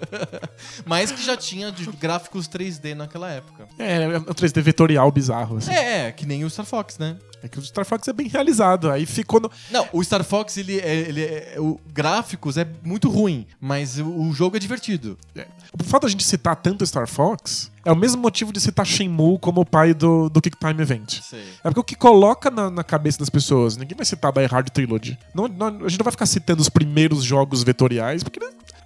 Mas 0.84 1.10
que 1.12 1.22
já 1.22 1.36
tinha 1.36 1.70
de 1.70 1.86
gráficos 1.86 2.48
3D 2.48 2.94
naquela 2.94 3.30
época. 3.30 3.68
É, 3.78 4.02
é 4.02 4.18
um 4.18 4.24
3D 4.24 4.60
vetorial 4.62 5.10
bizarro, 5.10 5.56
assim. 5.58 5.72
É, 5.72 6.08
é, 6.08 6.12
que 6.12 6.26
nem 6.26 6.44
o 6.44 6.50
Star 6.50 6.66
Fox, 6.66 6.98
né? 6.98 7.16
É 7.42 7.48
que 7.48 7.58
o 7.58 7.62
Star 7.62 7.84
Fox 7.84 8.06
é 8.06 8.12
bem 8.12 8.28
realizado. 8.28 8.88
Aí 8.90 9.04
ficou 9.04 9.40
no. 9.40 9.50
Não, 9.70 9.88
o 9.92 10.02
Star 10.02 10.22
Fox, 10.22 10.56
ele 10.56 10.78
é. 10.78 11.00
Ele 11.00 11.22
é 11.22 11.56
o 11.58 11.80
gráficos 11.92 12.56
é 12.56 12.66
muito 12.84 13.10
ruim, 13.10 13.46
mas 13.60 13.98
o, 13.98 14.32
jogo 14.32 14.56
é 14.56 14.60
divertido. 14.60 15.18
O 15.78 15.84
fato 15.84 16.02
da 16.02 16.08
gente 16.08 16.24
citar 16.24 16.56
tanto 16.56 16.86
Star 16.86 17.08
Fox 17.08 17.70
é 17.84 17.90
o 17.90 17.96
mesmo 17.96 18.22
motivo 18.22 18.52
de 18.52 18.60
citar 18.60 18.86
Shenmue 18.86 19.38
como 19.40 19.60
o 19.60 19.66
pai 19.66 19.92
do, 19.92 20.28
do 20.28 20.40
Kick 20.40 20.56
Time 20.56 20.80
Event. 20.80 21.20
Sei. 21.20 21.42
É 21.64 21.68
porque 21.68 21.80
o 21.80 21.84
que 21.84 21.96
coloca 21.96 22.50
na, 22.50 22.70
na 22.70 22.84
cabeça 22.84 23.18
das 23.18 23.28
pessoas, 23.28 23.76
ninguém 23.76 23.96
vai 23.96 24.06
citar 24.06 24.32
Die 24.32 24.46
Hard 24.46 24.70
Trilogy. 24.70 25.18
Não, 25.34 25.48
não- 25.48 25.66
a 25.84 25.88
gente 25.88 25.98
não 25.98 26.04
vai 26.04 26.12
ficar 26.12 26.26
citando 26.26 26.62
os 26.62 26.68
primeiros 26.68 27.24
jogos 27.24 27.62
vetoriais, 27.64 28.22
porque 28.22 28.38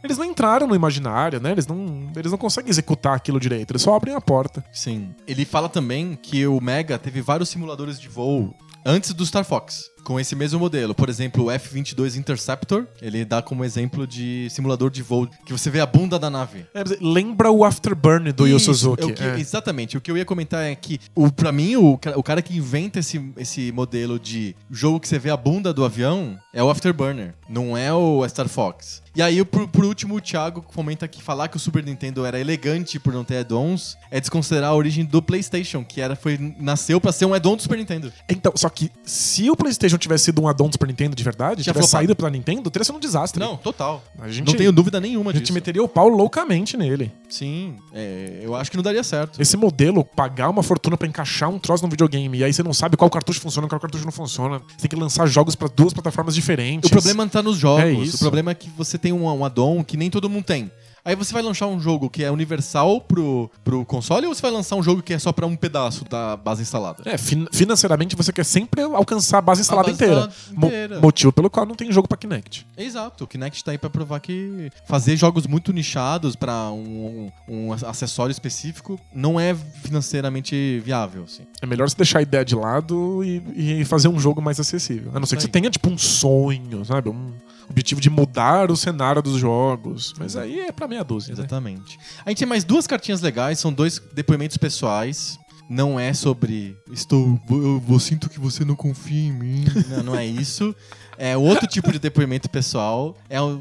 eles, 0.06 0.18
não 0.18 0.24
entraram 0.24 0.66
no 0.66 0.74
imaginário, 0.74 1.40
né? 1.40 1.52
Eles 1.52 1.66
não, 1.66 2.10
eles 2.16 2.30
não 2.30 2.38
conseguem 2.38 2.70
executar 2.70 3.14
aquilo 3.14 3.38
direito, 3.40 3.72
eles 3.72 3.82
só 3.82 3.94
abrem 3.94 4.14
a 4.14 4.20
porta. 4.20 4.64
Sim. 4.72 5.14
Ele 5.26 5.44
fala 5.44 5.68
também 5.68 6.18
que 6.20 6.46
o 6.46 6.60
Mega 6.60 6.98
teve 6.98 7.20
vários 7.20 7.48
simuladores 7.48 8.00
de 8.00 8.08
voo 8.08 8.54
antes 8.84 9.12
do 9.12 9.26
Star 9.26 9.44
Fox. 9.44 9.95
Com 10.06 10.20
esse 10.20 10.36
mesmo 10.36 10.60
modelo. 10.60 10.94
Por 10.94 11.08
exemplo, 11.08 11.46
o 11.46 11.50
F-22 11.50 12.14
Interceptor, 12.14 12.86
ele 13.02 13.24
dá 13.24 13.42
como 13.42 13.64
exemplo 13.64 14.06
de 14.06 14.46
simulador 14.50 14.88
de 14.88 15.02
voo, 15.02 15.26
que 15.44 15.52
você 15.52 15.68
vê 15.68 15.80
a 15.80 15.86
bunda 15.86 16.16
da 16.16 16.30
nave. 16.30 16.64
É, 16.72 16.84
lembra 17.00 17.50
o 17.50 17.64
Afterburn 17.64 18.30
do 18.30 18.46
Yu 18.46 18.60
Suzuki. 18.60 19.10
é 19.10 19.12
que- 19.12 19.22
é. 19.24 19.40
Exatamente. 19.40 19.96
O 19.96 20.00
que 20.00 20.08
eu 20.08 20.16
ia 20.16 20.24
comentar 20.24 20.62
é 20.62 20.76
que, 20.76 21.00
o, 21.12 21.28
pra 21.32 21.50
mim, 21.50 21.74
o, 21.74 21.98
o 22.14 22.22
cara 22.22 22.40
que 22.40 22.56
inventa 22.56 23.00
esse, 23.00 23.20
esse 23.36 23.72
modelo 23.72 24.16
de 24.16 24.54
jogo 24.70 25.00
que 25.00 25.08
você 25.08 25.18
vê 25.18 25.28
a 25.28 25.36
bunda 25.36 25.74
do 25.74 25.84
avião 25.84 26.38
é 26.54 26.62
o 26.62 26.70
Afterburner, 26.70 27.34
não 27.48 27.76
é 27.76 27.92
o 27.92 28.24
Star 28.28 28.48
Fox. 28.48 29.02
E 29.16 29.22
aí, 29.22 29.42
por, 29.44 29.66
por 29.66 29.84
último, 29.84 30.14
o 30.14 30.20
Thiago 30.20 30.62
comenta 30.62 31.08
que 31.08 31.22
falar 31.22 31.48
que 31.48 31.56
o 31.56 31.60
Super 31.60 31.82
Nintendo 31.82 32.24
era 32.26 32.38
elegante 32.38 33.00
por 33.00 33.12
não 33.14 33.24
ter 33.24 33.38
add-ons 33.38 33.96
é 34.10 34.20
desconsiderar 34.20 34.70
a 34.70 34.74
origem 34.74 35.04
do 35.06 35.22
PlayStation, 35.22 35.82
que 35.82 36.00
era, 36.02 36.14
foi, 36.14 36.38
nasceu 36.60 37.00
pra 37.00 37.10
ser 37.12 37.24
um 37.24 37.32
add-on 37.34 37.56
do 37.56 37.62
Super 37.62 37.78
Nintendo. 37.78 38.12
Então, 38.28 38.52
só 38.54 38.68
que 38.68 38.90
se 39.04 39.50
o 39.50 39.56
PlayStation 39.56 39.95
tivesse 39.98 40.24
sido 40.26 40.42
um 40.42 40.48
addon 40.48 40.68
do 40.68 40.72
Super 40.72 40.88
Nintendo 40.88 41.14
de 41.16 41.22
verdade, 41.24 41.62
Já 41.62 41.72
tivesse 41.72 41.88
flopado. 41.88 41.90
saído 41.90 42.16
pela 42.16 42.30
Nintendo, 42.30 42.70
teria 42.70 42.84
sido 42.84 42.96
um 42.96 43.00
desastre. 43.00 43.40
Não, 43.40 43.56
total. 43.56 44.02
A 44.18 44.28
gente, 44.28 44.46
não 44.46 44.54
tenho 44.54 44.72
dúvida 44.72 45.00
nenhuma 45.00 45.30
a 45.30 45.34
gente 45.34 45.42
disso. 45.42 45.52
meteria 45.54 45.82
o 45.82 45.88
pau 45.88 46.08
loucamente 46.08 46.76
nele. 46.76 47.10
Sim, 47.28 47.76
é, 47.92 48.40
eu 48.42 48.54
acho 48.54 48.70
que 48.70 48.76
não 48.76 48.82
daria 48.84 49.02
certo. 49.02 49.40
Esse 49.40 49.56
modelo, 49.56 50.04
pagar 50.04 50.48
uma 50.50 50.62
fortuna 50.62 50.96
pra 50.96 51.06
encaixar 51.08 51.48
um 51.48 51.58
troço 51.58 51.82
no 51.84 51.90
videogame, 51.90 52.38
e 52.38 52.44
aí 52.44 52.52
você 52.52 52.62
não 52.62 52.72
sabe 52.74 52.96
qual 52.96 53.10
cartucho 53.10 53.40
funciona, 53.40 53.68
qual 53.68 53.80
cartucho 53.80 54.04
não 54.04 54.12
funciona. 54.12 54.58
Você 54.58 54.88
tem 54.88 54.90
que 54.90 54.96
lançar 54.96 55.26
jogos 55.26 55.54
pra 55.54 55.68
duas 55.68 55.92
plataformas 55.92 56.34
diferentes. 56.34 56.88
O 56.88 56.92
problema 56.92 57.24
não 57.24 57.30
tá 57.30 57.42
nos 57.42 57.56
jogos. 57.56 57.84
É 57.84 57.92
isso. 57.92 58.16
O 58.16 58.18
problema 58.18 58.50
é 58.50 58.54
que 58.54 58.70
você 58.70 58.98
tem 58.98 59.12
um, 59.12 59.24
um 59.26 59.44
add-on 59.44 59.82
que 59.84 59.96
nem 59.96 60.10
todo 60.10 60.28
mundo 60.28 60.44
tem. 60.44 60.70
Aí 61.06 61.14
você 61.14 61.32
vai 61.32 61.40
lançar 61.40 61.68
um 61.68 61.78
jogo 61.80 62.10
que 62.10 62.24
é 62.24 62.30
universal 62.30 63.00
pro, 63.00 63.48
pro 63.62 63.84
console 63.84 64.26
ou 64.26 64.34
você 64.34 64.42
vai 64.42 64.50
lançar 64.50 64.74
um 64.74 64.82
jogo 64.82 65.00
que 65.02 65.14
é 65.14 65.18
só 65.20 65.32
pra 65.32 65.46
um 65.46 65.54
pedaço 65.54 66.04
da 66.04 66.36
base 66.36 66.62
instalada? 66.62 67.02
É, 67.06 67.16
fin- 67.16 67.46
financeiramente 67.52 68.16
você 68.16 68.32
quer 68.32 68.44
sempre 68.44 68.82
alcançar 68.82 69.38
a 69.38 69.40
base 69.40 69.60
instalada 69.60 69.88
base 69.88 70.02
inteira. 70.02 70.20
instalada 70.28 70.34
Mo- 70.60 70.66
inteira. 70.66 71.00
motivo 71.00 71.32
pelo 71.32 71.48
qual 71.48 71.64
não 71.64 71.76
tem 71.76 71.92
jogo 71.92 72.08
pra 72.08 72.18
Kinect. 72.18 72.66
Exato, 72.76 73.22
o 73.22 73.26
Kinect 73.28 73.62
tá 73.62 73.70
aí 73.70 73.78
pra 73.78 73.88
provar 73.88 74.18
que 74.18 74.68
fazer 74.88 75.16
jogos 75.16 75.46
muito 75.46 75.72
nichados 75.72 76.34
pra 76.34 76.70
um, 76.72 77.30
um, 77.48 77.68
um 77.68 77.72
acessório 77.72 78.32
específico 78.32 78.98
não 79.14 79.38
é 79.38 79.54
financeiramente 79.84 80.80
viável, 80.84 81.22
assim. 81.24 81.42
É 81.62 81.66
melhor 81.66 81.88
você 81.88 81.96
deixar 81.96 82.18
a 82.18 82.22
ideia 82.22 82.44
de 82.44 82.54
lado 82.54 83.22
e, 83.24 83.80
e 83.80 83.84
fazer 83.84 84.08
um 84.08 84.18
jogo 84.18 84.42
mais 84.42 84.58
acessível. 84.58 85.10
A 85.14 85.20
não 85.20 85.26
ser 85.26 85.36
que 85.36 85.42
você 85.42 85.48
tenha, 85.48 85.70
tipo, 85.70 85.88
um 85.88 85.96
sonho, 85.98 86.84
sabe? 86.84 87.08
Um 87.08 87.32
objetivo 87.68 88.00
de 88.00 88.10
mudar 88.10 88.70
o 88.70 88.76
cenário 88.76 89.22
dos 89.22 89.38
jogos. 89.38 90.14
Mas 90.18 90.36
aí 90.36 90.60
é 90.60 90.72
pra 90.72 90.88
meia 90.88 91.04
dúzia, 91.04 91.34
né? 91.34 91.40
Exatamente. 91.40 91.98
A 92.24 92.30
gente 92.30 92.38
tem 92.38 92.48
mais 92.48 92.64
duas 92.64 92.86
cartinhas 92.86 93.20
legais, 93.20 93.58
são 93.58 93.72
dois 93.72 94.00
depoimentos 94.12 94.56
pessoais. 94.56 95.38
Não 95.68 95.98
é 95.98 96.14
sobre 96.14 96.76
estou, 96.92 97.40
eu, 97.50 97.82
eu 97.88 97.98
sinto 97.98 98.30
que 98.30 98.38
você 98.38 98.64
não 98.64 98.76
confia 98.76 99.28
em 99.28 99.32
mim. 99.32 99.64
Não, 99.90 100.02
não 100.04 100.16
é 100.16 100.24
isso. 100.24 100.74
É 101.18 101.36
outro 101.36 101.66
tipo 101.66 101.90
de 101.90 101.98
depoimento 101.98 102.48
pessoal. 102.48 103.16
É 103.28 103.40
o 103.40 103.58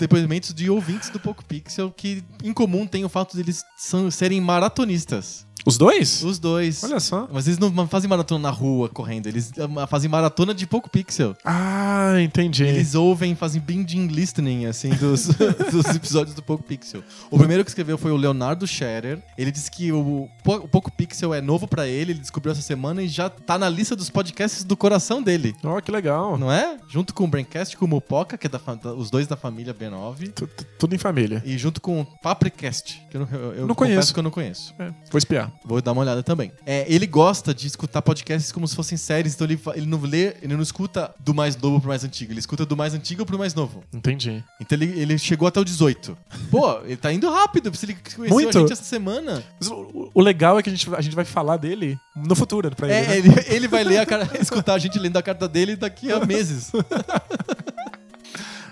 depoimentos 0.00 0.52
de 0.52 0.68
ouvintes 0.68 1.10
do 1.10 1.20
Poco 1.20 1.44
Pixel 1.44 1.92
que 1.96 2.24
em 2.42 2.52
comum 2.52 2.86
tem 2.86 3.04
o 3.04 3.08
fato 3.08 3.34
de 3.36 3.42
eles 3.42 3.62
são- 3.76 4.10
serem 4.10 4.40
maratonistas. 4.40 5.46
Os 5.66 5.76
dois? 5.76 6.22
Os 6.22 6.38
dois. 6.38 6.82
Olha 6.82 6.98
só. 6.98 7.28
Mas 7.30 7.46
eles 7.46 7.58
não 7.58 7.86
fazem 7.86 8.08
maratona 8.08 8.40
na 8.44 8.50
rua 8.50 8.88
correndo, 8.88 9.26
eles 9.26 9.52
ah, 9.78 9.86
fazem 9.86 10.08
maratona 10.08 10.54
de 10.54 10.66
Poco 10.66 10.88
Pixel. 10.88 11.36
Ah, 11.44 12.14
entendi. 12.18 12.64
Eles 12.64 12.94
ouvem, 12.94 13.34
fazem 13.34 13.60
binging 13.60 14.06
listening, 14.06 14.64
assim, 14.64 14.88
dos, 14.94 15.26
dos 15.70 15.84
episódios 15.94 16.34
do 16.34 16.42
Poco 16.42 16.62
Pixel. 16.64 17.04
O 17.30 17.36
primeiro 17.36 17.62
que 17.62 17.68
escreveu 17.70 17.98
foi 17.98 18.10
o 18.10 18.16
Leonardo 18.16 18.66
Scherer. 18.66 19.22
Ele 19.36 19.50
disse 19.50 19.70
que 19.70 19.92
o, 19.92 20.30
o 20.46 20.68
Poco 20.68 20.90
Pixel 20.90 21.34
é 21.34 21.42
novo 21.42 21.68
pra 21.68 21.86
ele, 21.86 22.12
ele 22.12 22.20
descobriu 22.20 22.52
essa 22.52 22.62
semana 22.62 23.02
e 23.02 23.08
já 23.08 23.28
tá 23.28 23.58
na 23.58 23.68
lista 23.68 23.94
dos 23.94 24.08
podcasts 24.08 24.64
do 24.64 24.74
coração 24.78 25.22
dele. 25.22 25.54
Ó, 25.62 25.78
que 25.82 25.92
legal. 25.92 26.38
Não 26.38 26.50
é? 26.50 26.78
Junto 26.88 27.12
com 27.12 27.24
o 27.24 27.28
Braincast, 27.28 27.76
com 27.76 27.84
o 27.84 27.88
Mupoca, 27.88 28.38
que 28.38 28.46
é 28.46 28.50
da- 28.50 28.94
os 28.94 29.10
dois 29.10 29.26
da 29.26 29.36
família 29.36 29.74
B9. 29.90 30.32
Tu- 30.32 30.46
tu- 30.46 30.66
Tudo 30.78 30.94
em 30.94 30.98
família. 30.98 31.42
E 31.44 31.58
junto 31.58 31.80
com 31.80 32.00
o 32.00 32.04
Papricast, 32.04 33.02
que 33.10 33.16
eu, 33.16 33.20
não- 33.20 33.28
eu, 33.38 33.52
eu 33.54 33.66
Não 33.66 33.74
conheço. 33.74 34.12
que 34.14 34.18
eu 34.18 34.22
não 34.22 34.30
conheço. 34.30 34.74
É, 34.78 34.90
vou 35.10 35.18
espiar. 35.18 35.52
Vou 35.64 35.80
dar 35.82 35.92
uma 35.92 36.02
olhada 36.02 36.22
também. 36.22 36.52
É, 36.64 36.84
ele 36.88 37.06
gosta 37.06 37.52
de 37.54 37.66
escutar 37.66 38.00
podcasts 38.02 38.50
como 38.52 38.66
se 38.66 38.74
fossem 38.74 38.96
séries, 38.96 39.34
então 39.34 39.46
ele, 39.46 39.60
ele 39.74 39.86
não 39.86 40.00
lê, 40.00 40.34
ele 40.42 40.54
não 40.54 40.62
escuta 40.62 41.14
do 41.20 41.34
mais 41.34 41.56
novo 41.56 41.80
pro 41.80 41.88
mais 41.88 42.04
antigo, 42.04 42.32
ele 42.32 42.40
escuta 42.40 42.64
do 42.64 42.76
mais 42.76 42.94
antigo 42.94 43.24
pro 43.26 43.38
mais 43.38 43.54
novo. 43.54 43.82
Entendi. 43.92 44.42
Então 44.60 44.76
ele, 44.78 44.98
ele 44.98 45.18
chegou 45.18 45.46
até 45.48 45.60
o 45.60 45.64
18. 45.64 46.16
Pô, 46.50 46.80
ele 46.84 46.96
tá 46.96 47.12
indo 47.12 47.28
rápido, 47.30 47.74
se 47.76 47.86
ele 47.86 47.94
conheceu 47.94 48.28
Muito. 48.34 48.56
a 48.56 48.60
gente 48.62 48.72
essa 48.72 48.84
semana. 48.84 49.42
O, 49.68 50.10
o 50.14 50.20
legal 50.20 50.58
é 50.58 50.62
que 50.62 50.70
a 50.70 50.72
gente, 50.72 50.94
a 50.94 51.00
gente 51.00 51.14
vai 51.16 51.24
falar 51.24 51.56
dele 51.56 51.98
no 52.16 52.34
futuro 52.34 52.74
pra 52.74 52.86
ele. 52.88 52.96
É, 52.96 53.06
né? 53.08 53.18
ele, 53.18 53.28
ele 53.56 53.68
vai 53.68 53.84
ler 53.84 53.98
a 53.98 54.06
escutar 54.40 54.74
a 54.74 54.78
gente 54.78 54.98
lendo 54.98 55.16
a 55.16 55.22
carta 55.22 55.48
dele 55.48 55.76
daqui 55.76 56.10
a 56.12 56.24
meses. 56.24 56.72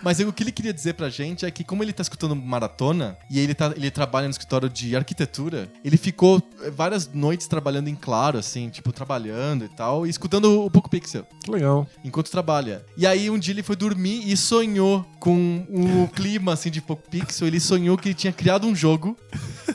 Mas 0.03 0.21
o 0.21 0.33
que 0.33 0.43
ele 0.43 0.53
queria 0.53 0.73
dizer 0.73 0.95
pra 0.95 1.09
gente 1.09 1.45
é 1.45 1.51
que, 1.51 1.65
como 1.65 1.83
ele 1.83 1.93
tá 1.93 2.03
escutando 2.03 2.35
maratona 2.37 3.17
e 3.31 3.39
ele, 3.39 3.55
tá, 3.55 3.73
ele 3.77 3.91
trabalha 3.91 4.27
no 4.27 4.31
escritório 4.31 4.69
de 4.69 4.95
arquitetura, 4.97 5.69
ele 5.85 5.97
ficou 5.97 6.43
eh, 6.63 6.71
várias 6.71 7.13
noites 7.13 7.47
trabalhando 7.47 7.89
em 7.89 7.95
claro, 7.95 8.39
assim, 8.39 8.69
tipo, 8.69 8.93
trabalhando 8.93 9.65
e 9.65 9.69
tal, 9.69 10.07
e 10.07 10.11
escutando 10.11 10.65
o 10.65 10.71
Poco 10.71 10.89
Pixel 10.89 11.27
Que 11.45 11.51
legal. 11.51 11.87
enquanto 12.05 12.31
trabalha. 12.31 12.85
E 12.97 13.07
aí 13.07 13.31
um 13.31 13.39
dia 13.39 13.53
ele 13.53 13.63
foi 13.63 13.77
dormir 13.77 14.23
e 14.31 14.37
sonhou 14.37 15.05
com 15.19 15.67
o 15.69 16.09
clima 16.15 16.53
assim 16.53 16.71
de 16.71 16.81
Poco 16.81 17.09
Pixel. 17.11 17.47
Ele 17.47 17.61
sonhou 17.61 17.97
que 17.97 18.09
ele 18.09 18.15
tinha 18.15 18.33
criado 18.33 18.67
um 18.67 18.75
jogo 18.75 19.17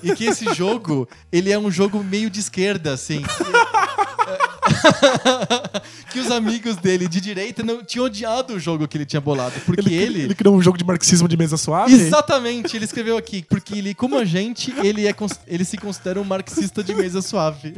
e 0.01 0.13
que 0.15 0.25
esse 0.25 0.53
jogo 0.53 1.07
ele 1.31 1.51
é 1.51 1.57
um 1.59 1.69
jogo 1.71 2.03
meio 2.03 2.29
de 2.29 2.39
esquerda, 2.39 2.93
assim. 2.93 3.21
que 6.11 6.19
os 6.19 6.31
amigos 6.31 6.75
dele 6.77 7.07
de 7.07 7.19
direita 7.21 7.63
não 7.63 7.83
tinham 7.83 8.05
odiado 8.05 8.53
o 8.53 8.59
jogo 8.59 8.87
que 8.87 8.97
ele 8.97 9.05
tinha 9.05 9.21
bolado, 9.21 9.59
porque 9.65 9.81
Ele, 9.81 9.93
ele, 9.93 10.21
ele 10.21 10.35
criou 10.35 10.55
um 10.55 10.61
jogo 10.61 10.77
de 10.77 10.83
marxismo 10.83 11.27
de 11.27 11.37
mesa 11.37 11.57
suave? 11.57 11.93
Exatamente, 11.93 12.75
ele 12.75 12.85
escreveu 12.85 13.17
aqui, 13.17 13.43
porque 13.47 13.77
ele, 13.77 13.93
como 13.93 14.17
a 14.17 14.25
gente, 14.25 14.73
ele, 14.83 15.07
é, 15.07 15.15
ele 15.47 15.65
se 15.65 15.77
considera 15.77 16.19
um 16.19 16.23
marxista 16.23 16.83
de 16.83 16.93
mesa 16.93 17.21
suave. 17.21 17.75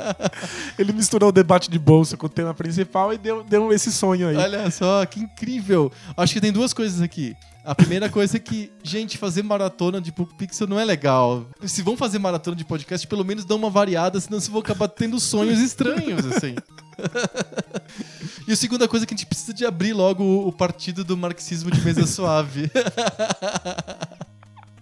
Ele 0.78 0.92
misturou 0.92 1.28
o 1.28 1.32
debate 1.32 1.70
de 1.70 1.78
bolsa 1.78 2.16
com 2.16 2.26
o 2.26 2.28
tema 2.28 2.54
principal 2.54 3.12
e 3.12 3.18
deu, 3.18 3.42
deu 3.42 3.72
esse 3.72 3.92
sonho 3.92 4.28
aí. 4.28 4.36
Olha 4.36 4.70
só, 4.70 5.04
que 5.04 5.20
incrível. 5.20 5.92
Acho 6.16 6.34
que 6.34 6.40
tem 6.40 6.52
duas 6.52 6.72
coisas 6.72 7.00
aqui. 7.00 7.36
A 7.64 7.74
primeira 7.74 8.08
coisa 8.08 8.36
é 8.36 8.40
que, 8.40 8.72
gente, 8.82 9.18
fazer 9.18 9.42
maratona 9.42 10.00
de 10.00 10.10
Poco 10.10 10.34
Pixel 10.34 10.66
não 10.66 10.78
é 10.78 10.84
legal. 10.84 11.46
Se 11.66 11.82
vão 11.82 11.96
fazer 11.96 12.18
maratona 12.18 12.56
de 12.56 12.64
podcast, 12.64 13.06
pelo 13.06 13.24
menos 13.24 13.44
dão 13.44 13.58
uma 13.58 13.70
variada, 13.70 14.18
senão 14.18 14.40
se 14.40 14.50
vão 14.50 14.60
acabar 14.60 14.88
tendo 14.88 15.20
sonhos 15.20 15.60
estranhos, 15.60 16.24
assim. 16.26 16.54
E 18.46 18.52
a 18.52 18.56
segunda 18.56 18.88
coisa 18.88 19.04
é 19.04 19.06
que 19.06 19.14
a 19.14 19.16
gente 19.16 19.26
precisa 19.26 19.54
de 19.54 19.64
abrir 19.64 19.92
logo 19.92 20.24
o 20.24 20.50
partido 20.50 21.04
do 21.04 21.16
marxismo 21.16 21.70
de 21.70 21.80
mesa 21.82 22.04
suave. 22.04 22.68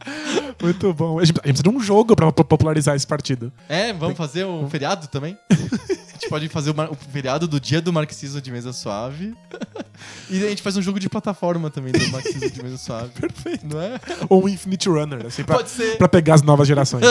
Muito 0.62 0.93
bom. 0.95 1.19
A 1.19 1.25
gente, 1.25 1.41
precisa 1.41 1.62
de 1.62 1.69
um 1.69 1.81
jogo 1.81 2.15
pra 2.16 2.31
po- 2.33 2.45
popularizar 2.45 2.95
esse 2.97 3.07
partido. 3.07 3.53
É, 3.69 3.93
vamos 3.93 4.16
fazer 4.16 4.45
um 4.45 4.69
feriado 4.69 5.07
também? 5.09 5.37
A 6.19 6.20
gente 6.20 6.31
pode 6.31 6.49
fazer 6.49 6.70
o, 6.70 6.75
o 6.93 6.97
feriado 7.12 7.47
do 7.47 7.61
dia 7.61 7.81
do 7.81 7.93
marxismo 7.93 8.41
de 8.41 8.51
mesa 8.51 8.73
suave. 8.73 9.35
E 10.31 10.37
a 10.45 10.49
gente 10.49 10.62
faz 10.62 10.77
um 10.77 10.83
jogo 10.83 11.01
de 11.01 11.09
plataforma 11.09 11.70
também 11.70 11.91
do 11.91 12.09
marxismo 12.12 12.49
de 12.49 12.62
mesa 12.62 12.77
suave. 12.79 13.09
Perfeito. 13.20 13.66
Não 13.66 13.81
é? 13.83 13.99
Ou 14.29 14.45
um 14.45 14.49
Infinite 14.49 14.89
Runner, 14.89 15.27
assim, 15.27 15.43
pra, 15.43 15.57
Pode 15.57 15.70
ser. 15.70 15.97
pra 15.99 16.09
pegar 16.09 16.35
as 16.35 16.43
novas 16.43 16.69
gerações. 16.69 17.05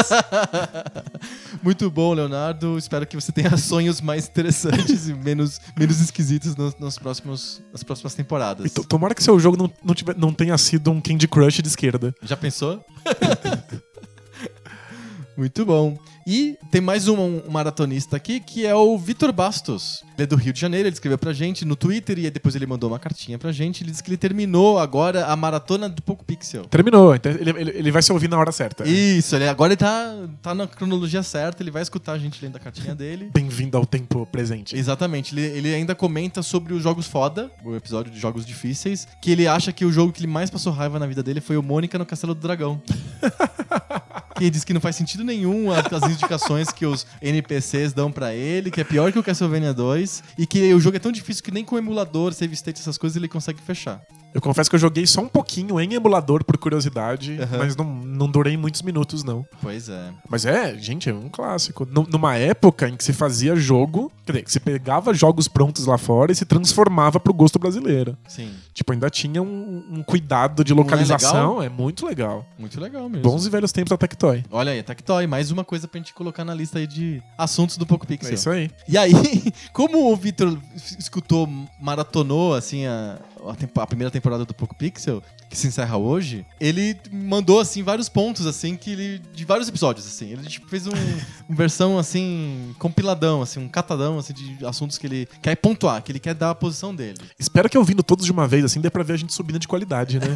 Muito 1.61 1.89
bom, 1.89 2.13
Leonardo. 2.13 2.77
Espero 2.77 3.05
que 3.05 3.15
você 3.15 3.31
tenha 3.31 3.55
sonhos 3.57 3.99
mais 4.01 4.27
interessantes 4.27 5.07
e 5.09 5.13
menos, 5.13 5.59
menos 5.77 5.99
esquisitos 5.99 6.55
nos, 6.55 6.75
nos 6.77 6.97
próximos, 6.97 7.61
nas 7.73 7.83
próximas 7.83 8.13
temporadas. 8.15 8.71
To- 8.71 8.83
tomara 8.85 9.13
que 9.13 9.23
seu 9.23 9.37
jogo 9.39 9.57
não, 9.57 9.71
não, 9.83 9.93
tiver- 9.93 10.15
não 10.17 10.31
tenha 10.33 10.57
sido 10.57 10.89
um 10.91 11.01
Candy 11.01 11.27
Crush 11.27 11.61
de 11.61 11.67
esquerda. 11.67 12.15
Já 12.21 12.37
pensou? 12.37 12.76
Muito 15.37 15.65
bom. 15.65 15.97
E 16.29 16.59
tem 16.69 16.81
mais 16.81 17.07
um, 17.07 17.17
um 17.17 17.49
maratonista 17.49 18.17
aqui 18.17 18.41
que 18.41 18.65
é 18.65 18.75
o 18.75 18.97
Vitor 18.97 19.31
Bastos. 19.31 20.03
Ele 20.17 20.23
é 20.23 20.25
do 20.25 20.35
Rio 20.35 20.51
de 20.51 20.59
Janeiro, 20.59 20.85
ele 20.85 20.93
escreveu 20.93 21.17
pra 21.17 21.31
gente 21.31 21.63
no 21.63 21.73
Twitter 21.73 22.19
e 22.19 22.29
depois 22.29 22.53
ele 22.53 22.65
mandou 22.65 22.89
uma 22.89 22.99
cartinha 22.99 23.39
pra 23.39 23.53
gente. 23.53 23.81
Ele 23.81 23.91
disse 23.91 24.03
que 24.03 24.09
ele 24.09 24.17
terminou 24.17 24.77
agora 24.77 25.25
a 25.27 25.37
maratona 25.37 25.87
do 25.87 26.01
Poco 26.01 26.25
Pixel. 26.25 26.65
Terminou, 26.65 27.15
então 27.15 27.31
ele, 27.31 27.51
ele, 27.51 27.71
ele 27.77 27.91
vai 27.91 28.01
se 28.01 28.11
ouvir 28.11 28.27
na 28.27 28.37
hora 28.37 28.51
certa. 28.51 28.85
Isso, 28.85 29.37
ele, 29.37 29.47
agora 29.47 29.71
ele 29.71 29.77
tá, 29.77 30.27
tá 30.41 30.53
na 30.53 30.67
cronologia 30.67 31.23
certa, 31.23 31.63
ele 31.63 31.71
vai 31.71 31.81
escutar 31.81 32.11
a 32.11 32.17
gente 32.17 32.43
lendo 32.43 32.57
a 32.57 32.59
cartinha 32.59 32.93
dele. 32.93 33.31
Bem-vindo 33.33 33.77
ao 33.77 33.85
tempo 33.85 34.25
presente. 34.25 34.75
Exatamente, 34.75 35.33
ele, 35.33 35.45
ele 35.45 35.73
ainda 35.73 35.95
comenta 35.95 36.43
sobre 36.43 36.73
os 36.73 36.83
jogos 36.83 37.07
foda, 37.07 37.49
o 37.63 37.73
episódio 37.73 38.11
de 38.11 38.19
jogos 38.19 38.45
difíceis, 38.45 39.07
que 39.21 39.31
ele 39.31 39.47
acha 39.47 39.71
que 39.71 39.85
o 39.85 39.91
jogo 39.93 40.11
que 40.11 40.19
ele 40.19 40.27
mais 40.27 40.49
passou 40.49 40.73
raiva 40.73 40.99
na 40.99 41.07
vida 41.07 41.23
dele 41.23 41.39
foi 41.39 41.55
o 41.55 41.63
Mônica 41.63 41.97
no 41.97 42.05
Castelo 42.05 42.35
do 42.35 42.41
Dragão. 42.41 42.81
que 44.37 44.49
diz 44.49 44.63
que 44.63 44.73
não 44.73 44.81
faz 44.81 44.95
sentido 44.95 45.23
nenhum 45.23 45.71
as, 45.71 45.91
as 45.91 46.11
indicações 46.11 46.71
que 46.71 46.85
os 46.85 47.05
NPCs 47.21 47.93
dão 47.93 48.11
pra 48.11 48.33
ele, 48.33 48.71
que 48.71 48.81
é 48.81 48.83
pior 48.83 49.11
que 49.11 49.19
o 49.19 49.23
Castlevania 49.23 49.73
2, 49.73 50.23
e 50.37 50.45
que 50.45 50.73
o 50.73 50.79
jogo 50.79 50.97
é 50.97 50.99
tão 50.99 51.11
difícil 51.11 51.43
que 51.43 51.51
nem 51.51 51.65
com 51.65 51.77
emulador, 51.77 52.33
save 52.33 52.53
state, 52.53 52.79
essas 52.79 52.97
coisas 52.97 53.15
ele 53.15 53.27
consegue 53.27 53.61
fechar. 53.61 54.01
Eu 54.33 54.41
confesso 54.41 54.69
que 54.69 54.75
eu 54.75 54.79
joguei 54.79 55.05
só 55.07 55.21
um 55.21 55.27
pouquinho 55.27 55.79
em 55.79 55.93
emulador 55.93 56.43
por 56.43 56.57
curiosidade, 56.57 57.37
Aham. 57.41 57.57
mas 57.57 57.75
não, 57.75 57.85
não 57.85 58.29
durei 58.29 58.55
muitos 58.57 58.81
minutos, 58.81 59.23
não. 59.23 59.45
Pois 59.61 59.89
é. 59.89 60.11
Mas 60.29 60.45
é, 60.45 60.77
gente, 60.77 61.09
é 61.09 61.13
um 61.13 61.29
clássico. 61.29 61.87
Nu- 61.89 62.07
numa 62.09 62.35
época 62.35 62.87
em 62.87 62.95
que 62.95 63.03
se 63.03 63.13
fazia 63.13 63.55
jogo, 63.55 64.11
quer 64.25 64.33
dizer, 64.33 64.43
que 64.43 64.51
se 64.51 64.59
pegava 64.59 65.13
jogos 65.13 65.47
prontos 65.47 65.85
lá 65.85 65.97
fora 65.97 66.31
e 66.31 66.35
se 66.35 66.45
transformava 66.45 67.19
pro 67.19 67.33
gosto 67.33 67.57
brasileiro. 67.57 68.17
Sim. 68.27 68.51
Tipo, 68.73 68.93
ainda 68.93 69.09
tinha 69.09 69.41
um, 69.41 69.83
um 69.91 70.03
cuidado 70.03 70.63
de 70.63 70.71
é 70.71 70.75
localização, 70.75 71.61
é, 71.61 71.69
muito 71.69 72.05
legal. 72.05 72.45
Muito 72.59 72.79
legal 72.79 73.09
mesmo. 73.09 73.23
Bons 73.29 73.45
e 73.45 73.49
velhos 73.49 73.71
tempos 73.71 73.89
da 73.89 73.97
Tectoy. 73.97 74.43
Olha 74.51 74.71
aí, 74.71 74.83
Tectoy, 74.83 75.25
mais 75.25 75.51
uma 75.51 75.63
coisa 75.63 75.87
pra 75.87 75.97
gente 75.99 76.13
colocar 76.13 76.45
na 76.45 76.53
lista 76.53 76.79
aí 76.79 76.85
de 76.87 77.21
assuntos 77.37 77.77
do 77.77 77.85
Poco 77.85 78.05
Pixel. 78.05 78.31
É 78.31 78.33
isso 78.35 78.49
aí. 78.49 78.69
E 78.87 78.97
aí, 78.97 79.11
como 79.73 80.11
o 80.11 80.15
Victor 80.15 80.57
escutou, 80.99 81.47
maratonou, 81.81 82.53
assim, 82.53 82.85
a, 82.85 83.17
a, 83.49 83.81
a 83.81 83.87
primeira 83.87 84.11
temporada 84.11 84.45
do 84.45 84.53
Poco 84.53 84.75
Pixel, 84.75 85.21
que 85.49 85.57
se 85.57 85.67
encerra 85.67 85.97
hoje, 85.97 86.45
ele 86.59 86.97
mandou, 87.11 87.59
assim, 87.59 87.83
vários 87.83 88.09
pontos, 88.09 88.45
assim, 88.45 88.75
que 88.75 88.91
ele... 88.91 89.21
De 89.33 89.45
vários 89.45 89.67
episódios, 89.67 90.05
assim. 90.05 90.31
Ele, 90.31 90.43
tipo, 90.47 90.67
fez 90.67 90.87
um, 90.87 90.91
uma 91.47 91.57
versão, 91.57 91.97
assim, 91.97 92.75
compiladão, 92.79 93.41
assim, 93.41 93.59
um 93.59 93.67
catadão, 93.67 94.19
assim, 94.19 94.33
de 94.33 94.65
assuntos 94.65 94.97
que 94.97 95.07
ele 95.07 95.27
quer 95.41 95.55
pontuar, 95.55 96.01
que 96.01 96.11
ele 96.11 96.19
quer 96.19 96.33
dar 96.33 96.51
a 96.51 96.55
posição 96.55 96.93
dele. 96.93 97.19
Espero 97.39 97.69
que 97.69 97.77
ouvindo 97.77 98.03
todos 98.03 98.25
de 98.25 98.31
uma 98.31 98.47
vez, 98.47 98.65
assim, 98.65 98.81
dê 98.81 98.89
pra 98.89 99.03
ver 99.03 99.13
a 99.13 99.17
gente 99.17 99.33
subindo 99.33 99.59
de 99.59 99.67
qualidade, 99.67 100.19
né? 100.19 100.27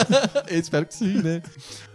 Eu 0.48 0.58
espero 0.58 0.86
que 0.86 0.94
sim, 0.94 1.20
né? 1.22 1.42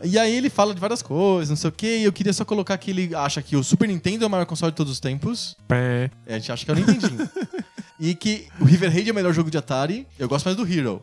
E 0.04 0.18
aí 0.18 0.36
ele 0.36 0.50
fala 0.50 0.74
de 0.74 0.80
várias 0.80 1.02
coisas, 1.02 1.50
não 1.50 1.56
sei 1.56 1.70
o 1.70 1.74
quê, 1.74 1.98
e 2.00 2.04
eu 2.04 2.14
queria 2.14 2.34
só 2.34 2.46
colocar 2.46 2.78
que 2.78 2.92
ele 2.92 3.14
acha 3.16 3.42
que 3.42 3.56
o 3.56 3.64
Super 3.64 3.88
Nintendo 3.88 4.24
é 4.24 4.28
o 4.28 4.30
maior 4.30 4.46
console 4.46 4.72
de 4.72 4.76
todos 4.76 4.94
os 4.94 5.00
tempos. 5.00 5.56
Pé. 5.68 6.10
É, 6.26 6.36
A 6.36 6.40
gente 6.40 6.52
acha 6.52 6.66
que 6.66 6.72
é 6.72 6.74
o 6.74 6.78
Nintendinho. 6.78 7.30
e 8.00 8.16
que 8.16 8.48
o 8.60 8.66
River 8.66 8.92
Raid 8.92 9.10
é 9.10 9.12
o 9.12 9.16
melhor 9.16 9.34
jogo 9.34 9.50
de 9.50 9.58
Atari. 9.58 10.08
Eu 10.18 10.28
gosto 10.28 10.46
mais 10.46 10.58
do 10.58 10.68
Hero. 10.68 11.02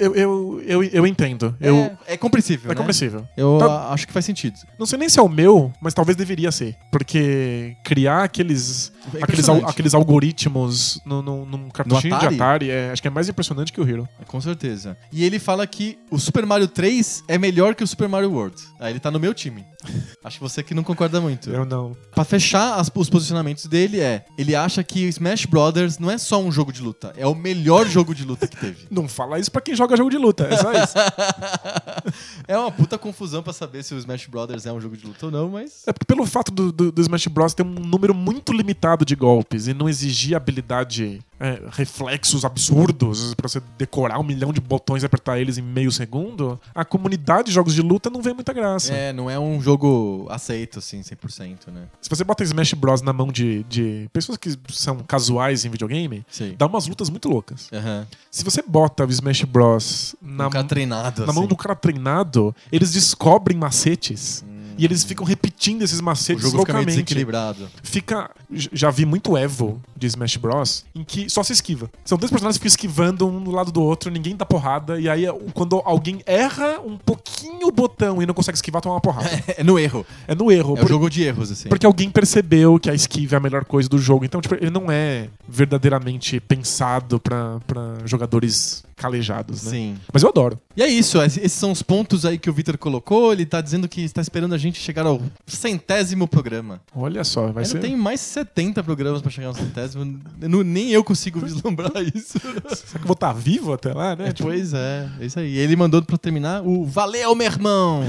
Eu, 0.00 0.14
eu, 0.14 0.62
eu, 0.66 0.82
eu 0.84 1.06
entendo. 1.06 1.56
Eu, 1.60 1.76
É, 1.76 1.96
é 2.08 2.16
compreensível, 2.16 2.66
é 2.66 2.68
né? 2.68 2.74
compreensível. 2.74 3.26
Eu 3.36 3.58
Tá- 3.58 3.90
acho 3.92 4.06
que 4.06 4.12
faz 4.12 4.24
sentido. 4.24 4.54
Não 4.78 4.86
sei 4.86 4.98
nem 4.98 5.08
se 5.08 5.18
é 5.18 5.22
o 5.22 5.28
meu, 5.28 5.72
mas 5.80 5.94
talvez 5.94 6.16
deveria 6.16 6.52
ser. 6.52 6.76
Porque 6.92 7.74
criar 7.84 8.24
aqueles, 8.24 8.92
É 9.14 9.22
aqueles, 9.24 9.48
al- 9.48 9.66
aqueles 9.68 9.94
algoritmos 9.94 11.00
no, 11.04 11.22
no, 11.22 11.44
num 11.46 11.68
cartuchinho 11.70 12.14
Atari? 12.14 12.28
de 12.36 12.42
Atari, 12.42 12.70
é, 12.70 12.90
acho 12.92 13.02
que 13.02 13.08
é 13.08 13.10
mais 13.10 13.28
impressionante 13.28 13.72
que 13.72 13.80
o 13.80 13.88
Hero. 13.88 14.08
Com 14.26 14.40
certeza. 14.40 14.96
E 15.12 15.24
ele 15.24 15.38
fala 15.38 15.66
que 15.66 15.98
o 16.10 16.18
Super 16.18 16.44
Mario 16.46 16.68
3 16.68 17.24
é 17.26 17.38
melhor 17.38 17.74
que 17.74 17.82
o 17.82 17.86
Super 17.86 18.08
Mario 18.08 18.30
World. 18.30 18.56
Aí 18.78 18.92
ele 18.92 19.00
tá 19.00 19.10
no 19.10 19.18
meu 19.18 19.32
time. 19.34 19.64
Acho 20.24 20.38
que 20.38 20.42
você 20.42 20.62
que 20.62 20.74
não 20.74 20.82
concorda 20.82 21.20
muito. 21.20 21.50
Eu 21.50 21.64
não. 21.64 21.96
Pra 22.14 22.24
fechar 22.24 22.74
as- 22.78 22.90
os 22.94 23.08
posicionamentos 23.08 23.66
dele 23.66 24.00
é, 24.00 24.24
ele 24.36 24.54
acha 24.54 24.82
que 24.84 25.04
Smash 25.08 25.46
Brothers 25.46 25.98
não 25.98 26.10
é 26.10 26.18
só 26.18 26.40
um 26.42 26.50
jogo 26.52 26.72
de 26.72 26.82
luta, 26.82 27.12
é 27.16 27.26
o 27.26 27.34
melhor 27.34 27.86
jogo 27.86 28.14
de 28.14 28.24
luta 28.24 28.46
que 28.46 28.56
teve. 28.56 28.86
Não 28.90 29.06
fala 29.08 29.38
isso 29.38 29.50
pra 29.50 29.60
quem 29.62 29.74
joga 29.78 29.96
jogo 29.96 30.10
de 30.10 30.18
luta, 30.18 30.44
é 30.44 30.56
só 30.56 30.72
isso. 30.72 30.94
É 32.46 32.56
uma 32.56 32.70
puta 32.72 32.96
confusão 32.96 33.42
pra 33.42 33.52
saber 33.52 33.82
se 33.82 33.94
o 33.94 33.98
Smash 33.98 34.26
Brothers 34.26 34.64
é 34.64 34.72
um 34.72 34.80
jogo 34.80 34.96
de 34.96 35.06
luta 35.06 35.26
ou 35.26 35.32
não, 35.32 35.50
mas 35.50 35.82
É 35.86 35.92
porque 35.92 36.06
pelo 36.06 36.24
fato 36.24 36.50
do, 36.50 36.72
do, 36.72 36.90
do 36.90 37.02
Smash 37.02 37.26
Bros. 37.26 37.52
ter 37.52 37.62
um 37.62 37.66
número 37.66 38.14
muito 38.14 38.52
limitado 38.52 39.04
de 39.04 39.14
golpes 39.14 39.66
e 39.66 39.74
não 39.74 39.88
exigir 39.88 40.34
habilidade, 40.34 41.20
é, 41.40 41.62
reflexos 41.70 42.44
absurdos 42.44 43.34
pra 43.34 43.48
você 43.48 43.60
decorar 43.76 44.18
um 44.18 44.24
milhão 44.24 44.52
de 44.52 44.60
botões 44.60 45.02
e 45.02 45.06
apertar 45.06 45.38
eles 45.38 45.58
em 45.58 45.62
meio 45.62 45.90
segundo, 45.92 46.60
a 46.74 46.84
comunidade 46.84 47.48
de 47.48 47.52
jogos 47.54 47.74
de 47.74 47.82
luta 47.82 48.10
não 48.10 48.20
vê 48.22 48.32
muita 48.32 48.52
graça. 48.52 48.92
é, 48.92 49.12
não 49.12 49.30
é 49.30 49.38
um 49.38 49.60
jogo 49.60 50.26
aceito 50.30 50.78
assim 50.78 51.00
100%, 51.00 51.68
né? 51.72 51.84
Se 52.00 52.10
você 52.10 52.24
bota 52.24 52.42
Smash 52.44 52.74
Bros. 52.74 53.02
na 53.02 53.12
mão 53.12 53.28
de, 53.28 53.64
de 53.64 54.08
pessoas 54.12 54.36
que 54.38 54.54
são 54.70 54.98
casuais 54.98 55.64
em 55.64 55.70
videogame, 55.70 56.24
Sim. 56.30 56.54
dá 56.58 56.66
umas 56.66 56.86
lutas 56.86 57.08
muito 57.10 57.28
loucas. 57.28 57.68
Aham. 57.72 58.06
Se 58.30 58.44
você 58.44 58.62
bota 58.66 59.04
o 59.06 59.10
Smash 59.10 59.44
Bros. 59.44 60.14
na, 60.20 60.46
Um 60.48 60.64
treinado 60.66 61.26
na 61.26 61.32
mão 61.32 61.44
assim. 61.44 61.48
do 61.48 61.56
cara 61.56 61.74
treinado, 61.74 62.54
eles 62.72 62.92
descobrem 62.92 63.56
macetes. 63.56 64.44
E 64.78 64.84
eles 64.84 65.02
ficam 65.04 65.26
repetindo 65.26 65.82
esses 65.82 65.98
O 65.98 66.04
macetes 66.04 66.42
jogo 66.44 66.58
fica 66.60 66.72
meio 66.72 66.78
loucamente. 66.86 67.02
desequilibrado. 67.04 67.68
Fica. 67.82 68.30
Já 68.50 68.90
vi 68.90 69.04
muito 69.04 69.36
Evo 69.36 69.80
de 69.96 70.06
Smash 70.06 70.36
Bros. 70.36 70.84
em 70.94 71.02
que 71.04 71.28
só 71.28 71.42
se 71.42 71.52
esquiva. 71.52 71.90
São 72.04 72.16
dois 72.16 72.30
personagens 72.30 72.56
que 72.56 72.62
ficam 72.62 72.68
esquivando 72.88 73.26
um 73.28 73.42
do 73.42 73.50
lado 73.50 73.70
do 73.72 73.82
outro, 73.82 74.10
ninguém 74.10 74.36
dá 74.36 74.46
porrada. 74.46 74.98
E 75.00 75.08
aí, 75.08 75.24
quando 75.52 75.82
alguém 75.84 76.22
erra 76.24 76.78
um 76.80 76.96
pouquinho 76.96 77.66
o 77.66 77.72
botão 77.72 78.22
e 78.22 78.26
não 78.26 78.32
consegue 78.34 78.56
esquivar, 78.56 78.80
toma 78.80 78.94
uma 78.94 79.00
porrada. 79.00 79.28
É 79.58 79.64
no 79.64 79.78
erro. 79.78 80.06
É 80.28 80.34
no 80.34 80.50
erro. 80.52 80.74
É 80.74 80.80
por- 80.80 80.84
o 80.86 80.88
jogo 80.88 81.10
de 81.10 81.22
erros, 81.24 81.50
assim. 81.50 81.68
Porque 81.68 81.84
alguém 81.84 82.08
percebeu 82.08 82.78
que 82.78 82.88
a 82.88 82.94
esquiva 82.94 83.34
é 83.34 83.38
a 83.38 83.40
melhor 83.40 83.64
coisa 83.64 83.88
do 83.88 83.98
jogo. 83.98 84.24
Então, 84.24 84.40
tipo, 84.40 84.54
ele 84.54 84.70
não 84.70 84.90
é 84.90 85.28
verdadeiramente 85.48 86.40
pensado 86.40 87.20
pra, 87.20 87.60
pra 87.66 87.94
jogadores 88.04 88.82
calejados, 88.96 89.62
né? 89.64 89.70
Sim. 89.70 89.96
Mas 90.12 90.22
eu 90.22 90.28
adoro. 90.28 90.58
E 90.76 90.82
é 90.82 90.88
isso, 90.88 91.20
esse- 91.22 91.38
esses 91.40 91.52
são 91.52 91.70
os 91.70 91.82
pontos 91.82 92.24
aí 92.24 92.36
que 92.38 92.50
o 92.50 92.52
Vitor 92.52 92.76
colocou. 92.78 93.32
Ele 93.32 93.46
tá 93.46 93.60
dizendo 93.60 93.88
que 93.88 94.00
está 94.02 94.20
esperando 94.20 94.54
a 94.54 94.58
gente 94.58 94.67
chegar 94.76 95.06
ao 95.06 95.20
centésimo 95.46 96.28
programa. 96.28 96.80
Olha 96.94 97.24
só, 97.24 97.42
vai 97.52 97.64
Ainda 97.64 97.68
ser. 97.68 97.80
tem 97.80 97.96
mais 97.96 98.20
70 98.20 98.82
programas 98.84 99.22
pra 99.22 99.30
chegar 99.30 99.48
ao 99.48 99.54
centésimo. 99.54 100.20
Não- 100.40 100.62
nem 100.62 100.90
eu 100.90 101.02
consigo 101.02 101.40
vislumbrar 101.40 101.90
isso. 102.14 102.38
Será 102.38 102.60
que 102.92 102.96
eu 102.98 103.06
vou 103.06 103.12
estar 103.14 103.32
vivo 103.32 103.72
até 103.72 103.92
lá, 103.94 104.14
né? 104.16 104.32
Tipo, 104.32 104.48
Pois 104.48 104.74
é, 104.74 105.08
é 105.20 105.26
isso 105.26 105.38
aí. 105.38 105.56
Ele 105.56 105.76
mandou 105.76 106.02
pra 106.02 106.18
terminar 106.18 106.62
o 106.62 106.84
Valeu, 106.84 107.34
meu 107.34 107.46
irmão! 107.46 108.02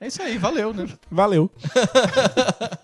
É 0.00 0.06
isso 0.06 0.22
aí, 0.22 0.38
valeu, 0.38 0.72
né? 0.72 0.88
Valeu. 1.10 1.50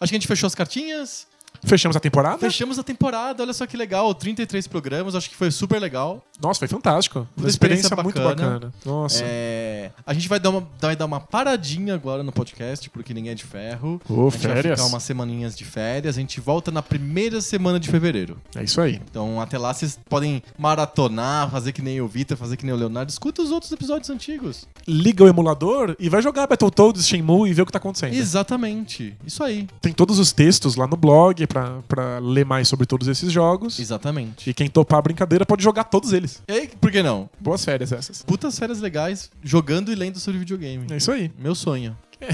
Acho 0.00 0.10
que 0.10 0.14
a 0.14 0.18
gente 0.18 0.26
fechou 0.28 0.46
as 0.46 0.54
cartinhas. 0.54 1.26
Fechamos 1.66 1.96
a 1.96 2.00
temporada? 2.00 2.38
Fechamos 2.38 2.78
a 2.78 2.82
temporada, 2.82 3.42
olha 3.42 3.52
só 3.52 3.66
que 3.66 3.76
legal. 3.76 4.14
33 4.14 4.66
programas, 4.68 5.14
acho 5.14 5.28
que 5.28 5.36
foi 5.36 5.50
super 5.50 5.80
legal. 5.80 6.24
Nossa, 6.40 6.60
foi 6.60 6.68
fantástico. 6.68 7.26
Uma 7.36 7.48
experiência, 7.48 7.86
experiência 7.86 8.02
muito 8.04 8.22
bacana. 8.22 8.72
Nossa. 8.84 9.22
É, 9.24 9.90
a 10.06 10.14
gente 10.14 10.28
vai 10.28 10.38
dar, 10.38 10.50
uma, 10.50 10.68
vai 10.80 10.94
dar 10.94 11.06
uma 11.06 11.18
paradinha 11.18 11.94
agora 11.94 12.22
no 12.22 12.30
podcast, 12.30 12.88
porque 12.90 13.12
ninguém 13.12 13.32
é 13.32 13.34
de 13.34 13.44
ferro. 13.44 14.00
Ô, 14.08 14.28
a 14.28 14.30
gente 14.30 14.46
vai 14.46 14.56
férias. 14.56 14.78
ficar 14.78 14.88
umas 14.88 15.02
semaninhas 15.02 15.56
de 15.56 15.64
férias. 15.64 16.16
A 16.16 16.20
gente 16.20 16.40
volta 16.40 16.70
na 16.70 16.82
primeira 16.82 17.40
semana 17.40 17.80
de 17.80 17.90
fevereiro. 17.90 18.38
É 18.54 18.62
isso 18.62 18.80
aí. 18.80 19.00
Então 19.10 19.40
até 19.40 19.58
lá 19.58 19.74
vocês 19.74 19.98
podem 20.08 20.42
maratonar, 20.58 21.50
fazer 21.50 21.72
que 21.72 21.82
nem 21.82 22.00
o 22.00 22.06
Vitor, 22.06 22.36
fazer 22.36 22.56
que 22.56 22.64
nem 22.64 22.74
o 22.74 22.78
Leonardo. 22.78 23.10
Escuta 23.10 23.42
os 23.42 23.50
outros 23.50 23.72
episódios 23.72 24.08
antigos. 24.10 24.68
Liga 24.86 25.24
o 25.24 25.28
emulador 25.28 25.96
e 25.98 26.08
vai 26.08 26.22
jogar 26.22 26.46
Battletoads, 26.46 27.06
Shenmue 27.06 27.50
e 27.50 27.54
ver 27.54 27.62
o 27.62 27.66
que 27.66 27.72
tá 27.72 27.78
acontecendo. 27.78 28.14
Exatamente. 28.14 29.16
Isso 29.26 29.42
aí. 29.42 29.66
Tem 29.80 29.92
todos 29.92 30.18
os 30.18 30.32
textos 30.32 30.76
lá 30.76 30.86
no 30.86 30.96
blog 30.96 31.42
pra 31.88 32.18
ler 32.18 32.44
mais 32.44 32.68
sobre 32.68 32.86
todos 32.86 33.08
esses 33.08 33.30
jogos. 33.32 33.78
Exatamente. 33.78 34.50
E 34.50 34.54
quem 34.54 34.68
topar 34.68 34.98
a 34.98 35.02
brincadeira 35.02 35.46
pode 35.46 35.62
jogar 35.62 35.84
todos 35.84 36.12
eles. 36.12 36.42
E 36.48 36.52
aí, 36.52 36.68
por 36.80 36.90
que 36.90 37.02
não? 37.02 37.28
Boas 37.40 37.64
férias 37.64 37.92
essas. 37.92 38.22
Putas 38.22 38.58
férias 38.58 38.80
legais, 38.80 39.30
jogando 39.42 39.92
e 39.92 39.94
lendo 39.94 40.18
sobre 40.18 40.38
videogame. 40.38 40.86
É 40.90 40.96
isso 40.96 41.10
aí. 41.12 41.30
Meu 41.38 41.54
sonho. 41.54 41.96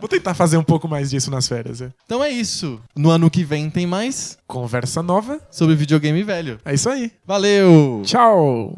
Vou 0.00 0.08
tentar 0.08 0.34
fazer 0.34 0.56
um 0.56 0.62
pouco 0.62 0.88
mais 0.88 1.10
disso 1.10 1.30
nas 1.30 1.48
férias. 1.48 1.80
é. 1.80 1.90
Então 2.06 2.22
é 2.22 2.30
isso. 2.30 2.80
No 2.96 3.10
ano 3.10 3.30
que 3.30 3.44
vem 3.44 3.70
tem 3.70 3.86
mais 3.86 4.38
Conversa 4.46 5.02
nova. 5.02 5.40
sobre 5.50 5.74
videogame 5.74 6.22
velho. 6.22 6.58
É 6.64 6.74
isso 6.74 6.88
aí. 6.88 7.12
Valeu! 7.26 8.02
Tchau. 8.04 8.76